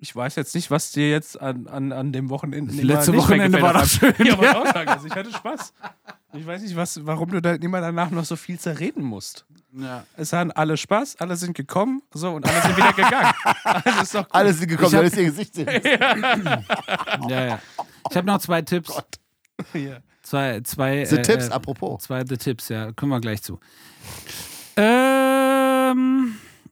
Ich 0.00 0.14
weiß 0.14 0.36
jetzt 0.36 0.54
nicht, 0.54 0.70
was 0.70 0.90
dir 0.92 1.08
jetzt 1.08 1.40
an, 1.40 1.66
an, 1.66 1.92
an 1.92 2.12
dem 2.12 2.28
Wochenende. 2.28 2.72
Das 2.72 2.80
immer 2.82 2.94
letzte 2.94 3.10
nicht 3.12 3.28
mehr 3.28 3.28
Wochenende 3.28 3.58
gefällt. 3.58 3.74
war 3.74 3.80
doch 3.82 3.88
schön. 3.88 4.14
Ja, 4.26 4.32
aber 4.34 4.60
auch 4.60 4.72
sagen, 4.72 4.88
also 4.90 5.06
ich 5.06 5.14
hatte 5.14 5.32
Spaß. 5.32 5.72
Ich 6.34 6.46
weiß 6.46 6.62
nicht, 6.62 6.76
was, 6.76 7.06
warum 7.06 7.30
du 7.30 7.40
da 7.40 7.54
immer 7.54 7.80
danach 7.80 8.10
noch 8.10 8.24
so 8.24 8.36
viel 8.36 8.58
zerreden 8.58 9.02
musst. 9.04 9.46
Ja. 9.72 10.04
Es 10.16 10.32
hatten 10.32 10.50
alle 10.50 10.76
Spaß, 10.76 11.16
alle 11.20 11.36
sind 11.36 11.54
gekommen, 11.56 12.02
so 12.12 12.32
und 12.34 12.46
alle 12.46 12.60
sind 12.62 12.76
wieder 12.76 12.92
gegangen. 12.92 13.32
Alles 13.64 14.02
ist 14.02 14.14
doch 14.14 14.22
gut. 14.24 14.34
Alle 14.34 14.52
sind 14.52 14.68
gekommen, 14.68 14.88
Ich 14.88 14.94
hab- 14.94 15.00
weil 15.00 15.08
es 15.08 15.16
ihr 15.16 15.24
Gesicht 15.24 15.54
sehen. 15.54 15.68
ja, 17.28 17.44
ja. 17.46 17.58
Ich 18.10 18.16
habe 18.16 18.26
noch 18.26 18.38
zwei 18.38 18.62
Tipps. 18.62 18.92
Ja. 19.72 19.98
Zwei, 20.22 20.60
zwei, 20.60 21.04
The 21.04 21.16
äh, 21.16 21.22
Tipps, 21.22 21.48
äh, 21.48 21.52
apropos. 21.52 22.02
Zwei 22.04 22.24
The 22.24 22.36
Tipps, 22.36 22.68
ja. 22.68 22.92
Kommen 22.92 23.12
wir 23.12 23.20
gleich 23.20 23.42
zu. 23.42 23.58
Ähm. 24.76 25.13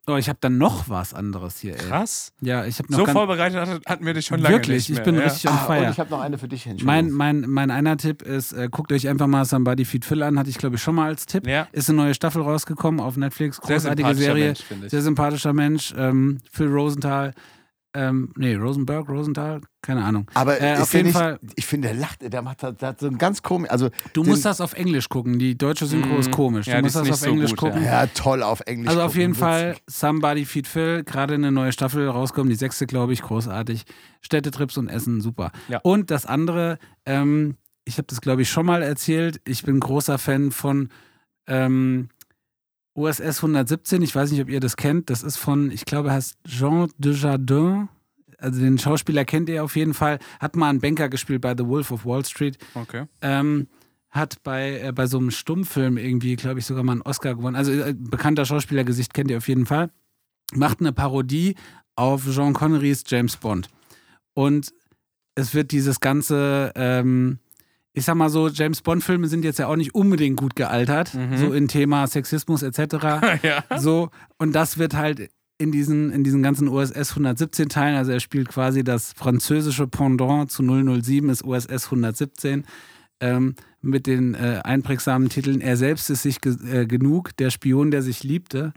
Oh, 0.09 0.17
ich 0.17 0.29
habe 0.29 0.39
dann 0.41 0.59
noch 0.59 0.89
was 0.89 1.15
anderes 1.15 1.59
hier, 1.61 1.75
ey. 1.75 1.79
Krass. 1.79 2.33
Ja, 2.41 2.65
ich 2.65 2.79
habe 2.81 2.91
noch 2.91 2.99
So 2.99 3.07
vorbereitet 3.07 3.61
hat- 3.61 3.87
hatten 3.87 4.05
wir 4.05 4.15
dich 4.15 4.27
schon 4.27 4.41
lange 4.41 4.57
Wirklich, 4.57 4.91
ich 4.91 5.01
bin 5.05 5.15
ja. 5.15 5.21
richtig 5.23 5.49
on 5.49 5.57
Ah, 5.57 5.79
und 5.79 5.91
ich 5.91 6.01
habe 6.01 6.11
noch 6.11 6.21
eine 6.21 6.39
für 6.39 6.49
dich, 6.49 6.67
Mein, 6.67 6.73
Entschuldigung. 6.73 7.17
mein, 7.17 7.41
mein 7.43 7.71
einer 7.71 7.97
Tipp 7.97 8.23
ist, 8.23 8.53
äh, 8.53 8.69
guckt 8.69 8.91
euch 8.93 9.09
einfach 9.09 9.29
mal 9.29 9.45
Somebody 9.45 9.85
Feed 9.85 10.05
Phil 10.05 10.25
an, 10.25 10.41
hatte 10.41 10.51
ich 10.51 10.59
glaube 10.59 10.75
ich 10.75 10.83
schon 10.83 10.97
mal 10.97 11.07
als 11.07 11.27
Tipp. 11.27 11.47
Ja. 11.47 11.69
Ist 11.71 11.89
eine 11.89 11.99
neue 11.99 12.15
Staffel 12.15 12.43
rausgekommen 12.43 12.99
auf 13.01 13.17
Netflix, 13.17 13.59
Sehr 13.59 13.77
großartige 13.77 14.09
sympathischer 14.09 14.25
Serie, 14.25 14.45
Mensch, 14.81 14.91
sehr 14.91 15.03
sympathischer 15.03 15.53
Mensch, 15.53 15.95
ähm, 15.97 16.39
Phil 16.51 16.67
Rosenthal, 16.67 17.33
ähm, 17.95 18.33
nee, 18.37 18.55
Rosenberg, 18.55 19.09
Rosenthal, 19.09 19.61
keine 19.83 20.03
Ahnung. 20.05 20.31
Aber 20.35 20.61
Äh, 20.61 20.77
auf 20.79 20.93
jeden 20.95 21.07
nicht, 21.09 21.15
Fall- 21.17 21.39
ich 21.57 21.67
finde, 21.67 21.89
der 21.89 21.97
lacht, 21.97 22.23
der 22.33 22.41
macht 22.43 22.63
der 22.63 22.77
hat 22.89 23.01
so 23.01 23.07
ein 23.07 23.19
ganz 23.19 23.43
komisch, 23.43 23.71
also 23.71 23.91
Du 24.15 24.23
den- 24.23 24.31
musst 24.31 24.45
das 24.45 24.61
auf 24.61 24.73
Englisch 24.73 25.09
gucken, 25.09 25.39
die 25.39 25.59
deutsche 25.59 25.87
Synchro 25.87 26.17
ist 26.19 26.31
komisch. 26.31 26.67
Ja, 26.67 26.77
du 26.77 26.83
musst 26.83 26.97
das 26.97 27.11
auf 27.11 27.17
so 27.17 27.27
Englisch 27.27 27.51
gut, 27.51 27.59
gucken. 27.59 27.85
ja 27.85 28.07
toll 28.07 28.43
auf 28.43 28.61
Englisch. 28.67 28.89
Also 28.89 29.01
auf 29.03 29.09
gucken, 29.13 29.21
jeden. 29.21 29.35
Fall 29.35 29.77
Somebody 29.87 30.45
Feed 30.45 30.67
Phil, 30.67 31.05
gerade 31.05 31.35
eine 31.35 31.53
neue 31.53 31.73
Staffel 31.73 32.09
rauskommen, 32.09 32.49
die 32.51 32.57
sechste, 32.57 32.87
glaube 32.87 33.13
ich, 33.13 33.23
großartig. 33.23 33.85
Städtetrips 34.21 34.79
und 34.79 34.89
Essen, 34.89 35.21
super. 35.21 35.51
Ja. 35.69 35.81
Und 35.83 36.11
das 36.11 36.25
andere, 36.27 36.79
ähm, 37.05 37.57
ich 37.85 37.99
habe 37.99 38.07
das, 38.09 38.21
glaube 38.21 38.43
ich, 38.43 38.49
schon 38.51 38.65
mal 38.67 38.83
erzählt, 38.83 39.41
ich 39.45 39.65
bin 39.65 39.81
großer 39.81 40.17
Fan 40.19 40.51
von 40.53 40.89
ähm, 41.49 42.09
OSS 42.95 43.39
117, 43.39 44.03
ich 44.03 44.15
weiß 44.15 44.31
nicht, 44.33 44.43
ob 44.43 44.49
ihr 44.51 44.61
das 44.61 44.77
kennt, 44.77 45.09
das 45.11 45.23
ist 45.23 45.37
von, 45.37 45.71
ich 45.71 45.85
glaube, 45.85 46.09
er 46.11 46.15
heißt 46.15 46.37
Jean 46.47 46.91
Dujardin, 46.99 47.89
also 48.39 48.61
den 48.61 48.79
Schauspieler 48.79 49.25
kennt 49.25 49.49
ihr 49.49 49.65
auf 49.65 49.77
jeden 49.77 49.95
Fall, 49.95 50.19
hat 50.41 50.57
mal 50.57 50.69
einen 50.69 50.81
Banker 50.81 51.09
gespielt 51.09 51.41
bei 51.41 51.55
The 51.57 51.67
Wolf 51.67 51.91
of 51.91 52.05
Wall 52.05 52.25
Street, 52.25 52.59
Okay. 52.75 53.07
ähm, 53.23 53.69
hat 54.11 54.43
bei, 54.43 54.81
äh, 54.81 54.93
bei 54.93 55.07
so 55.07 55.19
einem 55.19 55.31
Stummfilm 55.31 55.97
irgendwie, 55.97 56.37
glaube 56.37 56.59
ich, 56.59 56.67
sogar 56.67 56.83
mal 56.85 56.93
einen 56.93 57.03
Oscar 57.03 57.35
gewonnen. 57.35 57.57
Also 57.57 57.73
äh, 57.73 57.95
bekannter 57.97 58.45
Schauspielergesicht 58.45 59.15
kennt 59.15 59.31
ihr 59.31 59.39
auf 59.39 59.49
jeden 59.49 59.65
Fall. 59.65 59.91
Macht 60.55 60.81
eine 60.81 60.93
Parodie 60.93 61.55
auf 61.97 62.25
Jean 62.31 62.53
Connerys 62.53 63.05
James 63.07 63.39
Bond. 63.39 63.69
Und 64.35 64.75
es 65.35 65.55
wird 65.55 65.71
dieses 65.71 66.01
ganze, 66.01 66.73
ähm, 66.75 67.39
ich 67.95 68.05
sag 68.05 68.15
mal 68.15 68.31
so, 68.31 68.49
James 68.49 68.81
Bond-Filme 68.83 69.29
sind 69.29 69.45
jetzt 69.45 69.59
ja 69.59 69.67
auch 69.67 69.77
nicht 69.77 69.95
unbedingt 69.95 70.39
gut 70.39 70.57
gealtert, 70.57 71.15
Mhm. 71.15 71.37
so 71.37 71.53
in 71.53 71.69
Thema 71.69 72.07
Sexismus 72.07 72.63
etc. 72.63 72.79
ja. 73.43 73.65
So, 73.79 74.11
und 74.39 74.53
das 74.55 74.79
wird 74.79 74.95
halt 74.95 75.31
in 75.59 75.71
diesen, 75.71 76.11
in 76.11 76.25
diesen 76.25 76.43
ganzen 76.43 76.69
OSS 76.69 77.11
117 77.11 77.69
Teilen, 77.69 77.97
also 77.97 78.11
er 78.11 78.21
spielt 78.21 78.49
quasi 78.49 78.83
das 78.83 79.13
französische 79.13 79.87
Pendant 79.87 80.51
zu 80.51 80.63
007, 80.63 81.29
ist 81.29 81.45
OSS 81.45 81.85
117, 81.87 82.65
ähm, 83.21 83.55
mit 83.81 84.07
den 84.07 84.35
äh, 84.35 84.61
einprägsamen 84.65 85.29
Titeln 85.29 85.61
Er 85.61 85.77
selbst 85.77 86.11
ist 86.11 86.23
sich 86.23 86.41
ge 86.41 86.57
äh, 86.69 86.87
genug, 86.87 87.37
der 87.37 87.51
Spion, 87.51 87.91
der 87.91 88.03
sich 88.03 88.25
liebte. 88.25 88.73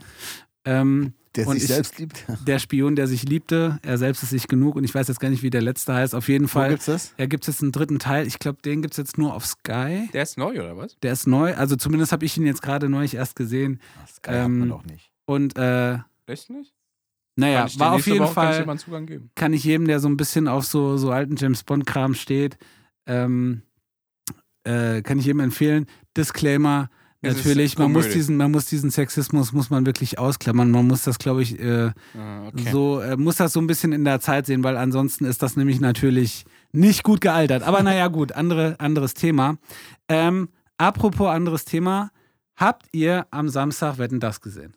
Ähm, 0.64 1.14
der 1.36 1.46
und 1.46 1.54
sich 1.54 1.64
ich- 1.64 1.68
selbst 1.68 1.98
liebt. 1.98 2.24
der 2.46 2.58
Spion, 2.58 2.96
der 2.96 3.06
sich 3.06 3.22
liebte, 3.24 3.78
er 3.82 3.98
selbst 3.98 4.22
ist 4.22 4.30
sich 4.30 4.48
genug 4.48 4.76
und 4.76 4.84
ich 4.84 4.94
weiß 4.94 5.08
jetzt 5.08 5.20
gar 5.20 5.28
nicht, 5.30 5.42
wie 5.42 5.50
der 5.50 5.62
letzte 5.62 5.94
heißt. 5.94 6.14
Auf 6.14 6.28
jeden 6.28 6.44
Wo 6.44 6.48
Fall. 6.48 6.70
gibt's 6.70 6.86
das? 6.86 7.14
Ja, 7.18 7.26
gibt 7.26 7.44
es 7.44 7.54
jetzt 7.54 7.62
einen 7.62 7.72
dritten 7.72 7.98
Teil. 7.98 8.26
Ich 8.26 8.38
glaube, 8.38 8.58
den 8.62 8.82
gibt 8.82 8.94
es 8.94 8.98
jetzt 8.98 9.18
nur 9.18 9.34
auf 9.34 9.46
Sky. 9.46 10.08
Der 10.12 10.22
ist 10.22 10.38
neu, 10.38 10.58
oder 10.60 10.76
was? 10.76 10.96
Der 11.02 11.12
ist 11.12 11.26
neu. 11.26 11.54
Also 11.54 11.76
zumindest 11.76 12.12
habe 12.12 12.24
ich 12.24 12.36
ihn 12.36 12.46
jetzt 12.46 12.62
gerade 12.62 12.88
neulich 12.88 13.14
erst 13.14 13.36
gesehen. 13.36 13.80
Kann 14.22 14.34
hat 14.34 14.44
Ähm, 14.46 14.58
man 14.60 14.68
doch 14.70 14.84
nicht. 14.84 15.10
Und 15.26 15.56
äh, 15.58 15.98
Echt 16.26 16.50
nicht? 16.50 16.72
naja, 17.36 17.58
Kann 17.60 17.66
ich 17.68 17.78
war 17.78 17.92
auf 17.92 18.06
jeden 18.06 18.20
Woche- 18.20 18.34
Kann 18.34 18.50
ich 18.60 18.64
Fall, 18.66 18.78
Zugang 18.78 19.06
geben? 19.06 19.30
kann 19.34 19.52
ich 19.52 19.62
jedem, 19.64 19.86
der 19.86 20.00
so 20.00 20.08
ein 20.08 20.16
bisschen 20.16 20.48
auf 20.48 20.64
so, 20.64 20.96
so 20.96 21.10
alten 21.10 21.36
James 21.36 21.62
Bond-Kram 21.64 22.14
steht, 22.14 22.56
ähm, 23.06 23.62
äh, 24.64 25.02
kann 25.02 25.18
ich 25.18 25.26
jedem 25.26 25.40
empfehlen. 25.40 25.86
Disclaimer, 26.16 26.88
Es 27.26 27.36
natürlich, 27.38 27.78
man 27.78 27.92
muss, 27.92 28.08
diesen, 28.08 28.36
man 28.36 28.50
muss 28.50 28.66
diesen 28.66 28.90
Sexismus, 28.90 29.52
muss 29.52 29.70
man 29.70 29.86
wirklich 29.86 30.18
ausklammern. 30.18 30.70
Man 30.70 30.86
muss 30.86 31.02
das, 31.02 31.18
glaube 31.18 31.42
ich, 31.42 31.58
äh, 31.60 31.90
Ah, 32.18 32.48
okay. 32.48 32.68
so, 32.72 33.00
äh, 33.00 33.16
muss 33.16 33.36
das 33.36 33.52
so 33.52 33.60
ein 33.60 33.66
bisschen 33.66 33.92
in 33.92 34.04
der 34.04 34.20
Zeit 34.20 34.46
sehen, 34.46 34.64
weil 34.64 34.76
ansonsten 34.76 35.24
ist 35.24 35.42
das 35.42 35.56
nämlich 35.56 35.80
natürlich 35.80 36.44
nicht 36.72 37.02
gut 37.02 37.20
gealtert. 37.20 37.62
Aber 37.62 37.82
naja, 37.82 38.08
gut, 38.18 38.32
andere, 38.32 38.76
anderes 38.78 39.14
Thema. 39.14 39.58
Ähm, 40.08 40.48
apropos 40.78 41.28
anderes 41.28 41.64
Thema, 41.64 42.10
habt 42.56 42.86
ihr 42.92 43.26
am 43.30 43.48
Samstag 43.48 43.98
Wetten 43.98 44.20
das 44.20 44.40
gesehen? 44.40 44.74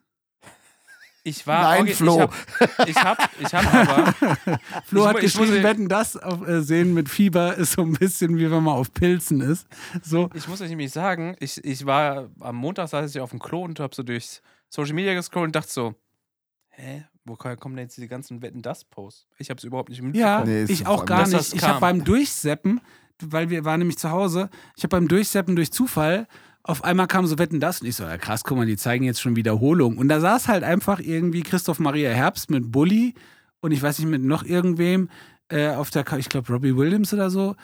Ich 1.24 1.46
war. 1.46 1.62
Nein, 1.64 1.82
okay, 1.84 1.94
Flo. 1.94 2.16
Ich 2.16 2.22
hab, 2.22 2.88
ich 2.88 2.96
hab, 2.96 3.30
ich 3.40 3.54
hab 3.54 3.74
aber. 3.74 4.14
Flo 4.86 5.02
Ich 5.02 5.08
hat 5.08 5.16
ich 5.18 5.22
geschrieben, 5.24 5.54
muss- 5.56 5.64
wetten, 5.64 5.88
das 5.90 6.16
auf, 6.18 6.48
äh, 6.48 6.62
sehen 6.62 6.94
mit 6.94 7.10
Fieber 7.10 7.56
ist 7.56 7.74
so 7.74 7.82
ein 7.82 7.94
bisschen 7.94 8.38
wie 8.38 8.50
wenn 8.50 8.64
man 8.64 8.76
auf 8.76 8.94
Pilzen 8.94 9.41
ist. 9.41 9.68
So, 10.02 10.30
Ich 10.34 10.48
muss 10.48 10.62
euch 10.62 10.70
nämlich 10.70 10.91
sagen, 10.91 11.36
ich, 11.40 11.64
ich 11.64 11.86
war 11.86 12.30
am 12.40 12.56
Montag 12.56 12.88
saß 12.90 13.14
ich 13.14 13.20
auf 13.22 13.32
dem 13.32 13.40
Klo 13.40 13.64
und 13.64 13.80
hab 13.80 13.94
so 13.94 14.04
durch 14.04 14.41
Social 14.70 14.94
Media 14.94 15.14
gescrollt 15.14 15.48
und 15.48 15.56
dachte 15.56 15.72
so, 15.72 15.96
hä, 16.70 17.06
woher 17.26 17.58
kommen 17.58 17.76
denn 17.76 17.86
jetzt 17.86 17.98
diese 17.98 18.08
ganzen 18.08 18.41
Wetten 18.41 18.62
das 18.62 18.86
Posts? 18.86 19.28
Ich 19.38 19.50
hab's 19.50 19.64
überhaupt 19.64 19.90
nicht 19.90 20.02
mitbekommen. 20.02 20.30
ja, 20.30 20.46
Nee, 20.46 20.62
es 20.64 20.70
ich 20.70 20.88
auch 20.88 21.06
gar 21.06 21.28
nicht. 21.28 21.54
Ich 21.54 21.64
habe 21.64 21.80
beim 21.82 22.04
Durchseppen, 22.06 22.80
weil 23.22 23.50
wir 23.50 23.66
waren 23.66 23.80
nämlich 23.80 23.98
zu 23.98 24.10
Hause, 24.10 24.50
ich 24.78 24.84
habe 24.84 24.91
beim 24.98 25.08
Durchseppen 25.10 25.56
durch 25.58 25.72
Zufall 25.74 26.28
auf 26.70 26.84
einmal 26.84 27.08
kam 27.08 27.26
so 27.26 27.40
Wetten 27.40 27.60
das 27.60 27.82
und 27.82 27.88
ich 27.88 27.96
so, 27.96 28.04
ja 28.04 28.18
krass, 28.18 28.44
guck 28.44 28.56
mal, 28.56 28.68
die 28.68 28.78
zeigen 28.78 29.04
jetzt 29.04 29.20
schon 29.20 29.36
Wiederholung. 29.36 29.98
Und 29.98 30.08
da 30.08 30.20
saß 30.20 30.48
halt 30.48 30.64
einfach 30.64 31.00
irgendwie 31.00 31.41
Christoph 31.41 31.80
Maria 31.80 32.12
Herbst 32.12 32.52
mit 32.52 32.72
Bully 32.72 33.16
und 33.60 33.72
ich 33.72 33.82
weiß 33.82 33.98
nicht, 33.98 34.08
mit 34.08 34.22
noch 34.22 34.44
irgendwem 34.44 35.10
äh, 35.50 35.70
auf 35.70 35.90
der 35.90 36.04
Couch, 36.04 36.20
ich 36.20 36.30
glaube 36.30 36.54
Robbie 36.54 36.78
Williams 36.78 37.12
oder 37.12 37.32
so, 37.32 37.56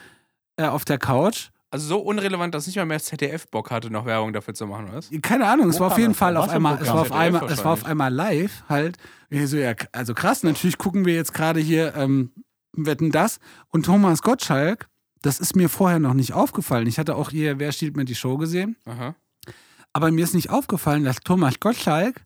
äh, 0.57 0.65
auf 0.65 0.85
der 0.85 0.97
Couch. 0.97 1.49
Also 1.69 1.87
so 1.87 1.99
unrelevant, 1.99 2.55
dass 2.55 2.65
nicht 2.65 2.77
mal 2.77 2.85
mehr 2.85 2.99
ZDF 2.99 3.47
Bock 3.47 3.69
hatte, 3.69 3.91
noch 3.91 4.05
Werbung 4.05 4.33
dafür 4.33 4.55
zu 4.55 4.65
machen, 4.65 4.85
oder 4.85 4.97
was? 4.97 5.11
Keine 5.21 5.45
Ahnung, 5.45 5.69
es 5.69 5.75
Wo 5.75 5.81
war 5.81 5.91
auf 5.91 5.97
jeden 5.99 6.15
Fall 6.15 6.35
auf 6.35 6.49
einmal, 6.49 6.81
es 6.81 6.87
war 6.87 7.01
auf 7.01 7.11
einmal, 7.11 7.51
es 7.51 7.63
war 7.63 7.73
auf 7.73 7.85
einmal 7.85 8.11
live 8.11 8.63
halt. 8.67 8.97
So, 9.29 9.57
ja, 9.57 9.73
also 9.91 10.15
krass, 10.15 10.41
natürlich 10.41 10.79
gucken 10.79 11.05
wir 11.05 11.13
jetzt 11.13 11.33
gerade 11.33 11.59
hier 11.59 11.93
ähm, 11.95 12.31
Wetten 12.73 13.11
das 13.11 13.39
und 13.69 13.85
Thomas 13.85 14.23
Gottschalk, 14.23 14.87
das 15.25 15.39
ist 15.39 15.55
mir 15.55 15.69
vorher 15.69 15.99
noch 15.99 16.13
nicht 16.13 16.33
aufgefallen. 16.33 16.87
Ich 16.87 16.99
hatte 16.99 17.15
auch 17.15 17.29
hier 17.31 17.59
Wer 17.59 17.71
stiehlt 17.71 17.95
mir 17.97 18.05
die 18.05 18.15
Show 18.15 18.37
gesehen, 18.37 18.75
Aha. 18.85 19.15
aber 19.93 20.11
mir 20.11 20.23
ist 20.23 20.33
nicht 20.35 20.49
aufgefallen, 20.49 21.03
dass 21.03 21.17
Thomas 21.17 21.59
Gottschalk 21.59 22.21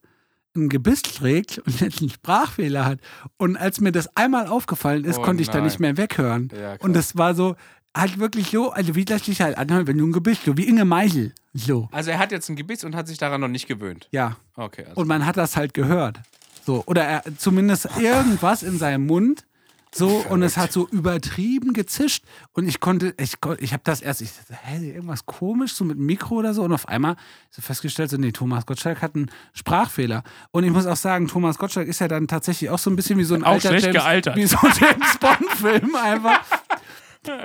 ein 0.56 0.68
Gebiss 0.70 1.02
trägt 1.04 1.60
und 1.60 1.80
jetzt 1.80 2.00
einen 2.02 2.10
Sprachfehler 2.10 2.86
hat. 2.86 3.00
Und 3.38 3.56
als 3.58 3.80
mir 3.82 3.92
das 3.92 4.16
einmal 4.18 4.48
aufgefallen 4.48 5.06
ist, 5.06 5.20
Oh 5.20 5.22
konnte 5.22 5.42
ich 5.44 5.50
da 5.50 5.56
nein. 5.60 5.66
nicht 5.66 5.80
mehr 5.80 5.96
weghören. 5.98 6.50
Ja, 6.60 6.76
und 6.80 6.94
das 6.94 7.16
war 7.18 7.36
so, 7.36 7.56
halt 7.96 8.20
wirklich 8.20 8.50
so, 8.50 8.72
also 8.72 8.96
wie 8.96 9.06
das 9.06 9.26
sich 9.26 9.42
halt 9.42 9.58
anhört, 9.58 9.88
wenn 9.88 9.98
du 9.98 10.06
ein 10.08 10.12
Gebiss, 10.12 10.40
so 10.46 10.58
wie 10.58 10.68
Inge 10.68 10.86
Meichel. 10.86 11.34
So, 11.54 11.88
Also 11.92 12.12
er 12.12 12.20
hat 12.20 12.32
jetzt 12.32 12.50
ein 12.50 12.56
Gebiss 12.56 12.84
und 12.84 12.96
hat 12.96 13.08
sich 13.08 13.18
daran 13.18 13.42
noch 13.42 13.48
nicht 13.48 13.68
gewöhnt. 13.68 14.08
ja. 14.12 14.38
Okay, 14.56 14.86
also 14.88 15.00
Und 15.02 15.08
man 15.08 15.26
hat 15.26 15.38
das 15.38 15.56
halt 15.56 15.74
gehört. 15.74 16.20
So, 16.66 16.84
oder 16.86 17.04
er, 17.04 17.24
zumindest 17.38 17.88
irgendwas 18.00 18.62
in 18.64 18.78
seinem 18.78 19.06
Mund. 19.08 19.46
So, 19.94 20.24
und 20.30 20.44
es 20.44 20.56
hat 20.56 20.72
so 20.72 20.88
übertrieben 20.88 21.74
gezischt. 21.74 22.24
Und 22.54 22.68
ich 22.68 22.80
konnte, 22.80 23.16
ich, 23.18 23.34
ich 23.60 23.74
habe 23.74 23.82
das 23.84 24.02
erst, 24.02 24.22
ich 24.22 24.32
dachte, 24.36 24.58
hä, 24.62 24.92
irgendwas 24.92 25.26
komisch, 25.26 25.74
so 25.74 25.84
mit 25.84 25.98
Mikro 25.98 26.36
oder 26.36 26.54
so. 26.54 26.64
Und 26.64 26.74
auf 26.74 26.88
einmal 26.88 27.16
so 27.50 27.62
festgestellt, 27.62 28.12
so, 28.12 28.18
nee, 28.18 28.32
Thomas 28.32 28.66
Gottschalk 28.66 29.02
hat 29.02 29.16
einen 29.16 29.32
Sprachfehler. 29.54 30.24
Und 30.52 30.64
ich 30.64 30.72
muss 30.72 30.86
auch 30.86 30.96
sagen, 30.96 31.28
Thomas 31.28 31.58
Gottschalk 31.58 31.88
ist 31.88 32.00
ja 32.00 32.08
dann 32.08 32.28
tatsächlich 32.28 32.70
auch 32.70 32.80
so 32.80 32.90
ein 32.92 32.96
bisschen 32.96 33.18
wie 33.18 33.24
so 33.24 33.34
ein 33.34 33.44
Auch 33.44 33.54
alter 33.54 33.70
schlecht 33.70 33.86
James, 33.86 33.98
gealtert. 33.98 34.36
wie 34.36 34.46
so 34.46 34.58
ein 34.58 34.74
James 34.80 35.18
Bond-Film 35.20 35.96
einfach. 35.96 36.42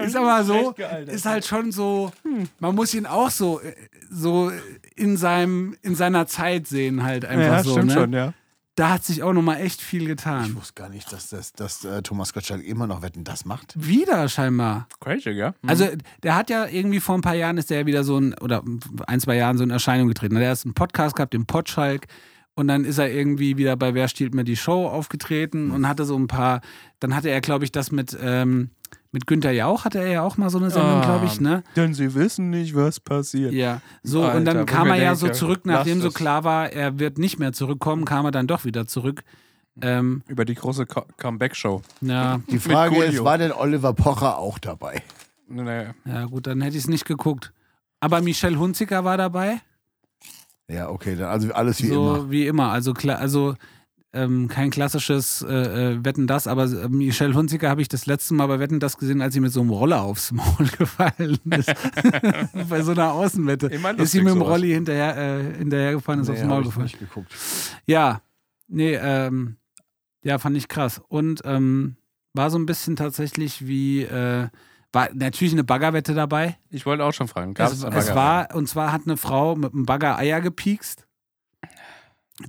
Ist 0.04 0.14
aber 0.14 0.44
so, 0.44 0.72
ist 1.08 1.26
halt 1.26 1.44
schon 1.44 1.72
so, 1.72 2.12
man 2.60 2.76
muss 2.76 2.94
ihn 2.94 3.06
auch 3.06 3.30
so, 3.30 3.60
so 4.08 4.52
in 4.94 5.16
seinem, 5.16 5.76
in 5.82 5.96
seiner 5.96 6.28
Zeit 6.28 6.68
sehen, 6.68 7.02
halt 7.02 7.24
einfach 7.24 7.64
so. 7.64 7.78
ne? 7.78 8.08
ja. 8.16 8.32
Da 8.76 8.90
hat 8.90 9.05
sich 9.05 9.22
auch 9.22 9.32
nochmal 9.32 9.60
echt 9.60 9.80
viel 9.80 10.02
Ich 10.02 10.09
getan. 10.09 10.56
wusste 10.56 10.74
gar 10.74 10.88
nicht, 10.88 11.12
dass, 11.12 11.28
das, 11.28 11.52
dass 11.52 11.84
äh, 11.84 12.02
Thomas 12.02 12.32
Gottschalk 12.32 12.64
immer 12.64 12.88
noch 12.88 13.02
Wetten 13.02 13.22
das 13.22 13.44
macht. 13.44 13.72
Wieder 13.76 14.28
scheinbar. 14.28 14.88
Crazy, 15.01 15.30
ja? 15.30 15.55
Also 15.64 15.86
der 16.24 16.34
hat 16.34 16.51
ja 16.51 16.66
irgendwie 16.66 16.98
vor 16.98 17.14
ein 17.14 17.20
paar 17.20 17.36
Jahren 17.36 17.56
ist 17.56 17.70
der 17.70 17.80
ja 17.80 17.86
wieder 17.86 18.02
so 18.02 18.18
ein, 18.18 18.34
oder 18.40 18.64
ein, 19.06 19.20
zwei 19.20 19.36
Jahren 19.36 19.59
so 19.59 19.64
in 19.64 19.70
Erscheinung 19.70 20.09
getreten. 20.09 20.34
Der 20.34 20.51
hat 20.51 20.64
einen 20.64 20.74
Podcast 20.74 21.14
gehabt, 21.14 21.34
den 21.34 21.46
Potschalk. 21.46 22.06
Und 22.56 22.68
dann 22.68 22.84
ist 22.84 22.98
er 22.98 23.10
irgendwie 23.12 23.56
wieder 23.56 23.76
bei 23.76 23.94
Wer 23.94 24.09
stiehlt 24.09 24.34
mir 24.34 24.44
die 24.44 24.56
Show 24.56 24.86
aufgetreten 24.88 25.70
und 25.72 25.88
hatte 25.88 26.05
so 26.05 26.16
ein 26.16 26.28
paar, 26.28 26.60
dann 27.01 27.14
hatte 27.14 27.28
er, 27.28 27.40
glaube 27.40 27.64
ich, 27.64 27.72
das 27.72 27.90
mit, 27.90 28.16
ähm, 28.20 28.70
mit 29.14 29.26
Günther 29.26 29.52
Jauch 29.52 29.84
hatte 29.86 29.98
er 30.00 30.08
ja 30.08 30.22
auch 30.22 30.36
mal 30.36 30.50
so 30.50 30.58
eine 30.58 30.70
Sendung, 30.70 31.00
Ah. 31.00 31.04
glaube 31.04 31.26
ich, 31.26 31.40
ne? 31.40 31.62
Denn 31.76 31.94
sie 31.94 32.14
wissen 32.14 32.50
nicht, 32.50 32.74
was 32.76 33.00
passiert. 33.00 33.52
Ja, 33.54 33.80
so 34.02 34.24
Alter, 34.24 34.36
und 34.36 34.44
dann 34.44 34.66
kam 34.66 34.88
er 34.88 34.96
ja 34.96 35.14
so 35.14 35.28
zurück, 35.28 35.60
nachdem 35.64 36.00
so 36.02 36.10
klar 36.10 36.44
war, 36.44 36.70
er 36.72 36.98
wird 36.98 37.16
nicht 37.18 37.38
mehr 37.38 37.52
zurückkommen, 37.52 38.04
kam 38.04 38.26
er 38.26 38.32
dann 38.32 38.46
doch 38.46 38.64
wieder 38.64 38.86
zurück. 38.86 39.22
Ähm, 39.80 40.22
Über 40.28 40.44
die 40.44 40.54
große 40.54 40.86
Co 40.86 41.04
Comeback-Show. 41.16 41.80
ja, 42.02 42.40
Die 42.50 42.58
Frage 42.58 43.02
ist, 43.04 43.24
war 43.24 43.38
denn 43.38 43.50
Oliver 43.52 43.92
Pocher 43.94 44.38
auch 44.38 44.58
dabei? 44.58 45.02
Nee. 45.48 45.86
ja, 46.04 46.24
gut, 46.26 46.46
dann 46.46 46.60
hätte 46.60 46.76
ich 46.76 46.82
es 46.84 46.88
nicht 46.88 47.04
geguckt. 47.06 47.52
Aber 48.00 48.20
Michelle 48.20 48.58
Hunziker 48.58 49.04
war 49.04 49.16
dabei. 49.16 49.60
Ja, 50.68 50.88
okay, 50.90 51.16
dann 51.16 51.28
also 51.28 51.52
alles 51.52 51.82
wie 51.82 51.88
so 51.88 52.14
immer. 52.16 52.30
wie 52.30 52.46
immer. 52.46 52.70
Also, 52.70 52.94
kla 52.94 53.14
also 53.16 53.54
ähm, 54.14 54.48
kein 54.48 54.70
klassisches 54.70 55.42
äh, 55.42 55.92
äh, 55.92 56.04
Wetten 56.04 56.26
das, 56.26 56.46
aber 56.46 56.64
äh, 56.64 56.88
Michelle 56.88 57.34
Hunziker 57.34 57.68
habe 57.68 57.82
ich 57.82 57.88
das 57.88 58.06
letzte 58.06 58.34
Mal 58.34 58.46
bei 58.46 58.60
Wetten 58.60 58.80
das 58.80 58.96
gesehen, 58.96 59.20
als 59.20 59.34
sie 59.34 59.40
mit 59.40 59.52
so 59.52 59.60
einem 59.60 59.70
Roller 59.70 60.02
aufs 60.02 60.32
Maul 60.32 60.66
gefallen 60.78 61.38
ist. 61.50 61.74
bei 62.68 62.82
so 62.82 62.92
einer 62.92 63.12
Außenwette. 63.12 63.66
Ist 63.98 64.12
sie 64.12 64.22
mit 64.22 64.34
dem. 64.34 64.42
Rolli 64.42 64.70
hinterher, 64.70 65.16
äh, 65.16 65.58
hinterhergefahren, 65.58 66.20
ist 66.20 66.28
Nee, 66.28 66.34
aufs 66.34 66.44
Maul 66.44 66.60
ich 66.60 66.66
gefallen. 66.68 66.84
nicht 66.84 66.98
geguckt. 67.00 67.34
Ja, 67.86 68.22
nee, 68.68 68.94
ähm, 68.94 69.56
ja, 70.22 70.38
fand 70.38 70.56
ich 70.56 70.68
krass. 70.68 71.02
Und 71.08 71.42
ähm, 71.44 71.96
war 72.34 72.50
so 72.50 72.58
ein 72.58 72.66
bisschen 72.66 72.96
tatsächlich 72.96 73.66
wie, 73.66 74.02
äh, 74.02 74.48
war 74.92 75.08
natürlich 75.12 75.52
eine 75.52 75.64
Baggerwette 75.64 76.14
dabei. 76.14 76.56
Ich 76.70 76.86
wollte 76.86 77.04
auch 77.04 77.12
schon 77.12 77.28
fragen. 77.28 77.54
Gab 77.54 77.72
Es, 77.72 77.82
es 77.82 78.14
war, 78.14 78.54
und 78.54 78.68
zwar 78.68 78.92
hat 78.92 79.02
eine 79.06 79.16
Frau 79.16 79.56
mit 79.56 79.72
einem 79.72 79.86
Bagger 79.86 80.18
Eier 80.18 80.40
gepiekst. 80.40 81.06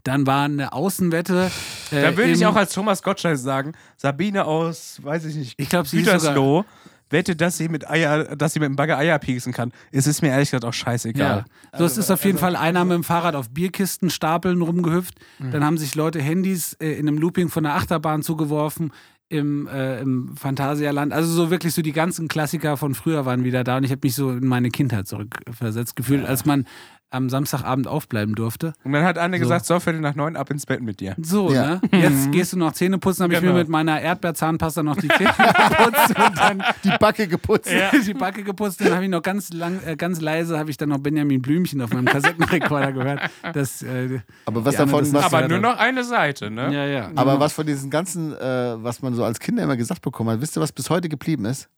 Dann 0.03 0.25
war 0.25 0.45
eine 0.45 0.73
Außenwette. 0.73 1.51
Äh, 1.91 2.01
Da 2.01 2.17
würde 2.17 2.31
ich 2.31 2.45
auch 2.45 2.55
als 2.55 2.73
Thomas 2.73 3.03
Gottschalk 3.03 3.37
sagen, 3.37 3.73
Sabine 3.97 4.45
aus, 4.45 4.99
weiß 5.03 5.25
ich 5.25 5.35
nicht, 5.35 5.53
Ich 5.57 5.69
glaube, 5.69 5.87
sie 5.87 5.99
ist 5.99 6.05
sogar, 6.05 6.19
Gütersloh 6.19 6.65
wette, 7.09 7.35
dass 7.35 7.57
sie 7.57 7.69
mit 7.69 7.89
Eier, 7.89 8.35
dass 8.35 8.53
sie 8.53 8.59
mit 8.59 8.67
dem 8.67 8.75
Bagger 8.75 8.97
Eier 8.97 9.19
pieksen 9.19 9.53
kann. 9.53 9.71
Es 9.91 10.07
ist 10.07 10.21
mir 10.21 10.29
ehrlich 10.29 10.49
gesagt 10.49 10.65
auch 10.65 10.73
scheißegal. 10.73 11.45
Ja. 11.71 11.77
So, 11.77 11.85
es 11.85 11.97
ist 11.97 12.09
auf 12.11 12.23
jeden 12.25 12.37
Fall 12.37 12.55
einer 12.55 12.83
mit 12.83 12.95
dem 12.95 13.03
Fahrrad 13.03 13.35
auf 13.35 13.49
Bierkistenstapeln 13.49 14.61
rumgehüpft. 14.61 15.15
Dann 15.39 15.63
haben 15.63 15.77
sich 15.77 15.95
Leute 15.95 16.21
Handys 16.21 16.73
äh, 16.73 16.93
in 16.93 17.07
einem 17.07 17.17
Looping 17.17 17.49
von 17.49 17.63
der 17.63 17.75
Achterbahn 17.75 18.23
zugeworfen 18.23 18.91
im, 19.29 19.67
äh, 19.67 19.99
im 20.01 20.35
Phantasialand. 20.37 21.13
Also 21.13 21.31
so 21.31 21.49
wirklich 21.49 21.73
so 21.73 21.81
die 21.81 21.91
ganzen 21.93 22.27
Klassiker 22.27 22.77
von 22.77 22.93
früher 22.93 23.25
waren 23.25 23.43
wieder 23.43 23.63
da 23.63 23.77
und 23.77 23.83
ich 23.83 23.91
habe 23.91 24.01
mich 24.03 24.15
so 24.15 24.31
in 24.31 24.47
meine 24.47 24.69
Kindheit 24.69 25.07
zurückversetzt 25.07 25.95
gefühlt, 25.95 26.25
als 26.25 26.45
man 26.45 26.65
am 27.11 27.29
Samstagabend 27.29 27.87
aufbleiben 27.87 28.35
durfte. 28.35 28.73
Und 28.83 28.91
dann 28.91 29.03
hat 29.05 29.17
Anne 29.17 29.37
So. 29.37 29.43
gesagt, 29.43 29.65
so 29.65 29.79
Viertel 29.79 30.01
nach 30.01 30.15
neun 30.15 30.35
ab 30.35 30.49
ins 30.51 30.65
Bett 30.65 30.81
mit 30.81 30.99
dir. 30.99 31.15
So, 31.21 31.53
Ja. 31.53 31.75
ne? 31.75 31.81
Jetzt 31.91 32.31
gehst 32.31 32.51
du 32.53 32.57
noch 32.57 32.73
Zähne 32.73 32.97
putzen, 32.97 33.23
habe 33.23 33.33
ich 33.33 33.39
Genau. 33.39 33.53
mir 33.53 33.59
mit 33.59 33.69
meiner 33.69 34.01
Erdbeerzahnpasta 34.01 34.83
noch 34.83 34.97
die 34.97 35.07
Zähne 35.07 35.29
geputzt 35.69 36.09
und 36.09 36.37
dann 36.37 36.63
Die 36.83 36.91
Backe 36.99 37.27
geputzt. 37.27 37.69
die 38.07 38.13
Backe 38.13 38.43
geputzt. 38.43 38.81
Dann 38.81 38.93
habe 38.93 39.03
ich 39.05 39.09
noch 39.09 39.21
ganz 39.21 39.53
lang, 39.53 39.79
äh, 39.85 39.95
ganz 39.95 40.19
leise 40.19 40.57
habe 40.59 40.69
ich 40.71 40.77
dann 40.77 40.89
noch 40.89 40.97
Benjamin 40.97 41.41
Blümchen 41.41 41.81
auf 41.81 41.93
meinem 41.93 42.05
Kassettenrekorder 42.05 42.91
gehört. 42.91 43.21
Das, 43.53 43.81
äh, 43.83 44.19
Aber 44.45 44.65
was 44.65 44.75
davon, 44.75 44.99
das 44.99 45.13
was, 45.13 45.21
ist 45.21 45.33
Aber 45.33 45.41
ja 45.41 45.47
nur 45.47 45.59
noch 45.59 45.77
eine 45.77 46.03
Seite, 46.03 46.49
ne? 46.51 46.73
ja, 46.73 46.85
ja. 46.85 47.11
aber 47.15 47.39
was 47.39 47.53
von 47.53 47.65
diesen 47.65 47.89
ganzen, 47.89 48.33
äh, 48.33 48.83
was 48.83 49.01
man 49.01 49.13
so 49.13 49.23
als 49.23 49.39
Kinder 49.39 49.63
immer 49.63 49.77
gesagt 49.77 50.01
bekommen 50.01 50.31
hat, 50.31 50.41
wisst 50.41 50.57
ihr, 50.57 50.61
was 50.61 50.71
bis 50.71 50.89
heute 50.89 51.07
geblieben 51.07 51.45
ist? 51.45 51.69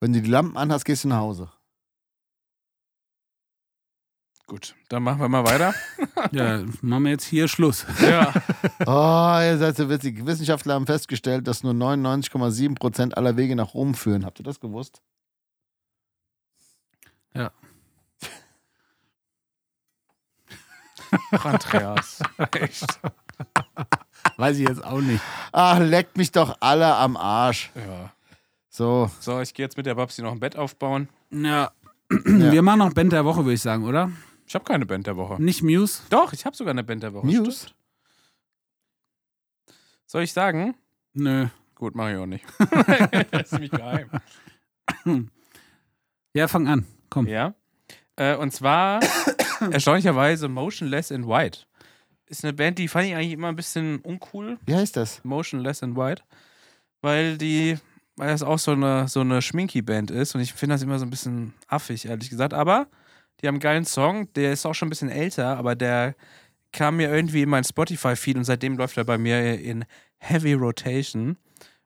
Wenn 0.00 0.12
du 0.12 0.20
die 0.22 0.30
Lampen 0.30 0.56
anhast, 0.56 0.84
gehst 0.84 1.04
du 1.04 1.08
nach 1.08 1.18
Hause. 1.18 1.48
Gut, 4.46 4.76
dann 4.88 5.02
machen 5.02 5.20
wir 5.20 5.28
mal 5.28 5.44
weiter. 5.44 5.74
Ja, 6.32 6.62
machen 6.80 7.04
wir 7.04 7.10
jetzt 7.10 7.24
hier 7.24 7.46
Schluss. 7.46 7.84
ja. 8.00 8.32
Oh, 8.86 9.38
ihr 9.42 9.58
seid 9.58 9.76
so 9.76 9.88
witzig. 9.90 10.24
Wissenschaftler 10.24 10.74
haben 10.74 10.86
festgestellt, 10.86 11.46
dass 11.46 11.62
nur 11.62 11.72
99,7% 11.74 13.14
aller 13.14 13.36
Wege 13.36 13.54
nach 13.54 13.74
Rom 13.74 13.94
führen. 13.94 14.24
Habt 14.24 14.40
ihr 14.40 14.44
das 14.44 14.58
gewusst? 14.58 15.02
Ach, 21.32 21.44
Andreas. 21.44 22.20
Echt. 22.52 22.86
Weiß 24.36 24.58
ich 24.58 24.68
jetzt 24.68 24.84
auch 24.84 25.00
nicht. 25.00 25.22
Ach, 25.52 25.78
leckt 25.78 26.16
mich 26.16 26.32
doch 26.32 26.56
alle 26.60 26.94
am 26.94 27.16
Arsch. 27.16 27.70
Ja. 27.74 28.12
So, 28.68 29.10
So, 29.20 29.40
ich 29.40 29.54
gehe 29.54 29.64
jetzt 29.64 29.76
mit 29.76 29.86
der 29.86 29.94
Babsi 29.94 30.22
noch 30.22 30.32
ein 30.32 30.40
Bett 30.40 30.56
aufbauen. 30.56 31.08
Ja. 31.30 31.70
Wir 32.08 32.62
machen 32.62 32.78
noch 32.80 32.92
Band 32.92 33.12
der 33.12 33.24
Woche, 33.24 33.44
würde 33.44 33.54
ich 33.54 33.62
sagen, 33.62 33.84
oder? 33.84 34.10
Ich 34.46 34.54
habe 34.54 34.64
keine 34.64 34.86
Band 34.86 35.06
der 35.06 35.16
Woche. 35.16 35.42
Nicht 35.42 35.62
Muse? 35.62 36.02
Doch, 36.10 36.32
ich 36.32 36.46
habe 36.46 36.56
sogar 36.56 36.72
eine 36.72 36.84
Band 36.84 37.02
der 37.02 37.12
Woche. 37.12 37.26
News? 37.26 37.62
Stimmt. 37.62 37.74
Soll 40.06 40.22
ich 40.22 40.32
sagen? 40.32 40.76
Nö. 41.14 41.48
Gut, 41.74 41.94
mache 41.94 42.12
ich 42.12 42.18
auch 42.18 42.26
nicht. 42.26 42.44
das 43.30 43.42
ist 43.42 43.52
nämlich 43.52 43.70
geheim. 43.72 44.08
Ja, 46.32 46.48
fang 46.48 46.68
an. 46.68 46.86
Komm. 47.10 47.26
Ja. 47.26 47.54
Äh, 48.14 48.36
und 48.36 48.52
zwar 48.52 49.00
erstaunlicherweise 49.70 50.48
Motionless 50.48 51.10
in 51.10 51.26
White. 51.26 51.60
Ist 52.26 52.44
eine 52.44 52.52
Band, 52.52 52.78
die 52.78 52.88
fand 52.88 53.06
ich 53.06 53.14
eigentlich 53.14 53.32
immer 53.32 53.48
ein 53.48 53.56
bisschen 53.56 53.98
uncool. 54.00 54.58
wie 54.64 54.74
heißt 54.74 54.96
das? 54.96 55.22
Motionless 55.24 55.82
in 55.82 55.96
White. 55.96 56.22
Weil 57.02 57.36
die, 57.36 57.78
weil 58.16 58.28
das 58.28 58.42
auch 58.42 58.58
so 58.58 58.72
eine, 58.72 59.08
so 59.08 59.20
eine 59.20 59.42
Schminky-Band 59.42 60.10
ist 60.10 60.34
und 60.34 60.40
ich 60.40 60.52
finde 60.54 60.74
das 60.74 60.82
immer 60.82 60.98
so 60.98 61.04
ein 61.04 61.10
bisschen 61.10 61.52
affig, 61.68 62.06
ehrlich 62.06 62.30
gesagt. 62.30 62.54
Aber 62.54 62.88
die 63.40 63.46
haben 63.48 63.56
einen 63.56 63.60
geilen 63.60 63.84
Song, 63.84 64.32
der 64.34 64.52
ist 64.52 64.64
auch 64.66 64.74
schon 64.74 64.86
ein 64.86 64.90
bisschen 64.90 65.08
älter, 65.10 65.56
aber 65.56 65.74
der 65.74 66.14
kam 66.72 66.96
mir 66.96 67.14
irgendwie 67.14 67.42
in 67.42 67.48
mein 67.48 67.64
Spotify-Feed 67.64 68.36
und 68.36 68.44
seitdem 68.44 68.76
läuft 68.76 68.96
er 68.96 69.04
bei 69.04 69.18
mir 69.18 69.58
in 69.60 69.84
Heavy 70.18 70.52
Rotation. 70.54 71.36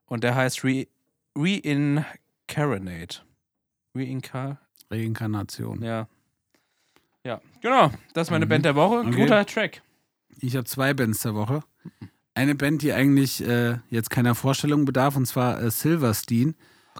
Und 0.06 0.24
der 0.24 0.34
heißt 0.34 0.64
Re 0.64 0.86
Reincarnate. 1.36 3.20
Reincar 3.94 4.58
Reinkarnation. 4.90 5.82
ja. 5.82 6.08
Ja, 7.22 7.38
genau. 7.60 7.90
Das 8.14 8.28
ist 8.28 8.30
meine 8.30 8.46
Mhm. 8.46 8.48
Band 8.48 8.64
der 8.64 8.74
Woche. 8.76 9.00
Okay. 9.00 9.10
Guter 9.14 9.44
Track. 9.44 9.82
Ich 10.38 10.56
habe 10.56 10.64
zwei 10.64 10.94
Bands 10.94 11.20
der 11.20 11.34
Woche. 11.34 11.62
Eine 12.32 12.54
Band, 12.54 12.80
die 12.80 12.94
eigentlich 12.94 13.46
äh, 13.46 13.76
jetzt 13.90 14.08
keiner 14.08 14.34
Vorstellung 14.34 14.86
bedarf, 14.86 15.16
und 15.16 15.26
zwar 15.26 15.62
äh, 15.62 15.70
Silverstein 15.70 16.54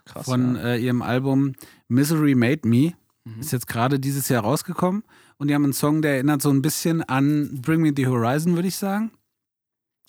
Krass. 0.05 0.27
von 0.27 0.56
ja. 0.56 0.62
äh, 0.74 0.78
ihrem 0.78 1.01
Album 1.01 1.55
Misery 1.89 2.35
Made 2.35 2.68
Me. 2.68 2.93
Mhm. 3.35 3.40
Ist 3.40 3.52
jetzt 3.52 3.66
gerade 3.66 3.98
dieses 4.01 4.28
Jahr 4.28 4.43
rausgekommen. 4.43 5.05
Und 5.39 5.48
die 5.48 5.55
haben 5.55 5.65
einen 5.65 5.73
Song, 5.73 6.02
der 6.02 6.15
erinnert 6.15 6.43
so 6.43 6.51
ein 6.51 6.62
bisschen 6.62 7.02
an 7.02 7.61
Bring 7.62 7.81
Me 7.81 7.93
the 7.97 8.07
Horizon, 8.07 8.55
würde 8.57 8.69
ich 8.69 8.77
sagen. 8.77 9.11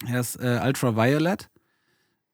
Er 0.08 0.20
ist 0.20 0.36
äh, 0.38 0.60
Ultraviolet. 0.66 1.50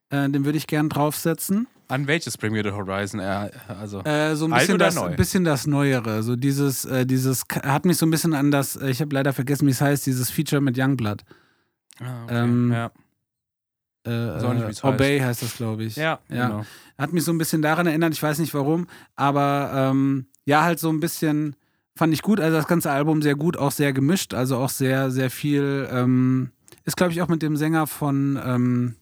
Äh, 0.10 0.30
den 0.30 0.46
würde 0.46 0.58
ich 0.58 0.68
gern 0.68 0.90
draufsetzen. 0.90 1.68
An 1.90 2.08
welches 2.08 2.38
Bring 2.38 2.54
Me 2.54 2.64
the 2.64 2.72
Horizon? 2.72 3.20
Äh, 3.20 3.50
also, 3.68 4.04
Äh, 4.04 4.36
so 4.36 4.46
ein 4.46 4.52
bisschen 4.52 4.78
das, 4.78 4.96
neu? 4.96 5.06
ein 5.06 5.16
bisschen 5.16 5.44
das 5.44 5.68
Neuere. 5.68 6.24
So 6.24 6.36
dieses, 6.36 6.86
äh, 6.86 7.06
dieses 7.06 7.44
hat 7.64 7.86
mich 7.86 7.98
so 7.98 8.06
ein 8.06 8.10
bisschen 8.10 8.34
an 8.34 8.52
das, 8.52 8.76
äh, 8.76 8.90
ich 8.90 9.00
habe 9.02 9.14
leider 9.14 9.32
vergessen, 9.34 9.68
wie 9.68 9.72
es 9.72 9.82
heißt, 9.82 10.06
dieses 10.06 10.30
Feature 10.30 10.62
mit 10.62 10.78
Youngblood. 10.78 11.24
ah, 12.00 12.24
okay. 12.24 12.36
ähm, 12.44 12.72
ja. 12.72 12.92
Äh, 14.06 14.54
nicht, 14.68 14.84
Obey 14.86 15.20
heißt 15.20 15.42
das, 15.44 15.56
glaube 15.58 15.84
ich. 15.84 15.98
Ja, 15.98 16.20
ja. 16.30 16.48
genau. 16.48 16.66
Hat 16.98 17.12
mich 17.12 17.26
so 17.26 17.32
ein 17.34 17.38
bisschen 17.38 17.62
daran 17.62 17.88
erinnert, 17.88 18.14
ich 18.14 18.24
weiß 18.24 18.40
nicht 18.40 18.54
warum, 18.54 18.88
aber 19.16 19.72
ähm, 19.92 20.28
ja, 20.48 20.64
halt 20.64 20.80
so 20.80 20.90
ein 20.90 21.00
bisschen 21.00 21.56
fand 21.96 22.14
ich 22.14 22.22
gut. 22.22 22.40
Also 22.40 22.58
das 22.58 22.68
ganze 22.68 22.90
Album 22.92 23.22
sehr 23.22 23.36
gut, 23.36 23.58
auch 23.58 23.72
sehr 23.72 23.92
gemischt, 23.94 24.34
also 24.34 24.58
auch 24.58 24.70
sehr, 24.70 25.12
sehr 25.12 25.30
viel. 25.30 25.88
Ähm, 25.92 26.50
ist, 26.86 26.96
glaube 26.98 27.12
ich, 27.12 27.22
auch 27.22 27.28
mit 27.28 27.42
dem 27.42 27.58
Sänger 27.58 27.86
von 27.88 28.40
ähm, 28.44 28.96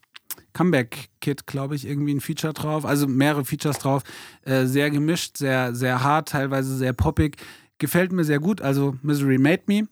Comeback 0.53 1.09
Kid, 1.21 1.45
glaube 1.45 1.75
ich, 1.75 1.85
irgendwie 1.87 2.13
ein 2.15 2.21
Feature 2.21 2.53
drauf. 2.53 2.85
Also 2.85 3.07
mehrere 3.07 3.45
Features 3.45 3.77
drauf. 3.79 4.03
Äh, 4.43 4.65
sehr 4.65 4.89
gemischt, 4.89 5.37
sehr, 5.37 5.75
sehr 5.75 6.03
hart, 6.03 6.29
teilweise 6.29 6.75
sehr 6.77 6.93
poppig. 6.93 7.37
Gefällt 7.77 8.11
mir 8.11 8.23
sehr 8.23 8.39
gut. 8.39 8.61
Also 8.61 8.95
Misery 9.03 9.37
Made 9.37 9.63
Me. 9.67 9.87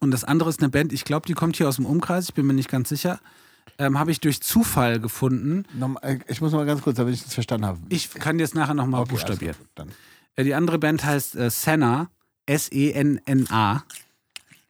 Und 0.00 0.10
das 0.12 0.24
andere 0.24 0.48
ist 0.50 0.60
eine 0.60 0.70
Band, 0.70 0.92
ich 0.92 1.04
glaube, 1.04 1.26
die 1.26 1.34
kommt 1.34 1.56
hier 1.56 1.68
aus 1.68 1.76
dem 1.76 1.84
Umkreis, 1.84 2.28
ich 2.28 2.34
bin 2.34 2.46
mir 2.46 2.52
nicht 2.54 2.70
ganz 2.70 2.88
sicher. 2.88 3.18
Ähm, 3.76 3.98
Habe 3.98 4.12
ich 4.12 4.20
durch 4.20 4.40
Zufall 4.40 5.00
gefunden. 5.00 5.64
Äh, 6.02 6.18
Ich 6.28 6.40
muss 6.40 6.52
mal 6.52 6.64
ganz 6.64 6.80
kurz, 6.82 6.96
damit 6.96 7.14
ich 7.14 7.24
das 7.24 7.34
verstanden 7.34 7.66
habe. 7.66 7.78
Ich 7.88 8.10
kann 8.10 8.38
jetzt 8.38 8.54
nachher 8.54 8.74
nochmal 8.74 9.00
Okay, 9.02 9.10
buchstabieren. 9.10 9.56
gut, 9.58 9.66
Dann. 9.74 9.88
Äh, 9.88 9.92
die 10.38 10.54
andere 10.54 10.78
Band 10.78 11.04
heißt 11.04 11.36
äh, 11.36 11.50
Senna, 11.50 12.10
S-E-N-N-A. 12.46 13.84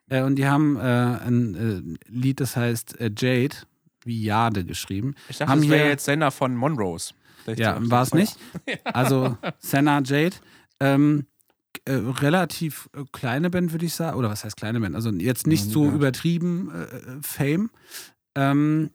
Äh, 0.09 0.23
und 0.23 0.35
die 0.35 0.45
haben 0.45 0.77
äh, 0.77 0.79
ein 0.79 1.55
äh, 1.55 2.11
Lied, 2.11 2.39
das 2.39 2.55
heißt 2.55 2.99
äh, 2.99 3.11
Jade, 3.15 3.55
wie 4.03 4.23
Jade 4.23 4.65
geschrieben. 4.65 5.15
Ich 5.29 5.37
dachte, 5.37 5.51
Haben 5.51 5.61
das 5.61 5.69
wäre 5.69 5.89
jetzt 5.89 6.05
Sender 6.05 6.31
von 6.31 6.55
Monrose. 6.55 7.13
Ja, 7.55 7.77
war 7.79 8.03
es 8.03 8.13
nicht. 8.13 8.37
Also 8.83 9.37
Senna 9.59 10.01
Jade. 10.03 10.35
Ähm, 10.79 11.25
äh, 11.85 11.93
relativ 11.93 12.89
äh, 12.95 13.03
kleine 13.11 13.49
Band, 13.49 13.71
würde 13.71 13.85
ich 13.85 13.93
sagen. 13.93 14.17
Oder 14.17 14.29
was 14.29 14.43
heißt 14.43 14.57
kleine 14.57 14.79
Band? 14.79 14.95
Also 14.95 15.09
jetzt 15.11 15.47
nicht 15.47 15.65
nie 15.65 15.71
so 15.71 15.89
übertrieben 15.89 16.71
äh, 16.71 16.83
äh, 16.83 17.01
Fame. 17.21 17.71
Ähm, 18.35 18.91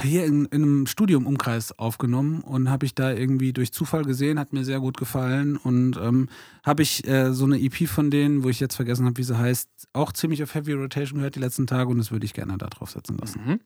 hier 0.00 0.24
in, 0.24 0.46
in 0.46 0.62
einem 0.62 0.86
Studiumumkreis 0.86 1.78
aufgenommen 1.78 2.40
und 2.40 2.70
habe 2.70 2.86
ich 2.86 2.94
da 2.94 3.12
irgendwie 3.12 3.52
durch 3.52 3.72
Zufall 3.72 4.04
gesehen, 4.04 4.38
hat 4.38 4.52
mir 4.52 4.64
sehr 4.64 4.80
gut 4.80 4.96
gefallen 4.96 5.56
und 5.56 5.98
ähm, 5.98 6.28
habe 6.64 6.82
ich 6.82 7.06
äh, 7.06 7.32
so 7.32 7.44
eine 7.44 7.60
EP 7.60 7.86
von 7.88 8.10
denen, 8.10 8.42
wo 8.42 8.48
ich 8.48 8.58
jetzt 8.58 8.74
vergessen 8.76 9.04
habe, 9.04 9.18
wie 9.18 9.22
sie 9.22 9.36
heißt, 9.36 9.68
auch 9.92 10.12
ziemlich 10.12 10.42
auf 10.42 10.54
Heavy 10.54 10.72
Rotation 10.72 11.18
gehört 11.18 11.34
die 11.34 11.40
letzten 11.40 11.66
Tage 11.66 11.90
und 11.90 11.98
das 11.98 12.10
würde 12.10 12.24
ich 12.24 12.32
gerne 12.32 12.56
da 12.56 12.68
draufsetzen 12.68 13.18
lassen. 13.18 13.40
Mhm. 13.44 13.60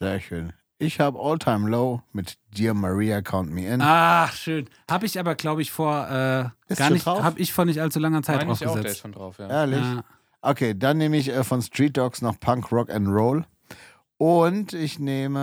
Sehr 0.00 0.20
schön. 0.20 0.52
Ich 0.78 1.00
habe 1.00 1.18
All 1.18 1.38
Time 1.38 1.70
Low 1.70 2.02
mit 2.12 2.36
Dear 2.56 2.74
Maria 2.74 3.22
Count 3.22 3.50
Me 3.50 3.66
In. 3.66 3.80
Ach, 3.80 4.32
schön. 4.34 4.68
Habe 4.90 5.06
ich 5.06 5.18
aber, 5.18 5.34
glaube 5.34 5.62
ich, 5.62 5.70
vor 5.70 6.04
äh, 6.08 6.74
gar 6.74 6.90
nicht, 6.90 7.06
habe 7.06 7.38
ich 7.38 7.52
vor 7.52 7.64
nicht 7.64 7.80
allzu 7.80 8.00
langer 8.00 8.22
Zeit 8.22 8.38
Meine 8.38 8.52
ich 8.52 8.56
auch, 8.56 8.58
der 8.58 8.66
ist 8.66 8.74
draufgesetzt. 8.74 9.00
schon 9.00 9.12
drauf, 9.12 9.38
ja. 9.38 9.48
Ehrlich? 9.48 9.80
Ja. 9.80 10.04
Okay, 10.42 10.74
dann 10.76 10.98
nehme 10.98 11.16
ich 11.16 11.28
äh, 11.28 11.42
von 11.42 11.62
Street 11.62 11.96
Dogs 11.96 12.20
noch 12.20 12.38
Punk 12.38 12.70
Rock 12.70 12.90
and 12.90 13.08
Roll. 13.08 13.46
Und 14.18 14.72
ich 14.72 14.98
nehme. 14.98 15.40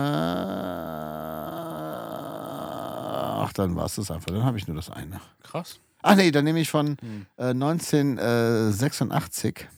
Ach, 3.44 3.52
dann 3.52 3.76
war 3.76 3.84
es 3.86 3.96
das 3.96 4.10
einfach. 4.10 4.30
Dann 4.30 4.44
habe 4.44 4.56
ich 4.58 4.66
nur 4.66 4.76
das 4.76 4.90
eine. 4.90 5.20
Krass. 5.42 5.78
Ach 6.02 6.16
nee, 6.16 6.30
dann 6.30 6.44
nehme 6.44 6.60
ich 6.60 6.70
von 6.70 6.96
Hm. 7.00 7.26
äh, 7.36 7.50
1986 7.50 9.68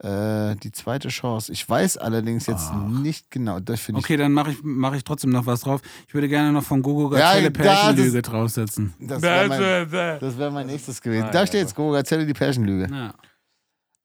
äh, 0.00 0.54
die 0.56 0.72
zweite 0.72 1.08
Chance. 1.08 1.52
Ich 1.52 1.68
weiß 1.68 1.96
allerdings 1.96 2.46
jetzt 2.46 2.68
Ach. 2.70 2.88
nicht 2.88 3.30
genau. 3.30 3.60
Das 3.60 3.80
finde 3.80 4.00
ich. 4.00 4.04
Okay, 4.04 4.16
dann 4.16 4.32
mache 4.32 4.50
ich, 4.52 4.58
mach 4.62 4.94
ich 4.94 5.04
trotzdem 5.04 5.30
noch 5.30 5.46
was 5.46 5.60
drauf. 5.62 5.80
Ich 6.06 6.14
würde 6.14 6.28
gerne 6.28 6.52
noch 6.52 6.62
von 6.64 6.82
Gogo 6.82 7.14
Ja, 7.16 7.32
Gazelle 7.32 7.50
da, 7.50 7.62
Pärchenlüge 7.62 8.22
draufsetzen. 8.22 8.94
Das 9.00 9.22
wäre 9.22 9.48
mein, 9.48 9.90
das 10.20 10.38
wär 10.38 10.50
mein 10.50 10.66
nächstes 10.66 11.00
gewesen. 11.02 11.24
Ah, 11.24 11.30
da 11.30 11.40
ja, 11.40 11.46
steht 11.46 11.62
jetzt 11.62 11.74
Gogo 11.74 11.94
Erzähle 11.94 12.26
die 12.26 12.34
Pärchenlüge. 12.34 12.88
Ja. 12.94 13.14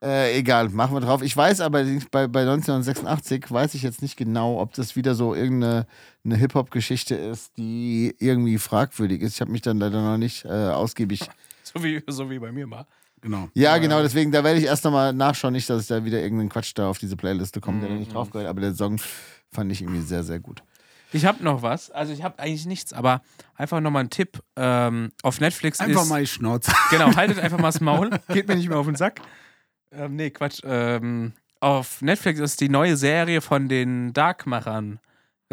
Äh, 0.03 0.37
egal, 0.37 0.67
machen 0.67 0.93
wir 0.93 0.99
drauf. 0.99 1.21
Ich 1.21 1.35
weiß 1.35 1.61
aber 1.61 1.85
bei, 2.11 2.27
bei 2.27 2.41
1986 2.41 3.49
weiß 3.49 3.73
ich 3.73 3.83
jetzt 3.83 4.01
nicht 4.01 4.17
genau, 4.17 4.59
ob 4.59 4.73
das 4.73 4.97
wieder 4.97 5.15
so 5.15 5.33
irgendeine 5.33 5.87
eine 6.25 6.35
Hip-Hop-Geschichte 6.35 7.15
ist, 7.15 7.57
die 7.57 8.13
irgendwie 8.19 8.57
fragwürdig 8.57 9.21
ist. 9.21 9.35
Ich 9.35 9.41
habe 9.41 9.51
mich 9.51 9.61
dann 9.61 9.79
leider 9.79 10.01
noch 10.01 10.17
nicht 10.17 10.45
äh, 10.45 10.49
ausgiebig. 10.49 11.21
So 11.65 11.81
wie, 11.81 12.03
so 12.07 12.29
wie 12.29 12.37
bei 12.37 12.51
mir 12.51 12.67
mal. 12.67 12.85
Genau. 13.21 13.47
Ja, 13.53 13.77
genau, 13.77 14.01
deswegen, 14.01 14.33
da 14.33 14.43
werde 14.43 14.59
ich 14.59 14.65
erst 14.65 14.83
nochmal 14.83 15.13
nachschauen, 15.13 15.53
nicht, 15.53 15.67
dass 15.69 15.83
ich 15.83 15.87
da 15.87 16.03
wieder 16.03 16.21
irgendeinen 16.21 16.49
Quatsch 16.49 16.73
da 16.75 16.89
auf 16.89 16.99
diese 16.99 17.15
Playliste 17.15 17.61
kommt, 17.61 17.81
der 17.81 17.89
da 17.89 17.95
nicht 17.95 18.13
drauf 18.13 18.29
gehört. 18.29 18.49
Aber 18.49 18.59
der 18.59 18.75
Song 18.75 18.99
fand 19.49 19.71
ich 19.71 19.81
irgendwie 19.81 20.01
sehr, 20.01 20.23
sehr 20.23 20.39
gut. 20.39 20.61
Ich 21.13 21.25
habe 21.25 21.43
noch 21.43 21.61
was. 21.61 21.89
Also 21.89 22.11
ich 22.11 22.21
habe 22.21 22.37
eigentlich 22.37 22.65
nichts, 22.65 22.91
aber 22.91 23.21
einfach 23.55 23.79
nochmal 23.79 24.03
ein 24.03 24.09
Tipp. 24.09 24.43
Ähm, 24.57 25.11
auf 25.23 25.39
Netflix 25.39 25.79
Einfach 25.79 26.01
ist... 26.01 26.09
mal 26.09 26.21
die 26.21 26.27
Schnauze. 26.27 26.71
Genau, 26.89 27.15
haltet 27.15 27.39
einfach 27.43 27.59
mal 27.59 27.69
das 27.69 27.79
Maul. 27.79 28.09
Geht 28.27 28.47
mir 28.47 28.55
nicht 28.55 28.67
mehr 28.67 28.77
auf 28.77 28.85
den 28.85 28.95
Sack. 28.95 29.21
Ähm, 29.95 30.15
nee, 30.15 30.29
Quatsch. 30.29 30.61
Ähm, 30.63 31.33
auf 31.59 32.01
Netflix 32.01 32.39
ist 32.39 32.59
die 32.61 32.69
neue 32.69 32.97
Serie 32.97 33.41
von 33.41 33.69
den 33.69 34.11
Darkmachern 34.13 34.99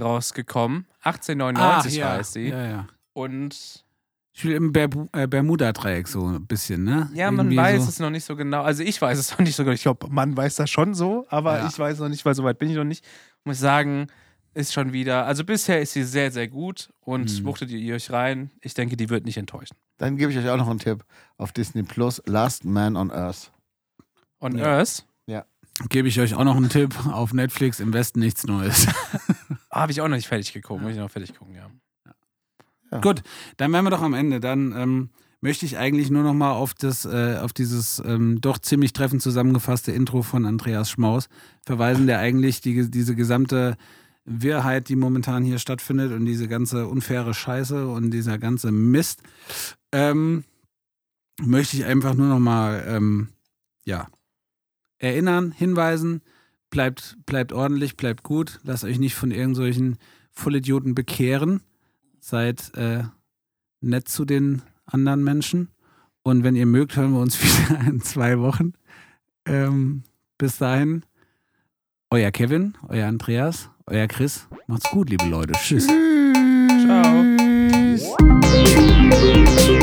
rausgekommen. 0.00 0.86
1899 1.02 1.96
ja. 1.96 2.10
heißt 2.12 2.32
sie. 2.32 2.48
Ja, 2.48 2.66
ja. 2.66 2.86
Und 3.12 3.84
Ich 4.32 4.44
will 4.44 4.52
im 4.54 4.72
äh, 4.74 5.26
Bermuda-Dreieck 5.26 6.08
so 6.08 6.24
ein 6.26 6.46
bisschen, 6.46 6.84
ne? 6.84 7.10
ja, 7.14 7.30
man 7.30 7.46
Irgendwie 7.46 7.56
weiß 7.58 7.82
so. 7.84 7.88
es 7.88 7.98
noch 7.98 8.10
nicht 8.10 8.24
so 8.24 8.36
genau. 8.36 8.62
Also 8.62 8.82
ich 8.82 9.00
weiß 9.00 9.18
es 9.18 9.30
noch 9.32 9.40
nicht 9.40 9.54
so 9.56 9.64
genau. 9.64 9.74
Ich 9.74 9.82
glaube, 9.82 10.06
man 10.10 10.36
weiß 10.36 10.56
das 10.56 10.70
schon 10.70 10.94
so, 10.94 11.26
aber 11.28 11.58
Ja. 11.58 11.68
ich 11.68 11.78
weiß 11.78 11.98
noch 11.98 12.08
nicht, 12.08 12.24
weil 12.24 12.34
so 12.34 12.44
weit 12.44 12.58
bin 12.58 12.70
ich 12.70 12.76
noch 12.76 12.84
nicht. 12.84 13.04
Muss 13.44 13.58
sagen, 13.58 14.06
ist 14.54 14.72
schon 14.72 14.92
wieder. 14.92 15.26
Also 15.26 15.44
bisher 15.44 15.80
ist 15.80 15.92
sie 15.92 16.04
sehr, 16.04 16.30
sehr 16.30 16.48
gut 16.48 16.90
und 17.00 17.38
Mhm. 17.40 17.44
buchtet 17.44 17.70
ihr 17.70 17.94
euch 17.94 18.10
rein. 18.10 18.50
Ich 18.62 18.74
denke, 18.74 18.96
die 18.96 19.10
wird 19.10 19.24
nicht 19.24 19.36
enttäuschen. 19.36 19.76
Dann 19.98 20.16
gebe 20.16 20.32
ich 20.32 20.38
euch 20.38 20.48
auch 20.48 20.56
noch 20.56 20.68
einen 20.68 20.78
Tipp 20.78 21.04
auf 21.36 21.52
Disney 21.52 21.82
Plus: 21.82 22.22
Last 22.26 22.64
Man 22.64 22.96
on 22.96 23.10
Earth. 23.10 23.52
On 24.40 24.56
Ja. 24.56 24.78
Earth 24.78 25.04
Gebe 25.88 26.08
ich 26.08 26.20
euch 26.20 26.34
auch 26.34 26.44
noch 26.44 26.56
einen 26.56 26.68
Tipp 26.68 26.94
auf 27.06 27.32
Netflix, 27.32 27.80
im 27.80 27.92
Westen 27.92 28.20
nichts 28.20 28.44
Neues. 28.46 28.86
habe 29.70 29.92
ich 29.92 30.00
auch 30.00 30.08
noch 30.08 30.16
nicht 30.16 30.28
fertig 30.28 30.52
geguckt. 30.52 30.82
Muss 30.82 30.92
ich 30.92 30.98
noch 30.98 31.10
fertig 31.10 31.34
gucken, 31.34 31.54
ja. 31.54 31.70
Gut, 33.00 33.22
dann 33.56 33.72
wären 33.72 33.84
wir 33.84 33.90
doch 33.90 34.02
am 34.02 34.14
Ende. 34.14 34.40
Dann 34.40 34.72
ähm, 34.76 35.10
möchte 35.40 35.64
ich 35.64 35.78
eigentlich 35.78 36.10
nur 36.10 36.24
noch 36.24 36.34
mal 36.34 36.52
auf, 36.52 36.74
das, 36.74 37.04
äh, 37.04 37.38
auf 37.40 37.52
dieses 37.52 38.02
ähm, 38.04 38.40
doch 38.40 38.58
ziemlich 38.58 38.92
treffend 38.92 39.22
zusammengefasste 39.22 39.92
Intro 39.92 40.22
von 40.22 40.44
Andreas 40.44 40.90
Schmaus 40.90 41.28
verweisen, 41.64 42.06
der 42.08 42.18
eigentlich 42.18 42.60
die, 42.60 42.90
diese 42.90 43.14
gesamte 43.14 43.76
Wirrheit, 44.24 44.88
die 44.88 44.96
momentan 44.96 45.44
hier 45.44 45.58
stattfindet 45.58 46.12
und 46.12 46.26
diese 46.26 46.48
ganze 46.48 46.88
unfaire 46.88 47.32
Scheiße 47.32 47.86
und 47.86 48.10
dieser 48.10 48.38
ganze 48.38 48.72
Mist, 48.72 49.22
ähm, 49.92 50.44
möchte 51.40 51.76
ich 51.76 51.84
einfach 51.84 52.14
nur 52.14 52.26
noch 52.26 52.40
mal 52.40 52.84
ähm, 52.86 53.28
ja, 53.84 54.08
erinnern, 55.00 55.50
hinweisen. 55.50 56.22
Bleibt, 56.70 57.18
bleibt 57.26 57.52
ordentlich, 57.52 57.96
bleibt 57.96 58.22
gut. 58.22 58.60
Lasst 58.62 58.84
euch 58.84 59.00
nicht 59.00 59.16
von 59.16 59.32
irgendwelchen 59.32 59.98
Vollidioten 60.30 60.94
bekehren 60.94 61.60
seid 62.20 62.72
äh, 62.76 63.02
nett 63.80 64.08
zu 64.08 64.24
den 64.24 64.62
anderen 64.86 65.24
Menschen. 65.24 65.68
Und 66.22 66.44
wenn 66.44 66.54
ihr 66.54 66.66
mögt, 66.66 66.96
hören 66.96 67.12
wir 67.12 67.20
uns 67.20 67.42
wieder 67.42 67.80
in 67.88 68.02
zwei 68.02 68.38
Wochen. 68.38 68.74
Ähm, 69.46 70.02
bis 70.38 70.58
dahin, 70.58 71.02
euer 72.10 72.30
Kevin, 72.30 72.74
euer 72.88 73.08
Andreas, 73.08 73.70
euer 73.86 74.06
Chris. 74.06 74.46
Macht's 74.66 74.90
gut, 74.90 75.10
liebe 75.10 75.26
Leute. 75.26 75.52
Tschüss. 75.54 75.86
Ciao. 75.86 77.24
Tschüss. 79.56 79.80